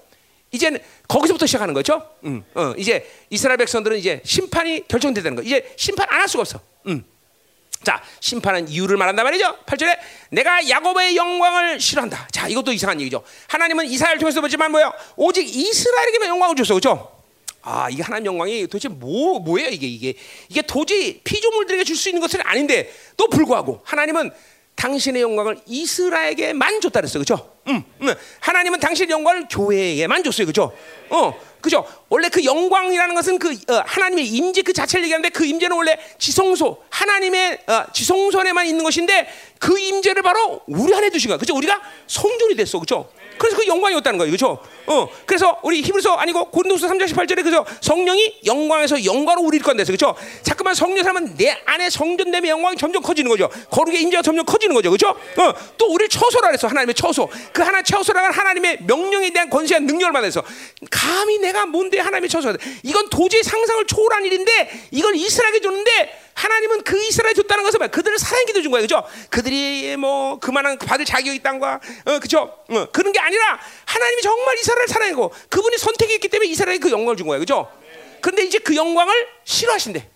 이제는 0.51 0.79
거기서부터 1.07 1.45
시작하는 1.45 1.73
거죠. 1.73 2.09
음, 2.25 2.43
어, 2.55 2.73
이제 2.77 3.07
이스라엘 3.29 3.57
백성들은 3.57 3.97
이제 3.97 4.21
심판이 4.25 4.87
결정되는 4.87 5.35
거. 5.35 5.41
이제 5.43 5.73
심판 5.77 6.07
안 6.09 6.21
할 6.21 6.27
수가 6.27 6.41
없어. 6.41 6.59
음. 6.87 7.03
자, 7.83 8.03
심판은 8.19 8.67
이유를 8.67 8.97
말한단 8.97 9.23
말이죠. 9.23 9.57
8절에 9.65 9.97
내가 10.31 10.67
야곱의 10.69 11.15
영광을 11.15 11.79
싫어한다. 11.79 12.27
자, 12.31 12.47
이것도 12.49 12.73
이상한 12.73 12.99
얘기죠. 12.99 13.23
하나님은 13.47 13.85
이스라엘 13.85 14.17
통해서 14.17 14.41
보지만 14.41 14.71
뭐예요? 14.71 14.91
오직 15.15 15.47
이스라엘에게만 15.47 16.27
영광을 16.27 16.55
줬어. 16.57 16.73
그렇죠? 16.73 17.15
아, 17.61 17.87
이게 17.89 18.01
하나님 18.03 18.25
영광이 18.27 18.63
도대체 18.67 18.89
뭐 18.89 19.39
뭐예요, 19.39 19.69
이게 19.69 19.87
이게. 19.87 20.13
이게 20.49 20.61
도저히 20.63 21.21
피조물들에게 21.23 21.83
줄 21.85 21.95
수 21.95 22.09
있는 22.09 22.19
것은 22.21 22.41
아닌데 22.43 22.93
또 23.15 23.29
불구하고 23.29 23.81
하나님은 23.85 24.31
당신의 24.79 25.21
영광을 25.21 25.59
이스라엘에게만 25.65 26.79
줬다 26.79 27.01
그랬어요. 27.01 27.19
그죠? 27.19 27.51
음, 27.67 27.83
음. 28.01 28.13
하나님은 28.39 28.79
당신의 28.79 29.11
영광을 29.11 29.45
교회에게만 29.49 30.23
줬어요. 30.23 30.47
그죠? 30.47 30.71
어, 31.09 31.37
그죠? 31.59 31.85
원래 32.07 32.29
그 32.29 32.45
영광이라는 32.45 33.13
것은 33.13 33.39
그 33.39 33.51
어, 33.67 33.83
하나님의 33.85 34.25
임재 34.27 34.61
그 34.61 34.71
자체를 34.71 35.03
얘기하는데 35.03 35.29
그 35.29 35.45
임재는 35.45 35.75
원래 35.75 35.99
지성소 36.17 36.81
하나님의 36.89 37.59
어, 37.67 37.85
지성소에만 37.91 38.67
있는 38.67 38.85
것인데 38.85 39.27
그 39.59 39.77
임재를 39.77 40.21
바로 40.21 40.61
우리 40.67 40.95
안에 40.95 41.09
두신 41.09 41.27
거야. 41.27 41.37
그죠? 41.37 41.53
우리가 41.57 41.81
성전이 42.07 42.55
됐어. 42.55 42.79
그죠? 42.79 43.11
그래서 43.39 43.57
그 43.57 43.65
영광이 43.65 43.95
없다는 43.95 44.19
거예요. 44.19 44.31
그죠? 44.31 44.59
어, 44.85 45.07
그래서 45.25 45.57
우리 45.63 45.81
히브리서 45.81 46.13
아니고 46.13 46.51
고린도서 46.51 46.87
3장 46.87 47.07
18절에 47.07 47.43
그죠? 47.43 47.65
성령이 47.81 48.41
영광에서 48.45 49.03
영광으로 49.03 49.47
우리 49.47 49.57
일건 49.57 49.77
됐어. 49.77 49.91
그죠? 49.91 50.15
자꾸만 50.43 50.75
성령 50.75 51.03
사람은 51.03 51.35
내 51.37 51.57
안에 51.65 51.89
성전됨의 51.89 52.51
영광이 52.51 52.75
점점 52.77 53.01
커지는 53.01 53.29
거죠. 53.29 53.49
거룩의 53.71 54.01
임재가 54.01 54.21
점점 54.21 54.45
커지는 54.45 54.75
거죠. 54.75 54.91
그죠? 54.91 55.09
어, 55.09 55.53
또 55.77 55.87
우리를 55.87 56.09
처소라 56.09 56.49
그랬어. 56.49 56.67
하나님의 56.67 56.93
처소. 56.93 57.29
그 57.53 57.61
하나 57.61 57.81
처소라는 57.81 58.31
하나님의 58.31 58.79
명령에 58.85 59.31
대한 59.31 59.49
권세한 59.49 59.85
능력을 59.85 60.11
받아서 60.11 60.43
감히 60.91 61.39
내가 61.39 61.65
뭔데 61.65 61.99
하나님의 61.99 62.29
처소가 62.29 62.57
돼. 62.57 62.59
이건 62.83 63.09
도저히 63.09 63.41
상상을 63.41 63.85
초월한 63.87 64.25
일인데 64.25 64.87
이건 64.91 65.15
이스라엘에게 65.15 65.61
줬는데 65.61 66.28
하나님은 66.39 66.83
그 66.83 66.97
이스라엘 67.03 67.35
줬다는 67.35 67.65
것은 67.65 67.79
뭐야? 67.79 67.89
그들을 67.89 68.17
사랑해 68.17 68.45
준 68.53 68.71
거예요. 68.71 68.83
그죠? 68.83 69.03
그들이 69.29 69.97
뭐 69.97 70.39
그만한 70.39 70.77
받을 70.77 71.03
자격이 71.03 71.35
있단과 71.35 71.81
어, 72.05 72.19
그죠? 72.19 72.57
어, 72.69 72.85
그런 72.93 73.11
게 73.11 73.19
아니라 73.19 73.59
하나님이 73.85 74.21
정말 74.21 74.57
이스라엘을 74.57 74.87
사랑하고 74.87 75.33
그분이 75.49 75.77
선택했기 75.77 76.29
때문에 76.29 76.49
이스라엘에 76.49 76.77
그 76.77 76.91
영광을 76.91 77.17
준 77.17 77.27
거예요. 77.27 77.41
그죠? 77.41 77.69
그런데 78.21 78.43
이제 78.43 78.57
그 78.59 78.73
영광을 78.73 79.27
싫어하신대. 79.43 80.09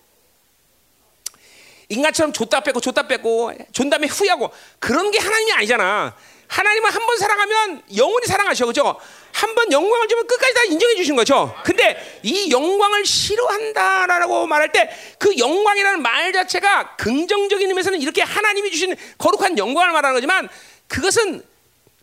인간처럼 1.89 2.31
줬다 2.31 2.61
뺏고 2.61 2.79
줬다 2.79 3.07
뺏고 3.07 3.51
준 3.73 3.89
다음에 3.89 4.07
후회하고 4.07 4.49
그런 4.79 5.11
게 5.11 5.19
하나님이 5.19 5.51
아니잖아. 5.51 6.15
하나님은 6.47 6.89
한 6.89 7.05
번 7.05 7.17
사랑하면 7.17 7.83
영원히 7.97 8.27
사랑하셔. 8.27 8.65
그죠? 8.65 8.97
한 9.33 9.53
번 9.55 9.71
영광을 9.71 10.07
주면 10.07 10.25
끝까지 10.27 10.53
다 10.53 10.63
인정해 10.65 10.95
주신 10.95 11.15
거죠. 11.15 11.53
근데 11.65 12.19
이 12.23 12.49
영광을 12.51 13.05
싫어한다라고 13.05 14.47
말할 14.47 14.71
때 14.71 14.89
그 15.19 15.37
영광이라는 15.37 16.01
말 16.01 16.33
자체가 16.33 16.95
긍정적인 16.97 17.67
의미에서는 17.67 18.01
이렇게 18.01 18.21
하나님이 18.21 18.71
주신 18.71 18.95
거룩한 19.17 19.57
영광을 19.57 19.91
말하는 19.93 20.15
거지만 20.15 20.49
그것은 20.87 21.43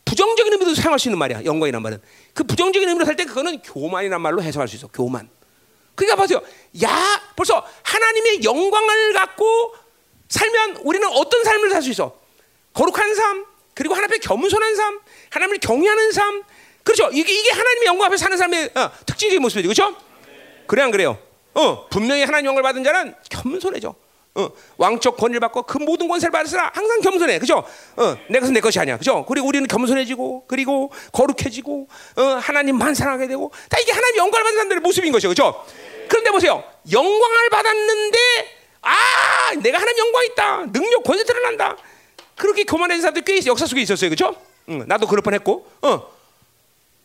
부정적인 0.07 0.52
의미도 0.52 0.74
사용할 0.74 0.98
수 0.98 1.09
있는 1.09 1.19
말이야. 1.19 1.44
영광이란 1.44 1.82
말은. 1.82 2.01
그 2.35 2.44
부정적인 2.44 2.89
의미로 2.89 3.05
살 3.05 3.15
때 3.16 3.24
그거는 3.27 3.61
교만이란 3.62 4.20
말로 4.20 4.43
해석할 4.43 4.66
수 4.69 4.77
있어. 4.77 4.89
교만. 4.89 5.28
그러니까 5.94 6.16
보세요. 6.16 6.40
야, 6.82 7.23
벌써 7.36 7.65
하나님의 7.82 8.43
영광을 8.43 9.12
갖고 9.12 9.74
살면 10.28 10.77
우리는 10.82 11.07
어떤 11.09 11.44
삶을 11.44 11.70
살 11.70 11.82
수 11.82 11.90
있어? 11.90 12.16
거룩한 12.73 13.15
삶, 13.15 13.44
그리고 13.74 13.94
하나님 13.94 14.12
앞에 14.15 14.19
겸손한 14.19 14.77
삶, 14.77 15.01
하나님을 15.31 15.59
경외하는 15.59 16.12
삶. 16.12 16.43
그렇죠? 16.82 17.09
이게 17.12 17.32
이게 17.32 17.51
하나님의 17.51 17.86
영광 17.86 18.07
앞에 18.07 18.16
사는 18.16 18.36
삶의 18.36 18.70
어, 18.74 18.90
특징적인 19.07 19.40
모습이죠. 19.43 19.69
그렇죠? 19.69 19.97
그래 20.66 20.82
안 20.82 20.90
그래요? 20.90 21.19
어, 21.55 21.89
분명히 21.89 22.23
하나님 22.23 22.47
영광을 22.47 22.62
받은 22.62 22.85
자는 22.85 23.15
겸손해져. 23.28 23.94
어, 24.36 24.48
왕적 24.77 25.16
권위를 25.16 25.40
받고 25.40 25.65
그 25.65 25.78
모든 25.78 26.07
권세를 26.07 26.31
받으라 26.31 26.70
항상 26.73 27.01
겸손해. 27.01 27.39
그죠? 27.40 27.65
어, 27.97 28.16
내 28.28 28.39
것은 28.39 28.55
내 28.55 28.61
것이 28.61 28.78
아니야. 28.78 28.97
그죠? 28.97 29.24
그리고 29.27 29.48
우리는 29.48 29.66
겸손해지고 29.66 30.44
그리고 30.47 30.93
거룩해지고 31.12 31.89
어, 32.16 32.23
하나님만 32.23 32.94
사랑하게 32.94 33.27
되고 33.27 33.51
다 33.69 33.78
이게 33.81 33.93
하나님 33.93 34.19
영광을 34.19 34.44
받은 34.44 34.57
사람들의 34.57 34.81
모습인 34.82 35.12
것이죠. 35.12 35.28
그죠? 35.31 35.66
그런데 36.09 36.31
보세요. 36.31 36.62
영광을 36.90 37.51
받았는데 37.51 38.19
아, 38.82 39.55
내가 39.61 39.78
하나님 39.78 39.98
영광 39.98 40.24
있다. 40.27 40.66
능력 40.73 41.02
권세 41.02 41.24
드러난다. 41.24 41.77
그렇게 42.36 42.65
교만한 42.65 43.01
사람들 43.01 43.23
꽤 43.23 43.44
역사 43.47 43.66
속에 43.66 43.82
있었어요. 43.82 44.09
그죠? 44.09 44.35
응, 44.69 44.85
나도 44.86 45.07
그럴 45.07 45.23
뻔했고. 45.23 45.66
어. 45.82 46.19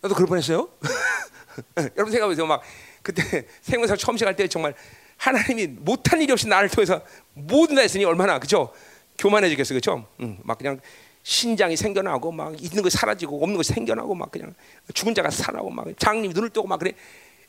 나도 0.01 0.15
그럴 0.15 0.27
뻔했어요. 0.27 0.69
여러분 1.95 2.11
생각해 2.11 2.27
보세요. 2.27 2.45
막 2.45 2.61
그때 3.01 3.45
생명사 3.61 3.95
처음 3.95 4.17
시작할 4.17 4.35
때 4.35 4.47
정말 4.47 4.73
하나님이 5.17 5.67
못한 5.67 6.21
일이 6.21 6.31
없이 6.31 6.47
나를 6.47 6.69
통해서 6.69 7.01
모든 7.33 7.75
다 7.75 7.81
했으니 7.81 8.03
얼마나 8.05 8.39
그죠? 8.39 8.73
교만해지겠어 9.17 9.73
그죠? 9.73 10.07
응, 10.19 10.37
막 10.43 10.57
그냥 10.57 10.79
신장이 11.23 11.77
생겨나고 11.77 12.31
막 12.31 12.61
있는 12.61 12.83
거 12.83 12.89
사라지고 12.89 13.41
없는 13.41 13.57
거 13.57 13.63
생겨나고 13.63 14.13
막 14.13 14.29
그냥 14.31 14.53
죽은 14.93 15.15
자가 15.15 15.31
살아고 15.31 15.69
막 15.69 15.87
장님이 15.97 16.33
눈을 16.33 16.49
뜨고 16.49 16.67
막 16.67 16.77
그래. 16.79 16.93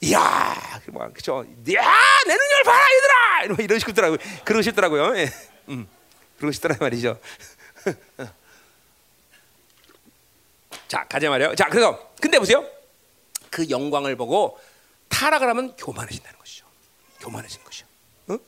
이야, 0.02 0.54
막 0.92 1.12
그죠? 1.14 1.38
야, 1.38 1.44
내 2.26 2.34
능력을 2.34 2.64
봐라 2.64 2.84
얘들아! 3.48 3.62
이런 3.64 3.78
식더라고 3.78 4.16
그러시더라고요. 4.44 5.16
예. 5.18 5.30
음, 5.70 5.86
그러시더라 6.38 6.76
말이죠. 6.78 7.18
자, 10.88 11.04
가자 11.08 11.28
말이요. 11.30 11.54
자, 11.54 11.68
그래서 11.68 12.12
근데 12.20 12.38
보세요. 12.38 12.64
그 13.50 13.68
영광을 13.70 14.16
보고 14.16 14.58
타락을 15.08 15.48
하면 15.48 15.76
교만해진다는 15.76 16.38
것이죠. 16.38 16.66
교만해지는 17.20 17.64
것이죠. 17.64 17.86
어? 18.28 18.38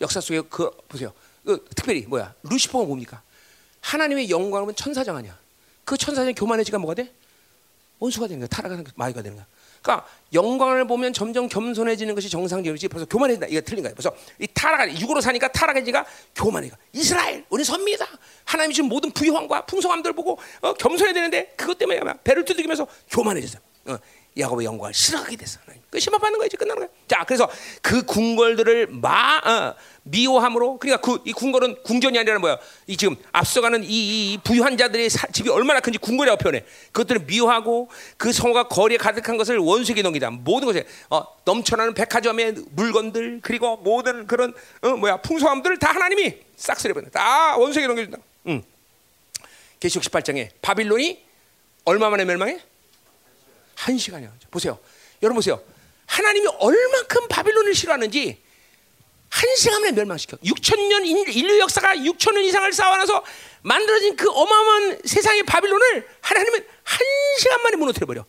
역사 0.00 0.20
속에 0.20 0.42
그 0.48 0.70
보세요. 0.88 1.12
그 1.44 1.64
특별히 1.74 2.02
뭐야? 2.02 2.34
루시퍼가 2.42 2.84
뭡니까? 2.84 3.22
하나님의 3.80 4.30
영광은 4.30 4.74
천사장 4.74 5.16
아니야. 5.16 5.38
그 5.84 5.96
천사장 5.96 6.34
교만해지가 6.34 6.78
뭐가 6.78 6.94
돼? 6.94 7.12
원수가 7.98 8.26
되는 8.28 8.40
거야. 8.40 8.48
타락하는 8.48 8.84
마귀가 8.94 9.22
되는 9.22 9.36
거야. 9.36 9.46
그러니까 9.82 10.06
영광을 10.32 10.86
보면 10.86 11.12
점점 11.12 11.48
겸손해지는 11.48 12.14
것이 12.14 12.28
정상적이지 12.28 12.88
벌써 12.88 13.06
교만해진다. 13.06 13.46
이거 13.48 13.60
틀린 13.62 13.82
거야. 13.82 13.94
벌써 13.94 14.14
이 14.38 14.46
타락 14.52 15.00
육으로 15.00 15.20
사니까 15.20 15.48
타락해지가 15.48 16.04
교만해가. 16.34 16.76
이스라엘 16.92 17.44
우리 17.48 17.64
선미다. 17.64 18.06
하나님이 18.44 18.74
지금 18.74 18.88
모든 18.88 19.10
부유함과 19.10 19.66
풍성함들 19.66 20.12
보고 20.12 20.38
어, 20.60 20.74
겸손해야 20.74 21.14
되는데 21.14 21.52
그것 21.56 21.78
때문에 21.78 22.00
배를 22.22 22.44
두들기면서 22.44 22.86
교만해졌어. 23.10 23.58
어, 23.86 23.96
야곱의 24.38 24.64
영광을 24.64 24.94
싫어하게 24.94 25.36
됐어. 25.36 25.58
그 25.90 25.98
심판 25.98 26.20
받는 26.20 26.38
거지 26.38 26.56
끝나는 26.56 26.82
거야. 26.82 26.88
자, 27.08 27.24
그래서 27.24 27.50
그 27.82 28.04
궁궐들을 28.04 28.86
마 28.90 29.38
어, 29.38 29.74
미워함으로 30.04 30.78
그러니까 30.78 31.00
그 31.00 31.18
이 31.24 31.32
궁궐은 31.32 31.82
궁전이 31.82 32.16
아니라 32.16 32.38
뭐야? 32.38 32.58
이 32.86 32.96
지금 32.96 33.16
앞서가는 33.32 33.82
이, 33.82 33.88
이 34.32 34.38
부유한 34.44 34.76
자들의 34.76 35.10
사, 35.10 35.26
집이 35.26 35.48
얼마나 35.50 35.80
큰지 35.80 35.98
궁궐이라고 35.98 36.38
표현해. 36.38 36.64
그것들을 36.92 37.22
미워하고 37.26 37.90
그 38.16 38.32
성과 38.32 38.68
거리에 38.68 38.98
가득한 38.98 39.36
것을 39.36 39.58
원수에게 39.58 40.02
넘기다. 40.02 40.30
모든 40.30 40.66
것에 40.66 40.86
어, 41.10 41.24
넘쳐나는 41.44 41.94
백화점의 41.94 42.54
물건들 42.70 43.40
그리고 43.42 43.76
모든 43.78 44.28
그런 44.28 44.54
어, 44.82 44.90
뭐야 44.90 45.16
풍성함들을 45.18 45.78
다 45.78 45.90
하나님이 45.92 46.36
싹쓸이버려. 46.56 47.10
다 47.10 47.56
원수에게 47.56 47.88
넘겨준다. 47.88 48.18
응. 48.46 48.62
계시록 49.80 50.04
18장에 50.04 50.50
바빌론이 50.62 51.24
얼마 51.84 52.10
만에 52.10 52.24
멸망해? 52.24 52.60
한 53.80 53.96
시간이야. 53.96 54.30
보세요. 54.50 54.78
여러분 55.22 55.36
보세요. 55.36 55.62
하나님이 56.06 56.48
얼만큼 56.58 57.28
바빌론을 57.28 57.74
싫어하는지 57.74 58.42
한 59.30 59.56
시간 59.56 59.80
만에 59.80 59.92
멸망시켜. 59.92 60.36
6천 60.38 60.88
년 60.88 61.06
인류 61.06 61.58
역사가 61.60 61.94
6천 61.96 62.34
년 62.34 62.44
이상을 62.44 62.70
쌓아놔서 62.72 63.24
만들어진 63.62 64.16
그 64.16 64.28
어마어마한 64.30 65.00
세상의 65.04 65.44
바빌론을 65.44 66.08
하나님은 66.20 66.66
한 66.82 66.98
시간 67.38 67.62
만에 67.62 67.76
무너뜨려 67.76 68.06
버려. 68.06 68.26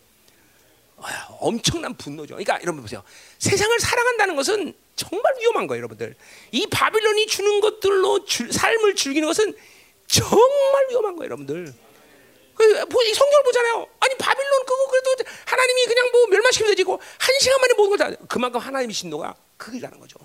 엄청난 1.39 1.97
분노죠. 1.97 2.35
그러니까 2.35 2.59
여러분 2.61 2.81
보세요. 2.81 3.03
세상을 3.39 3.77
사랑한다는 3.79 4.35
것은 4.35 4.73
정말 4.95 5.33
위험한 5.39 5.67
거예요, 5.67 5.79
여러분들. 5.79 6.15
이 6.51 6.67
바빌론이 6.67 7.25
주는 7.27 7.59
것들로 7.59 8.23
주, 8.25 8.51
삶을 8.51 8.95
즐기는 8.95 9.27
것은 9.27 9.53
정말 10.05 10.89
위험한 10.91 11.15
거예요, 11.15 11.25
여러분들. 11.25 11.73
그, 12.67 13.13
성경을 13.13 13.43
보잖아요. 13.43 13.88
아니 13.99 14.15
바빌론 14.15 14.65
그거 14.65 14.88
그래도 14.88 15.15
하나님이 15.45 15.85
그냥 15.85 16.09
뭐 16.11 16.27
멸망시키면 16.27 16.71
되지고 16.71 16.99
한 17.17 17.39
시간 17.39 17.59
만에 17.61 17.73
모든 17.73 17.97
걸 17.97 18.01
다 18.01 18.25
그만큼 18.27 18.59
하나님의 18.59 18.93
신노가 18.93 19.35
크기라는 19.57 19.99
거죠. 19.99 20.17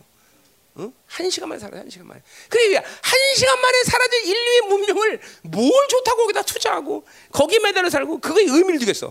응? 0.78 0.92
한 1.06 1.30
시간 1.30 1.48
만에 1.48 1.58
살아, 1.58 1.78
한 1.78 1.88
시간 1.88 2.06
만에. 2.06 2.20
그러니까 2.50 2.82
한 2.82 3.18
시간 3.34 3.58
만에 3.60 3.82
사라진 3.84 4.24
인류의 4.26 4.60
문명을 4.68 5.20
뭘 5.42 5.88
좋다고 5.88 6.22
거기다 6.22 6.42
투자하고 6.42 7.06
거기 7.32 7.58
매달려 7.58 7.88
살고 7.88 8.18
그거에 8.20 8.42
의미를 8.44 8.78
두겠어. 8.80 9.06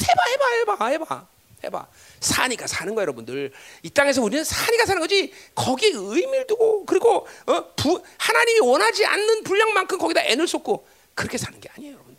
해봐, 0.00 0.22
해봐, 0.30 0.48
해봐, 0.72 0.86
해봐, 0.86 1.26
해봐. 1.64 1.86
사니까 2.20 2.66
사는 2.66 2.94
거야, 2.94 3.02
여러분들. 3.02 3.52
이 3.82 3.90
땅에서 3.90 4.22
우리는 4.22 4.42
사니까 4.44 4.86
사는 4.86 5.00
거지. 5.00 5.32
거기에 5.54 5.90
의미를 5.94 6.46
두고 6.46 6.86
그리고 6.86 7.26
어? 7.46 7.74
부, 7.76 8.02
하나님이 8.16 8.60
원하지 8.60 9.04
않는 9.04 9.44
분량만큼 9.44 9.98
거기다 9.98 10.22
애를 10.22 10.48
쏟고 10.48 10.86
그렇게 11.14 11.36
사는 11.36 11.58
게 11.60 11.68
아니에요, 11.76 11.94
여러분들. 11.94 12.09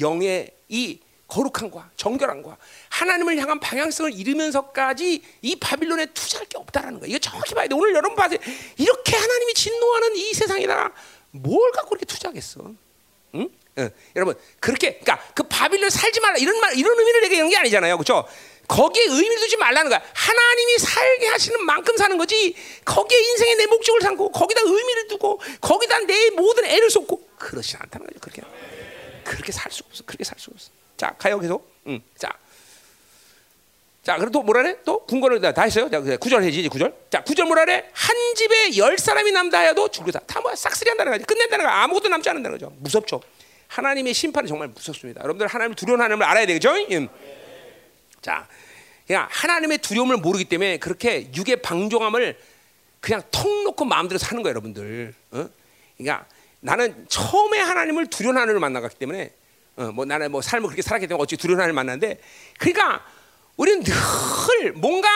영의 0.00 0.50
이 0.68 1.00
거룩함과 1.26 1.90
정결함과 1.96 2.56
하나님을 2.90 3.38
향한 3.38 3.58
방향성을 3.58 4.12
잃으면서까지 4.12 5.22
이 5.42 5.56
바빌론에 5.56 6.06
투자할 6.06 6.46
게 6.46 6.58
없다라는 6.58 7.00
거예요. 7.00 7.10
이거 7.10 7.18
정확히 7.18 7.54
봐야 7.54 7.66
돼. 7.66 7.74
오늘 7.74 7.94
여러분 7.94 8.14
봐세요. 8.14 8.38
이렇게 8.76 9.16
하나님이 9.16 9.54
진노하는 9.54 10.16
이 10.16 10.32
세상에다가 10.34 10.92
뭘 11.30 11.72
갖고 11.72 11.90
그렇게 11.90 12.04
투자하겠어? 12.06 12.72
응? 13.34 13.48
응. 13.78 13.90
여러분 14.14 14.36
그렇게 14.60 14.98
그러니까 14.98 15.26
그 15.34 15.42
바빌론 15.44 15.90
살지 15.90 16.20
말라 16.20 16.36
이런 16.36 16.60
말 16.60 16.78
이런 16.78 16.96
의미를 16.98 17.24
얘기하는 17.24 17.50
게 17.50 17.56
아니잖아요, 17.56 17.96
그렇죠? 17.96 18.28
거기에 18.68 19.04
의미를 19.04 19.40
두지 19.40 19.56
말라는 19.56 19.90
거야. 19.90 20.02
하나님이 20.14 20.78
살게 20.78 21.26
하시는 21.26 21.64
만큼 21.64 21.96
사는 21.96 22.16
거지. 22.16 22.54
거기에 22.84 23.18
인생의 23.18 23.56
내 23.56 23.66
목적을 23.66 24.00
삼고 24.00 24.30
거기다 24.30 24.62
의미를 24.62 25.08
두고 25.08 25.40
거기다 25.60 25.98
내 26.00 26.30
모든 26.30 26.64
애를 26.64 26.90
쏟고 26.90 27.28
그렇지 27.38 27.76
않다는 27.78 28.06
거죠. 28.06 28.20
그렇게 28.20 28.42
그렇게 29.24 29.50
살 29.52 29.70
수 29.72 29.82
없어. 29.86 30.04
그렇게 30.04 30.22
살 30.24 30.38
수 30.38 30.50
없어. 30.52 30.70
자 30.96 31.14
가요 31.18 31.38
계속. 31.40 31.68
응. 31.86 32.00
자. 32.16 32.30
자, 34.02 34.16
그럼 34.18 34.30
또 34.32 34.42
뭐라래? 34.42 34.76
또 34.84 35.02
군거를 35.06 35.40
다 35.40 35.62
했어요. 35.62 35.88
자, 35.90 35.98
구절 36.18 36.42
해지 36.42 36.60
이제 36.60 36.68
구절. 36.68 36.94
자, 37.08 37.24
구절 37.24 37.46
뭐라래? 37.46 37.88
한 37.94 38.16
집에 38.34 38.76
열 38.76 38.98
사람이 38.98 39.32
남다 39.32 39.60
해도 39.60 39.88
죽으다. 39.88 40.20
다 40.26 40.42
뭐야? 40.42 40.54
싹쓸이 40.54 40.90
한다는 40.90 41.12
거지. 41.12 41.24
끝낸다는 41.24 41.64
거 41.64 41.70
아무것도 41.70 42.10
남지 42.10 42.28
않는다는 42.28 42.58
거죠. 42.58 42.70
무섭죠. 42.80 43.22
하나님의 43.68 44.12
심판이 44.12 44.46
정말 44.46 44.68
무섭습니다. 44.68 45.22
여러분들 45.22 45.46
하나님을 45.46 45.74
두려운 45.74 46.02
하나님을 46.02 46.26
알아야 46.26 46.44
되겠죠? 46.44 46.74
음. 46.74 47.08
자, 48.20 48.46
그냥 49.06 49.26
하나님의 49.30 49.78
두려움을 49.78 50.18
모르기 50.18 50.44
때문에 50.44 50.76
그렇게 50.76 51.30
육의 51.34 51.62
방종함을 51.62 52.38
그냥 53.00 53.22
턱 53.30 53.48
놓고 53.64 53.86
마음대로 53.86 54.18
사는 54.18 54.42
거예요, 54.42 54.50
여러분들. 54.50 55.14
어? 55.30 55.48
그러니까 55.96 56.26
나는 56.64 57.04
처음에 57.08 57.58
하나님을 57.58 58.06
두려운 58.06 58.36
하나님을 58.36 58.58
만나갔기 58.58 58.96
때문에 58.96 59.32
어, 59.76 59.92
뭐 59.92 60.06
나는 60.06 60.32
뭐 60.32 60.40
삶을 60.40 60.68
그렇게 60.68 60.80
살았기 60.80 61.06
때문에 61.06 61.22
어찌 61.22 61.36
두려운 61.36 61.60
하나님을 61.60 61.74
만났는데 61.74 62.18
그러니까 62.58 63.04
우리는 63.58 63.82
늘 63.84 64.72
뭔가 64.72 65.08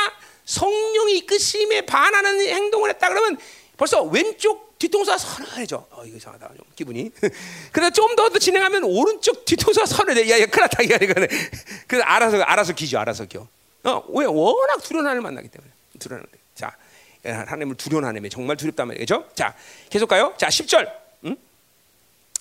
성령이 0.45 1.19
이끄심에 1.19 1.87
반하는 1.87 2.39
행동을 2.41 2.91
했다 2.91 3.09
그러면 3.09 3.39
벌써 3.79 4.03
왼쪽 4.03 4.79
뒤통수가 4.79 5.17
서늘해져. 5.17 5.87
어 5.91 6.05
이거 6.05 6.19
이상하다 6.19 6.49
좀 6.49 6.67
기분이. 6.77 7.11
그래서 7.73 7.91
좀더 7.93 8.29
진행하면 8.39 8.85
오른쪽 8.85 9.47
뒤통수가 9.47 9.87
서늘해. 9.87 10.29
야, 10.31 10.39
야, 10.39 10.47
큰일 10.47 10.63
났다 10.63 10.83
이거는. 10.83 11.29
그래서 11.89 12.05
알아서 12.05 12.43
알아서 12.43 12.75
기죠, 12.75 12.99
알아서 12.99 13.25
겨. 13.25 13.49
어, 13.85 14.05
왜 14.11 14.27
워낙 14.27 14.83
두려운 14.83 15.07
하나님을 15.07 15.23
만나기 15.23 15.49
때문에 15.49 15.73
두려운 15.99 16.21
하나님. 16.21 16.39
자, 16.55 16.77
하나님을 17.25 17.77
두려운 17.77 18.05
하나님이 18.05 18.29
정말 18.29 18.57
두렵단 18.59 18.87
말이죠. 18.89 19.29
자, 19.35 19.55
계속 19.89 20.09
가요. 20.09 20.35
자, 20.37 20.49
10절. 20.49 20.98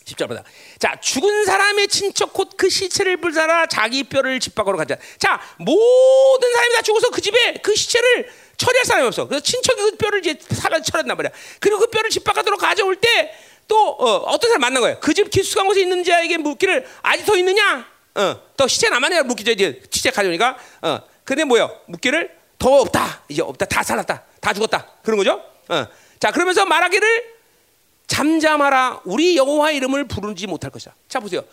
응? 0.07 0.13
10절보다. 0.15 0.43
자, 0.79 0.95
죽은 0.99 1.45
사람의 1.45 1.87
친척 1.87 2.33
곧 2.33 2.49
그 2.57 2.69
시체를 2.69 3.17
불사라 3.17 3.67
자기 3.67 4.03
뼈를 4.03 4.39
집 4.39 4.55
밖으로 4.55 4.77
가자. 4.77 4.95
자, 5.19 5.39
모든 5.57 6.53
사람이 6.53 6.73
다 6.75 6.81
죽어서 6.81 7.09
그 7.11 7.21
집에 7.21 7.53
그 7.61 7.75
시체를 7.75 8.29
처리할 8.57 8.85
사람이 8.85 9.07
없어. 9.07 9.27
그래서 9.27 9.43
친척이 9.43 9.81
그 9.81 9.95
뼈를 9.97 10.25
이제 10.25 10.37
살아 10.55 10.81
처리했나 10.81 11.13
말이야. 11.15 11.31
그리고 11.59 11.79
그 11.79 11.87
뼈를 11.87 12.09
집 12.09 12.23
밖으로 12.23 12.57
가져올 12.57 12.95
때 12.95 13.35
또 13.67 13.89
어, 13.99 14.39
떤 14.39 14.49
사람 14.49 14.61
만난 14.61 14.81
거예요. 14.81 14.97
그 15.01 15.13
집 15.13 15.29
기숙한 15.29 15.67
곳에 15.67 15.81
있는 15.81 16.01
자에게 16.01 16.37
묻기를 16.37 16.87
아직 17.01 17.25
더 17.25 17.35
있느냐? 17.35 17.85
어, 18.15 18.41
또 18.55 18.65
시체 18.65 18.87
남았냐? 18.89 19.23
묻기죠. 19.23 19.51
이제 19.51 19.81
시체 19.91 20.09
가져오니까. 20.09 20.57
어, 20.83 20.99
근데 21.25 21.43
뭐요? 21.43 21.77
묻기를 21.87 22.31
더 22.57 22.79
없다. 22.79 23.23
이제 23.27 23.41
없다. 23.41 23.65
다 23.65 23.83
살았다. 23.83 24.23
다 24.39 24.53
죽었다. 24.53 24.87
그런 25.03 25.17
거죠. 25.17 25.43
어. 25.67 25.85
자, 26.17 26.31
그러면서 26.31 26.65
말하기를 26.65 27.36
잠잠하라. 28.07 29.01
우리 29.05 29.37
여호와 29.37 29.71
이름을 29.71 30.05
부르지 30.05 30.47
못할 30.47 30.71
것이다. 30.71 30.95
자 31.07 31.19
보세요. 31.19 31.43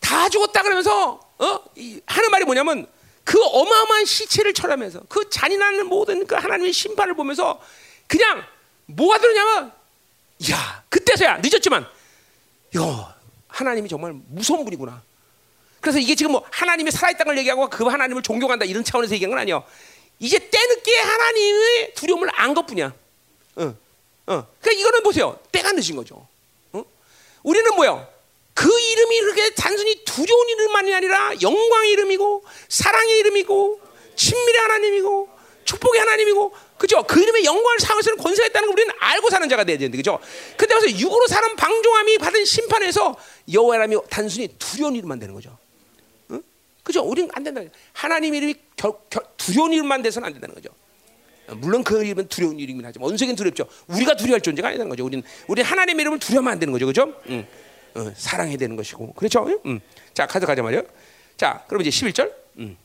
다 0.00 0.28
죽었다 0.28 0.62
그러면서 0.62 1.20
어? 1.38 1.60
이, 1.76 2.00
하는 2.06 2.30
말이 2.30 2.44
뭐냐면 2.44 2.86
그 3.24 3.38
어마어마한 3.44 4.06
시체를 4.06 4.54
철하면서 4.54 5.02
그 5.08 5.28
잔인한 5.28 5.86
모든 5.86 6.26
그 6.26 6.34
하나님의 6.34 6.72
심판을 6.72 7.14
보면서 7.14 7.60
그냥 8.06 8.42
뭐가 8.86 9.18
들었냐면 9.18 9.72
야 10.50 10.82
그때서야 10.88 11.38
늦었지만 11.42 11.86
야 12.78 13.16
하나님이 13.48 13.88
정말 13.88 14.14
무서운 14.28 14.64
분이구나. 14.64 15.02
그래서 15.80 15.98
이게 15.98 16.14
지금 16.14 16.32
뭐 16.32 16.44
하나님이 16.50 16.90
살아있다는 16.90 17.26
걸 17.26 17.38
얘기하고 17.38 17.68
그 17.68 17.84
하나님을 17.84 18.22
존경한다 18.22 18.64
이런 18.64 18.82
차원에서 18.82 19.14
얘기한 19.14 19.30
건 19.30 19.40
아니에요. 19.40 19.64
이제 20.20 20.38
때늦게 20.38 20.98
하나님의 20.98 21.94
두려움을 21.94 22.28
안 22.32 22.54
것뿐이야. 22.54 22.92
어. 23.56 23.74
어. 24.28 24.46
그러니까 24.60 24.72
이거는 24.72 25.02
보세요. 25.02 25.38
때가 25.50 25.72
늦은 25.72 25.96
거죠. 25.96 26.26
어? 26.72 26.84
우리는 27.42 27.74
뭐요? 27.74 28.06
그 28.52 28.68
이름이 28.68 29.20
그렇게 29.20 29.50
단순히 29.54 30.04
두려운 30.04 30.48
이름만이 30.50 30.94
아니라 30.94 31.32
영광의 31.40 31.90
이름이고 31.92 32.44
사랑의 32.68 33.18
이름이고 33.20 33.80
친밀의 34.16 34.60
하나님이고 34.60 35.28
축복의 35.64 36.00
하나님이고 36.00 36.54
그죠? 36.76 37.02
그 37.04 37.20
이름의 37.20 37.44
영광을 37.44 37.78
상하시는 37.78 38.18
권세가 38.18 38.48
있다는 38.48 38.68
걸 38.68 38.72
우리는 38.74 38.94
알고 38.98 39.30
사는 39.30 39.48
자가 39.48 39.64
돼야 39.64 39.78
되는데 39.78 39.96
그죠? 39.96 40.18
근데 40.56 40.74
와서 40.74 40.90
육으로 40.90 41.26
사는 41.26 41.56
방종함이 41.56 42.18
받은 42.18 42.44
심판에서 42.44 43.16
여호와 43.52 43.84
이 43.84 43.96
단순히 44.10 44.48
두려운 44.58 44.94
이름만 44.94 45.18
되는 45.18 45.34
거죠. 45.34 45.56
응? 46.30 46.42
그죠? 46.82 47.02
우리는 47.02 47.30
안 47.34 47.42
된다. 47.44 47.60
하나님 47.92 48.34
이름이 48.34 48.54
결, 48.76 48.92
결, 49.08 49.22
두려운 49.36 49.72
이름만 49.72 50.02
돼서는 50.02 50.26
안 50.26 50.32
된다는 50.32 50.54
거죠. 50.54 50.70
물론 51.56 51.82
그 51.82 52.04
이름은 52.04 52.28
두려운 52.28 52.58
이름이긴 52.58 52.84
하지만 52.84 53.08
원수에겐 53.08 53.36
두렵죠. 53.36 53.66
우리가 53.88 54.16
두려워할 54.16 54.40
존재가 54.40 54.68
아니라는 54.68 54.88
거죠. 54.88 55.04
우리는 55.04 55.22
우리 55.46 55.62
하나님의 55.62 56.02
이름을 56.02 56.18
두려워하면 56.18 56.52
안 56.52 56.58
되는 56.58 56.72
거죠, 56.72 56.86
그렇죠? 56.86 57.14
응. 57.28 57.46
어, 57.94 58.12
사랑해야 58.16 58.56
되는 58.56 58.76
것이고, 58.76 59.14
그렇죠? 59.14 59.48
응. 59.66 59.80
자, 60.14 60.26
가자 60.26 60.46
가자 60.46 60.62
말이요. 60.62 60.82
자, 61.36 61.64
그럼 61.68 61.82
이제 61.82 61.90
11절. 61.90 62.32
응. 62.58 62.76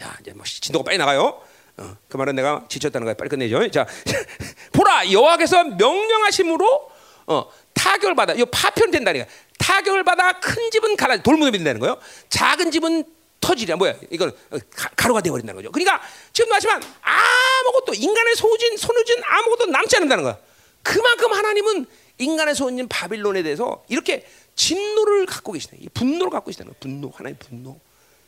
야, 0.00 0.16
이제 0.20 0.32
뭐 0.32 0.44
진도가 0.44 0.84
빨리 0.84 0.98
나가요. 0.98 1.40
어, 1.78 1.96
그 2.08 2.16
말은 2.16 2.34
내가 2.36 2.64
지쳤다는 2.68 3.04
거야. 3.04 3.14
빨리 3.14 3.28
끝내죠. 3.28 3.68
자, 3.70 3.86
보라 4.72 5.10
여호와께서 5.12 5.64
명령하심으로 5.64 6.90
어, 7.26 7.50
타격을 7.74 8.14
받아. 8.14 8.32
이거 8.32 8.46
파편 8.46 8.90
된다니까. 8.90 9.26
타격을 9.58 10.04
받아 10.04 10.38
큰 10.40 10.70
집은 10.70 10.96
갈라 10.96 11.16
돌무덤이 11.18 11.58
된다는 11.58 11.80
거예요. 11.80 11.98
작은 12.28 12.70
집은 12.70 13.04
터지랴 13.46 13.76
뭐야 13.76 13.94
이건 14.10 14.32
가루가 14.96 15.20
되어버린다는 15.20 15.62
거죠. 15.62 15.70
그러니까 15.70 16.02
지금 16.32 16.48
말하지만 16.48 16.82
아무것도 17.00 17.94
인간의 17.94 18.34
소진 18.34 18.76
손우진 18.76 19.22
아무것도 19.22 19.66
남지 19.66 19.96
않는다는 19.96 20.24
거야. 20.24 20.36
그만큼 20.82 21.32
하나님은 21.32 21.86
인간의 22.18 22.56
소진 22.56 22.88
바빌론에 22.88 23.44
대해서 23.44 23.84
이렇게 23.88 24.26
진노를 24.56 25.26
갖고 25.26 25.52
계시네. 25.52 25.78
분노를 25.94 26.30
갖고 26.30 26.46
계시다는 26.46 26.72
거야. 26.72 26.80
분노 26.80 27.12
하나의 27.14 27.36
분노. 27.38 27.78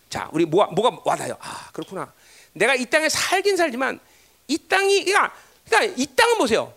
자 0.08 0.30
우리 0.32 0.44
뭐가 0.44 0.70
뭐가 0.72 1.02
와닿아요. 1.04 1.36
아 1.40 1.70
그렇구나. 1.72 2.12
내가 2.52 2.76
이 2.76 2.86
땅에 2.86 3.08
살긴 3.08 3.56
살지만 3.56 3.98
이 4.46 4.56
땅이 4.68 5.04
그러니까, 5.04 5.34
그러니까 5.66 5.94
이 5.96 6.06
땅은 6.14 6.38
보세요. 6.38 6.72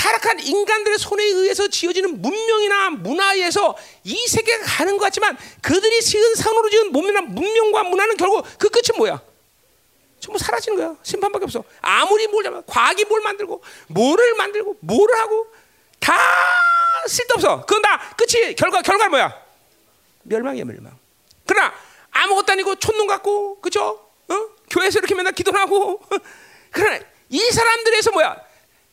타락한 0.00 0.40
인간들의 0.40 0.98
손에 0.98 1.22
의해서 1.22 1.68
지어지는 1.68 2.22
문명이나 2.22 2.90
문화에서 2.90 3.76
이 4.04 4.26
세계가 4.26 4.64
가는 4.64 4.96
것 4.96 5.04
같지만 5.04 5.36
그들이 5.60 6.00
지은 6.00 6.36
산으로 6.36 6.70
지은 6.70 6.90
문명이나 6.90 7.20
문명과 7.20 7.82
문화는 7.82 8.16
결국 8.16 8.46
그 8.58 8.70
끝이 8.70 8.96
뭐야? 8.96 9.20
전부 10.18 10.38
사라지는 10.38 10.78
거야. 10.78 10.96
심판밖에 11.02 11.44
없어. 11.44 11.64
아무리 11.82 12.26
뭘 12.28 12.44
잡아, 12.44 12.62
과학이 12.66 13.04
뭘 13.06 13.22
만들고, 13.22 13.62
뭐를 13.88 14.34
만들고, 14.34 14.76
뭐를 14.80 15.18
하고, 15.18 15.46
다 15.98 16.14
쓸데없어. 17.06 17.64
그건 17.64 17.80
다 17.80 18.14
끝이, 18.18 18.54
결과, 18.54 18.82
결과는 18.82 19.10
뭐야? 19.10 19.42
멸망이야, 20.24 20.64
멸망. 20.64 20.98
그러나 21.46 21.72
아무것도 22.10 22.52
아니고 22.52 22.76
촌놈 22.76 23.06
같고, 23.06 23.60
그죠? 23.62 24.10
어? 24.28 24.34
교회에서 24.68 24.98
이렇게 24.98 25.14
맨날 25.14 25.32
기도하고, 25.32 26.02
그러나 26.70 27.00
이 27.30 27.38
사람들에서 27.38 28.10
뭐야? 28.10 28.49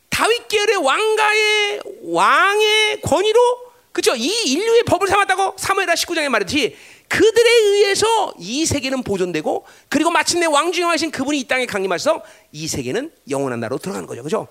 다윗 0.10 0.48
계열의 0.48 0.78
왕가의 0.78 1.82
왕의 2.04 3.02
권위로 3.02 3.68
그죠? 3.92 4.16
이 4.16 4.28
인류의 4.52 4.84
법을 4.84 5.08
삼았다고 5.08 5.56
사무엘하 5.58 5.94
19장에 5.96 6.30
말했듯이 6.30 6.76
그들에 7.08 7.50
의해서 7.50 8.34
이 8.38 8.66
세계는 8.66 9.04
보존되고 9.04 9.66
그리고 9.90 10.12
마침내 10.12 10.46
왕중왕하신 10.46 11.12
그분이 11.12 11.40
이 11.40 11.48
땅에 11.48 11.66
강림하셔서 11.66 12.22
이 12.52 12.68
세계는 12.68 13.12
영원한 13.30 13.60
나라로 13.60 13.78
들어가는 13.80 14.06
거죠. 14.08 14.24
그죠? 14.24 14.48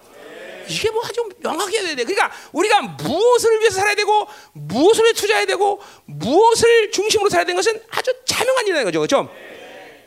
이게 0.68 0.90
뭐 0.90 1.02
아주 1.04 1.28
명확해야 1.38 1.82
돼. 1.94 1.94
그러니까 1.94 2.32
우리가 2.52 2.80
무엇을 2.82 3.60
위해서 3.60 3.76
살아야 3.76 3.94
되고 3.94 4.26
무엇을 4.52 5.14
투자해야 5.14 5.46
되고 5.46 5.80
무엇을 6.06 6.90
중심으로 6.90 7.30
살아야 7.30 7.44
되는 7.44 7.56
것은 7.56 7.80
아주 7.90 8.12
자명한 8.24 8.64
일이라는 8.64 8.84
거죠. 8.84 9.00
그죠? 9.00 9.30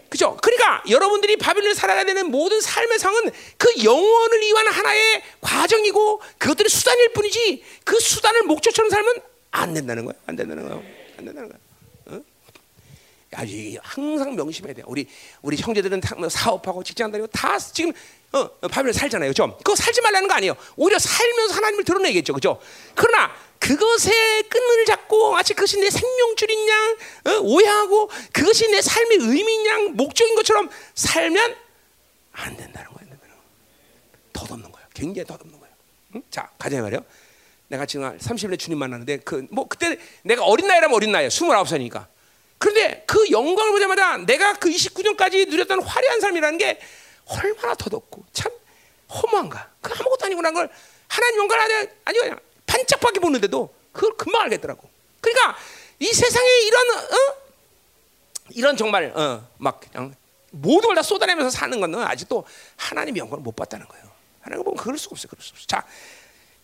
그죠? 0.10 0.36
그러니까 0.42 0.84
여러분들이 0.90 1.38
바빌론에 1.38 1.74
살아야 1.76 2.04
되는 2.04 2.32
모든 2.32 2.60
삶의 2.60 3.00
상은 3.00 3.32
그 3.58 3.84
영원을 3.84 4.42
위한 4.42 4.68
하나의 4.68 5.24
과정이고 5.42 6.22
그것들이 6.38 6.68
수단일 6.70 7.14
뿐이지 7.14 7.64
그 7.84 8.00
수단을 8.00 8.44
목적처럼 8.44 8.90
살면 8.90 9.16
안 9.52 9.74
된다는 9.74 10.06
거야. 10.06 10.16
안 10.26 10.36
된다는 10.36 10.68
거야. 10.68 10.82
안 11.18 11.26
된다는 11.26 11.50
거야. 11.50 11.60
어? 12.08 12.22
야, 13.38 13.44
이 13.46 13.78
항상 13.82 14.36
명심해야 14.36 14.74
돼. 14.74 14.84
우리 14.88 15.08
우리 15.42 15.58
형제들은 15.58 16.02
사업하고 16.30 16.84
직장 16.84 17.12
다니고 17.12 17.28
다 17.28 17.58
지금 17.60 17.94
어, 18.32 18.40
어, 18.40 18.68
바빌론 18.68 18.94
살잖아요. 18.94 19.30
그죠? 19.30 19.58
그거 19.58 19.76
살지 19.76 20.02
말라는 20.02 20.28
거 20.28 20.34
아니에요. 20.36 20.56
오히려 20.76 20.98
살면서 21.00 21.54
하나님을 21.56 21.84
드러내겠죠. 21.84 22.34
그죠? 22.34 22.60
그러나 22.96 23.32
그것의 23.60 24.44
끈을 24.50 24.86
잡고 24.86 25.32
마치 25.32 25.54
그것이 25.54 25.80
내 25.80 25.90
생명줄인 25.90 26.68
양 26.70 26.98
어, 27.26 27.40
오해하고 27.42 28.10
그것이 28.32 28.68
내 28.72 28.82
삶의 28.82 29.18
의미인 29.22 29.66
양 29.68 29.96
목적인 29.96 30.36
것처럼 30.36 30.70
살면 30.96 31.56
안 32.32 32.56
된다는 32.58 32.92
거예요. 32.92 33.00
덧없는 34.34 34.72
거예요. 34.72 34.88
굉장히 34.94 35.26
덧없는 35.28 35.60
거예요. 35.60 35.76
응? 36.16 36.24
자, 36.32 36.50
가자 36.58 36.82
말이요. 36.82 37.04
내가 37.68 37.86
지금 37.86 38.18
30일에 38.18 38.58
주님 38.58 38.80
만나는데 38.80 39.18
그 39.18 39.46
뭐 39.52 39.68
그때 39.68 39.98
내가 40.24 40.44
어린 40.46 40.68
나이라면 40.68 40.96
어린 40.96 41.12
나이야. 41.12 41.28
29살이니까. 41.28 42.08
그런데 42.58 43.04
그 43.06 43.30
영광을 43.32 43.72
보자마자 43.72 44.18
내가 44.18 44.54
그 44.54 44.70
29년까지 44.70 45.48
누렸던 45.50 45.82
화려한 45.82 46.20
삶이라는 46.22 46.58
게 46.58 46.80
얼마나 47.26 47.76
덧없고 47.76 48.26
참 48.34 48.52
허무한가. 49.10 49.72
그 49.82 49.94
아무것도 49.94 50.26
아니고 50.26 50.42
난걸 50.42 50.70
하나님 51.08 51.40
영광을 51.40 51.64
하냐 51.64 51.88
아니 52.06 52.20
그냥 52.20 52.40
반짝밖에 52.70 53.20
보는데도 53.20 53.74
그걸 53.92 54.16
금방 54.16 54.44
알겠더라고. 54.44 54.88
그러니까 55.20 55.58
이 56.00 56.06
세상에 56.06 56.48
이런 56.62 56.90
어? 56.98 57.36
이런 58.52 58.78
정말 58.78 59.12
어, 59.16 59.46
막 59.58 59.80
그냥 59.80 60.16
모든 60.52 60.88
걸 60.88 60.96
다 60.96 61.04
쏟아내면서 61.04 61.50
사는 61.50 61.80
건 61.80 61.96
아직도 61.96 62.46
하나님 62.76 63.18
영광을 63.18 63.44
못 63.44 63.56
봤다는 63.56 63.88
거예요. 63.88 64.06
하나님 64.42 64.64
보면 64.64 64.78
그럴 64.78 64.98
수가 64.98 65.14
없어요. 65.14 65.28
그럴 65.30 65.44
수 65.44 65.52
없어. 65.54 65.68
자, 65.68 65.86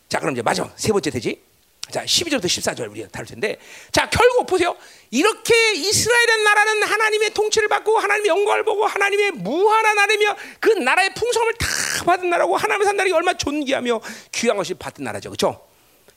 자 0.08 0.18
그럼 0.18 0.32
이제 0.32 0.42
마지막 0.42 0.72
세 0.76 0.92
번째 0.92 1.10
되지. 1.10 1.42
자 1.90 2.04
12절부터 2.04 2.46
14절 2.46 2.90
우리가 2.90 3.08
다룰 3.08 3.28
텐데 3.28 3.58
자 3.92 4.10
결국 4.10 4.44
보세요 4.46 4.76
이렇게 5.12 5.54
이스라엘의 5.74 6.42
나라는 6.42 6.82
하나님의 6.82 7.30
통치를 7.32 7.68
받고 7.68 7.96
하나님의 7.98 8.28
영광을 8.28 8.64
보고 8.64 8.84
하나님의 8.86 9.30
무한한 9.30 9.94
나라며 9.94 10.36
그 10.58 10.70
나라의 10.70 11.14
풍성함을 11.14 11.54
다 11.54 11.66
받은 12.04 12.28
나라고 12.28 12.56
하나님의 12.56 12.86
산 12.86 12.96
나라가 12.96 13.16
얼마나 13.16 13.38
존귀하며 13.38 14.00
귀한 14.32 14.56
것이 14.56 14.74
받은 14.74 15.04
나라죠 15.04 15.30
그렇죠 15.30 15.65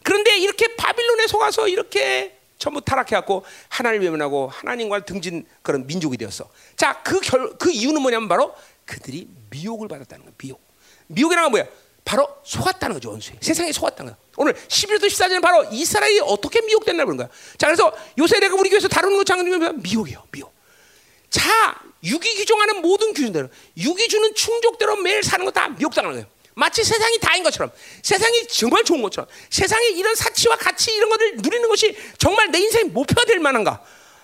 그런데 0.10 0.40
이렇게 0.40 0.76
바빌론에 0.76 1.27
속아서 1.27 1.68
이렇게 1.68 2.36
전부 2.57 2.81
타락해갖고 2.81 3.45
하나님을 3.69 4.06
외면하고 4.06 4.48
하나님과 4.48 5.06
등진 5.06 5.45
그런 5.61 5.86
민족이 5.86 6.18
되었어 6.18 6.49
자그 6.76 7.22
그 7.60 7.72
이유는 7.72 8.02
뭐냐면 8.02 8.27
바로 8.27 8.56
그들이 8.86 9.27
미혹을 9.52 9.88
받았다는 9.88 10.26
거야 10.26 10.34
미혹 10.36 10.60
미혹이라는 11.07 11.52
건 11.52 11.52
뭐야 11.52 11.68
바로 12.03 12.27
속았다는 12.44 12.95
거죠 12.95 13.11
원수에 13.11 13.36
세상에 13.40 13.72
속았다는 13.72 14.14
거야 14.14 14.19
오늘 14.38 14.53
11절 14.53 15.06
14절은 15.06 15.44
바로 15.44 15.64
이스라엘이 15.72 16.22
어떻게 16.22 16.61
미혹됐나 16.61 17.03
그런 17.03 17.18
거야. 17.18 17.27
자, 17.57 17.68
그래서 17.68 17.94
요새 18.18 18.40
내가 18.40 18.56
우리 18.56 18.69
교회에서 18.69 18.88
다루는 18.88 19.18
것 19.18 19.26
장면이면 19.26 19.81
미혹이에요. 19.81 20.23
미혹. 20.31 20.53
자, 21.30 21.76
육이 22.06 22.36
규정하는 22.36 22.81
모든 22.81 23.14
규준대로 23.14 23.49
육이 23.76 24.07
주는 24.07 24.34
충족대로 24.34 24.95
매일 24.95 25.22
사는 25.23 25.45
거 25.45 25.52
다 25.52 25.68
미혹당하는 25.68 26.22
거예요. 26.22 26.38
마치 26.60 26.84
세상이 26.84 27.19
다인 27.19 27.41
것처럼 27.41 27.72
세상이 28.03 28.48
정말 28.48 28.84
좋은 28.84 29.02
것처럼 29.02 29.30
세상에 29.49 29.88
이런 29.88 30.14
사치와 30.14 30.57
가치 30.57 30.91
이런 30.94 31.10
것을 31.10 31.38
누리는 31.38 31.68
것이 31.69 31.98
정말 32.18 32.52
내 32.52 32.60
인생의 32.60 32.91
목표가 32.91 33.23
될 33.23 33.40
만한가 33.40 33.81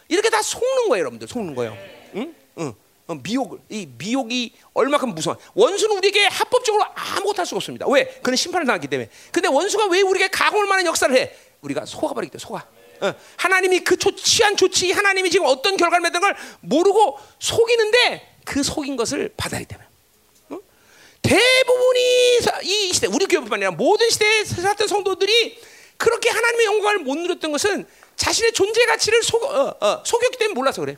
이렇게 0.09 0.29
다 0.29 0.41
속는 0.41 0.89
거예요 0.89 1.01
여러분들 1.01 1.27
속는 1.27 1.55
거예요 1.55 1.77
응? 2.15 2.35
응. 2.59 2.73
어, 3.07 3.15
미혹을 3.21 3.59
이 3.69 3.87
미혹이 3.97 4.53
얼마큼 4.73 5.13
무서워. 5.13 5.37
원수는 5.53 5.95
우리에게 5.97 6.25
합법적으로 6.25 6.83
아무것도 6.95 7.37
할 7.37 7.45
수가 7.45 7.57
없습니다. 7.57 7.85
왜? 7.87 8.05
그는 8.23 8.35
심판을 8.35 8.65
당했기 8.65 8.87
때문에. 8.87 9.09
근데 9.31 9.47
원수가 9.47 9.85
왜 9.87 10.01
우리에게 10.01 10.29
가공을 10.29 10.65
만한 10.65 10.87
역사를 10.87 11.15
해? 11.15 11.31
우리가 11.61 11.85
속아버리기 11.85 12.31
때문에 12.31 12.43
속아. 12.43 12.65
어, 13.01 13.13
하나님이 13.37 13.81
그 13.81 13.97
조, 13.97 14.15
취한 14.15 14.57
조치, 14.57 14.91
하나님이 14.91 15.29
지금 15.29 15.45
어떤 15.45 15.77
결과를 15.77 16.01
맺는 16.01 16.19
걸 16.19 16.35
모르고 16.61 17.19
속이는데 17.37 18.37
그 18.43 18.63
속인 18.63 18.95
것을 18.95 19.31
받아야 19.37 19.63
때문에. 19.63 19.84
어? 21.25 21.27
대부분이 21.27 22.39
이 22.63 22.93
시대, 22.93 23.07
우리 23.07 23.25
교회뿐만 23.25 23.57
아니라 23.57 23.71
모든 23.71 24.09
시대에 24.09 24.45
살았던 24.45 24.87
성도들이 24.87 25.59
그렇게 25.97 26.29
하나님의 26.29 26.65
영광을 26.65 26.99
못 26.99 27.15
누렸던 27.15 27.51
것은 27.51 27.85
자신의 28.15 28.53
존재 28.53 28.85
가치를 28.85 29.23
속, 29.23 29.43
어, 29.43 29.75
어, 29.79 30.03
속였기 30.05 30.37
때문에 30.37 30.53
몰라서 30.53 30.81
그래. 30.81 30.97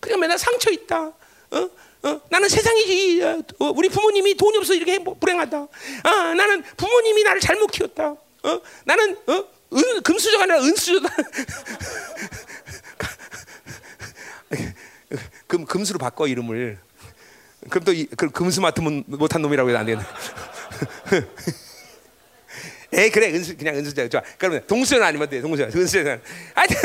그냥 0.00 0.20
맨날 0.20 0.38
상처 0.38 0.70
있다. 0.70 1.12
어? 1.50 1.70
어? 2.02 2.20
나는 2.28 2.48
세상이지. 2.48 3.22
어, 3.58 3.72
우리 3.74 3.88
부모님이 3.88 4.36
돈이 4.36 4.58
없어 4.58 4.74
이렇게 4.74 5.02
불행하다. 5.02 5.66
아, 6.04 6.34
나는 6.34 6.62
부모님이 6.76 7.24
나를 7.24 7.40
잘못 7.40 7.68
키웠다. 7.68 8.10
어? 8.10 8.60
나는 8.84 9.16
어? 9.26 9.44
은, 9.74 10.02
금수저가 10.02 10.44
아니라 10.44 10.62
은수저다. 10.62 11.08
금 15.46 15.64
금수로 15.64 15.98
바꿔 15.98 16.26
이름을. 16.26 16.78
그럼 17.68 17.84
또 17.84 17.92
이, 17.92 18.06
그럼 18.06 18.32
맡으면 18.60 19.04
못한 19.06 19.42
놈이라고 19.42 19.68
해도 19.68 19.78
안 19.78 19.86
되겠네. 19.86 20.04
에 22.92 23.10
그래 23.10 23.32
은수 23.32 23.56
그냥 23.56 23.76
은수자 23.76 24.08
좋아. 24.08 24.22
그러면 24.38 24.66
동수는 24.66 25.02
아니면 25.02 25.28
돼. 25.28 25.40
동수는 25.40 25.72
은수는. 25.74 26.22
하여튼. 26.54 26.76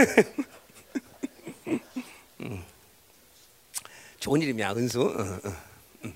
좋은 4.19 4.41
이름이야 4.41 4.71
은수. 4.71 5.01
어, 5.01 5.39
어, 5.49 5.55
음. 6.05 6.13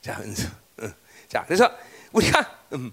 자 0.00 0.20
은수. 0.20 0.48
어. 0.78 0.88
자 1.28 1.44
그래서 1.46 1.70
우리가 2.12 2.60
음, 2.72 2.92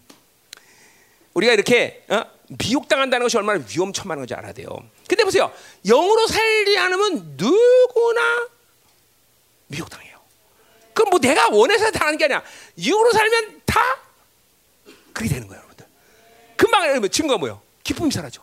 우리가 1.33 1.53
이렇게 1.53 2.05
어? 2.09 2.23
미혹당한다는 2.47 3.25
것이 3.25 3.37
얼마나 3.37 3.63
위험천만한 3.67 4.21
건지 4.21 4.33
알아야 4.33 4.53
돼요. 4.53 4.67
근데 5.07 5.23
보세요, 5.23 5.51
영으로 5.85 6.27
살지 6.27 6.77
않으면 6.77 7.35
누구나 7.37 8.47
미혹당해요. 9.67 10.12
그럼 10.93 11.09
뭐 11.09 11.19
내가 11.19 11.49
원해서 11.49 11.91
당하는 11.91 12.17
게 12.17 12.25
아니야. 12.25 12.43
영으로 12.77 13.11
살면 13.11 13.61
다 13.65 13.81
그렇게 15.13 15.33
되는 15.33 15.47
거예요, 15.47 15.59
여러분들. 15.61 15.85
금방 16.55 17.09
증거가 17.09 17.37
뭐요? 17.37 17.61
기쁨이 17.83 18.11
사라져. 18.11 18.41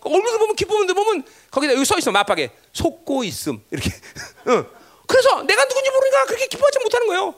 얼굴을 0.00 0.38
보면 0.38 0.56
기쁨인데 0.56 0.92
보면 0.92 1.24
거기다 1.50 1.74
여기 1.74 1.84
써 1.84 1.98
있어 1.98 2.12
맞박에 2.12 2.50
속고 2.72 3.24
있음 3.24 3.62
이렇게. 3.70 3.90
어. 4.46 4.66
그래서 5.06 5.42
내가 5.42 5.64
누군지 5.66 5.90
모르니까 5.90 6.26
그렇게 6.26 6.46
기뻐하지 6.46 6.78
못하는 6.80 7.06
거예요. 7.06 7.34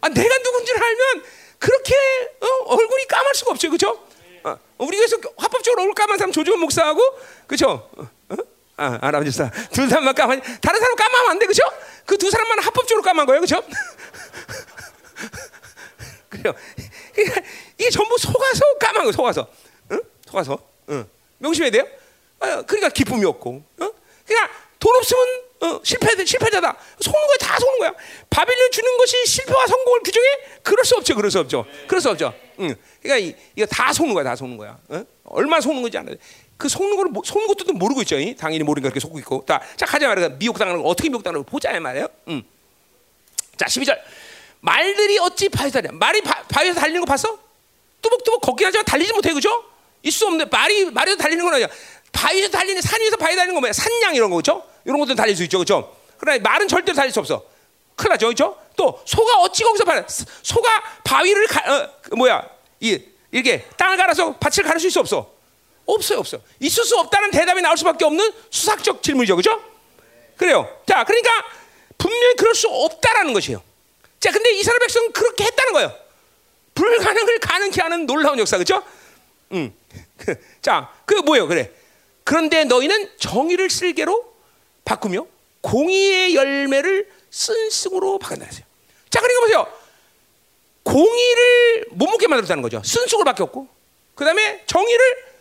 아, 0.00 0.08
내가 0.08 0.38
누군지를 0.38 0.82
알면 0.82 1.24
그렇게 1.58 1.94
어, 2.40 2.74
얼굴이 2.74 3.06
까말 3.06 3.34
수가 3.34 3.52
없죠, 3.52 3.68
그렇죠? 3.68 4.04
어, 4.44 4.58
우리 4.78 4.96
교회에서 4.96 5.16
합법적으로 5.38 5.82
얼굴 5.82 5.94
까만 5.94 6.18
사람 6.18 6.32
조지원 6.32 6.58
목사하고, 6.60 7.00
그렇죠? 7.46 7.88
어? 7.96 8.08
아, 8.82 8.98
아람 9.00 9.24
집사 9.24 9.50
두 9.72 9.88
사람만 9.88 10.14
까만, 10.14 10.40
다른 10.60 10.80
사람 10.80 10.96
까마면 10.96 11.30
안 11.30 11.38
돼, 11.38 11.46
그렇죠? 11.46 11.62
그 12.06 12.16
두 12.16 12.30
사람만 12.30 12.58
합법적으로 12.60 13.02
까만 13.02 13.26
거예요, 13.26 13.40
그렇죠? 13.40 13.62
그래요. 16.28 16.54
이게 17.78 17.90
전부 17.90 18.16
속아서 18.18 18.60
까만 18.80 19.04
거, 19.04 19.12
속아서, 19.12 19.46
응? 19.92 20.00
속아서, 20.26 20.58
응. 20.90 21.08
명심해야 21.38 21.70
돼요. 21.70 21.86
어, 22.40 22.62
그러니까 22.62 22.88
기쁨이 22.88 23.24
없고, 23.24 23.62
어? 23.80 23.90
그러니까 24.26 24.52
돈 24.78 24.96
없으면 24.96 25.42
어, 25.60 25.80
실패 25.84 26.24
실패자다. 26.24 26.76
속는 27.00 27.26
거야 27.28 27.36
다 27.38 27.56
속는 27.60 27.78
거야. 27.78 27.92
바빌론 28.30 28.70
주는 28.72 28.96
것이 28.96 29.24
실패와 29.26 29.64
성공을 29.68 30.00
규정해? 30.02 30.26
그럴 30.64 30.84
수 30.84 30.96
없죠. 30.96 31.14
그럴 31.14 31.30
수 31.30 31.38
없죠. 31.38 31.64
그럴 31.86 32.00
수 32.00 32.10
없죠. 32.10 32.34
응. 32.58 32.74
그러니까 33.00 33.28
이, 33.28 33.36
이거 33.54 33.64
다 33.66 33.92
속는 33.92 34.12
거야. 34.12 34.24
다 34.24 34.34
속는 34.34 34.56
거야. 34.56 34.76
어? 34.88 35.04
얼마나 35.24 35.60
속는 35.60 35.82
건지 35.82 35.96
알아. 35.98 36.08
그 36.62 36.68
속는 36.68 36.96
거를 36.96 37.10
속는 37.24 37.48
것도 37.48 37.72
모르고 37.72 38.02
있죠. 38.02 38.16
이? 38.20 38.36
당연히 38.36 38.62
모르니까 38.62 38.90
그렇게 38.90 39.00
속고 39.00 39.18
있고. 39.18 39.44
자, 39.48 39.60
자 39.76 39.84
가자 39.84 40.06
말이야. 40.06 40.28
미혹당하는 40.38 40.80
거 40.80 40.88
어떻게 40.88 41.08
미혹당하는 41.08 41.42
거 41.42 41.50
보자 41.50 41.78
말이에요. 41.80 42.06
응. 42.28 42.40
자, 43.56 43.66
12절. 43.66 43.98
말들이 44.60 45.18
어찌 45.18 45.48
바위에서 45.48 45.80
달냐? 45.80 45.98
말이 45.98 46.20
바, 46.20 46.40
바위에서 46.44 46.78
달리는 46.78 47.00
거 47.00 47.06
봤어? 47.06 47.36
뚜벅뚜벅 48.00 48.42
걷긴 48.42 48.68
하지만 48.68 48.84
달리지 48.84 49.12
못해 49.12 49.32
그죠? 49.32 49.64
있을 50.04 50.18
수 50.18 50.26
없는데 50.26 50.44
말이 50.56 50.84
말에서 50.84 51.16
달리는 51.16 51.44
건 51.44 51.52
아니야. 51.52 51.66
바위에서 52.12 52.48
달리는 52.48 52.80
산 52.80 53.00
위에서 53.00 53.16
바위 53.16 53.34
달리는 53.34 53.54
거 53.54 53.60
뭐야? 53.60 53.72
산양 53.72 54.14
이런 54.14 54.30
거죠? 54.30 54.62
이런 54.84 55.00
것들은 55.00 55.16
달릴 55.16 55.34
수 55.34 55.42
있죠, 55.42 55.58
그렇죠? 55.58 55.96
그러나 56.16 56.40
말은 56.48 56.68
절대로 56.68 56.94
달릴 56.94 57.10
수 57.10 57.18
없어. 57.18 57.44
큰일 57.96 58.10
나죠, 58.10 58.26
그렇죠? 58.26 58.56
또 58.76 59.02
소가 59.04 59.40
어찌 59.40 59.64
거기서 59.64 59.84
발 59.84 60.06
소가 60.08 60.68
바위를 61.02 61.48
가, 61.48 61.74
어, 61.74 61.90
그 62.02 62.14
뭐야 62.14 62.48
이 62.78 63.00
이렇게 63.32 63.66
땅을 63.76 63.96
갈아서 63.96 64.36
밭을 64.36 64.62
가를 64.62 64.78
수 64.78 64.86
있어 64.86 65.00
없어? 65.00 65.41
없어요, 65.86 66.18
없어. 66.18 66.40
있을 66.60 66.84
수 66.84 66.96
없다는 66.98 67.30
대답이 67.30 67.60
나올 67.60 67.76
수밖에 67.76 68.04
없는 68.04 68.32
수학적 68.50 69.02
질문이죠, 69.02 69.36
그죠? 69.36 69.62
그래요. 70.36 70.68
자, 70.86 71.04
그러니까 71.04 71.30
분명히 71.98 72.34
그럴 72.36 72.54
수 72.54 72.68
없다라는 72.68 73.32
것이에요. 73.32 73.62
자, 74.20 74.30
근데 74.30 74.52
이스라엘 74.52 74.78
백성은 74.80 75.12
그렇게 75.12 75.44
했다는 75.44 75.72
거예요. 75.72 75.92
불가능을 76.74 77.38
가능케 77.38 77.80
하는 77.82 78.06
놀라운 78.06 78.38
역사, 78.38 78.58
그죠? 78.58 78.82
음. 79.52 79.74
자, 80.62 80.92
그 81.04 81.14
뭐예요, 81.14 81.46
그래? 81.46 81.70
그런데 82.24 82.64
너희는 82.64 83.10
정의를 83.18 83.68
쓸개로 83.68 84.32
바꾸며 84.84 85.26
공의의 85.60 86.34
열매를 86.34 87.10
쓴승으로 87.30 88.18
바꾼다 88.18 88.44
했어요. 88.44 88.64
자, 89.10 89.20
그러니까 89.20 89.40
보세요. 89.40 89.66
공의를 90.84 91.86
못 91.90 92.06
먹게 92.06 92.26
만들었다는 92.26 92.62
거죠. 92.62 92.82
쓴쑥으로 92.84 93.24
바뀌었고, 93.24 93.68
그 94.14 94.24
다음에 94.24 94.62
정의를 94.66 95.24
어? 95.26 95.31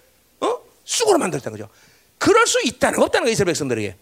쑥으로 0.83 1.17
만들었다는 1.17 1.57
거죠. 1.57 1.71
그럴 2.17 2.45
수 2.47 2.61
있다는 2.63 2.99
거 2.99 3.05
없다는 3.05 3.25
거 3.25 3.31
이스라엘 3.31 3.47
백성들에게. 3.47 3.95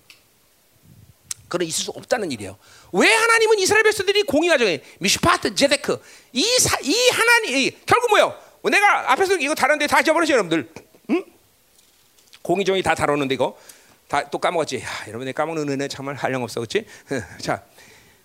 그런 1.47 1.67
있을 1.67 1.85
수 1.85 1.91
없다는 1.91 2.31
일이에요. 2.31 2.57
왜 2.93 3.11
하나님은 3.11 3.57
이스라엘 3.59 3.83
백성들이 3.83 4.23
공의가 4.23 4.57
정해 4.57 4.83
미슈파트 4.99 5.55
제데크 5.55 5.99
이, 6.33 6.43
사, 6.59 6.77
이 6.83 7.09
하나님 7.09 7.57
이, 7.57 7.71
결국 7.85 8.09
뭐요? 8.11 8.39
내가 8.63 9.11
앞에서 9.11 9.35
이거 9.37 9.55
다른데 9.55 9.87
다 9.87 9.99
잊어버리죠 9.99 10.33
여러분들. 10.33 10.71
응? 11.09 11.25
공의정의 12.43 12.83
다 12.83 12.93
다뤘는데 12.93 13.33
이거 13.35 13.57
다 14.07 14.23
또 14.29 14.37
까먹었지. 14.39 14.77
야, 14.79 14.87
여러분 15.07 15.25
내 15.25 15.31
까먹는 15.31 15.69
은혜 15.69 15.87
정말 15.87 16.15
한량 16.15 16.43
없어, 16.43 16.59
그렇지? 16.59 16.85
자, 17.41 17.63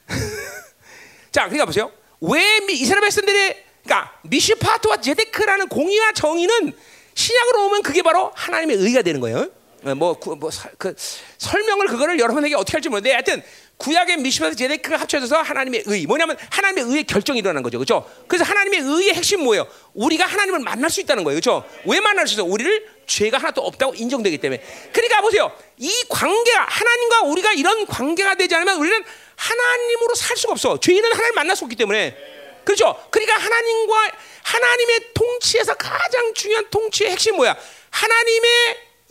자, 1.32 1.44
그러니까 1.44 1.66
보세요. 1.66 1.93
왜 2.20 2.59
이스라엘 2.70 3.02
백성들의 3.02 3.64
그러니까 3.85 4.18
미슈파트와 4.22 5.01
제데크라는 5.01 5.68
공의와 5.68 6.12
정의는 6.12 6.74
신약으로 7.14 7.66
오면 7.66 7.82
그게 7.82 8.02
바로 8.02 8.32
하나님의 8.34 8.76
의가 8.76 9.02
되는 9.02 9.20
거예요. 9.20 9.48
어, 9.84 9.94
뭐, 9.94 10.14
구, 10.14 10.34
뭐 10.36 10.50
그, 10.78 10.94
설명을 11.38 11.86
그거를 11.88 12.18
여러분에게 12.18 12.54
어떻게 12.54 12.72
할지 12.72 12.88
모르는데 12.88 13.12
하여튼 13.12 13.42
구약의 13.76 14.18
미시바스 14.18 14.56
제데크가 14.56 14.96
합쳐져서 14.98 15.42
하나님의 15.42 15.84
의. 15.86 16.06
뭐냐면 16.06 16.36
하나님의 16.50 16.84
의의 16.84 17.04
결정이 17.04 17.40
일어나는 17.40 17.62
거죠. 17.62 17.78
그렇죠? 17.78 18.08
그래서 18.28 18.44
하나님의 18.44 18.80
의의 18.80 19.14
핵심 19.14 19.42
뭐예요? 19.42 19.66
우리가 19.94 20.24
하나님을 20.24 20.60
만날 20.60 20.90
수 20.90 21.00
있다는 21.00 21.24
거예요. 21.24 21.40
그렇죠? 21.40 21.64
왜 21.84 22.00
만날 22.00 22.26
수 22.26 22.34
있어? 22.34 22.44
우리를 22.44 22.86
죄가 23.06 23.38
하나도 23.38 23.60
없다고 23.60 23.94
인정되기 23.96 24.38
때문에. 24.38 24.62
그러니까 24.92 25.20
보세요. 25.20 25.52
이 25.78 25.90
관계가 26.08 26.66
하나님과 26.66 27.22
우리가 27.24 27.52
이런 27.52 27.86
관계가 27.86 28.36
되지 28.36 28.54
않으면 28.54 28.78
우리는 28.78 29.04
하나님으로 29.36 30.14
살 30.14 30.36
수가 30.36 30.52
없어. 30.52 30.78
죄인은 30.78 31.12
하나님 31.12 31.34
만날 31.34 31.56
수 31.56 31.64
없기 31.64 31.76
때문에 31.76 32.16
그렇죠 32.64 33.06
그러니까 33.10 33.36
하나님과 33.36 34.12
하나님의 34.42 35.00
통치에서 35.14 35.74
가장 35.74 36.34
중요한 36.34 36.68
통치의 36.70 37.10
핵심 37.10 37.36
뭐야 37.36 37.56
하나님의 37.90 38.50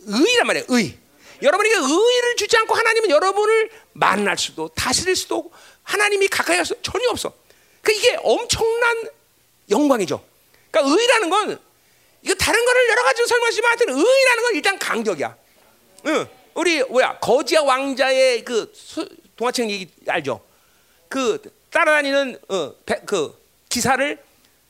의란 0.06 0.46
말이에요. 0.46 0.66
의. 0.68 0.98
여러분에게 1.42 1.74
의를 1.74 2.36
주지 2.36 2.56
않고 2.56 2.74
하나님은 2.74 3.10
여러분을 3.10 3.70
만날 3.92 4.38
수도 4.38 4.68
다스릴 4.68 5.16
수도 5.16 5.50
하나님이 5.82 6.28
가까이 6.28 6.56
가서 6.56 6.74
전혀 6.82 7.08
없어. 7.10 7.32
그 7.82 7.92
이게 7.92 8.16
엄청난 8.22 9.08
영광이죠. 9.70 10.24
그러니까 10.70 10.94
의라는 10.94 11.30
건 11.30 11.60
이거 12.22 12.34
다른 12.34 12.64
거를 12.64 12.88
여러 12.88 13.02
가지로 13.02 13.26
설명하지만 13.26 13.68
하여튼 13.70 13.88
의라는 13.90 14.42
건 14.42 14.54
일단 14.54 14.78
강격이야. 14.78 15.36
응. 16.06 16.26
우리 16.54 16.82
뭐야 16.84 17.18
거지와 17.18 17.62
왕자의 17.64 18.44
그 18.44 18.72
동화책 19.36 19.70
얘기 19.70 19.90
알죠? 20.06 20.40
그 21.08 21.40
따라다니는 21.70 22.38
어, 22.48 22.74
배, 22.86 23.00
그 23.04 23.36
기사를 23.78 24.22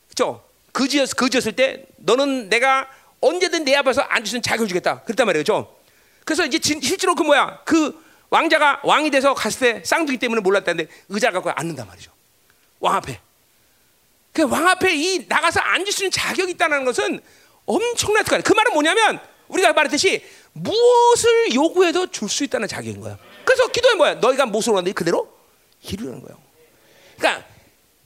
그죠? 0.08 0.42
거지였 0.72 1.10
거지였을 1.14 1.52
때 1.52 1.84
너는 1.96 2.48
내가 2.48 2.88
언제든 3.20 3.64
내 3.64 3.74
앞에서 3.76 4.00
앉을 4.00 4.26
수 4.26 4.40
자격을 4.40 4.66
주겠다. 4.68 5.02
그랬단 5.02 5.26
말이죠. 5.26 5.76
그래서 6.24 6.46
이제 6.46 6.58
실제로 6.62 7.14
그 7.14 7.22
뭐야 7.22 7.60
그 7.66 8.02
왕자가 8.30 8.80
왕이 8.82 9.10
돼서 9.10 9.34
갔을 9.34 9.60
때 9.60 9.84
쌍둥이 9.84 10.16
때문에 10.18 10.40
몰랐다는데 10.40 10.90
의자 11.10 11.30
갖고 11.30 11.50
앉는단 11.50 11.86
말이죠. 11.86 12.10
왕 12.80 12.96
앞에. 12.96 13.20
그 14.32 14.42
왕 14.42 14.66
앞에 14.68 14.94
이 14.94 15.26
나가서 15.28 15.60
앉을 15.60 15.92
수 15.92 16.02
있는 16.04 16.10
자격이 16.10 16.52
있다는 16.52 16.84
것은 16.86 17.20
엄청난 17.66 18.24
특권. 18.24 18.42
그 18.42 18.52
말은 18.54 18.72
뭐냐면 18.72 19.20
우리가 19.48 19.74
말했듯이 19.74 20.24
무엇을 20.54 21.54
요구해도 21.54 22.06
줄 22.10 22.28
수 22.30 22.42
있다는 22.44 22.68
자격인 22.68 23.00
거야. 23.02 23.18
그래서 23.44 23.68
기도에 23.68 23.94
뭐야? 23.96 24.14
너희가 24.14 24.46
무엇을 24.46 24.70
원하는데 24.72 24.92
그대로 24.94 25.30
이루는 25.82 26.22
거예요. 26.22 26.38
그러니까 27.18 27.53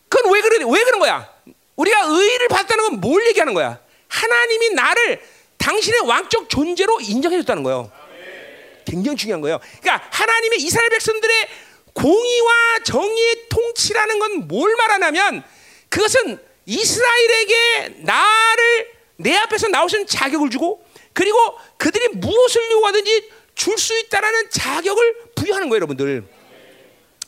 그건 0.08 0.32
왜 0.32 0.40
그래? 0.40 0.64
왜 0.64 0.84
그런 0.84 1.00
거야? 1.00 1.28
우리가 1.76 2.02
의를 2.06 2.48
받았다는 2.48 2.84
건 2.84 3.00
뭘 3.00 3.26
얘기하는 3.28 3.54
거야? 3.54 3.78
하나님이 4.08 4.70
나를 4.70 5.20
당신의 5.58 6.00
왕적 6.00 6.48
존재로 6.48 7.00
인정해 7.00 7.38
줬다는 7.40 7.62
거예요. 7.62 7.90
굉장히 8.86 9.16
중요한 9.16 9.40
거예요. 9.42 9.60
그러니까 9.80 10.08
하나님의 10.10 10.60
이스라엘 10.60 10.88
백성들의 10.90 11.48
공의와 11.92 12.78
정의의 12.84 13.48
통치라는 13.48 14.18
건 14.18 14.32
뭘 14.48 14.74
말하냐면 14.76 15.42
그것은 15.88 16.38
이스라엘에게 16.66 17.94
나를 17.98 18.88
내 19.16 19.34
앞에서 19.36 19.66
있는 19.68 20.06
자격을 20.06 20.48
주고 20.50 20.84
그리고 21.12 21.36
그들이 21.76 22.08
무엇을 22.14 22.70
요구하든지 22.72 23.30
줄 23.54 23.76
수 23.76 23.98
있다라는 23.98 24.50
자격을 24.50 25.16
부여하는 25.34 25.68
거예요, 25.68 25.78
여러분들. 25.78 26.24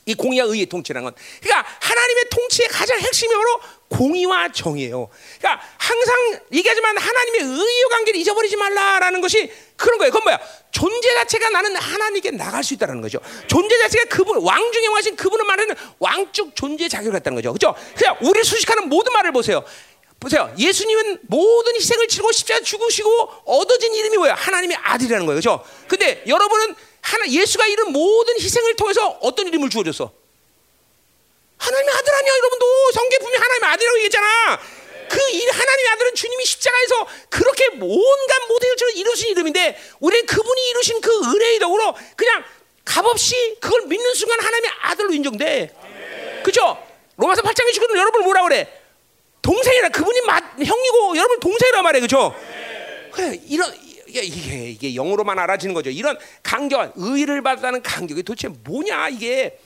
이 0.06 0.14
공의와 0.14 0.46
의의 0.46 0.66
통치라는 0.66 1.04
건. 1.04 1.14
그러니까 1.40 1.68
하나님의 1.80 2.24
통치의 2.30 2.68
가장 2.68 2.98
핵심이 2.98 3.34
바로 3.34 3.60
공의와 3.88 4.52
정의예요. 4.52 5.08
그러니까 5.38 5.64
항상 5.78 6.40
얘기하지만 6.52 6.96
하나님의 6.96 7.40
의의 7.40 7.88
관계를 7.90 8.20
잊어버리지 8.20 8.56
말라라는 8.56 9.20
것이 9.20 9.52
그런 9.76 9.98
거예요. 9.98 10.12
그건 10.12 10.24
뭐야? 10.24 10.40
존재 10.70 11.14
자체가 11.14 11.50
나는 11.50 11.76
하나님께 11.76 12.30
나갈 12.32 12.62
수 12.62 12.74
있다는 12.74 13.00
거죠. 13.00 13.18
존재 13.46 13.78
자체가 13.78 14.04
그분 14.08 14.38
왕 14.42 14.72
중에 14.72 14.86
왕신 14.86 15.16
그분을 15.16 15.44
말하는 15.44 15.74
왕적 15.98 16.54
존재 16.54 16.88
자격을 16.88 17.12
갖다는 17.12 17.36
거죠. 17.36 17.52
그렇죠? 17.52 17.74
그냥 17.96 18.16
우리 18.22 18.42
수식하는 18.44 18.88
모든 18.88 19.12
말을 19.12 19.32
보세요. 19.32 19.64
보세요. 20.20 20.54
예수님은 20.58 21.20
모든 21.22 21.74
희생을 21.76 22.06
치르고 22.06 22.30
십자가 22.30 22.60
죽으시고 22.60 23.28
얻어진 23.46 23.94
이름이 23.94 24.18
뭐야? 24.18 24.34
하나님의 24.34 24.76
아들이라는 24.76 25.24
거예요. 25.26 25.40
그렇죠? 25.40 25.64
근데 25.88 26.22
여러분은 26.26 26.74
하나 27.02 27.28
예수가 27.28 27.66
이룬 27.66 27.92
모든 27.92 28.34
희생을 28.38 28.76
통해서 28.76 29.18
어떤 29.20 29.46
이름을 29.48 29.70
주어졌어? 29.70 30.12
하나님의 31.58 31.94
아들 31.94 32.14
아니야, 32.14 32.36
여러분도 32.36 32.92
성경 32.92 33.20
분명 33.20 33.42
하나님의 33.42 33.68
아들이라고 33.70 33.98
얘기했잖아. 33.98 34.60
그 35.10 35.18
하나님의 35.18 35.88
아들은 35.88 36.14
주님이 36.14 36.44
십자가에서 36.44 37.06
그렇게 37.28 37.66
온갖 37.80 38.46
모든 38.48 38.68
일처럼 38.70 38.94
이루신 38.94 39.30
이름인데 39.30 39.80
우리는 39.98 40.24
그분이 40.24 40.68
이루신 40.70 41.00
그 41.00 41.10
은혜의 41.24 41.58
덕으로 41.58 41.94
그냥 42.16 42.44
값없이 42.84 43.56
그걸 43.60 43.82
믿는 43.86 44.14
순간 44.14 44.40
하나님의 44.40 44.70
아들로 44.82 45.12
인정돼. 45.12 46.42
그죠? 46.44 46.78
로마서 47.16 47.42
8장에 47.42 47.72
지금 47.72 47.96
여러분 47.96 48.22
뭐라 48.22 48.42
그래? 48.44 48.72
동생이라 49.42 49.88
그분이 49.90 50.20
마, 50.22 50.36
형이고 50.36 51.16
여러분 51.16 51.40
동생이란 51.40 51.82
말이에요. 51.82 52.02
그죠? 52.02 52.34
그래, 53.12 53.40
이런 53.48 53.74
이게, 54.10 54.22
이게, 54.22 54.70
이게 54.70 54.94
영어로만 54.94 55.38
알아지는 55.38 55.74
거죠. 55.74 55.90
이런 55.90 56.18
강경, 56.42 56.92
의를 56.96 57.42
받다는 57.42 57.82
강격이 57.82 58.22
도대체 58.24 58.48
뭐냐 58.48 59.08
이게 59.08 59.58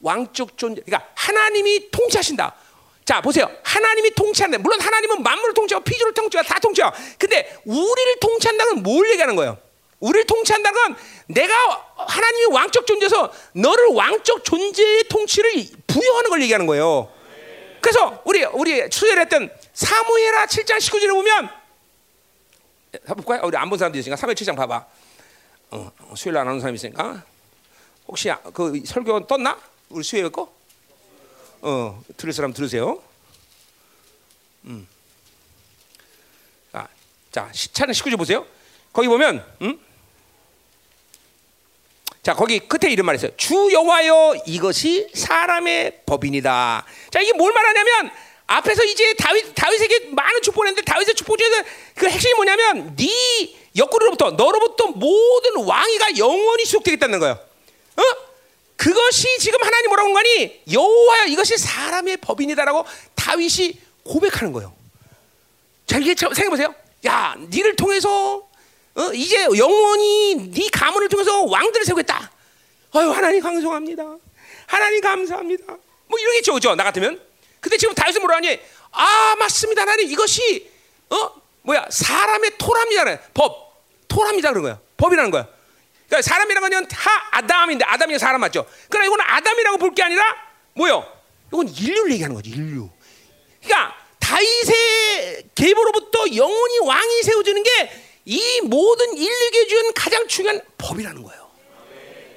왕적 0.00 0.56
존재. 0.56 0.82
그러니까 0.84 1.10
하나님이 1.14 1.90
통치하신다. 1.90 2.54
자 3.04 3.20
보세요. 3.20 3.50
하나님이 3.62 4.14
통치하는 4.14 4.62
물론 4.62 4.80
하나님은 4.80 5.22
만물을 5.22 5.52
통치하고 5.54 5.84
피조를 5.84 6.14
통치하고 6.14 6.48
다 6.48 6.58
통치하고. 6.58 6.96
근데 7.18 7.56
우리를 7.64 8.20
통치한다는 8.20 8.82
뭘 8.82 9.10
얘기하는 9.10 9.36
거예요? 9.36 9.58
우리를 10.00 10.26
통치한다는 10.26 10.82
건 10.82 10.96
내가 11.26 11.54
하나님이 11.96 12.46
왕적 12.54 12.86
존재에서 12.86 13.30
너를 13.52 13.86
왕적 13.88 14.44
존재의 14.44 15.04
통치를 15.08 15.52
부여하는 15.86 16.30
걸 16.30 16.42
얘기하는 16.42 16.66
거예요. 16.66 17.10
그래서 17.80 18.22
우리 18.24 18.42
우리 18.44 18.82
수혈했던 18.90 19.50
사무엘하 19.74 20.46
7장 20.46 20.78
19절에 20.78 21.10
보면 21.10 21.44
해 21.44 21.50
볼까요? 23.14 23.40
우리 23.44 23.56
안 23.56 23.68
본 23.68 23.78
사람도 23.78 23.98
있으니까 23.98 24.16
3회 24.20 24.34
7장 24.34 24.56
봐봐. 24.56 24.86
어, 25.70 25.92
수요일 26.16 26.38
안 26.38 26.46
하는 26.48 26.60
사람 26.60 26.74
있으니까 26.74 27.24
혹시 28.06 28.30
그 28.52 28.80
설교 28.84 29.26
떴나? 29.26 29.58
우리 29.88 30.04
수요일 30.04 30.30
거? 30.30 30.52
어, 31.62 32.02
들을 32.16 32.32
사람 32.32 32.52
들으세요. 32.52 33.02
음. 34.64 34.86
아, 36.72 36.86
자, 37.32 37.50
차는 37.72 37.92
19절 37.92 38.16
보세요. 38.18 38.46
거기 38.92 39.08
보면, 39.08 39.44
음? 39.62 39.80
자, 42.22 42.34
거기 42.34 42.58
끝에 42.60 42.90
이런 42.92 43.04
말이 43.06 43.16
있어요. 43.16 43.36
주 43.36 43.70
여호와여 43.72 44.34
이것이 44.46 45.10
사람의 45.14 46.02
법이니다. 46.06 46.84
자, 47.10 47.20
이게 47.20 47.32
뭘 47.34 47.52
말하냐면 47.52 48.10
앞에서 48.46 48.84
이제 48.84 49.14
다윗 49.14 49.54
다윗에게 49.54 50.10
많은 50.10 50.42
축복을 50.42 50.68
했는데 50.68 50.84
다윗의 50.90 51.14
축복 51.14 51.38
중에서 51.38 51.64
그 51.94 52.08
핵심이 52.08 52.34
뭐냐면 52.34 52.94
네 52.96 53.08
옆구리로부터 53.76 54.32
너로부터 54.32 54.88
모든 54.88 55.64
왕위가 55.64 56.18
영원히 56.18 56.64
수속되겠다는 56.64 57.18
거예요. 57.18 57.38
어? 57.96 58.02
그것이 58.76 59.38
지금 59.38 59.62
하나님 59.62 59.88
뭐라고 59.88 60.08
하는 60.08 60.14
거니? 60.14 60.62
여호와여 60.72 61.26
이것이 61.26 61.56
사람의 61.56 62.18
법인이다라고 62.18 62.84
다윗이 63.14 63.78
고백하는 64.04 64.52
거예요. 64.52 64.74
자 65.86 65.98
이게 65.98 66.14
생각해 66.14 66.48
보세요. 66.50 66.74
야, 67.06 67.34
니를 67.38 67.76
통해서 67.76 68.46
어, 68.94 69.12
이제 69.12 69.48
영원히 69.56 70.50
네 70.52 70.68
가문을 70.72 71.08
통해서 71.08 71.44
왕들을 71.44 71.84
세우겠다. 71.84 72.30
아유 72.92 73.10
하나님 73.10 73.40
감사합니다. 73.42 74.16
하나님 74.66 75.00
감사합니다. 75.00 75.76
뭐 76.06 76.18
이런 76.18 76.32
게 76.32 76.38
있죠, 76.38 76.52
그죠? 76.54 76.74
나 76.74 76.84
같으면. 76.84 77.20
근데 77.64 77.78
지금 77.78 77.94
다윗은 77.94 78.20
뭐라 78.20 78.36
하니? 78.36 78.60
아 78.92 79.34
맞습니다, 79.38 79.82
하나님 79.82 80.10
이것이 80.10 80.70
어 81.08 81.30
뭐야 81.62 81.86
사람의 81.90 82.58
토랍니다, 82.58 83.04
법 83.32 83.82
토랍니다 84.06 84.50
그런 84.50 84.62
거야. 84.62 84.78
법이라는 84.98 85.30
거야. 85.30 85.48
그러니까 86.06 86.22
사람이라는 86.22 86.70
건하 86.70 87.28
아담인데 87.32 87.84
아담이 87.86 88.18
사람 88.18 88.40
맞죠? 88.42 88.66
그러나 88.90 89.06
이건 89.06 89.20
아담이라고 89.22 89.78
볼 89.78 89.94
게 89.94 90.02
아니라 90.02 90.22
뭐요? 90.74 91.10
이건 91.48 91.68
인류를 91.68 92.12
얘기하는 92.12 92.36
거지 92.36 92.50
인류. 92.50 92.90
그러니까 93.62 93.96
다윗의 94.20 95.48
계보로부터 95.54 96.36
영원히 96.36 96.78
왕이 96.80 97.22
세워지는 97.22 97.62
게 97.62 98.04
이 98.26 98.60
모든 98.62 99.16
인류에게 99.18 99.66
준 99.66 99.92
가장 99.92 100.26
중요한 100.26 100.58
법이라는 100.78 101.22
거예요. 101.22 101.50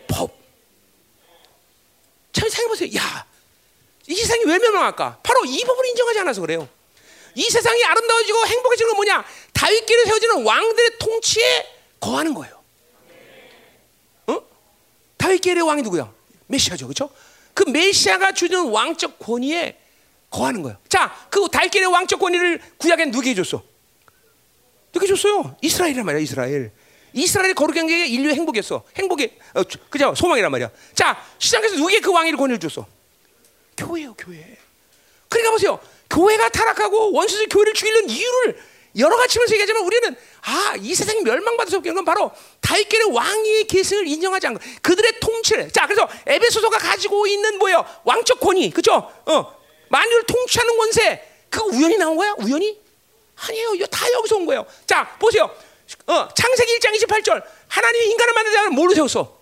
법. 0.10 0.38
잘 2.34 2.50
생각해보세요. 2.50 2.90
야, 3.00 3.26
이 4.08 4.16
세상이 4.16 4.44
왜 4.46 4.58
멸망할까? 4.58 5.20
바로 5.22 5.44
이 5.46 5.64
법을 5.64 5.86
인정하지 5.86 6.20
않아서 6.20 6.42
그래요. 6.42 6.68
이 7.36 7.44
세상이 7.44 7.84
아름다워지고 7.84 8.46
행복해지는 8.48 8.90
건 8.90 8.96
뭐냐? 8.96 9.26
다윗계로 9.54 10.06
세워지는 10.06 10.44
왕들의 10.44 10.92
통치에 10.98 11.68
거하는 12.00 12.34
거예요. 12.34 12.60
어? 14.28 14.42
다윗계의 15.18 15.62
왕이 15.62 15.82
누구야? 15.84 16.12
메시아죠, 16.48 16.88
그렇죠? 16.88 17.10
그 17.54 17.64
메시아가 17.70 18.32
주는 18.32 18.70
왕적 18.70 19.20
권위에 19.20 19.78
거하는 20.30 20.62
거예요. 20.64 20.78
자, 20.90 21.16
그 21.30 21.48
다윗계의 21.52 21.88
왕적 21.88 22.20
권위를 22.20 22.62
구약에 22.78 23.06
누구에게 23.06 23.36
줬어? 23.36 23.62
누게 24.94 25.06
줬어요? 25.06 25.56
이스라엘이란 25.62 26.06
말이야, 26.06 26.22
이스라엘. 26.22 26.72
이스라엘의 27.14 27.56
거룩한 27.56 27.88
게 27.88 28.08
인류의 28.08 28.36
행복이었어. 28.36 28.84
행복의 28.96 29.38
어, 29.54 29.64
그죠? 29.90 30.14
소망이란 30.16 30.50
말이야. 30.52 30.70
자, 30.94 31.24
시장에서 31.40 31.76
누구에게 31.76 32.00
그 32.00 32.12
왕위를 32.12 32.38
권위를 32.38 32.60
줬어? 32.60 32.86
교회요, 33.78 34.16
교회. 34.18 34.58
그러니까 35.30 35.52
보세요. 35.52 35.80
교회가 36.10 36.50
타락하고 36.50 37.12
원수들이 37.14 37.48
교회를 37.48 37.74
죽이는 37.74 38.10
이유를 38.10 38.60
여러 38.98 39.16
가지 39.16 39.38
면서 39.38 39.54
얘기하지만 39.54 39.84
우리는 39.84 40.16
아, 40.42 40.76
이 40.80 40.96
세상이 40.96 41.22
멸망받을 41.22 41.70
수 41.70 41.78
없는 41.78 41.94
건 41.94 42.06
바로 42.06 42.32
다윗계의 42.62 43.12
왕위의 43.12 43.68
계승을 43.68 44.08
인정하지 44.08 44.48
거. 44.48 44.60
그들의 44.82 45.20
통치를. 45.20 45.72
자, 45.72 45.86
그래서 45.86 46.08
에베소서가 46.26 46.78
가지고 46.78 47.28
있는 47.28 47.58
뭐예요? 47.60 47.86
왕적 48.06 48.40
권위. 48.40 48.70
그죠? 48.72 49.12
어. 49.26 49.58
만유를 49.90 50.24
통치하는 50.24 50.78
권세. 50.78 51.24
그거 51.50 51.66
우연히 51.66 51.98
나온 51.98 52.18
거야? 52.18 52.34
우연히? 52.40 52.80
아니에요. 53.36 53.76
이거 53.76 53.86
다 53.88 54.12
여기서 54.14 54.38
온 54.38 54.46
거예요. 54.46 54.66
자, 54.86 55.16
보세요. 55.20 55.50
어, 56.08 56.28
창세기 56.34 56.80
1장 56.80 56.96
28절. 56.96 57.44
하나님이 57.68 58.06
인간을 58.12 58.34
만들자는 58.34 58.74
뭘로 58.74 58.96
세웠어? 58.96 59.38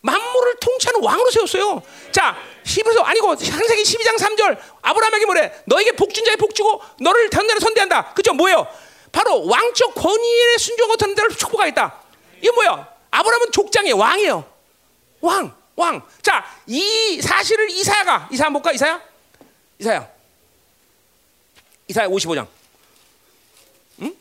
만물을 0.00 0.56
통치하는 0.60 1.02
왕으로 1.02 1.30
세웠어요. 1.30 1.82
자, 2.10 2.36
히브리서 2.64 3.00
아니고 3.02 3.36
창세기 3.36 3.82
12장 3.82 4.16
3절. 4.18 4.58
아브라함에게 4.82 5.24
뭐래? 5.26 5.62
너에게 5.66 5.92
복준 5.92 6.24
자의 6.24 6.36
복주고 6.36 6.82
너를 7.00 7.30
단대로 7.30 7.60
선대한다. 7.60 8.14
그죠? 8.14 8.32
뭐예요? 8.34 8.66
바로 9.10 9.46
왕적 9.46 9.94
권위에 9.94 10.56
순종하고 10.58 10.96
듣는 10.96 11.16
자를 11.16 11.30
축복하겠다. 11.36 12.00
이게 12.38 12.50
뭐야? 12.50 12.88
아브라함은 13.10 13.52
족장이에요. 13.52 13.96
왕이에요. 13.96 14.52
왕, 15.20 15.54
왕. 15.76 16.02
자, 16.22 16.44
이 16.66 17.20
사실을 17.20 17.70
이사야가 17.70 18.28
이사야 18.32 18.50
볼까? 18.50 18.72
이사야? 18.72 19.00
이사야. 19.78 20.08
이사야 21.88 22.08
55장. 22.08 22.46
응? 24.00 24.16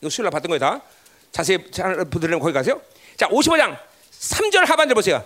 이거 0.00 0.10
수요일 0.10 0.24
날 0.24 0.30
봤던 0.30 0.48
거예요, 0.48 0.58
다. 0.58 0.82
자세히 1.30 1.58
보들려면 1.58 2.40
거기 2.40 2.52
가세요. 2.52 2.80
자, 3.16 3.28
55장 3.28 3.78
3절 4.20 4.66
하반절 4.66 4.94
보세요. 4.94 5.24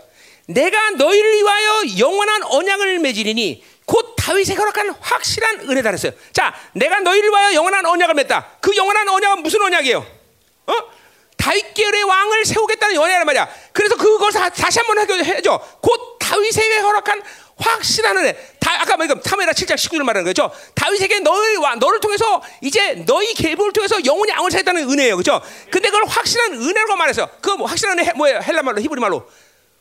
내가 0.49 0.91
너희를 0.93 1.37
위하여 1.43 1.83
영원한 1.99 2.43
언약을 2.43 2.99
맺으리니 3.01 3.62
곧 3.85 4.15
다윗의 4.16 4.57
허락한 4.57 4.91
확실한 5.01 5.61
은혜다 5.61 5.91
그랬어요. 5.91 6.12
자, 6.33 6.55
내가 6.73 7.01
너희를 7.01 7.29
위하여 7.29 7.55
영원한 7.55 7.85
언약을 7.85 8.15
맺다. 8.15 8.57
그 8.61 8.75
영원한 8.77 9.09
언약은 9.09 9.43
무슨 9.43 9.61
언약이에요? 9.62 10.07
어? 10.66 10.75
다윗 11.37 11.73
계열의 11.75 12.03
왕을 12.03 12.45
세우겠다는 12.47 12.95
은혜란 12.97 13.24
말이야. 13.27 13.49
그래서 13.73 13.97
그것을 13.97 14.41
다시 14.51 14.79
한번 14.81 14.99
해줘. 14.99 15.61
곧 15.81 16.19
다윗에게 16.19 16.79
허락한 16.79 17.23
확실한 17.59 18.16
은혜. 18.19 18.33
다, 18.59 18.81
아까 18.81 18.97
뭐이거 18.97 19.16
사무엘하 19.23 19.53
7장 19.53 19.75
19절 19.75 20.03
말하는 20.03 20.25
거죠. 20.25 20.51
다윗에게 20.75 21.20
너희 21.20 21.57
너를 21.79 22.01
통해서 22.01 22.43
이제 22.62 23.03
너희 23.07 23.35
계보를 23.35 23.73
통해서 23.73 24.03
영원히 24.05 24.33
왕을 24.33 24.51
세운다는 24.51 24.90
은혜예요. 24.91 25.16
그렇죠? 25.16 25.43
근데 25.70 25.89
그걸 25.91 26.07
확실한 26.07 26.55
은혜라고 26.55 26.97
말해서 26.97 27.29
그 27.41 27.51
뭐 27.57 27.66
확실한 27.66 27.99
은혜 27.99 28.12
뭐예요? 28.12 28.41
헬라 28.41 28.62
말로 28.62 28.81
히브리 28.81 29.01
말로. 29.01 29.29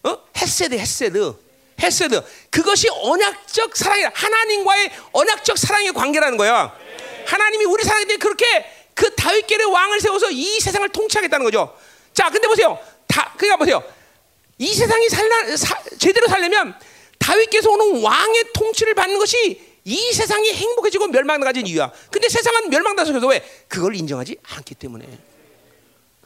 어? 0.03 0.17
헤세드 0.37 0.75
헤세드. 0.75 1.35
헤세드. 1.81 2.21
그것이 2.49 2.87
언약적 2.89 3.75
사랑이다. 3.75 4.11
하나님과의 4.13 4.91
언약적 5.11 5.57
사랑의 5.57 5.93
관계라는 5.93 6.37
거야. 6.37 6.75
하나님이 7.27 7.65
우리 7.65 7.83
사랑인데 7.83 8.17
그렇게 8.17 8.45
그 8.93 9.13
다윗계의 9.15 9.65
왕을 9.65 9.99
세워서 9.99 10.31
이 10.31 10.59
세상을 10.59 10.87
통치하겠다는 10.89 11.43
거죠. 11.43 11.75
자, 12.13 12.29
근데 12.29 12.47
보세요. 12.47 12.79
다 13.07 13.33
그러니까 13.37 13.57
보세요. 13.57 13.83
이 14.57 14.73
세상이 14.73 15.07
살라 15.09 15.55
사, 15.55 15.79
제대로 15.99 16.27
살려면 16.27 16.75
다윗께서 17.19 17.69
오는 17.69 18.01
왕의 18.01 18.53
통치를 18.53 18.95
받는 18.95 19.19
것이 19.19 19.61
이 19.83 20.13
세상이 20.13 20.51
행복해지고 20.51 21.07
멸망을 21.07 21.45
가진 21.45 21.67
이유야. 21.67 21.91
근데 22.11 22.27
세상은 22.27 22.69
멸망당해서 22.69 23.25
왜? 23.27 23.47
그걸 23.67 23.95
인정하지 23.95 24.37
않기 24.43 24.75
때문에. 24.75 25.05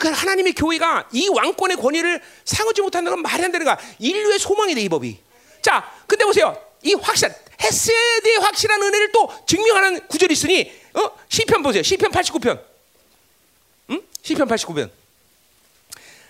그 0.02 0.10
하나님의 0.10 0.54
교회가 0.54 1.10
이 1.12 1.30
왕권의 1.30 1.78
권위를 1.78 2.20
상하지 2.44 2.82
못한다는 2.82 3.18
건 3.18 3.22
말이 3.22 3.44
안 3.44 3.52
되는 3.52 3.64
거야. 3.64 3.78
인류의 4.00 4.40
소망이 4.40 4.74
돼, 4.74 4.82
이 4.82 4.90
법이. 4.90 5.20
자, 5.62 5.94
근데 6.08 6.26
보세요. 6.26 6.60
이 6.82 6.96
확실한 6.96 7.36
헤세드의 7.62 8.38
확실한 8.38 8.82
은혜를 8.82 9.12
또 9.12 9.32
증명하는 9.46 10.08
구절이 10.08 10.34
있으니 10.34 10.74
어? 10.96 11.12
시편 11.30 11.62
보세요. 11.62 11.84
시편 11.84 12.10
89편. 12.10 12.60
응? 13.92 14.02
시편 14.24 14.48
89편. 14.48 14.90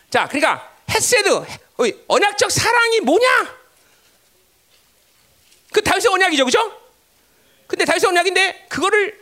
자, 0.09 0.27
그러니까 0.27 0.75
헤세드 0.89 1.29
언약적 2.09 2.51
사랑이 2.51 2.99
뭐냐? 2.99 3.57
그 5.71 5.81
다윗의 5.81 6.11
언약이죠, 6.11 6.43
그죠? 6.43 6.77
근데 7.67 7.85
다윗의 7.85 8.09
언약인데 8.09 8.65
그거를 8.67 9.20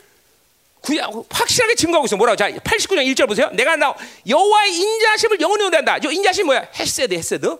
구약, 0.81 1.11
확실하게 1.29 1.75
증거하고 1.75 2.05
있어. 2.05 2.15
뭐라고? 2.15 2.35
자, 2.35 2.49
89장 2.49 3.05
1절 3.13 3.27
보세요. 3.27 3.49
내가 3.53 3.75
나 3.75 3.93
여호와의 4.27 4.73
인자하심을 4.73 5.39
영원히 5.41 5.63
노래한다. 5.63 5.99
저 5.99 6.11
인자하심 6.11 6.45
뭐야? 6.45 6.67
헤세드, 6.75 7.13
헤세드. 7.13 7.57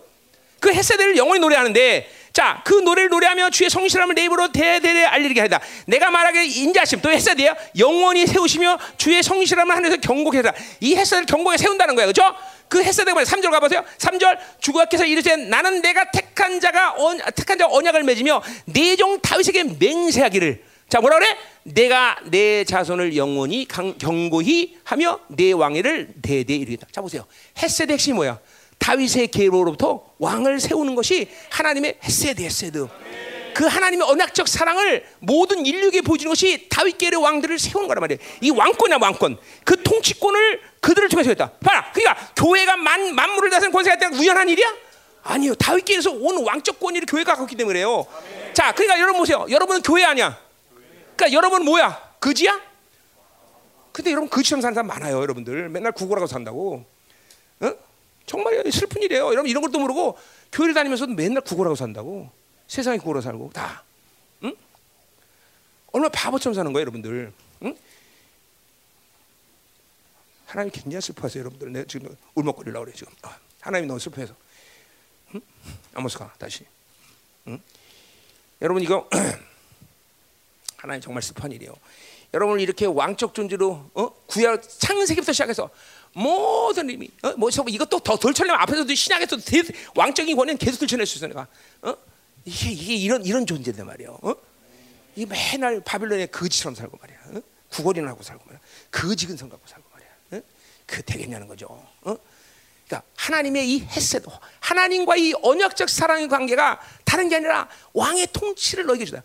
그 0.59 0.71
헤세드를 0.73 1.17
영원히 1.17 1.39
노래하는데 1.39 2.19
자, 2.33 2.61
그 2.63 2.73
노래를 2.73 3.09
노래하며 3.09 3.49
주의 3.49 3.69
성실함을 3.69 4.15
내 4.15 4.25
입으로 4.25 4.51
대대대 4.51 5.03
알리게 5.03 5.41
하다. 5.41 5.59
내가 5.87 6.11
말하기를 6.11 6.45
인자심 6.45 7.01
또 7.01 7.09
헤세드야. 7.09 7.55
영원히 7.77 8.27
세우시며 8.27 8.77
주의 8.97 9.21
성실함을 9.21 9.75
하늘에서 9.75 9.97
경고해라. 9.97 10.53
이 10.79 10.95
헤세드를 10.95 11.25
경고에 11.25 11.57
세운다는 11.57 11.95
거야. 11.95 12.05
그렇죠? 12.05 12.35
그 12.67 12.83
헤세드가 12.83 13.13
뭐야? 13.13 13.25
3절 13.25 13.51
가 13.51 13.59
보세요. 13.59 13.83
3절 13.97 14.37
주가께서 14.61 15.05
이르되 15.05 15.35
나는 15.35 15.81
내가 15.81 16.11
택한 16.11 16.59
자가 16.59 16.93
언, 16.97 17.19
택한 17.35 17.57
자 17.57 17.67
언약을 17.67 18.03
맺으며 18.03 18.41
내종 18.65 19.19
다윗에게 19.21 19.63
맹세하기를 19.79 20.68
자 20.89 20.99
뭐라 20.99 21.19
그래? 21.19 21.37
내가 21.63 22.17
내 22.25 22.63
자손을 22.63 23.15
영원히 23.15 23.67
강, 23.67 23.95
경고히 23.99 24.77
하며 24.83 25.19
내 25.27 25.51
왕위를 25.51 26.15
대대 26.21 26.55
이루겠다. 26.55 26.87
자 26.91 26.99
보세요. 27.01 27.25
헤세드 27.61 27.91
핵심이 27.91 28.15
뭐야? 28.15 28.39
다윗의 28.79 29.27
계보로부터 29.27 30.03
왕을 30.17 30.59
세우는 30.59 30.95
것이 30.95 31.29
하나님의 31.51 31.99
헤세드 32.03 32.41
헤세드. 32.41 32.87
그 33.53 33.65
하나님의 33.65 34.07
언약적 34.07 34.47
사랑을 34.47 35.05
모든 35.19 35.65
인류에게 35.65 36.01
보여주는 36.01 36.29
것이 36.29 36.67
다윗계의 36.69 37.15
왕들을 37.21 37.59
세우는 37.59 37.87
거란 37.87 38.01
말이에요. 38.01 38.19
이 38.41 38.49
왕권이야 38.49 38.97
왕권. 38.99 39.37
그 39.65 39.83
통치권을 39.83 40.61
그들을 40.79 41.09
통해서 41.09 41.29
했다. 41.29 41.51
봐라. 41.59 41.91
그러니까 41.93 42.31
교회가 42.35 42.77
만, 42.77 43.13
만물을 43.13 43.49
다스리는 43.51 43.71
권세가 43.71 43.97
있다는 43.97 44.17
우연한 44.17 44.49
일이야? 44.49 44.73
아니요. 45.23 45.53
다윗계에서 45.55 46.11
온 46.11 46.45
왕적 46.47 46.79
권위를 46.79 47.05
교회가 47.05 47.33
갖고 47.33 47.43
있기 47.45 47.57
때문에 47.57 47.73
그래요. 47.73 48.07
자, 48.53 48.71
그러니까 48.71 48.99
여러분 48.99 49.19
보세요. 49.19 49.45
여러분은 49.49 49.81
교회 49.81 50.03
아니야. 50.03 50.48
그러니까 51.19 51.33
여러분 51.33 51.65
뭐야? 51.65 52.15
거지야? 52.21 52.61
근데 53.91 54.11
여러분 54.11 54.29
거지처럼 54.29 54.61
사는 54.61 54.73
사람 54.73 54.87
많아요. 54.87 55.19
여러분들 55.19 55.67
맨날 55.67 55.91
구걸하고 55.91 56.27
산다고. 56.27 56.85
어? 57.59 57.73
정말 58.25 58.63
슬픈 58.71 59.01
일이에요. 59.01 59.25
여러분 59.25 59.47
이런 59.47 59.61
것도 59.61 59.79
모르고 59.79 60.17
교회를 60.53 60.73
다니면서도 60.73 61.13
맨날 61.13 61.41
구걸하고 61.41 61.75
산다고. 61.75 62.31
세상에 62.67 62.97
구걸하고 62.97 63.21
살고 63.21 63.51
다. 63.53 63.83
응? 64.43 64.55
얼마나 65.91 66.09
바보처럼 66.09 66.53
사는 66.53 66.71
거예요, 66.71 66.83
여러분들. 66.83 67.33
응? 67.63 67.75
하나님 70.45 70.71
굉장히 70.71 71.01
슬퍼하세요, 71.01 71.41
여러분들. 71.41 71.73
내가 71.73 71.85
지금 71.85 72.15
울먹거리려고 72.35 72.85
그래 72.85 72.95
지금. 72.95 73.11
아, 73.23 73.37
하나님이 73.59 73.87
너무 73.89 73.99
슬퍼해서. 73.99 74.33
응? 75.35 75.41
아모스가 75.95 76.33
다시. 76.37 76.63
여러분 78.61 78.83
이거 78.83 79.09
하나님 80.81 81.01
정말 81.01 81.21
슬픈 81.21 81.51
일이에요. 81.51 81.73
여러분을 82.33 82.61
이렇게 82.61 82.85
왕적 82.85 83.33
존재로 83.33 83.91
어? 83.93 84.09
구약 84.27 84.61
창세기부터 84.63 85.33
시작해서 85.33 85.69
모든 86.13 86.89
의미 86.89 87.09
어? 87.21 87.33
뭐 87.35 87.49
이것도 87.49 87.99
더 87.99 88.15
덜쳐내면 88.15 88.61
앞에서도 88.61 88.93
신약에서도 88.93 89.43
대, 89.43 89.61
왕적인 89.95 90.35
권위는 90.37 90.57
계속 90.57 90.79
들춰낼 90.79 91.05
수 91.05 91.17
있어 91.17 91.27
내가 91.27 91.47
어? 91.81 91.95
이게, 92.45 92.71
이게 92.71 92.95
이런 92.95 93.25
이런 93.25 93.45
존재단 93.45 93.85
말이에요. 93.87 94.17
어? 94.21 94.35
이 95.15 95.25
맨날 95.25 95.81
바빌론의 95.81 96.27
거지처럼 96.27 96.75
살고 96.75 96.97
말이야. 97.01 97.17
어? 97.33 97.41
구걸이나 97.71 98.07
하고 98.09 98.23
살고 98.23 98.43
말이야. 98.45 98.61
거지근 98.91 99.35
성 99.35 99.49
갖고 99.49 99.67
살고 99.67 99.83
말이야. 99.91 100.09
어? 100.33 100.41
그 100.85 101.03
되겠냐는 101.03 101.47
거죠. 101.47 101.65
어? 102.01 102.15
그러니까 102.87 103.03
하나님의 103.17 103.69
이 103.69 103.81
헤세드, 103.81 104.27
하나님과 104.61 105.17
이 105.17 105.33
언약적 105.43 105.89
사랑의 105.89 106.29
관계가 106.29 106.79
다른 107.03 107.27
게 107.27 107.35
아니라 107.35 107.67
왕의 107.93 108.29
통치를 108.31 108.85
너에게 108.85 109.05
주다. 109.05 109.21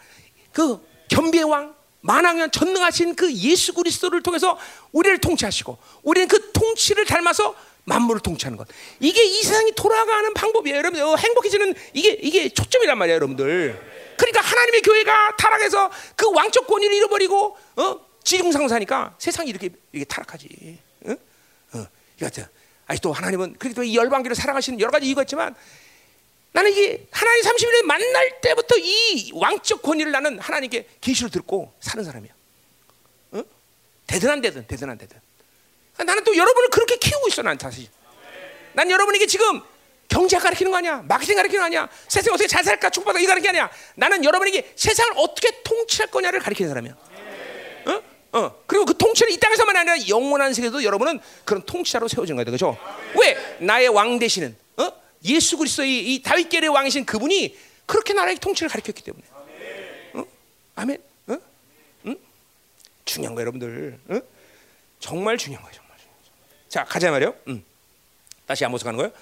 그 0.53 0.94
겸비의 1.09 1.45
왕, 1.45 1.75
만왕년 2.01 2.51
전능하신 2.51 3.15
그 3.15 3.33
예수 3.33 3.73
그리스도를 3.73 4.23
통해서 4.23 4.59
우리를 4.93 5.19
통치하시고 5.19 5.79
우리는 6.03 6.29
그 6.29 6.53
통치를 6.53 7.07
닮아서 7.07 7.55
만물을 7.85 8.21
통치하는 8.21 8.57
것. 8.57 8.69
이게 9.01 9.25
이 9.25 9.43
세상이 9.43 9.73
돌아가는 9.75 10.33
방법이에요. 10.35 10.77
여러분 10.77 11.01
어, 11.01 11.17
행복해지는 11.17 11.75
이게 11.93 12.11
이게 12.21 12.49
초점이란 12.49 12.99
말이에요, 12.99 13.17
여러분들. 13.17 14.15
그러니까 14.17 14.41
하나님의 14.41 14.83
교회가 14.83 15.37
타락해서 15.37 15.91
그 16.17 16.31
왕적 16.31 16.67
권위를 16.67 16.95
잃어버리고 16.97 17.57
어? 17.77 18.01
지중상사니까 18.23 19.17
세상이 19.19 19.51
이렇게 19.51 19.71
이렇게 19.93 20.05
타락하지. 20.07 20.79
어? 21.07 21.13
어. 21.75 21.87
이거 22.21 22.29
아직도 22.87 23.13
하나님은 23.13 23.57
그렇게 23.59 23.85
이 23.87 23.97
열방기를 23.97 24.35
사랑하시는 24.35 24.81
여러 24.81 24.91
가지 24.91 25.07
이유가 25.07 25.23
있지만 25.23 25.55
나는 26.55 26.71
이게 26.71 27.05
하나님 27.11 27.43
30년 27.43 27.83
만날 27.83 28.41
때부터 28.41 28.77
이 28.79 29.33
왕적 29.35 29.83
권위를 29.83 30.13
나는 30.13 30.39
하나님께 30.39 30.87
계시를 31.01 31.29
듣고 31.31 31.75
사는 31.81 32.05
사람이야. 32.05 32.33
어? 33.33 33.43
대단한 34.07 34.41
데든 34.41 34.65
대단한 34.69 34.97
데든. 34.97 35.19
나는 36.07 36.23
또 36.23 36.37
여러분을 36.37 36.71
그렇게 36.71 36.97
키우고 36.97 37.27
있어 37.27 37.43
난 37.43 37.59
사실. 37.61 37.89
난 38.73 38.89
여러분에게 38.89 39.27
지금 39.27 39.63
경제 40.09 40.39
가르치는 40.39 40.71
거 40.71 40.79
아니야, 40.79 41.03
마케팅 41.09 41.35
가르치는 41.35 41.61
거 41.61 41.67
아니야, 41.67 41.89
세상 42.07 42.33
어떻게 42.33 42.47
잘 42.47 42.63
살까 42.63 42.89
축복받아 42.91 43.19
이 43.19 43.27
가르치는 43.27 43.53
게 43.53 43.59
아니야. 43.59 43.71
나는 43.97 44.23
여러분에게 44.23 44.75
세상을 44.77 45.15
어떻게 45.17 45.61
통치할 45.65 46.09
거냐를 46.13 46.39
가르치는 46.39 46.69
사람이야. 46.69 46.97
어? 47.87 48.39
어. 48.39 48.63
그리고 48.67 48.85
그 48.85 48.97
통치를 48.97 49.33
이 49.33 49.39
땅에서만 49.39 49.77
아니라 49.77 50.09
영원한 50.09 50.55
세계도 50.55 50.85
여러분은 50.85 51.19
그런 51.45 51.67
통치자로 51.67 52.07
세워진 52.07 52.37
거야, 52.37 52.45
그렇죠? 52.45 52.79
왜 53.21 53.57
나의 53.59 53.89
왕 53.89 54.21
어? 54.21 54.64
예수 55.25 55.57
그리스도의 55.57 56.15
이 56.15 56.23
다윗계의 56.23 56.69
왕이신 56.69 57.07
그분이 57.07 57.57
그렇게 57.87 58.13
나라의 58.13 58.37
통치를 58.37 58.69
가르쳤기 58.69 59.03
때문에. 59.03 59.25
어? 60.15 60.25
아멘. 60.77 61.03
어? 61.29 61.39
응? 62.07 62.17
중요한 63.05 63.35
거 63.35 63.41
여러분들. 63.41 63.99
어? 64.09 64.21
정말 65.01 65.37
중요한 65.39 65.63
거예요, 65.63 65.77
정말. 65.77 65.99
자, 66.69 66.85
가자 66.85 67.11
말이요. 67.11 67.35
음. 67.49 67.65
다시 68.47 68.65
안모습 68.65 68.85
가는 68.85 68.97
거예요. 68.97 69.13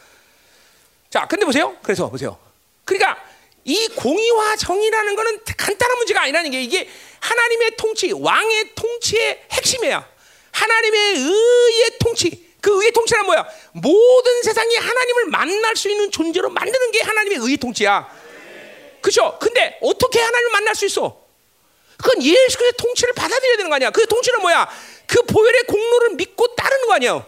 자, 1.10 1.26
근데 1.26 1.44
보세요. 1.44 1.76
그래서 1.82 2.08
보세요. 2.08 2.38
그러니까 2.84 3.22
이 3.64 3.88
공의와 3.88 4.56
정의라는 4.56 5.14
거는 5.14 5.40
간단한 5.56 5.98
문제가 5.98 6.22
아니라는 6.22 6.50
게 6.50 6.62
이게 6.62 6.88
하나님의 7.20 7.76
통치, 7.76 8.10
왕의 8.12 8.74
통치의 8.74 9.46
핵심이야. 9.52 10.10
하나님의 10.50 11.14
의의 11.18 11.98
통치. 12.00 12.51
그 12.62 12.70
의의 12.78 12.92
통치란 12.92 13.26
뭐야? 13.26 13.44
모든 13.72 14.42
세상이 14.44 14.76
하나님을 14.76 15.26
만날 15.26 15.76
수 15.76 15.90
있는 15.90 16.10
존재로 16.12 16.48
만드는 16.48 16.92
게 16.92 17.02
하나님의 17.02 17.38
의의 17.38 17.56
통치야. 17.56 18.08
그죠? 19.02 19.36
근데 19.40 19.78
어떻게 19.82 20.20
하나님을 20.20 20.52
만날 20.52 20.74
수 20.76 20.86
있어? 20.86 21.20
그건 21.98 22.22
예수 22.22 22.56
그리스도의 22.56 22.72
통치를 22.78 23.14
받아들여야 23.14 23.56
되는 23.56 23.68
거 23.68 23.76
아니야? 23.76 23.90
그 23.90 24.06
통치는 24.06 24.40
뭐야? 24.40 24.70
그 25.08 25.22
보혈의 25.22 25.64
공로를 25.64 26.10
믿고 26.10 26.54
따르는 26.54 26.86
거 26.86 26.94
아니야? 26.94 27.26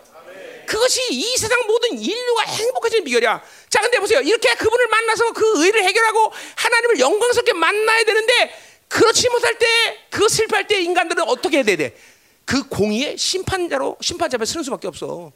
그것이 0.67 1.01
이 1.11 1.37
세상 1.37 1.67
모든 1.67 1.99
인류가 1.99 2.43
행복해지는 2.43 3.05
비결이야. 3.05 3.43
자, 3.69 3.81
근데 3.81 3.99
보세요. 3.99 4.21
이렇게 4.21 4.55
그분을 4.55 4.87
만나서 4.87 5.33
그 5.33 5.65
의를 5.65 5.85
해결하고 5.85 6.33
하나님을 6.57 7.01
영광스럽게 7.01 7.53
만나야 7.55 8.05
되는데 8.05 8.55
그렇지 8.89 9.29
못할 9.31 9.59
때, 9.59 9.67
그거 10.11 10.29
실패할 10.29 10.69
때 10.69 10.81
인간들은 10.81 11.25
어떻게 11.25 11.57
해야 11.59 11.65
돼? 11.65 11.97
그 12.45 12.69
공의의 12.69 13.17
심판자로 13.17 13.97
심판자 14.01 14.37
앞에 14.37 14.45
서는 14.45 14.65
수밖에 14.65 14.89
없어. 14.89 15.33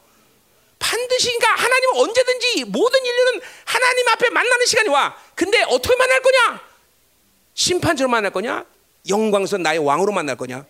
반드시 0.78 1.36
그러니까 1.36 1.62
하나님은 1.62 1.96
언제든지 1.96 2.64
모든 2.66 3.04
인류는 3.04 3.40
하나님 3.64 4.08
앞에 4.08 4.30
만나는 4.30 4.66
시간이 4.66 4.88
와. 4.90 5.16
근데 5.34 5.62
어떻게 5.62 5.96
만날 5.96 6.22
거냐? 6.22 6.60
심판자로 7.54 8.08
만날 8.08 8.30
거냐? 8.30 8.64
영광스러운 9.08 9.62
나의 9.62 9.78
왕으로 9.78 10.12
만날 10.12 10.36
거냐? 10.36 10.64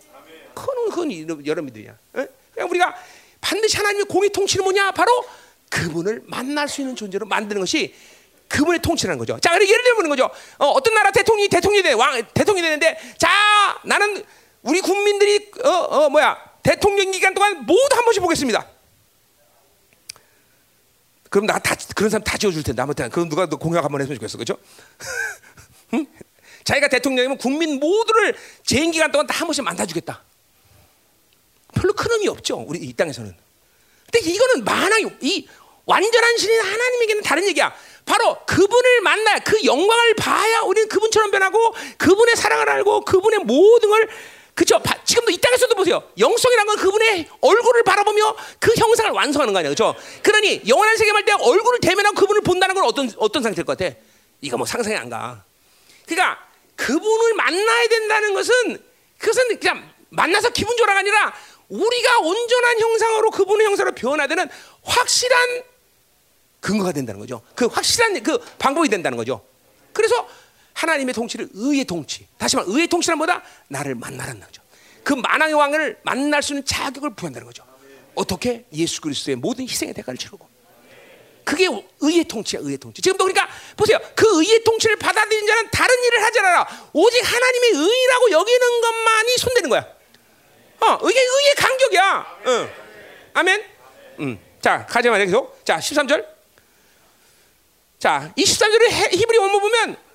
그건 0.55 0.91
그건 0.91 1.47
여러분들이야. 1.47 1.97
그러니까 2.13 2.65
우리가 2.69 2.97
반드시 3.41 3.77
하나님의 3.77 4.07
공의 4.07 4.31
통치는 4.31 4.65
뭐냐? 4.65 4.93
바로 4.93 5.25
그분을 5.71 6.23
만날 6.27 6.69
수 6.69 6.81
있는 6.81 6.97
존재로 6.97 7.27
만드는 7.27 7.61
것이 7.61 7.95
그분의 8.49 8.81
통치라는 8.81 9.19
거죠. 9.19 9.39
자, 9.41 9.55
예를 9.55 9.85
들면 9.85 10.09
거죠. 10.09 10.31
어, 10.57 10.81
떤 10.81 10.95
나라 10.95 11.11
대통령이 11.11 11.49
대통령이 11.49 11.83
돼, 11.83 11.93
왕 11.93 12.23
대통령이 12.33 12.63
되는데, 12.63 12.99
자, 13.19 13.29
나는 13.85 14.25
우리 14.69 14.81
국민들이 14.81 15.51
어, 15.65 15.69
어 15.69 16.09
뭐야 16.11 16.37
대통령 16.63 17.11
기간 17.11 17.35
동안 17.35 17.65
모두 17.65 17.97
한 17.97 18.05
번씩 18.05 18.23
보겠습니다. 18.23 18.67
그럼 21.31 21.47
나 21.47 21.59
다 21.59 21.75
그런 21.95 22.11
사람 22.11 22.25
다 22.25 22.39
지어줄 22.39 22.63
텐데 22.63 22.81
아무튼 22.83 23.11
그럼 23.11 23.29
누가 23.29 23.47
공약 23.47 23.85
한번 23.85 24.01
했으면 24.01 24.17
좋겠어, 24.17 24.39
그죠 24.39 24.57
자기가 26.65 26.89
대통령이면 26.89 27.39
국민 27.39 27.79
모두를 27.81 28.35
재임 28.65 28.91
기간 28.91 29.11
동안 29.11 29.27
다 29.27 29.39
한 29.39 29.47
번씩 29.47 29.65
만나주겠다. 29.65 30.23
별로 31.75 31.93
큰 31.93 32.11
의미 32.13 32.29
없죠, 32.29 32.65
우리 32.67 32.79
이 32.81 32.93
땅에서는. 32.93 33.35
근데 34.11 34.31
이거는 34.31 34.65
만왕이 34.65 35.11
이 35.21 35.49
완전한 35.85 36.37
신인 36.39 36.61
하나님에게는 36.61 37.23
다른 37.23 37.47
얘기야. 37.49 37.75
바로 38.05 38.39
그분을 38.47 39.01
만나 39.03 39.39
그 39.39 39.65
영광을 39.65 40.15
봐야 40.15 40.61
우리는 40.63 40.89
그분처럼 40.89 41.31
변하고 41.31 41.75
그분의 41.99 42.37
사랑을 42.37 42.69
알고 42.69 43.03
그분의 43.03 43.41
모든 43.41 43.91
걸 43.91 44.09
그죠? 44.59 44.83
지금도 45.05 45.31
이 45.31 45.37
땅에서도 45.37 45.73
보세요. 45.77 46.03
영성이란 46.19 46.67
건 46.67 46.77
그분의 46.79 47.29
얼굴을 47.41 47.85
바라보며 47.85 48.35
그 48.59 48.75
형상을 48.77 49.13
완성하는 49.13 49.53
거 49.53 49.61
아니야, 49.61 49.73
그렇죠? 49.73 49.95
그러니 50.21 50.63
영원한 50.67 50.97
세계 50.97 51.13
말때 51.13 51.33
얼굴을 51.33 51.79
대면하고 51.79 52.17
그분을 52.17 52.41
본다는 52.41 52.75
건 52.75 52.83
어떤 52.83 53.09
어떤 53.19 53.45
상태일 53.45 53.65
것 53.65 53.79
같아? 53.79 53.95
이거 54.41 54.57
뭐 54.57 54.67
상상이 54.67 54.97
안 54.97 55.09
가. 55.09 55.45
그러니까 56.07 56.45
그분을 56.75 57.35
만나야 57.35 57.89
된다는 57.89 58.35
것은 58.35 58.83
그것은 59.19 59.61
그냥 59.61 59.89
만나서 60.09 60.51
기분 60.51 60.77
좋아가 60.77 60.99
아니라 60.99 61.33
우리가 61.69 62.19
온전한 62.19 62.81
형상으로 62.81 63.31
그분의 63.31 63.65
형상으로 63.65 63.95
변화되는 63.95 64.49
확실한 64.83 65.63
근거가 66.59 66.91
된다는 66.91 67.21
거죠. 67.21 67.43
그 67.55 67.67
확실한 67.67 68.21
그 68.25 68.39
방법이 68.59 68.89
된다는 68.89 69.17
거죠. 69.17 69.41
그래서 69.93 70.29
하나님의 70.79 71.13
통치를 71.13 71.49
의의 71.55 71.85
통치. 71.85 72.29
다시 72.39 72.55
말해 72.55 72.71
의의 72.71 72.87
통치는 72.87 73.19
뭐다? 73.19 73.43
나를 73.67 73.97
만나라는 73.97 74.41
거죠. 74.41 74.63
그 75.03 75.13
만왕의 75.13 75.55
왕을 75.55 76.01
만날 76.05 76.43
수 76.43 76.53
있는 76.53 76.65
자격을 76.65 77.15
부여한다는 77.15 77.47
거죠. 77.47 77.65
어떻게? 78.15 78.65
예수 78.73 79.01
그리스도의 79.01 79.37
모든 79.37 79.65
희생의 79.65 79.95
대가를 79.95 80.17
치르고. 80.19 80.47
그게 81.45 81.67
의의 82.01 82.25
통치야, 82.25 82.61
의의 82.63 82.79
통치. 82.79 83.03
지금도 83.03 83.25
그러니까 83.25 83.49
보세요. 83.77 83.99
그 84.15 84.25
의의 84.41 84.63
통치를 84.63 84.97
받아들인 84.97 85.47
자는 85.47 85.69
다른 85.71 86.05
일을 86.05 86.23
하지 86.23 86.39
않아. 86.41 86.91
오직 86.93 87.23
하나님의 87.25 87.71
의라고 87.71 88.31
여기는 88.31 88.81
것만이 88.81 89.37
손대는 89.39 89.71
거야. 89.71 89.81
어, 90.81 91.09
이게 91.09 91.21
의의 91.21 91.55
간격이야. 91.57 92.39
응. 92.47 92.71
아멘. 93.35 93.65
음. 94.21 94.39
자, 94.61 94.87
가자 94.87 95.11
말이야 95.11 95.27
계속. 95.27 95.65
자, 95.65 95.79
13절. 95.79 96.25
자, 97.99 98.33
이 98.37 98.45
13절에 98.45 99.13
히브리 99.17 99.39
원문 99.39 99.61
보면 99.61 100.08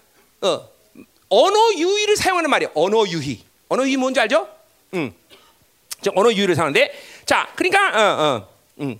어, 0.43 0.69
언어 1.29 1.73
유희를 1.73 2.15
사용하는 2.17 2.49
말이에요. 2.49 2.71
언어 2.75 3.07
유희. 3.07 3.43
언어 3.69 3.83
유희 3.83 3.97
뭔지 3.97 4.19
알죠? 4.19 4.47
음. 4.93 5.13
언어 6.15 6.31
유희를 6.31 6.55
사용하는데 6.55 6.93
자, 7.25 7.47
그러니까 7.55 7.89
어, 7.89 8.23
어, 8.23 8.49
음. 8.81 8.99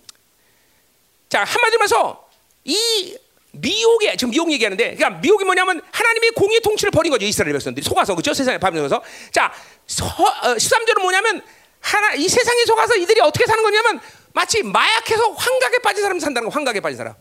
자, 1.30 1.44
한마디로 1.44 1.80
말해서 1.80 2.30
이 2.64 3.18
미혹에 3.52 4.16
지금 4.16 4.32
미혹 4.32 4.52
얘기하는데 4.52 4.96
그러니까 4.96 5.22
미혹이 5.22 5.44
뭐냐면 5.44 5.82
하나님의 5.92 6.32
공의 6.32 6.62
통치를 6.62 6.92
버린 6.92 7.12
거죠. 7.12 7.26
이스라엘 7.26 7.52
백성들이 7.54 7.84
속아서 7.84 8.16
그죠? 8.16 8.34
세상에 8.34 8.58
밤새서 8.58 9.04
자, 9.32 9.54
서, 9.86 10.06
어, 10.06 10.56
13절은 10.56 11.02
뭐냐면 11.02 11.44
하나 11.82 12.14
이 12.16 12.28
세상에 12.28 12.66
속아서 12.66 12.96
이들이 12.96 13.20
어떻게 13.20 13.46
사는 13.46 13.62
거냐면 13.62 14.00
마치 14.32 14.64
마약해서 14.64 15.32
환각에 15.34 15.80
빠진 15.80 16.02
사람 16.02 16.20
산다는 16.20 16.50
거. 16.50 16.56
환각에 16.56 16.80
빠진 16.80 16.98
사람. 16.98 17.14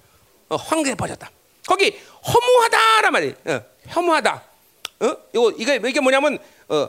어, 0.48 0.56
환각에 0.56 0.94
빠졌다. 0.94 1.30
거기 1.66 1.98
허무하다란 2.26 3.12
말이에요. 3.12 3.34
어, 3.46 3.60
혐오하다. 3.88 4.42
어? 5.00 5.16
이거 5.32 5.52
이게 5.56 5.80
이게 5.86 6.00
뭐냐면 6.00 6.38
어, 6.68 6.88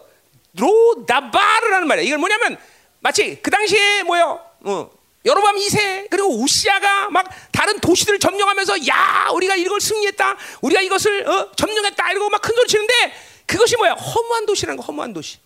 로다바르라는 0.58 1.88
말이야. 1.88 2.06
이건 2.06 2.20
뭐냐면 2.20 2.58
마치 3.00 3.40
그 3.42 3.50
당시에 3.52 4.04
뭐요? 4.04 4.40
어, 4.62 4.90
여로밤 5.26 5.56
2세 5.56 6.10
그리고 6.10 6.30
우시아가 6.42 7.10
막 7.10 7.26
다른 7.52 7.80
도시들을 7.80 8.20
점령하면서 8.20 8.88
야 8.88 9.30
우리가 9.34 9.56
이걸 9.56 9.80
승리했다 9.80 10.38
우리가 10.62 10.82
이것을 10.82 11.28
어, 11.28 11.52
점령했다 11.56 12.12
이러고 12.12 12.30
막 12.30 12.42
큰 12.42 12.54
소리 12.56 12.68
치는데 12.68 12.94
그것이 13.46 13.78
뭐야 13.78 13.94
허무한 13.94 14.46
도시라는 14.46 14.78
거 14.78 14.84
허무한 14.84 15.14
도시 15.14 15.38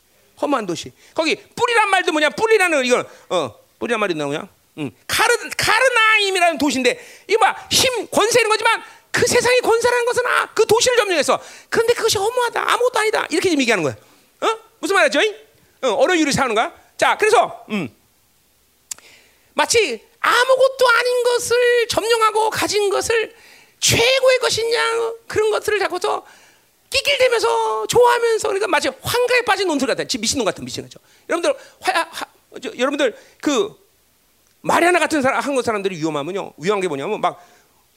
허무한 0.41 0.65
도시 0.65 0.91
거기 1.13 1.35
뿌리란 1.35 1.89
말도 1.89 2.11
뭐냐 2.11 2.29
뿌리라는 2.31 2.85
이건 2.85 3.07
어 3.29 3.55
뿌리란 3.79 3.99
말이 3.99 4.13
나오냐 4.15 4.47
음, 4.79 4.91
카르 5.07 5.33
카르나임이라는 5.57 6.57
도시인데 6.57 6.99
이거 7.27 7.39
봐힘 7.39 8.07
권세 8.11 8.39
이런 8.39 8.49
거지만 8.49 8.83
그 9.17 9.25
세상의 9.25 9.61
권세라는 9.61 10.05
것은 10.05 10.25
아, 10.27 10.47
그 10.53 10.63
도시를 10.67 10.95
점령해서. 10.97 11.41
그런데 11.69 11.93
그것이 11.95 12.19
허무하다. 12.19 12.71
아무것도 12.71 12.99
아니다. 12.99 13.25
이렇게 13.31 13.49
지금 13.49 13.61
얘기하는 13.61 13.83
거야 13.83 13.95
어? 14.41 14.59
무슨 14.77 14.95
말이죠? 14.95 15.19
어, 15.81 15.95
어느 16.03 16.11
유리 16.13 16.31
사는 16.31 16.53
거야? 16.53 16.71
자 16.97 17.17
그래서 17.17 17.65
음. 17.69 17.89
마치 19.55 20.05
아무것도 20.19 20.87
아닌 20.99 21.23
것을 21.23 21.87
점령하고 21.87 22.51
가진 22.51 22.91
것을 22.91 23.35
최고의 23.79 24.39
것이냐 24.39 25.13
그런 25.27 25.49
것들을 25.49 25.79
자꾸서 25.79 26.23
끼낄대면서 26.91 27.87
좋아하면서 27.87 28.47
그러니까 28.47 28.67
마치 28.67 28.89
환가에 29.01 29.41
빠진 29.41 29.67
놈들 29.67 29.87
같아 29.87 30.03
미친놈 30.03 30.45
같은 30.45 30.63
미친 30.63 30.83
거죠. 30.83 30.99
여러분들 31.27 31.55
화, 31.81 32.07
화, 32.11 32.25
저, 32.61 32.69
여러분들 32.77 33.17
그 33.41 33.75
마리아나 34.61 34.99
같은 34.99 35.21
사람 35.23 35.39
한국 35.39 35.63
사람들이 35.63 35.97
위험하면요. 35.97 36.53
위험한 36.57 36.81
게 36.81 36.87
뭐냐면 36.87 37.19
막 37.19 37.43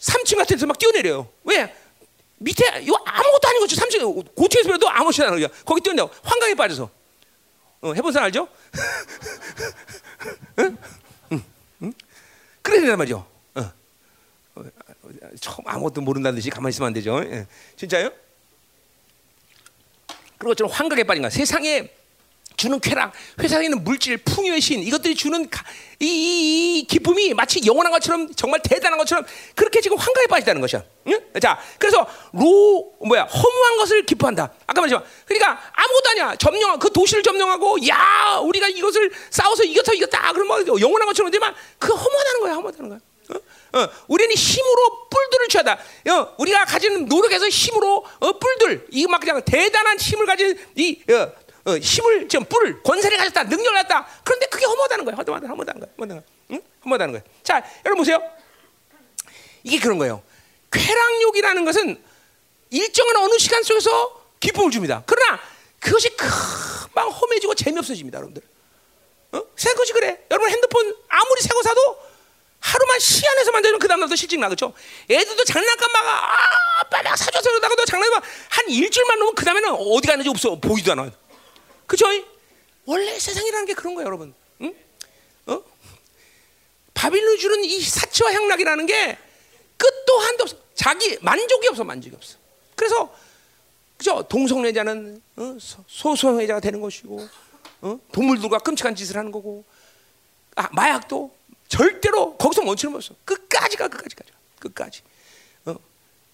3층 0.01 0.37
같은 0.37 0.57
데서 0.57 0.67
막 0.67 0.79
뛰어내려요 0.79 1.29
왜 1.45 1.75
밑에 2.39 2.65
이거 2.83 2.97
아무것도 3.05 3.49
아닌 3.49 3.61
거죠 3.61 3.77
3층 3.77 4.35
고층에서 4.35 4.69
그래도 4.69 4.89
아무것도 4.89 5.23
안 5.23 5.29
하는 5.29 5.41
거야 5.41 5.49
거기 5.65 5.81
뛰어내려 5.83 6.11
환각에 6.23 6.55
빠져서 6.55 6.91
어, 7.83 7.95
해본 7.95 8.13
사람 8.13 8.27
알죠? 8.27 8.49
응? 10.59 10.77
그래야 12.63 12.81
된단 12.81 12.99
말이죠. 12.99 13.27
어. 13.55 13.73
처음 15.41 15.59
아무것도 15.67 16.03
모른다는 16.03 16.37
듯이 16.37 16.51
가만히 16.51 16.71
있으면 16.71 16.89
안 16.89 16.93
되죠. 16.93 17.21
예. 17.25 17.47
진짜요? 17.77 18.11
그리고 20.39 20.55
저는 20.55 20.73
환각에 20.73 21.05
빠진 21.05 21.23
거야. 21.23 21.31
세상에 21.31 21.91
주는 22.61 22.79
쾌락, 22.79 23.13
회사에 23.43 23.65
있는 23.65 23.83
물질, 23.83 24.19
풍요의 24.19 24.61
신 24.61 24.83
이것들이 24.83 25.15
주는 25.15 25.49
이, 25.99 26.05
이, 26.07 26.79
이, 26.79 26.87
기쁨이 26.87 27.33
마치 27.33 27.65
영원한 27.65 27.91
것처럼 27.91 28.31
정말 28.35 28.61
대단한 28.63 28.99
것처럼 28.99 29.25
그렇게 29.55 29.81
지금 29.81 29.97
환각에 29.97 30.27
빠졌다는 30.27 30.61
것이야. 30.61 30.83
응? 31.07 31.21
자, 31.41 31.59
그래서 31.79 32.07
로 32.35 32.93
뭐야 33.03 33.23
허무한 33.23 33.77
것을 33.79 34.05
기뻐한다. 34.05 34.53
아까 34.67 34.83
말했지만 34.83 35.03
그러니까 35.25 35.59
아무것도 35.73 36.11
아니야. 36.11 36.37
점령 36.37 36.79
그 36.79 36.93
도시를 36.93 37.23
점령하고 37.23 37.79
야 37.89 38.39
우리가 38.43 38.69
이것을 38.69 39.11
싸워서 39.31 39.65
이겼다 39.65 39.95
이겼다 39.95 40.33
그러면 40.35 40.67
뭐 40.67 40.79
영원한 40.79 41.07
것처럼 41.09 41.31
되지만 41.31 41.55
그 41.79 41.95
허무하다는 41.95 42.41
거야. 42.41 42.55
허무하다는 42.57 42.89
거야. 42.91 42.99
어? 43.31 43.79
어, 43.79 43.89
우리는 44.09 44.35
힘으로 44.35 45.09
뿔들을 45.09 45.49
취하다. 45.49 45.79
어, 46.11 46.35
우리가 46.39 46.65
가진 46.65 47.07
노력에서 47.07 47.49
힘으로 47.49 48.05
어, 48.19 48.33
뿔들, 48.39 48.89
이 48.91 49.07
막 49.07 49.21
그냥 49.21 49.41
대단한 49.45 49.97
힘을 49.99 50.27
가진 50.27 50.59
이 50.75 51.01
어, 51.11 51.33
어, 51.65 51.77
힘을 51.77 52.29
좀 52.29 52.45
뿔을 52.45 52.83
권세를 52.83 53.19
가졌다 53.19 53.45
능력을 53.45 53.73
갖다. 53.83 54.07
그런데 54.25 54.47
그게 54.47 54.65
허무하다는 54.65 55.05
거예요. 55.05 55.17
허무하다 55.17 55.47
허무하다는 55.49 55.81
거예요 55.81 55.93
허무하다는 55.99 56.23
거예요 56.23 56.23
응? 56.53 56.63
허무하다는 56.85 57.13
거예요. 57.13 57.25
자 57.43 57.63
여러분 57.85 57.99
보세요. 58.03 58.23
이게 59.63 59.79
그런 59.79 59.99
거예요. 59.99 60.23
쾌락욕이라는 60.73 61.65
것은 61.65 62.03
일정한 62.71 63.17
어느 63.17 63.39
시간 63.39 63.63
속에서 63.63 64.23
기쁨을 64.41 64.71
줍니다. 64.71 65.03
그러나 65.07 65.39
그것이 65.81 66.17
금방 66.17 67.09
험해지고 67.09 67.55
재미없어집니다 67.55 68.17
여러분들. 68.19 68.43
어? 69.33 69.43
새 69.57 69.73
것이 69.75 69.93
그래. 69.93 70.25
여러분 70.31 70.51
핸드폰 70.51 70.97
아무리 71.09 71.41
새거 71.43 71.63
사도 71.63 71.99
하루만 72.61 72.99
시안에서 72.99 73.53
만들면 73.53 73.79
그 73.79 73.89
다음날도 73.89 74.17
실직 74.17 74.39
나 74.39 74.49
그렇죠? 74.49 74.73
애들도 75.11 75.45
장난감 75.45 75.93
막아 75.93 76.11
아, 76.11 76.83
빠박 76.91 77.17
사줘서 77.17 77.49
그러다가도 77.51 77.85
장난감 77.87 78.23
한 78.49 78.69
일주일만 78.69 79.19
놓으면 79.19 79.35
그 79.35 79.45
다음에는 79.45 79.71
어디 79.79 80.07
가는지 80.09 80.29
없어. 80.29 80.57
보이도 80.57 80.93
않아 80.93 81.11
그죠? 81.91 82.07
원래 82.87 83.19
세상이라는 83.19 83.67
게 83.67 83.75
그런 83.75 83.97
거예요, 83.97 84.07
여러분. 84.07 84.33
응? 84.61 84.73
어? 85.47 85.61
바빌론 86.95 87.37
주는 87.37 87.65
이 87.65 87.81
사치와 87.81 88.33
향락이라는 88.33 88.87
게 88.87 89.19
끝도 89.77 90.19
한도 90.21 90.45
없어. 90.45 90.57
자기 90.73 91.19
만족이 91.21 91.67
없어, 91.67 91.83
만족이 91.83 92.15
없어. 92.15 92.39
그래서 92.77 93.13
그죠? 93.97 94.23
동성애자는 94.23 95.21
어? 95.35 95.59
소성애자가 95.89 96.61
되는 96.61 96.81
것이고, 96.81 97.29
어? 97.81 97.99
동물들과 98.13 98.59
끔찍한 98.59 98.95
짓을 98.95 99.17
하는 99.17 99.33
거고, 99.33 99.65
아, 100.55 100.69
마약도 100.71 101.35
절대로 101.67 102.37
거기서 102.37 102.63
멈추는 102.63 102.95
없어. 102.95 103.17
끝까지 103.25 103.77
가, 103.77 103.89
끝까지 103.89 104.15
가, 104.15 104.25
끝까지. 104.61 105.03
어? 105.65 105.75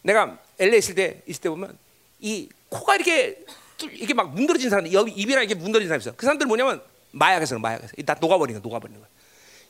내가 0.03 0.39
LA 0.59 0.79
있을 0.81 0.95
때 0.95 1.23
있을 1.27 1.41
때 1.41 1.49
보면 1.49 1.79
이 2.21 2.51
코가 2.69 2.97
이렇게 2.97 3.43
이게 3.83 4.15
막 4.15 4.33
문드러진 4.35 4.71
사람, 4.71 4.87
입이랑 4.87 5.45
이게 5.45 5.55
문드러진 5.55 5.89
사람 5.89 6.01
있어. 6.01 6.13
그 6.17 6.25
사람들 6.25 6.47
뭐냐면 6.47 6.83
마약에서 7.11 7.59
마약에서 7.59 7.93
다 8.05 8.17
녹아버리는 8.21 8.61
거, 8.61 8.67
녹아버리는 8.67 9.01
거. 9.01 9.07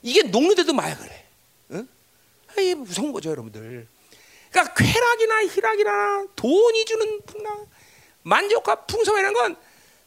이게 0.03 0.23
녹는데도 0.23 0.73
마약을 0.73 1.11
해. 1.11 1.25
응? 1.73 1.89
이 2.59 2.75
무서운 2.75 3.13
거죠, 3.13 3.31
여러분들. 3.31 3.87
그러니까 4.51 4.75
쾌락이나 4.75 5.47
희락이나 5.47 6.27
돈이 6.37 6.85
주는 6.85 7.21
풍랑, 7.27 7.67
만족과 8.23 8.87
풍성이라는 8.87 9.35
건 9.35 9.57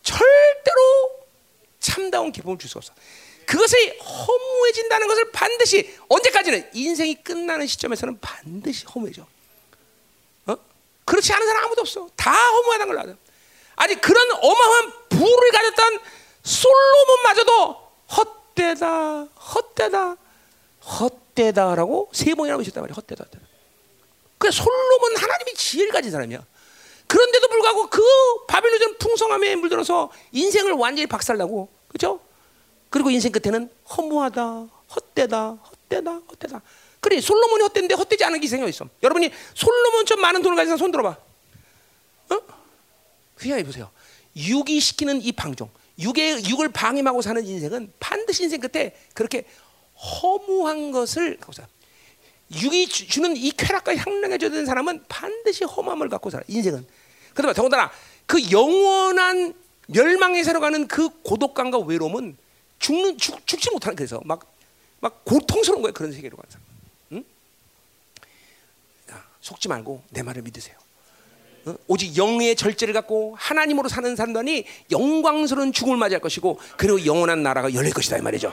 절대로 0.02 1.20
참다운 1.80 2.32
기쁨을 2.32 2.58
줄 2.58 2.70
수 2.70 2.78
없어. 2.78 2.94
그것이 3.46 3.98
허무해진다는 3.98 5.08
것을 5.08 5.32
반드시 5.32 5.98
언제까지는 6.08 6.70
인생이 6.74 7.16
끝나는 7.24 7.66
시점에서는 7.66 8.20
반드시 8.22 8.86
허무해져. 8.86 9.26
어? 10.46 10.56
그렇지 11.04 11.34
않은 11.34 11.48
사람 11.48 11.66
아무도 11.66 11.82
없어. 11.82 12.10
다 12.16 12.32
허무하다는 12.32 12.94
걸 12.94 13.04
알아. 13.04 13.16
아니 13.80 13.96
그런 13.96 14.30
어마어마한 14.32 14.94
부를 15.08 15.52
가졌던 15.52 16.00
솔로몬마저도 16.44 17.76
헛되다, 18.18 19.24
헛되다, 19.24 20.18
헛되다라고 21.00 22.10
세 22.12 22.36
번이나 22.36 22.58
외쳤단 22.58 22.84
말이야. 22.84 22.94
헛되다, 22.94 23.24
헛되다. 23.24 23.46
그 24.38 24.52
솔로몬 24.52 25.16
하나님이 25.16 25.54
지혜를 25.54 25.94
가진 25.94 26.12
사람이야. 26.12 26.46
그런데도 27.08 27.48
불구하고 27.48 27.90
그 27.90 28.02
바빌로전 28.48 28.98
풍성함에 28.98 29.56
물들어서 29.56 30.12
인생을 30.34 30.74
완전히 30.74 31.08
박살나고, 31.08 31.70
그죠? 31.88 32.20
그리고 32.90 33.10
인생 33.10 33.32
끝에는 33.32 33.72
허무하다, 33.96 34.68
헛되다, 34.94 35.52
헛되다, 35.52 36.12
헛되다. 36.12 36.62
그래, 37.00 37.22
솔로몬이 37.22 37.64
헛된데 37.64 37.96
헛되지 37.96 38.26
않은 38.26 38.42
기생이 38.42 38.68
있어. 38.68 38.90
여러분이 39.02 39.32
솔로몬처럼 39.54 40.22
많은 40.22 40.42
돈을 40.42 40.58
가진 40.58 40.68
사람 40.68 40.78
손 40.78 40.92
들어봐. 40.92 41.16
어? 42.32 42.59
생각해 43.40 43.64
보세요. 43.64 43.90
육이 44.36 44.80
시키는 44.80 45.22
이 45.22 45.32
방종, 45.32 45.70
육의 46.00 46.46
육을 46.50 46.70
방임하고 46.70 47.22
사는 47.22 47.46
인생은 47.46 47.94
반드시 48.00 48.44
인생 48.44 48.60
끝에 48.60 48.96
그렇게 49.14 49.46
허무한 50.22 50.92
것을 50.92 51.38
살아. 51.54 51.68
육이 52.52 52.88
주 52.88 53.22
는 53.22 53.36
이 53.36 53.52
쾌락과 53.52 53.96
향락에 53.96 54.38
젖은 54.38 54.66
사람은 54.66 55.04
반드시 55.08 55.64
허무함을 55.66 56.10
갖고 56.10 56.30
살아. 56.30 56.44
인생은. 56.48 56.86
그러나 57.34 57.54
더군다나 57.54 57.92
그 58.26 58.52
영원한 58.52 59.54
멸망에 59.88 60.44
새로 60.44 60.60
가는 60.60 60.88
그 60.88 61.10
고독감과 61.24 61.80
외로움은 61.80 62.38
죽는 62.80 63.18
죽, 63.18 63.46
죽지 63.46 63.72
못하는 63.72 63.96
그래서 63.96 64.22
막 64.24 64.50
막 65.02 65.24
고통스러운 65.24 65.82
거예요. 65.82 65.94
그런 65.94 66.12
세계로 66.12 66.36
가는 66.36 66.50
사람. 66.52 66.66
응? 67.14 67.24
속지 69.42 69.70
말고 69.70 70.04
내 70.10 70.24
말을 70.24 70.42
믿으세요. 70.42 70.78
어? 71.66 71.76
오직 71.88 72.18
영의 72.18 72.56
절제를 72.56 72.94
갖고 72.94 73.36
하나님으로 73.38 73.90
사는 73.90 74.16
산단이 74.16 74.66
영광스러운 74.92 75.74
죽음을 75.74 75.98
맞이할 75.98 76.22
것이고 76.22 76.60
그리고 76.78 77.06
영원한 77.06 77.44
나라가 77.44 77.74
열릴 77.74 77.94
것이다 77.94 78.18
이 78.18 78.22
말이죠. 78.22 78.52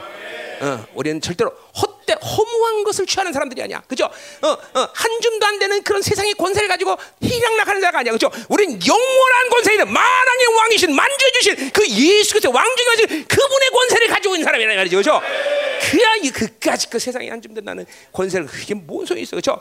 어, 0.59 0.87
우리는 0.95 1.21
절대로 1.21 1.51
헛되 1.51 2.15
허무한 2.15 2.83
것을 2.85 3.05
취하는 3.05 3.33
사람들이 3.33 3.63
아니야. 3.63 3.83
그죠? 3.87 4.07
어, 4.07 4.49
어, 4.49 4.89
한 4.95 5.21
줌도 5.21 5.45
안 5.45 5.59
되는 5.59 5.83
그런 5.83 6.01
세상의 6.01 6.33
권세를 6.35 6.67
가지고 6.67 6.97
희락락하는 7.21 7.81
자가 7.83 7.99
아니야. 7.99 8.13
그죠? 8.13 8.31
우리는 8.49 8.79
영원한 8.87 9.51
권세 9.51 9.73
있는 9.73 9.93
만왕의 9.93 10.47
왕이신 10.57 10.95
만주해 10.95 11.33
주신 11.33 11.71
그 11.73 11.87
예수 11.89 12.33
그리스도 12.33 12.53
왕중에 12.53 12.89
하신 12.89 13.07
그분의 13.27 13.71
권세를 13.71 14.09
가지고 14.09 14.35
있는 14.35 14.45
사람이라 14.45 14.75
말이죠. 14.77 14.97
그죠? 14.97 15.21
그야 15.91 16.17
이 16.23 16.31
그까지 16.31 16.89
그 16.89 16.99
세상에 16.99 17.29
한 17.29 17.41
줌도 17.43 17.61
나는 17.61 17.85
권세를 18.13 18.47
그게 18.47 18.75
뭔 18.75 19.05
소용이 19.05 19.23
있어. 19.23 19.37
그죠? 19.37 19.61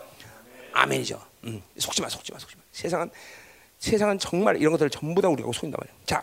아멘이죠. 0.75 1.21
음, 1.45 1.63
속지 1.77 2.01
마, 2.01 2.09
속지 2.09 2.31
마, 2.31 2.39
속지 2.39 2.55
마. 2.55 2.61
세상은 2.71 3.09
세상은 3.79 4.19
정말 4.19 4.57
이런 4.57 4.71
것들을 4.73 4.89
전부 4.89 5.21
다 5.21 5.29
우리가 5.29 5.49
속인단 5.53 5.77
말이에요. 5.79 5.99
자, 6.05 6.21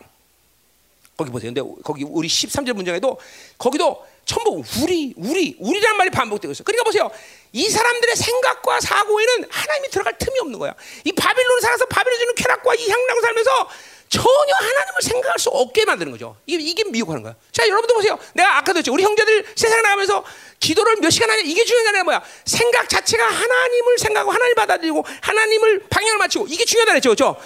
거기 1.17 1.31
보세요. 1.31 1.53
근데 1.53 1.61
거기 1.83 2.03
우리 2.03 2.27
13절 2.27 2.73
문장에도 2.73 3.19
거기도 3.57 4.05
전부 4.25 4.63
우리, 4.81 5.13
우리, 5.17 5.55
우리라는 5.59 5.97
말이 5.97 6.09
반복되고 6.09 6.51
있어요. 6.51 6.63
그러니까 6.63 6.83
보세요. 6.83 7.11
이 7.51 7.69
사람들의 7.69 8.15
생각과 8.15 8.79
사고에는 8.79 9.47
하나님이 9.49 9.89
들어갈 9.89 10.17
틈이 10.17 10.39
없는 10.39 10.59
거야. 10.59 10.73
이 11.03 11.11
바빌론을 11.11 11.61
살아서 11.61 11.85
바빌론 11.85 12.19
주는 12.19 12.35
쾌락과 12.35 12.75
이 12.75 12.89
향락을 12.89 13.21
살면서 13.21 13.69
전혀 14.13 14.53
하나님을 14.59 15.01
생각할 15.01 15.39
수 15.39 15.49
없게 15.49 15.85
만드는 15.85 16.11
거죠. 16.11 16.37
이게, 16.45 16.63
이게 16.63 16.83
미혹하는 16.83 17.23
거야. 17.23 17.35
자, 17.51 17.67
여러분들 17.67 17.95
보세요. 17.95 18.19
내가 18.33 18.57
아까도 18.57 18.77
했죠. 18.77 18.93
우리 18.93 19.01
형제들 19.01 19.43
세상 19.55 19.81
나가면서 19.81 20.23
기도를 20.59 20.97
몇 21.01 21.09
시간 21.09 21.31
하냐. 21.31 21.41
이게 21.43 21.65
중요한 21.65 21.85
게 21.85 21.89
아니라 21.89 22.03
뭐야. 22.03 22.23
생각 22.45 22.87
자체가 22.87 23.25
하나님을 23.25 23.97
생각하고 23.97 24.31
하나님 24.31 24.53
받아들이고 24.53 25.03
하나님을 25.21 25.85
방향을 25.89 26.19
맞추고 26.19 26.45
이게 26.47 26.63
중요하다 26.63 26.91
그랬죠. 26.91 27.09
그렇죠? 27.09 27.37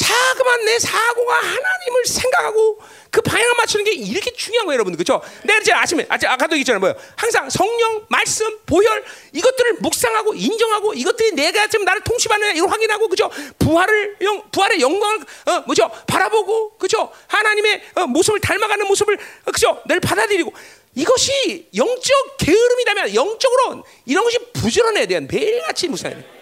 자그만 0.00 0.64
내 0.64 0.78
사고가 0.78 1.34
하나님을 1.34 2.06
생각하고 2.06 2.80
그 3.10 3.20
방향을 3.20 3.54
맞추는 3.56 3.84
게 3.84 3.92
이렇게 3.92 4.32
중요한 4.32 4.64
거예요, 4.66 4.76
여러분들. 4.76 4.96
그렇죠? 4.96 5.22
내가 5.44 5.58
이제 5.58 5.72
아침에 5.72 6.06
아, 6.08 6.14
아까도 6.14 6.54
얘기했잖아요. 6.54 6.80
뭐요? 6.80 6.94
항상 7.16 7.50
성령, 7.50 8.06
말씀, 8.08 8.58
보혈 8.64 9.04
이것들을 9.32 9.74
묵상하고 9.80 10.34
인정하고 10.34 10.94
이것들이 10.94 11.32
내가 11.32 11.66
지금 11.66 11.84
나를 11.84 12.02
통치하느냐 12.02 12.52
이걸 12.52 12.70
확인하고 12.70 13.08
그죠? 13.08 13.30
부활을 13.58 14.16
영, 14.22 14.42
부활의 14.50 14.80
영광을 14.80 15.18
어, 15.46 15.60
뭐죠? 15.66 15.90
바라보고 16.06 16.78
그죠? 16.78 17.12
하나님의 17.26 17.82
어, 17.96 18.06
모습을 18.06 18.40
닮아가는 18.40 18.86
모습을 18.86 19.18
어, 19.44 19.52
그죠? 19.52 19.82
늘 19.86 20.00
받아들이고 20.00 20.50
이것이 20.94 21.68
영적 21.76 22.36
게으름이라면 22.38 23.14
영적으로 23.14 23.84
이런 24.06 24.24
것이 24.24 24.38
부지런해야 24.54 25.06
돼요. 25.06 25.20
매일같이 25.30 25.88
묵상해야 25.88 26.18
돼. 26.18 26.39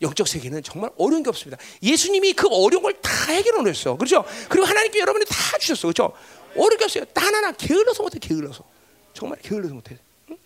영적 0.00 0.28
세계는 0.28 0.62
정말 0.62 0.90
어려운 0.96 1.22
게 1.22 1.28
없습니다. 1.28 1.62
예수님이 1.82 2.32
그 2.34 2.46
어려운 2.48 2.82
걸 2.82 2.94
다 3.02 3.32
해결해 3.32 3.62
놓으셨어. 3.62 3.96
그렇죠? 3.96 4.24
그리고 4.48 4.66
하나님께 4.66 4.98
여러분이 5.00 5.24
다 5.26 5.58
주셨어. 5.58 5.88
그렇죠? 5.88 6.12
어려운 6.56 6.76
게 6.78 6.84
없어요. 6.84 7.04
단 7.06 7.34
하나 7.34 7.52
게을러서 7.52 8.02
못해. 8.02 8.18
게을러서. 8.18 8.64
정말 9.12 9.38
게을러서 9.42 9.74
못해. 9.74 9.98
응? 10.30 10.38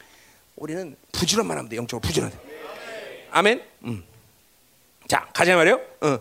우리는 0.56 0.96
부지런만 1.12 1.56
하면 1.58 1.68
돼. 1.68 1.76
영적으로 1.76 2.00
부지런해. 2.00 2.34
아멘. 3.30 3.62
음. 3.84 4.04
자, 5.08 5.28
가자 5.34 5.54
말이요. 5.56 5.74
어. 6.00 6.18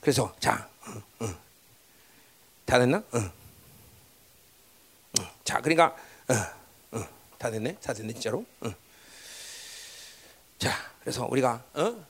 그래서 0.00 0.34
자, 0.40 0.68
어, 0.86 1.24
어. 1.24 1.34
다 2.64 2.78
됐나? 2.78 2.98
어. 2.98 3.18
어. 5.20 5.30
자, 5.44 5.60
그러니까 5.60 5.96
어, 6.28 6.98
어. 6.98 7.08
다 7.38 7.50
됐네. 7.50 7.76
다 7.82 7.92
됐네 7.92 8.12
진짜로. 8.14 8.44
어. 8.60 8.70
자, 10.58 10.72
그래서 11.00 11.26
우리가 11.30 11.62
어? 11.74 12.06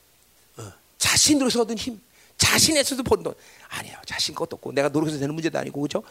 자신으로서 0.99 1.63
얻은 1.63 1.79
힘, 1.79 2.01
자신에서도 2.37 3.03
본 3.03 3.23
돈. 3.23 3.35
아니에요. 3.69 3.97
자신 4.07 4.35
것도 4.35 4.57
없고 4.57 4.73
내가 4.73 4.89
노력해서 4.89 5.19
되는 5.19 5.35
문제도 5.35 5.59
아니고 5.59 5.81
그죠? 5.81 6.03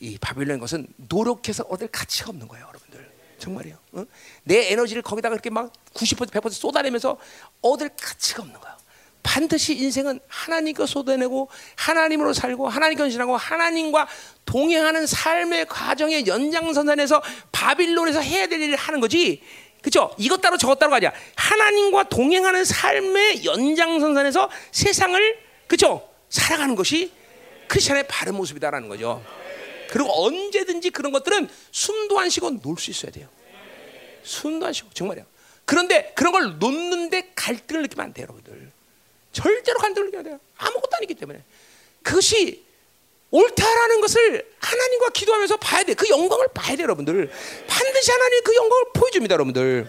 이 0.00 0.18
바빌론 0.18 0.58
것은 0.58 0.86
노력해서 0.96 1.64
얻을 1.64 1.88
가치가 1.88 2.30
없는 2.30 2.48
거예요, 2.48 2.66
여러분들. 2.68 3.12
정말이요. 3.38 3.76
어? 3.92 4.04
내 4.44 4.72
에너지를 4.72 5.02
거기다가 5.02 5.34
그렇게 5.34 5.50
막 5.50 5.72
90% 5.92 6.30
100% 6.30 6.50
쏟아내면서 6.52 7.18
얻을 7.60 7.90
가치가 8.00 8.42
없는 8.42 8.58
거예요. 8.58 8.74
반드시 9.22 9.74
인생은 9.74 10.20
하나님과 10.28 10.86
쏟아내고 10.86 11.48
하나님으로 11.76 12.32
살고 12.34 12.68
하나님 12.68 12.98
견신하고 12.98 13.36
하나님과 13.36 14.06
동행하는 14.44 15.06
삶의 15.06 15.66
과정의 15.66 16.26
연장선상에서 16.26 17.22
바빌론에서 17.50 18.20
해야 18.20 18.46
될 18.46 18.60
일을 18.60 18.76
하는 18.76 19.00
거지. 19.00 19.42
그죠? 19.84 20.14
이것 20.16 20.40
따로 20.40 20.56
저것 20.56 20.78
따로가 20.78 20.96
아니라 20.96 21.12
하나님과 21.36 22.04
동행하는 22.04 22.64
삶의 22.64 23.44
연장선상에서 23.44 24.50
세상을 24.72 25.38
그죠? 25.66 26.08
살아가는 26.30 26.74
것이 26.74 27.12
크리스천의 27.68 28.08
바른 28.08 28.34
모습이다라는 28.34 28.88
거죠. 28.88 29.22
그리고 29.90 30.10
언제든지 30.24 30.88
그런 30.88 31.12
것들은 31.12 31.50
숨도 31.70 32.18
안 32.18 32.30
쉬고 32.30 32.62
놀 32.62 32.78
수 32.78 32.90
있어야 32.90 33.12
돼요. 33.12 33.28
숨도 34.22 34.64
안 34.64 34.72
쉬고 34.72 34.88
정말이야. 34.94 35.26
그런데 35.66 36.12
그런 36.16 36.32
걸 36.32 36.58
놓는데 36.58 37.32
갈등을 37.34 37.82
느끼면 37.82 38.06
안 38.06 38.14
돼요, 38.14 38.24
여러분들. 38.24 38.72
절대로 39.32 39.78
갈등을 39.80 40.16
안 40.16 40.24
돼요. 40.24 40.40
아무것도 40.56 40.96
아니기 40.96 41.14
때문에. 41.14 41.42
그것이 42.02 42.64
옳다라는 43.34 44.00
것을 44.00 44.46
하나님과 44.60 45.08
기도하면서 45.10 45.56
봐야 45.56 45.82
돼. 45.82 45.94
그 45.94 46.08
영광을 46.08 46.46
봐야 46.54 46.76
돼, 46.76 46.84
여러분들. 46.84 47.28
반드시 47.66 48.12
하나님 48.12 48.44
그 48.44 48.54
영광을 48.54 48.84
보여줍니다, 48.94 49.32
여러분들. 49.32 49.88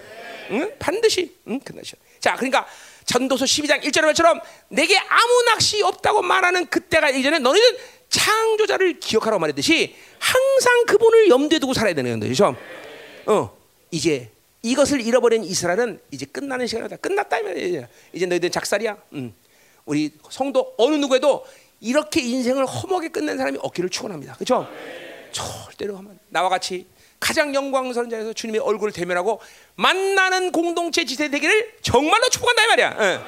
응? 0.49 0.71
반드시. 0.79 1.35
응? 1.47 1.59
끝나죠. 1.59 1.95
자, 2.19 2.35
그러니까 2.35 2.65
전도서 3.05 3.45
12장 3.45 3.83
1절의 3.83 4.05
말처럼 4.05 4.39
내게 4.69 4.97
아무 4.97 5.43
낚시 5.45 5.83
없다고 5.83 6.23
말하는 6.23 6.65
그때가 6.65 7.11
이전에 7.11 7.37
너희는 7.37 7.77
창조자를 8.09 8.99
기억하라고 8.99 9.39
말했듯이 9.39 9.95
항상 10.17 10.85
그분을 10.87 11.29
염두에 11.29 11.59
두고 11.59 11.75
살아야 11.75 11.93
되는 11.93 12.19
거죠. 12.19 12.55
어, 13.27 13.55
이제 13.91 14.31
이것을 14.63 15.01
잃어버린 15.01 15.43
이스라엘은 15.43 15.99
이제 16.09 16.25
끝나는 16.25 16.65
시간이다. 16.65 16.95
끝났다 16.97 17.37
이제 17.41 17.87
이제 18.11 18.25
너희들 18.25 18.49
작살이야. 18.49 18.97
음. 19.13 19.35
우리 19.85 20.11
성도 20.31 20.73
어느 20.77 20.95
누구에도 20.95 21.45
이렇게 21.85 22.19
인생을 22.19 22.65
허무하게 22.65 23.09
끝낸 23.09 23.37
사람이 23.37 23.59
없기를 23.61 23.91
축원합니다. 23.91 24.33
그렇죠? 24.33 24.67
절대로 25.31 25.95
하면 25.97 26.17
나와 26.29 26.49
같이 26.49 26.87
가장 27.19 27.53
영광스러운 27.53 28.09
자에서 28.09 28.33
주님의 28.33 28.59
얼굴을 28.61 28.91
대면하고 28.91 29.39
만나는 29.75 30.51
공동체 30.51 31.05
지세 31.05 31.29
되기를 31.29 31.75
정말로 31.83 32.27
축복한다 32.29 32.63
이 32.63 32.67
말이야. 32.67 32.97
응. 32.99 33.23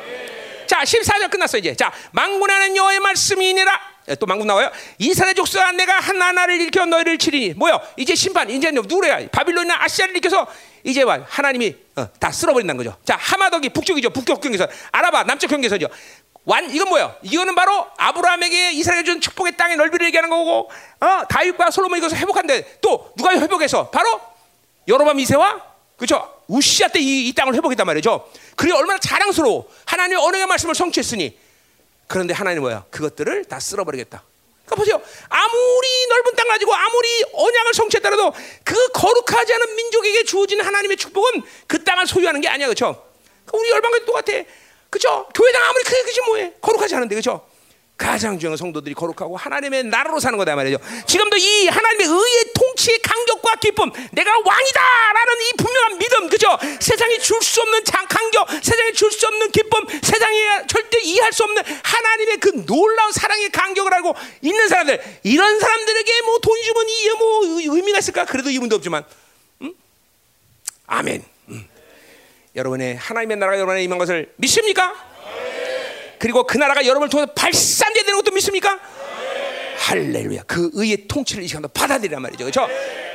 자, 0.66 0.82
14절 0.82 1.30
끝났어 1.30 1.60
이제. 1.60 1.76
자, 1.76 1.94
망군하는 2.12 2.76
여호와의 2.76 3.00
말씀이니라. 3.00 3.80
또 4.20 4.26
망군 4.26 4.48
나와요. 4.48 4.72
이스라엘 4.98 5.36
족속아 5.36 5.74
내가 5.74 6.00
하나나를 6.00 6.60
일으켜 6.62 6.86
너희를 6.86 7.18
치리니. 7.18 7.54
뭐요? 7.56 7.80
이제 7.98 8.16
심판 8.16 8.50
이제 8.50 8.72
누구래야? 8.72 9.28
바빌론이나 9.30 9.84
아시아를 9.84 10.16
일으켜서 10.16 10.48
이제 10.84 11.04
와 11.04 11.20
하나님이 11.28 11.76
어, 11.98 12.08
다 12.20 12.32
쓸어버린다는 12.32 12.78
거죠. 12.78 12.98
자, 13.04 13.18
하마덕이 13.20 13.70
북쪽이죠. 13.70 14.10
북쪽 14.12 14.40
경계선. 14.40 14.70
아라바 14.92 15.24
남쪽 15.24 15.48
경계선이죠. 15.50 15.90
완 16.48 16.74
이건 16.74 16.88
뭐야? 16.88 17.18
이거는 17.24 17.56
바로 17.56 17.88
아브라함에게 17.98 18.72
이스라엘 18.72 19.04
준 19.04 19.20
축복의 19.20 19.58
땅의 19.58 19.76
넓이를 19.76 20.06
얘기하는 20.08 20.30
거고, 20.30 20.72
어, 21.02 21.28
다윗과 21.28 21.72
솔로몬 21.72 21.98
이것을 21.98 22.18
회복한데 22.18 22.80
또 22.82 23.12
누가 23.18 23.32
회복해서 23.32 23.90
바로 23.90 24.22
여로밤 24.88 25.20
이세와 25.20 25.62
그죠? 25.98 26.42
우시아 26.48 26.88
때이 26.88 27.34
땅을 27.34 27.54
회복했단 27.54 27.86
말이죠. 27.86 28.32
그게 28.56 28.72
얼마나 28.72 28.98
자랑스러워. 28.98 29.68
하나님의 29.86 30.24
언어의 30.24 30.46
말씀을 30.46 30.74
성취했으니 30.74 31.38
그런데 32.08 32.34
하나님 32.34 32.62
뭐야? 32.62 32.86
그것들을 32.92 33.44
다 33.46 33.60
쓸어버리겠다. 33.60 34.24
그러니까 34.66 34.76
보세요. 34.76 35.02
아무리 35.28 36.08
넓은 36.08 36.36
땅 36.38 36.48
가지고 36.48 36.74
아무리 36.74 37.24
언약을 37.34 37.74
성취했더라도 37.74 38.34
그 38.64 38.74
거룩하지 38.94 39.54
않은 39.54 39.76
민족에게 39.76 40.24
주어진 40.24 40.62
하나님의 40.62 40.96
축복은 40.96 41.44
그 41.68 41.84
땅을 41.84 42.08
소유하는 42.08 42.40
게 42.40 42.48
아니야, 42.48 42.68
그렇죠? 42.68 43.06
우리 43.52 43.70
열방과 43.70 44.06
똑같아. 44.06 44.44
그죠? 44.90 45.28
교회당 45.34 45.64
아무리 45.64 45.84
크게 45.84 46.04
크지 46.04 46.22
뭐해. 46.22 46.54
거룩하지 46.62 46.96
않은데, 46.96 47.16
그죠? 47.16 47.46
가장 47.98 48.38
중요한 48.38 48.58
성도들이 48.58 48.94
거룩하고 48.94 49.36
하나님의 49.38 49.86
나라로 49.86 50.20
사는 50.20 50.38
거다 50.38 50.56
말이죠. 50.56 50.78
지금도 51.08 51.36
이 51.36 51.68
하나님의 51.68 52.06
의의 52.06 52.54
통치의 52.54 53.00
강격과 53.00 53.56
기쁨, 53.56 53.92
내가 54.12 54.32
왕이다라는 54.46 55.34
이 55.42 55.58
분명한 55.58 55.98
믿음, 55.98 56.30
그죠? 56.30 56.48
세상이 56.80 57.18
줄 57.20 57.42
수 57.42 57.60
없는 57.60 57.84
장 57.86 58.06
강격, 58.08 58.48
세상이 58.52 58.94
줄 58.94 59.12
수 59.12 59.26
없는 59.26 59.50
기쁨, 59.50 59.84
세상이 60.04 60.40
절대 60.68 61.00
이해할 61.02 61.34
수 61.34 61.44
없는 61.44 61.64
하나님의 61.84 62.38
그 62.38 62.66
놀라운 62.68 63.12
사랑의 63.12 63.50
강격을 63.50 63.92
알고 63.92 64.14
있는 64.44 64.68
사람들, 64.68 65.02
이런 65.24 65.60
사람들에게 65.60 66.22
뭐 66.22 66.38
돈 66.40 66.62
주면 66.62 66.90
이게 66.90 67.14
뭐 67.16 67.46
의미가 67.76 67.98
있을까? 67.98 68.26
그래도 68.26 68.52
이분도 68.52 68.76
없지만, 68.76 69.04
음? 69.64 69.74
아멘. 70.86 71.26
여러분의 72.58 72.96
하나님의 72.96 73.38
나라가 73.38 73.58
여러분에 73.58 73.84
임한 73.84 74.00
것을 74.00 74.34
믿습니까? 74.38 74.94
그리고 76.18 76.46
그 76.46 76.58
나라가 76.58 76.84
여러분을 76.84 77.10
통해서 77.10 77.32
발산되야 77.34 78.04
되는 78.04 78.20
것도 78.20 78.32
믿습니까? 78.34 78.80
할렐루야. 79.78 80.42
그 80.48 80.72
의의 80.74 81.08
통치를 81.08 81.44
이 81.44 81.48
시간도 81.48 81.68
받아들이란 81.68 82.20
말이죠. 82.20 82.46
그렇죠? 82.46 82.68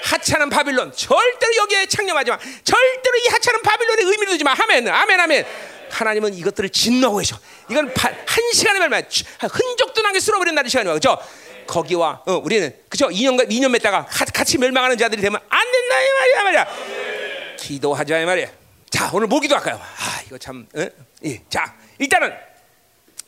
하찮은 0.05 0.49
바빌론 0.49 0.93
절대로 0.95 1.57
여기에 1.57 1.87
창념하지 1.87 2.31
마. 2.31 2.39
절대로 2.39 3.17
이 3.19 3.29
하찮은 3.29 3.63
바빌론의 3.63 4.05
의미를 4.05 4.27
두지 4.35 4.45
마. 4.45 4.55
아멘. 4.57 4.87
아멘. 4.87 5.21
아멘. 5.21 5.47
하나님은 5.91 6.35
이것들을 6.35 6.71
진노하고 6.71 7.19
계셔. 7.19 7.37
이건 7.69 7.93
바, 7.93 8.09
한 8.09 8.53
시간에 8.55 8.79
말만 8.79 9.05
흔적도 9.51 10.03
나게 10.03 10.21
쓸어버린 10.21 10.55
날의 10.55 10.71
시간이야. 10.71 10.93
그렇죠? 10.95 11.19
거기와 11.67 12.23
어, 12.27 12.35
우리는 12.45 12.73
그죠? 12.89 13.09
2년 13.09 13.49
2년 13.49 13.71
맺다가 13.71 14.07
같이 14.33 14.57
멸망하는 14.59 14.97
자들이 14.97 15.21
되면 15.21 15.41
안 15.49 15.73
된다 15.73 16.01
이 16.01 16.07
말이야 16.21 16.45
말이야. 16.45 17.57
기도하자 17.59 18.21
이 18.21 18.25
말이야. 18.25 18.62
자, 18.93 19.11
오늘 19.13 19.27
뭐 19.27 19.41
기도 19.41 19.57
할까요? 19.57 19.81
아, 19.81 20.23
이거 20.27 20.37
참, 20.37 20.67
어? 20.77 20.87
예. 21.25 21.43
자, 21.49 21.75
일단은 21.99 22.31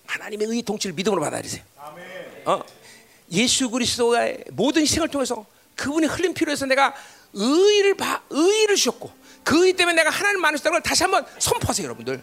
하나님의 0.06 0.46
의 0.48 0.62
통치를 0.62 0.94
믿음으로 0.94 1.22
받아들이세요. 1.22 1.62
어? 2.44 2.62
예수 3.32 3.70
그리스도의 3.70 4.44
모든 4.52 4.84
생을 4.84 5.08
통해서 5.08 5.46
그분이 5.74 6.06
흘린 6.06 6.34
피로 6.34 6.52
해서 6.52 6.66
내가 6.66 6.94
의를 7.32 7.94
바, 7.96 8.22
의를 8.28 8.76
주셨고 8.76 9.10
그 9.42 9.64
의 9.66 9.72
때문에 9.72 9.96
내가 9.96 10.10
하나님 10.10 10.40
만났다는 10.40 10.72
걸 10.72 10.82
다시 10.82 11.02
한번 11.02 11.24
선포하세요, 11.38 11.84
여러분들. 11.86 12.22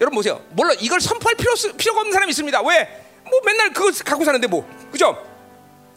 여러분 0.00 0.16
보세요. 0.16 0.42
물론 0.52 0.76
이걸 0.80 1.00
선포할 1.00 1.34
필요 1.34 1.52
필요가 1.76 2.00
없는 2.00 2.12
사람이 2.12 2.30
있습니다. 2.30 2.62
왜? 2.62 3.04
뭐 3.24 3.40
맨날 3.44 3.72
그거 3.72 3.90
갖고 4.04 4.24
사는데 4.24 4.46
뭐, 4.46 4.66
그죠? 4.90 5.29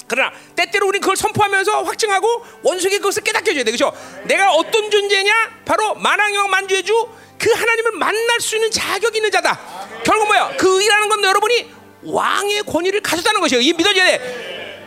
그러나 0.07 0.31
때때로 0.55 0.87
우리는 0.87 1.01
그걸 1.01 1.15
선포하면서 1.15 1.83
확증하고 1.83 2.45
원수에게 2.63 2.97
그것을 2.97 3.23
깨닫게 3.23 3.51
해줘야 3.51 3.63
돼. 3.63 3.71
그죠? 3.71 3.91
내가 4.25 4.51
어떤 4.53 4.89
존재냐? 4.91 5.33
바로 5.65 5.95
만왕영 5.95 6.49
만주의 6.49 6.83
주 6.83 7.23
그 7.43 7.51
하나님을 7.51 7.91
만날 7.93 8.39
수 8.39 8.55
있는 8.55 8.71
자격이 8.71 9.17
있는 9.17 9.29
자다. 9.29 9.59
결국 10.05 10.27
뭐야? 10.27 10.55
그 10.57 10.81
의라는 10.81 11.09
건 11.09 11.21
여러분이 11.25 11.69
왕의 12.03 12.63
권위를 12.63 13.01
가졌다는 13.01 13.41
것이에요. 13.41 13.61
이게 13.61 13.73
믿어져야 13.73 14.05
돼. 14.05 14.81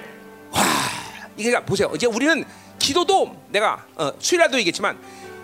와, 0.53 0.63
이게 1.37 1.61
보세요. 1.61 1.93
이제 1.95 2.07
우리는 2.07 2.47
기도도 2.79 3.37
내가 3.51 3.85
어, 3.97 4.11
수요일날도 4.19 4.59
얘기했지만 4.61 4.99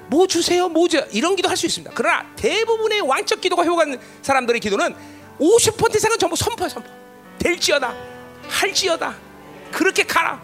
뭐 0.08 0.26
주세요, 0.26 0.70
뭐 0.70 0.88
주, 0.88 1.04
이런 1.12 1.36
기도 1.36 1.50
할 1.50 1.56
수 1.58 1.66
있습니다. 1.66 1.92
그러나 1.94 2.24
대부분의 2.36 3.02
왕적 3.02 3.42
기도가 3.42 3.62
회복한 3.62 4.00
사람들의 4.22 4.60
기도는 4.62 4.94
50% 5.38 5.94
이상은 5.94 6.18
전부 6.18 6.34
선포야, 6.34 6.70
선포. 6.70 6.88
될지어다, 7.38 7.94
할지어다, 8.48 9.14
그렇게 9.72 10.04
가라. 10.04 10.40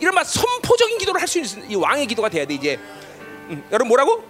이런 0.00 0.14
막 0.14 0.24
선포적인 0.24 0.98
기도를 0.98 1.20
할 1.20 1.28
수 1.28 1.38
있는 1.38 1.70
이 1.70 1.74
왕의 1.76 2.06
기도가 2.06 2.28
돼야 2.28 2.44
돼 2.44 2.54
이제. 2.54 2.78
음, 3.50 3.62
여러분 3.70 3.88
뭐라고? 3.88 4.24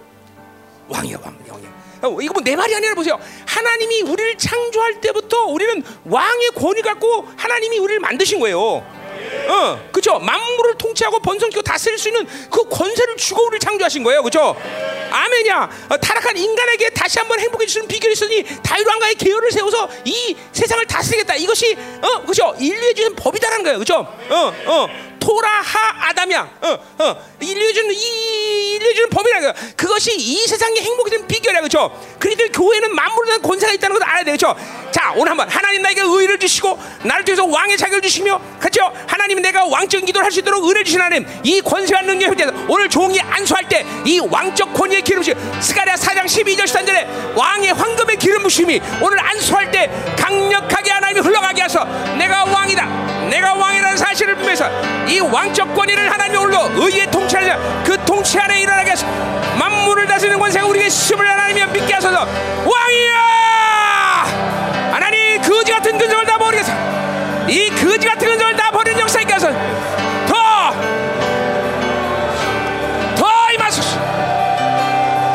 왕이야, 0.89 1.17
왕, 1.23 1.37
왕이야. 1.47 1.69
어, 2.03 2.17
이거 2.21 2.33
뭐 2.33 2.41
내 2.43 2.55
말이 2.55 2.75
아니라 2.75 2.93
보세요. 2.95 3.19
하나님이 3.47 4.01
우리를 4.01 4.37
창조할 4.37 4.99
때부터 5.01 5.45
우리는 5.45 5.83
왕의 6.05 6.51
권위 6.55 6.81
갖고 6.81 7.27
하나님이 7.37 7.77
우리를 7.79 7.99
만드신 7.99 8.39
거예요. 8.39 8.85
어, 9.47 9.89
그렇죠. 9.91 10.19
만물을 10.19 10.75
통치하고 10.77 11.19
번성키고 11.19 11.61
다스릴 11.61 11.97
수 11.97 12.09
있는 12.09 12.27
그 12.49 12.67
권세를 12.69 13.17
주고 13.17 13.43
우리를 13.47 13.59
창조하신 13.59 14.03
거예요, 14.03 14.21
그렇죠? 14.23 14.55
아멘이야. 15.11 15.69
어, 15.89 15.97
타락한 15.97 16.37
인간에게 16.37 16.89
다시 16.91 17.19
한번 17.19 17.39
행복해 17.39 17.65
주시는 17.65 17.87
비결이 17.87 18.13
있으니 18.13 18.43
다윗왕가의 18.63 19.15
계열을 19.15 19.51
세워서 19.51 19.89
이 20.05 20.35
세상을 20.53 20.85
다스리겠다. 20.85 21.35
이것이 21.35 21.75
어, 22.01 22.21
그렇죠. 22.21 22.55
인류에 22.59 22.93
주는 22.93 23.15
법이다라는 23.15 23.63
거예요, 23.63 23.77
그렇죠? 23.79 23.99
어, 24.29 24.53
어. 24.65 25.10
토라하 25.21 26.09
아담이야. 26.09 26.49
어, 26.61 26.77
어. 26.99 27.15
인류에 27.39 27.73
주는 27.73 27.93
이 27.93 28.75
인류에 28.75 28.93
주는 28.93 29.09
법이라는 29.09 29.53
거야. 29.53 29.67
그것이 29.77 30.11
이 30.17 30.47
세상의 30.47 30.81
행복이 30.81 31.11
되는 31.11 31.27
비결이야, 31.27 31.61
그렇죠? 31.61 31.91
그리고 32.19 32.43
교회는 32.51 32.93
만물에 32.95 33.27
대한 33.27 33.41
권세가 33.41 33.71
있다는 33.73 33.93
것을 33.97 34.07
알아야 34.09 34.23
돼, 34.23 34.31
그렇죠? 34.35 34.55
자, 34.91 35.13
오늘 35.15 35.29
한번 35.31 35.47
하나님 35.47 35.81
나에게 35.83 36.01
의를 36.01 36.39
주시고 36.39 36.77
나를 37.03 37.23
통해서 37.23 37.45
왕의 37.45 37.77
자격을 37.77 38.01
주시며, 38.01 38.41
그렇죠? 38.59 38.91
하나님 39.07 39.41
내가 39.41 39.65
왕적인 39.65 40.05
기도를 40.05 40.25
할 40.25 40.31
수 40.31 40.39
있도록 40.39 40.63
의를 40.65 40.83
주신 40.83 40.99
하나님, 41.01 41.27
이 41.43 41.61
권세와 41.61 42.01
능력에 42.01 42.35
대해서 42.35 42.53
오늘 42.67 42.89
종이 42.89 43.19
안수할 43.21 43.67
때 43.69 43.85
이 44.05 44.19
왕적 44.19 44.73
권위의 44.73 45.01
기름 45.03 45.21
부심, 45.21 45.35
스가랴 45.61 45.95
4장 45.95 46.25
12절 46.25 46.63
13절에 46.63 47.37
왕의 47.37 47.73
황금의 47.73 48.17
기름 48.17 48.41
부심이 48.43 48.81
오늘 49.01 49.19
안수할 49.19 49.69
때 49.71 49.89
강력하게 50.17 50.91
하나님이 50.91 51.19
흘러가게 51.21 51.61
하서 51.61 51.83
내가 52.17 52.45
왕이다, 52.45 53.27
내가 53.29 53.53
왕이라는 53.53 53.97
사실을 53.97 54.35
보면서 54.35 54.69
이 55.11 55.19
왕적 55.19 55.75
권위를 55.75 56.09
하나님이 56.09 56.37
오늘도 56.37 56.71
의의 56.85 57.11
통치하자 57.11 57.83
그 57.83 57.97
통치 58.05 58.39
안에 58.39 58.61
일어나게 58.61 58.91
하소 58.91 59.05
만물을 59.59 60.07
다스리는 60.07 60.39
권세가 60.39 60.65
우리에게 60.65 60.87
있음을 60.87 61.29
하나님이 61.29 61.65
믿게 61.65 61.93
하소서. 61.95 62.19
왕이야 62.65 63.19
하나님 64.91 65.41
거지 65.41 65.71
같은 65.73 65.97
근성을 65.97 66.25
다 66.25 66.37
버리겠어 66.37 66.71
이 67.49 67.69
거지 67.71 68.07
같은 68.07 68.25
근성을 68.27 68.55
다 68.55 68.71
버리는 68.71 68.97
역사 69.01 69.19
있게 69.19 69.33
하소서. 69.33 69.51
더더 70.27 70.71
임하소서. 73.53 73.99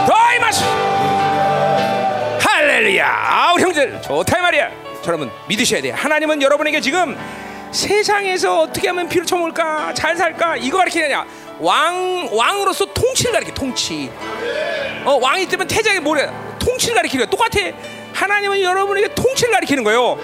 더 0.07 0.35
임하소서. 0.37 0.67
할렐루야. 2.41 3.07
아 3.07 3.53
우리 3.53 3.63
형제들 3.63 4.01
좋다 4.01 4.39
이 4.39 4.41
말이야. 4.41 4.71
여러분 5.07 5.31
믿으셔야 5.47 5.83
돼요. 5.83 5.95
하나님은 5.97 6.41
여러분에게 6.41 6.81
지금 6.81 7.17
세상에서 7.73 8.61
어떻게 8.63 8.89
하면 8.89 9.09
피를 9.09 9.27
쳐먹을까? 9.27 9.95
잘 9.95 10.17
살까? 10.17 10.57
이거 10.57 10.79
가르치느냐 10.79 11.25
왕 11.59 12.29
왕으로서 12.33 12.87
통치를 12.87 13.33
가르쳐 13.33 13.53
통치. 13.55 14.11
어 15.05 15.19
왕이 15.21 15.47
뜨면 15.47 15.67
태장이 15.67 16.01
뭐래? 16.01 16.31
통치를 16.59 16.95
가르치는 16.97 17.27
거야. 17.27 17.31
똑같아. 17.31 17.77
하나님은 18.13 18.61
여러분에게 18.63 19.15
통치를 19.15 19.53
가르치는 19.53 19.85
거예요. 19.85 20.19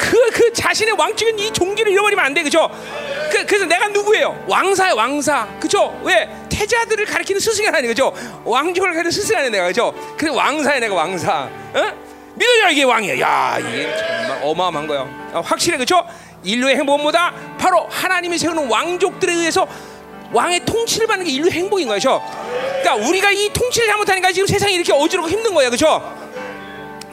그, 0.00 0.30
그 0.32 0.52
자신의 0.52 0.94
왕적인 0.98 1.38
이 1.38 1.52
종기를 1.52 1.92
잃어버리면 1.92 2.24
안 2.24 2.34
돼. 2.34 2.42
그죠? 2.42 2.68
그, 3.30 3.46
그래서 3.46 3.66
내가 3.66 3.88
누구예요? 3.88 4.44
왕사야 4.48 4.94
왕사. 4.94 5.46
그죠? 5.60 5.98
왜? 6.02 6.28
태자들을 6.50 7.06
가르치는 7.06 7.40
스승이 7.40 7.68
아니 7.68 7.86
그죠? 7.86 8.12
왕족을 8.44 8.90
가르치는 8.92 9.10
스승이 9.10 9.38
아니 9.38 9.50
내가 9.50 9.66
그죠? 9.68 9.94
그래 10.16 10.30
왕사야 10.30 10.80
내가 10.80 10.94
왕사. 10.94 11.48
어? 11.72 11.92
믿어요 12.34 12.68
이게 12.70 12.82
왕이야. 12.84 13.20
야 13.20 13.58
이게 13.60 13.94
정말 13.96 14.38
어마어마한 14.42 14.86
거야. 14.86 15.00
어, 15.32 15.40
확실해 15.44 15.78
그죠 15.78 16.04
인류의 16.42 16.76
행복보다 16.76 17.32
바로 17.58 17.86
하나님이 17.90 18.38
세우는 18.38 18.68
왕족들에 18.68 19.32
의해서 19.32 19.66
왕의 20.32 20.64
통치를 20.64 21.06
받는 21.06 21.26
게 21.26 21.32
인류의 21.32 21.52
행복인 21.52 21.88
거죠. 21.88 22.22
그러니까 22.82 23.08
우리가 23.08 23.30
이 23.32 23.50
통치를 23.52 23.88
잘못하니까 23.88 24.32
지금 24.32 24.46
세상이 24.46 24.74
이렇게 24.74 24.92
어지럽고 24.92 25.28
힘든 25.28 25.54
거예요, 25.54 25.70
그렇죠? 25.70 26.29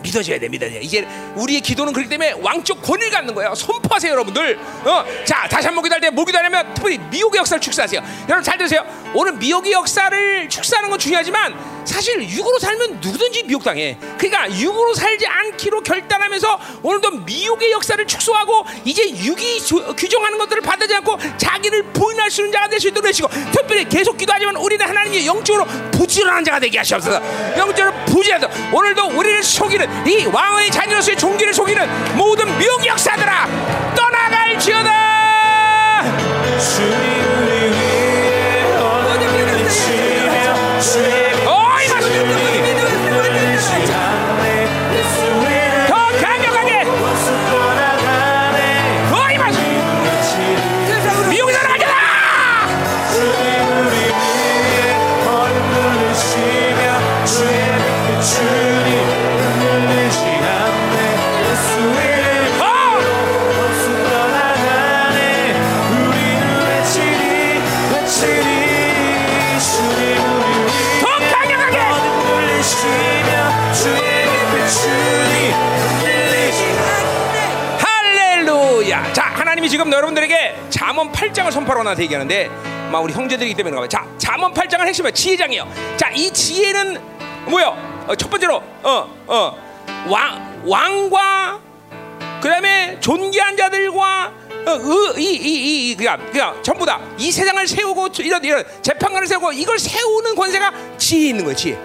믿어줘야 0.07 0.39
돼, 0.39 0.47
믿어줘야 0.47 0.79
돼. 0.79 0.85
이제 0.85 1.05
우리의 1.35 1.61
기도는 1.61 1.91
그렇기 1.93 2.09
때문에 2.09 2.33
왕적 2.41 2.81
권위를 2.81 3.11
갖는 3.11 3.33
거예요. 3.35 3.53
선포하세요, 3.55 4.11
여러분들. 4.11 4.57
어, 4.85 5.03
자, 5.25 5.47
다시 5.49 5.67
한번 5.67 5.83
기도할 5.83 6.01
때 6.01 6.07
뭐 6.09 6.23
기도하냐면 6.25 6.73
특별히 6.73 6.97
미혹의 6.97 7.39
역사를 7.39 7.59
축사하세요. 7.61 8.01
여러분 8.29 8.41
잘 8.43 8.57
들으세요. 8.57 8.83
오늘 9.13 9.33
미혹의 9.33 9.71
역사를 9.73 10.49
축사하는 10.49 10.89
건 10.89 10.97
중요하지만 10.97 11.53
사실 11.85 12.21
육으로 12.27 12.57
살면 12.59 12.99
누구든지 13.01 13.43
미혹당해. 13.43 13.97
그러니까 14.17 14.49
육으로 14.57 14.93
살지 14.93 15.27
않기로 15.27 15.81
결단하면서 15.81 16.59
오늘도 16.83 17.11
미혹의 17.25 17.71
역사를 17.71 18.03
축소하고 18.07 18.65
이제 18.85 19.07
육이 19.09 19.61
조- 19.65 19.95
규정하는 19.95 20.37
것들을 20.37 20.61
받아지 20.61 20.95
않고 20.95 21.17
자기를 21.37 21.83
부인할 21.93 22.31
수 22.31 22.41
있는 22.41 22.53
자가 22.53 22.67
될 22.69 22.77
수 22.79 22.87
있도록 22.89 23.07
해주시고 23.07 23.27
특별히 23.51 23.85
계속 23.89 24.17
기도하지만 24.17 24.55
우리는 24.55 24.85
하나님의 24.87 25.25
영적으로 25.25 25.65
부지런한 25.91 26.43
자가 26.45 26.59
되게 26.59 26.77
하시옵소서. 26.77 27.19
영적으로 27.57 27.93
부지런한 28.05 28.41
자. 28.41 28.69
오늘도 28.71 29.07
우리를 29.17 29.41
속이는 29.43 29.96
이 30.05 30.25
왕의 30.25 30.71
자녀로서의 30.71 31.17
종기를 31.17 31.53
속이는 31.53 32.15
모든 32.15 32.57
미혹 32.57 32.85
역사들아 32.85 33.47
떠나갈지어다. 33.95 34.97
잠언 81.07 81.11
8장을 81.11 81.51
선포하러 81.51 81.83
나한테 81.83 82.03
얘기하는데, 82.03 82.49
막 82.91 82.99
우리 82.99 83.13
형제들이기 83.13 83.55
때문에 83.55 83.75
봐요. 83.75 83.87
자, 83.87 84.05
잠언 84.17 84.53
8장을 84.53 84.85
핵심은 84.85 85.13
지혜장이에요. 85.13 85.67
자, 85.95 86.09
이 86.13 86.31
지혜는 86.31 86.99
뭐요? 87.45 88.05
어, 88.07 88.15
첫 88.15 88.29
번째로 88.29 88.61
어, 88.83 89.09
어, 89.27 89.57
왕 90.09 90.61
왕과 90.65 91.59
그다음에 92.41 92.97
존귀한 92.99 93.55
자들과 93.57 94.31
어, 94.65 95.13
이, 95.17 95.23
이, 95.23 95.35
이, 95.35 95.91
이, 95.91 95.95
그냥, 95.95 96.19
그냥 96.31 96.61
전부 96.61 96.85
다 96.85 96.99
이 97.17 97.31
세상을 97.31 97.65
세우고 97.67 98.09
이런 98.19 98.43
이런 98.43 98.63
재판관을 98.81 99.27
세우고 99.27 99.53
이걸 99.53 99.79
세우는 99.79 100.35
권세가 100.35 100.73
지혜 100.97 101.29
있는 101.29 101.45
거예요. 101.45 101.55
지혜. 101.55 101.79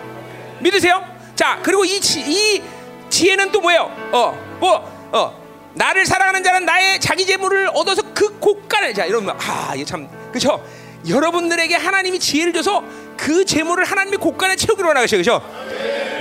믿으세요? 0.60 1.02
자, 1.34 1.58
그리고 1.62 1.84
이, 1.84 2.00
지, 2.00 2.20
이 2.20 2.62
지혜는 3.08 3.50
또 3.52 3.60
뭐예요? 3.60 3.90
어, 4.12 4.56
뭐, 4.60 5.10
어, 5.12 5.41
나를 5.74 6.04
사랑하는 6.06 6.42
자는 6.44 6.64
나의 6.64 7.00
자기 7.00 7.24
재물을 7.26 7.68
얻어서 7.74 8.02
그 8.14 8.38
고가를 8.38 8.94
자 8.94 9.04
이런 9.04 9.24
거. 9.24 9.36
아, 9.38 9.72
이게 9.74 9.84
참 9.84 10.08
그렇죠. 10.30 10.64
여러분들에게 11.08 11.74
하나님이 11.74 12.18
지혜를 12.18 12.52
줘서 12.52 12.84
그 13.16 13.44
재물을 13.44 13.84
하나님의 13.84 14.18
고간에 14.18 14.54
채우기로 14.56 14.88
원하셔, 14.88 15.16
그렇죠? 15.16 15.42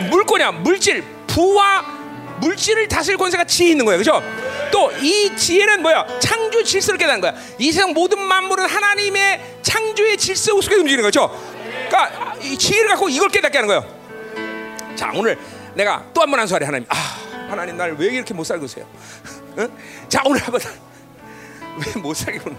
물거냐, 0.10 0.52
물질, 0.52 1.04
부와 1.28 1.86
물질을 2.40 2.88
다스릴 2.88 3.18
권세가 3.18 3.44
지혜 3.44 3.70
있는 3.70 3.86
거예요, 3.86 4.02
그렇죠? 4.02 4.24
또이 4.72 5.36
지혜는 5.36 5.84
뭐야? 5.84 6.08
창조 6.20 6.64
질서를 6.64 6.98
깨닫는 6.98 7.22
거야. 7.22 7.36
이 7.60 7.72
세상 7.72 7.94
모든 7.94 8.20
만물은 8.20 8.66
하나님의 8.66 9.58
창조의 9.62 10.18
질서 10.18 10.60
속에 10.60 10.76
움직이는 10.78 11.04
거죠. 11.04 11.30
그러니까 11.90 12.36
이 12.42 12.58
지혜를 12.58 12.90
갖고 12.90 13.10
이걸 13.10 13.30
깨닫게 13.30 13.58
하는 13.60 13.68
거예요. 13.68 14.02
자 14.96 15.12
오늘 15.14 15.38
내가 15.76 16.04
또 16.14 16.22
한번 16.22 16.40
안수하래 16.40 16.66
하나님 16.66 16.88
아 16.90 16.96
하나님 17.50 17.78
날 17.78 17.96
왜 17.98 18.08
이렇게 18.08 18.34
못 18.34 18.44
살고 18.44 18.66
있어요 18.66 18.86
응? 19.58 19.70
자 20.08 20.22
오늘 20.26 20.42
한번 20.42 20.62
왜못 21.96 22.16
살게 22.16 22.40
구나 22.40 22.56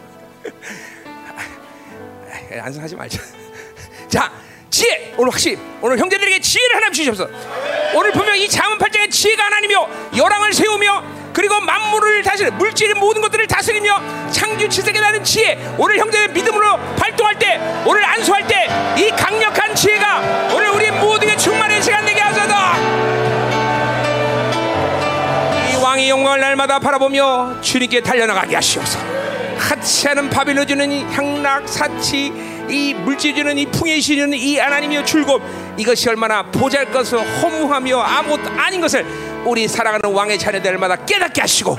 안수하지 2.64 2.96
말자. 2.96 3.18
자 4.08 4.30
지혜! 4.68 5.14
오늘 5.16 5.32
확실히 5.32 5.58
오늘 5.80 5.98
형제들에게 5.98 6.40
지혜를 6.40 6.76
하나님 6.76 6.92
주시옵소서. 6.92 7.30
오늘 7.94 8.12
분명 8.12 8.36
이 8.36 8.48
자문 8.48 8.78
팔장의 8.78 9.10
지혜가 9.10 9.44
하나님이요. 9.44 10.10
열왕을 10.16 10.52
세우며 10.52 11.04
그리고 11.32 11.60
만물을 11.60 12.22
다스리는 12.22 12.56
물질의 12.58 12.94
모든 12.94 13.22
것들을 13.22 13.46
다스리며 13.46 14.30
창조 14.30 14.68
지세계 14.68 15.00
나는 15.00 15.24
지혜. 15.24 15.56
오늘 15.78 15.98
형제의 15.98 16.28
믿음으로 16.30 16.76
발동할 16.96 17.38
때 17.38 17.58
오늘 17.86 18.04
안수할 18.04 18.46
때 18.46 18.62
이 18.96 19.08
강력한 19.10 19.74
지혜가 19.74 20.52
오늘 20.54 20.70
우리 20.70 20.90
모두에게 20.90 21.36
충만한 21.36 21.80
시간 21.80 22.04
되게 22.04 22.20
하소서. 22.20 22.52
이 22.54 23.01
왕의 25.92 26.08
영광을 26.08 26.40
날마다 26.40 26.78
바라보며 26.78 27.60
주님께 27.60 28.00
달려나가게 28.00 28.54
하시옵소서 28.54 28.98
하치하는 29.58 30.30
바빌로 30.30 30.64
주는 30.64 30.90
이 30.90 31.02
향락 31.04 31.68
사치 31.68 32.32
이 32.70 32.94
물질 32.94 33.34
주는 33.34 33.58
이 33.58 33.66
풍의 33.66 34.00
시주는 34.00 34.32
이 34.32 34.56
하나님의 34.56 35.04
즐거움 35.04 35.42
이것이 35.76 36.08
얼마나 36.08 36.42
보잘것을 36.44 37.18
허무하며 37.42 38.00
아무것도 38.00 38.58
아닌 38.58 38.80
것을 38.80 39.04
우리 39.44 39.68
사랑하는 39.68 40.10
왕의 40.10 40.38
자녀들마다 40.38 40.96
깨닫게 40.96 41.42
하시고 41.42 41.78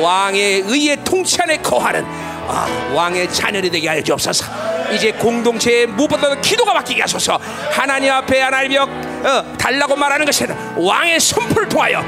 왕의 0.00 0.62
의의 0.66 1.04
통치 1.04 1.36
안에 1.42 1.58
거하는 1.58 2.06
아, 2.48 2.66
왕의 2.94 3.32
자녀이 3.32 3.70
되게 3.70 3.86
하여 3.88 4.02
주옵소서. 4.02 4.44
이제 4.92 5.12
공동체의 5.12 5.86
무엇보다도 5.86 6.40
기도가 6.40 6.72
바뀌게 6.72 7.02
하소서. 7.02 7.38
하나님 7.70 8.12
앞에 8.12 8.40
하나님이 8.40 8.78
어, 8.78 8.88
달라고 9.56 9.94
말하는 9.94 10.26
것이 10.26 10.42
아니라 10.42 10.58
왕의 10.76 11.20
선포를 11.20 11.68
통하여 11.68 12.02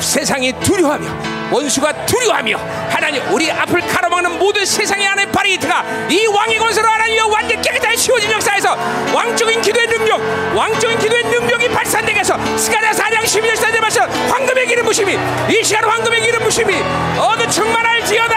세상이 0.00 0.52
두려워하며 0.60 1.50
원수가 1.50 2.06
두려워하며 2.06 2.56
하나님 2.88 3.22
우리 3.32 3.50
앞을 3.50 3.80
가로막는 3.80 4.38
모든 4.38 4.64
세상의 4.64 5.06
안에 5.06 5.26
바리트가 5.26 5.84
이 6.08 6.26
왕의 6.26 6.58
권세로 6.58 6.88
하나님의 6.88 7.22
완전 7.30 7.60
깨끗하게 7.60 7.96
씌워진 7.96 8.30
역사에서 8.30 8.76
왕적인 9.12 9.60
기도의 9.60 9.86
능력 9.88 10.20
왕적인 10.56 10.98
기도의 10.98 11.24
능력이 11.24 11.68
발산되게 11.68 12.20
해서 12.20 12.38
스가랴 12.56 12.92
4장 12.92 13.22
11절 13.22 13.54
4절 13.54 13.80
말씀 13.80 14.02
황금의 14.02 14.66
기름 14.66 14.84
부심이 14.84 15.18
이 15.48 15.64
시간 15.64 15.84
황금의 15.84 16.20
기름 16.22 16.42
부심이 16.42 16.74
어느 17.18 17.50
충만할지어다 17.50 18.36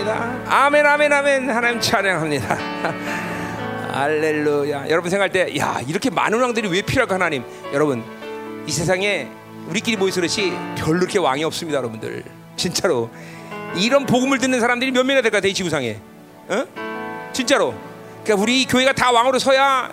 감사합니다. 0.00 0.42
아멘 0.48 0.86
아멘 0.86 1.12
아멘. 1.12 1.50
하나님 1.50 1.80
찬양합니다. 1.80 2.56
할렐루야. 3.92 4.88
여러분 4.88 5.10
생각할 5.10 5.30
때 5.30 5.54
야 5.58 5.80
이렇게 5.86 6.08
많은 6.08 6.40
왕들이 6.40 6.66
왜 6.68 6.80
필요할까 6.80 7.16
하나님? 7.16 7.44
여러분 7.74 8.02
이 8.66 8.72
세상에 8.72 9.28
우리끼리 9.68 9.96
모여서 9.98 10.16
그렇지 10.20 10.50
별로 10.76 11.00
그렇게 11.00 11.18
왕이 11.18 11.44
없습니다 11.44 11.76
여러분들. 11.78 12.24
진짜로. 12.56 13.10
이런 13.76 14.06
복음을 14.06 14.38
듣는 14.38 14.60
사람들이 14.60 14.90
몇 14.92 15.04
명이나 15.04 15.20
될까 15.22 15.46
이 15.46 15.52
지구상에? 15.52 15.98
어? 16.48 16.64
진짜로. 17.32 17.74
그러니까 18.24 18.42
우리 18.42 18.64
교회가 18.64 18.92
다 18.94 19.10
왕으로 19.12 19.38
서야 19.38 19.90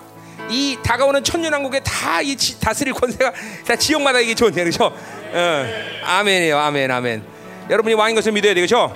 이 0.49 0.77
다가오는 0.81 1.23
천년왕국에 1.23 1.81
다 1.81 2.21
이 2.21 2.35
다스릴 2.59 2.93
권세가 2.93 3.33
다 3.67 3.75
지역마다 3.75 4.19
이게 4.19 4.33
좋은데 4.33 4.63
그렇죠? 4.63 4.85
어, 4.85 5.65
아멘이에요. 6.05 6.57
아멘 6.57 6.89
아멘. 6.89 7.23
여러분이 7.69 7.95
왕인 7.95 8.15
것을 8.15 8.31
믿어야 8.31 8.53
되겠죠? 8.53 8.93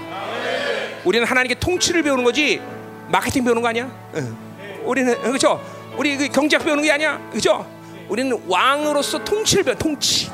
우리는 1.03 1.25
하나님께 1.25 1.55
통치를 1.55 2.03
배우는 2.03 2.23
거지 2.23 2.61
마케팅 3.09 3.43
배우는 3.43 3.61
거 3.61 3.67
아니야? 3.67 3.85
어. 4.13 4.37
우리는 4.83 5.19
그렇죠? 5.21 5.61
우리 5.97 6.17
그 6.17 6.27
경제학 6.29 6.63
배우는 6.65 6.83
게 6.83 6.91
아니야, 6.91 7.19
그렇죠? 7.29 7.65
우리는 8.09 8.41
왕으로서 8.47 9.23
통치를 9.23 9.63
배워 9.63 9.75
통치. 9.77 10.29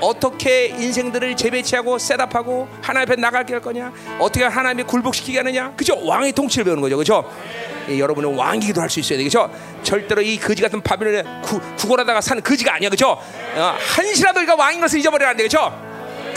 어떻게 0.00 0.68
인생들을 0.68 1.36
재배치하고 1.36 1.98
setup하고 1.98 2.66
하나님 2.80 3.10
앞에 3.10 3.20
나가게 3.20 3.52
할 3.52 3.60
거냐? 3.60 3.92
어떻게 4.18 4.44
하나님의 4.44 4.86
굴복시키게 4.86 5.38
하느냐? 5.38 5.74
그죠? 5.76 5.98
왕의 6.06 6.32
통치를 6.32 6.64
배우는 6.64 6.80
거죠, 6.80 6.96
그죠? 6.96 7.30
예, 7.88 7.98
여러분은 7.98 8.34
왕이기도 8.34 8.80
할 8.80 8.88
수 8.88 9.00
있어야 9.00 9.18
되겠죠? 9.18 9.50
절대로 9.82 10.22
이 10.22 10.38
거지 10.38 10.62
같은 10.62 10.80
바빌론에 10.80 11.42
구, 11.42 11.60
구걸하다가 11.76 12.20
사는 12.22 12.42
거지가 12.42 12.74
아니야, 12.76 12.88
그죠? 12.88 13.10
어, 13.10 13.74
한시라도 13.96 14.40
이가 14.42 14.54
왕인 14.54 14.80
것을 14.80 15.00
잊어버려야 15.00 15.30
안 15.30 15.36
되겠죠? 15.36 15.89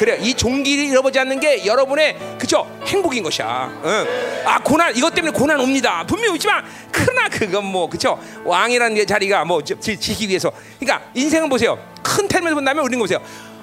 그래 0.03 0.17
이 0.21 0.33
종기를 0.33 0.83
잃어버리지 0.83 1.17
않는 1.19 1.39
게 1.39 1.65
여러분의 1.65 2.17
그죠 2.37 2.69
행복인 2.87 3.23
것이야. 3.23 3.71
응. 3.85 4.05
아 4.45 4.59
고난 4.61 4.93
이것 4.93 5.15
때문에 5.15 5.31
고난 5.31 5.61
옵니다. 5.61 6.03
분명히 6.05 6.35
있지만 6.35 6.61
그러나 6.91 7.29
그건 7.29 7.63
뭐 7.63 7.87
그죠 7.89 8.19
왕이라는 8.43 8.97
게 8.97 9.05
자리가 9.05 9.45
뭐 9.45 9.63
지, 9.63 9.73
지- 9.79 9.97
지키기 9.97 10.27
위해서. 10.27 10.51
그러니까 10.77 11.09
인생은 11.15 11.47
보세요. 11.47 11.79
큰 12.03 12.27
term에서 12.27 12.53
본다면 12.53 12.83
우리는 12.83 12.99
보세요. 12.99 13.19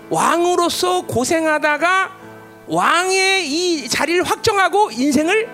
왕으로서 0.09 1.03
고생하다가 1.03 2.11
왕의 2.69 3.47
이 3.47 3.87
자리를 3.91 4.23
확정하고 4.23 4.93
인생을 4.93 5.47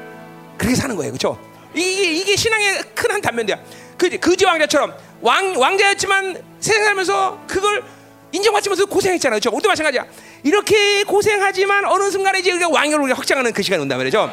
그렇게 0.57 0.77
사는 0.77 0.95
거예요, 0.95 1.11
그렇죠? 1.11 1.37
이게 1.75 2.13
이게 2.13 2.37
신앙의 2.37 2.83
큰 2.95 3.11
한 3.11 3.21
단면이야. 3.21 3.59
그지 3.99 4.19
그지 4.19 4.45
왕자처럼 4.45 4.95
왕 5.21 5.53
왕자였지만 5.61 6.41
세상 6.61 6.85
살면서 6.85 7.41
그걸 7.49 7.83
인정받지 8.31 8.69
못해서 8.69 8.87
고생했잖아요, 8.87 9.41
그렇죠? 9.41 9.53
우리도 9.53 9.69
마찬가지야. 9.69 10.05
이렇게 10.47 11.03
고생하지만 11.03 11.87
어느 11.87 12.09
순간에 12.09 12.39
이제 12.39 12.53
우리가 12.53 12.69
왕을 12.69 13.01
우리가 13.01 13.19
확장하는 13.19 13.53
그 13.53 13.65
시간이 13.65 13.83
온단 13.83 13.99
말이죠. 13.99 14.31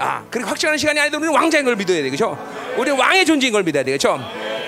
아, 0.00 0.24
그렇게 0.30 0.48
확장하는 0.48 0.78
시간이 0.78 0.98
아니라 0.98 1.16
우리는 1.16 1.32
왕자인 1.32 1.64
걸 1.64 1.76
믿어야 1.76 2.02
돼, 2.02 2.10
그렇죠? 2.10 2.36
우리 2.76 2.90
왕의 2.90 3.24
존재인 3.24 3.52
걸 3.52 3.62
믿어야 3.62 3.84
돼, 3.84 3.92
그렇죠? 3.92 4.18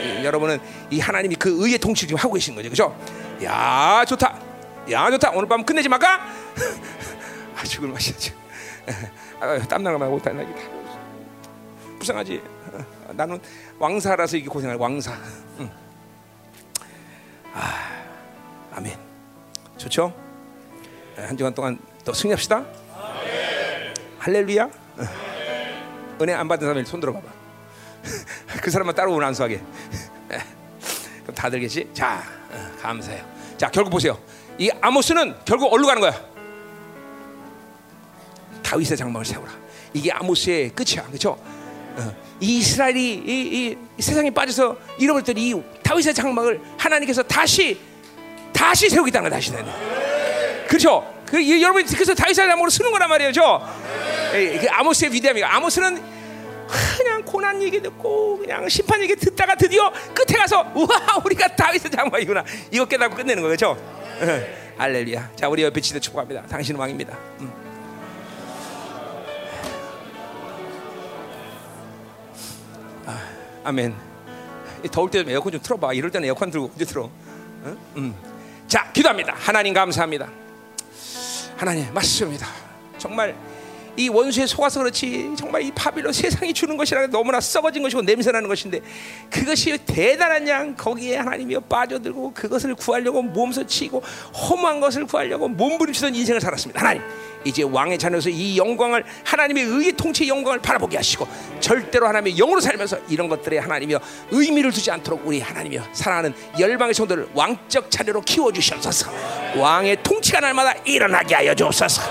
이, 0.00 0.24
여러분은 0.24 0.60
이 0.90 1.00
하나님이 1.00 1.34
그 1.34 1.50
의의 1.58 1.76
통치를 1.78 2.10
지금 2.10 2.20
하고 2.20 2.34
계신 2.34 2.54
거죠, 2.54 2.68
그렇죠? 2.68 2.96
야, 3.42 4.04
좋다. 4.06 4.38
야, 4.92 5.10
좋다. 5.10 5.30
오늘 5.30 5.48
밤 5.48 5.64
끝내지 5.64 5.88
말까? 5.88 6.20
아, 7.58 7.64
죽을 7.64 7.88
맛이야. 7.88 8.32
아, 9.40 9.58
땀나가 9.66 9.98
말고 9.98 10.18
못한다. 10.18 10.44
불쌍하지. 11.98 12.42
어, 13.08 13.12
나는 13.14 13.40
왕사라서 13.80 14.36
이게 14.36 14.46
고생할 14.46 14.76
왕사. 14.76 15.16
응. 15.58 15.70
아, 17.54 18.04
아멘. 18.76 18.96
좋죠? 19.76 20.29
네, 21.20 21.26
한 21.26 21.36
주간 21.36 21.54
동안 21.54 21.78
또 22.02 22.14
승리합시다. 22.14 22.64
할렐루야. 24.20 24.64
어. 24.64 25.04
은혜 26.22 26.32
안 26.32 26.48
받은 26.48 26.66
사람이 26.66 26.86
손 26.86 26.98
들어봐봐. 26.98 27.26
그 28.62 28.70
사람만 28.70 28.94
따라오면 28.94 29.22
안수하게. 29.28 29.60
그럼 31.22 31.34
다들 31.34 31.60
계시? 31.60 31.86
자, 31.92 32.22
어, 32.50 32.70
감사해요. 32.80 33.22
자, 33.58 33.70
결국 33.70 33.90
보세요. 33.90 34.18
이 34.56 34.70
아모스는 34.80 35.34
결국 35.44 35.70
어디로 35.74 35.86
가는 35.88 36.00
거야? 36.00 36.18
다윗의 38.62 38.96
장막을 38.96 39.26
세우라. 39.26 39.50
이게 39.92 40.10
아모스의 40.12 40.70
끝이야, 40.70 41.04
그렇죠? 41.06 41.38
이스라엘이 42.40 43.12
이, 43.14 43.18
이- 43.26 43.78
이 43.98 44.02
세상에 44.02 44.30
빠져서 44.30 44.74
잃어버렸던 44.98 45.36
이 45.36 45.62
다윗의 45.82 46.14
장막을 46.14 46.62
하나님께서 46.78 47.22
다시 47.24 47.78
다시 48.54 48.88
세우겠다는 48.88 49.28
거야, 49.28 49.38
다시 49.38 49.52
네 49.52 49.62
그렇죠? 50.70 51.04
그 51.26 51.40
이- 51.40 51.60
여러분 51.60 51.84
그래서 51.84 52.14
다윗의 52.14 52.36
장막으로 52.46 52.70
쓰는 52.70 52.92
거란 52.92 53.08
말이에요, 53.08 53.32
죠? 53.32 53.60
그 54.30 54.68
아모스의 54.70 55.12
위대함이 55.12 55.42
아모스는 55.42 56.00
그냥 56.96 57.22
고난 57.24 57.60
얘기 57.60 57.82
듣고 57.82 58.38
그냥 58.38 58.68
심판 58.68 59.02
얘기 59.02 59.16
듣다가 59.16 59.56
드디어 59.56 59.90
끝에 60.14 60.38
가서 60.38 60.70
우와 60.76 60.86
우리가 61.24 61.56
다윗의 61.56 61.90
장막이구나 61.90 62.44
이거 62.70 62.84
깨닫고 62.84 63.16
끝내는 63.16 63.42
거죠. 63.42 63.70
어, 63.70 64.42
할렐루야. 64.78 65.30
자 65.34 65.48
우리 65.48 65.64
옆에 65.64 65.80
지도 65.80 65.98
축복합니다. 65.98 66.42
당신은 66.46 66.78
왕입니다. 66.78 67.18
음. 67.40 67.52
아. 73.06 73.72
이 74.84 74.88
더울 74.88 75.10
때좀 75.10 75.30
에어컨 75.30 75.50
좀 75.50 75.60
틀어봐. 75.60 75.94
이럴 75.94 76.12
때는 76.12 76.26
에어컨 76.28 76.52
들고 76.52 76.70
언제 76.72 76.84
틀어? 76.84 77.04
어? 77.04 77.76
음. 77.96 78.14
자 78.68 78.90
기도합니다. 78.92 79.34
하나님 79.36 79.74
감사합니다. 79.74 80.39
하나님 81.60 81.92
맞습니다. 81.92 82.46
정말 82.96 83.36
이 83.96 84.08
원수에 84.08 84.46
속아서 84.46 84.80
그렇지 84.80 85.30
정말 85.36 85.62
이 85.62 85.70
바빌론 85.70 86.12
세상이 86.12 86.52
주는 86.52 86.76
것이라 86.76 87.08
너무나 87.08 87.40
썩어진 87.40 87.82
것이고 87.82 88.02
냄새나는 88.02 88.48
것인데 88.48 88.80
그것이 89.30 89.78
대단한 89.86 90.46
양 90.48 90.74
거기에 90.74 91.16
하나님이 91.16 91.56
빠져들고 91.68 92.32
그것을 92.34 92.74
구하려고 92.74 93.22
몸서 93.22 93.66
치고 93.66 94.00
허무한 94.00 94.80
것을 94.80 95.06
구하려고 95.06 95.48
몸부림치던 95.48 96.14
인생을 96.14 96.40
살았습니다. 96.40 96.80
하나님 96.80 97.02
이제 97.44 97.62
왕의 97.62 97.98
자녀로서 97.98 98.28
이 98.28 98.56
영광을 98.58 99.04
하나님의 99.24 99.64
의의 99.64 99.92
통치의 99.92 100.28
영광을 100.28 100.60
바라보게 100.60 100.96
하시고 100.96 101.26
절대로 101.60 102.06
하나님의 102.06 102.34
영으로 102.34 102.60
살면서 102.60 102.98
이런 103.08 103.28
것들에 103.28 103.58
하나님이여 103.58 104.00
의미를 104.30 104.70
두지 104.70 104.90
않도록 104.90 105.22
우리 105.24 105.40
하나님이여 105.40 105.82
사랑하는 105.92 106.34
열방의 106.58 106.94
성도를 106.94 107.28
왕적 107.34 107.90
자녀로 107.90 108.20
키워 108.22 108.52
주시옵소서. 108.52 109.10
왕의 109.56 110.02
통치가 110.02 110.40
날마다 110.40 110.74
일어나게 110.84 111.34
하여 111.34 111.54
주옵소서. 111.54 112.02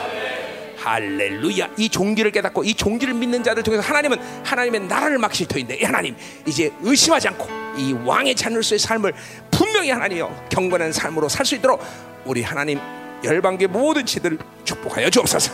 할렐루야. 0.81 1.69
이 1.77 1.89
종기를 1.89 2.31
깨닫고 2.31 2.63
이 2.63 2.73
종기를 2.73 3.13
믿는 3.13 3.43
자들 3.43 3.63
통해서 3.63 3.83
하나님은 3.83 4.17
하나님의 4.43 4.81
나라를 4.81 5.17
막실 5.17 5.47
터인데 5.47 5.83
하나님 5.83 6.15
이제 6.45 6.71
의심하지 6.81 7.27
않고 7.29 7.47
이 7.77 7.93
왕의 8.05 8.35
자녀로서의 8.35 8.79
삶을 8.79 9.13
분명히 9.51 9.89
하나님이여 9.91 10.47
경건한 10.49 10.91
삶으로 10.93 11.27
살 11.29 11.45
수 11.45 11.55
있도록 11.55 11.81
우리 12.25 12.43
하나님 12.43 12.79
열방계 13.23 13.67
모든 13.67 14.05
지들을 14.05 14.37
축복하여 14.63 15.09
주옵소서. 15.09 15.51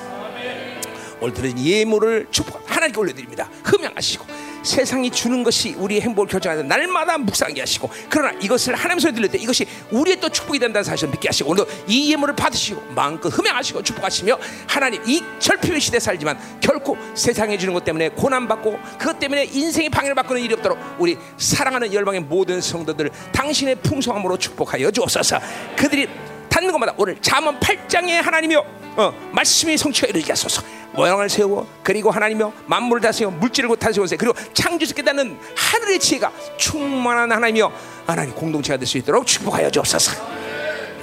오늘 1.22 1.34
들은 1.34 1.58
예물을 1.58 2.28
축복 2.30 2.62
하나님께 2.70 3.00
올려드립니다. 3.00 3.50
흠양하시고 3.64 4.26
세상이 4.66 5.12
주는 5.12 5.44
것이 5.44 5.74
우리의 5.78 6.02
행복을 6.02 6.28
결정하는 6.28 6.68
날마다 6.68 7.18
묵상하게 7.18 7.62
하시고 7.62 7.90
그러나 8.10 8.38
이것을 8.42 8.76
하나님 8.76 9.00
소리 9.00 9.14
들릴 9.14 9.30
때 9.30 9.38
이것이 9.38 9.66
우리의 9.92 10.20
또 10.20 10.28
축복이 10.28 10.60
된다는 10.60 10.84
사실을 10.84 11.12
믿게 11.12 11.30
하시고 11.30 11.52
오늘 11.52 11.66
이 11.88 12.12
예물을 12.12 12.36
받으시고 12.36 12.82
마음껏 12.94 13.30
흠양하시고 13.30 13.84
축복하시며 13.84 14.38
하나님 14.68 15.02
이 15.06 15.24
절필의 15.40 15.80
시대 15.80 16.00
살지만 16.00 16.38
결코 16.60 16.98
세상에 17.14 17.58
주는 17.58 17.74
것 17.74 17.84
때문에 17.86 18.10
고난받고 18.10 18.80
그것 18.98 19.20
때문에 19.20 19.46
인생의 19.46 19.90
방해를 19.90 20.16
받고는 20.16 20.42
일이 20.42 20.54
없도록 20.56 20.78
우리 21.00 21.18
사랑하는 21.38 21.94
열방의 21.94 22.22
모든 22.22 22.60
성도들 22.60 23.12
당신의 23.32 23.76
풍성함으로 23.76 24.38
축복하여 24.38 24.92
주옵소서. 24.92 25.40
그들이 25.78 26.08
닿는 26.50 26.72
것마다 26.72 26.94
오늘 26.98 27.18
잠언 27.22 27.60
8장에 27.60 28.22
하나님이여 28.22 28.66
어, 28.98 29.14
말씀이 29.32 29.78
성취가 29.78 30.08
이르게 30.08 30.32
하소서 30.32 30.64
모양을 30.96 31.30
세우고 31.30 31.68
그리고 31.84 32.12
하나님이여 32.12 32.54
만물을 32.68 33.02
다스리고 33.02 33.32
물질을 33.32 33.76
다스리고 33.78 34.06
그리고 34.18 34.34
창조주 34.54 34.94
깨닫는 34.96 35.38
하늘의 35.56 36.00
지혜가 36.00 36.32
충만한 36.58 37.32
하나님이여 37.32 37.72
하나님 38.08 38.34
공동체가 38.34 38.78
될 38.78 38.88
수 38.88 38.98
있도록 39.00 39.26
축복하여 39.26 39.70
주옵소서. 39.70 40.46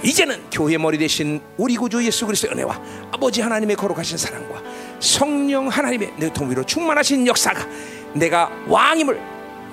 이제는 0.05 0.51
교회 0.51 0.77
머리 0.79 0.99
대신 0.99 1.41
우리 1.57 1.77
구주 1.77 2.05
예수 2.05 2.27
그리스도의 2.27 2.55
은혜와 2.55 2.81
아버지 3.12 3.41
하나님의 3.41 3.77
거룩하신 3.77 4.19
사랑과 4.19 4.61
성령 4.99 5.69
하나님의 5.69 6.15
내 6.17 6.33
통위로 6.33 6.65
충만하신 6.65 7.27
역사가 7.27 7.67
내가 8.15 8.51
왕임을 8.67 9.21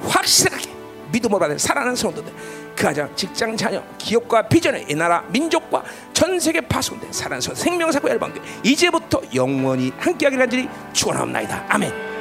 확실하게 0.08 0.70
믿음으로 1.12 1.40
받은 1.40 1.58
사랑하는 1.58 1.96
성도들 1.96 2.32
그 2.80 2.86
가정, 2.86 3.14
직장, 3.14 3.58
자녀, 3.58 3.84
기업과 3.98 4.44
비전의 4.44 4.86
이 4.88 4.96
나라, 4.96 5.22
민족과 5.28 5.84
전 6.14 6.40
세계 6.40 6.62
파손된 6.62 7.12
사랑하는 7.12 7.54
생명사고 7.54 8.08
열방교 8.10 8.40
이제부터 8.64 9.22
영원히 9.36 9.92
함께하기를 9.98 10.46
간절히 10.46 10.70
축원하옵나이다. 10.94 11.66
아멘. 11.68 12.19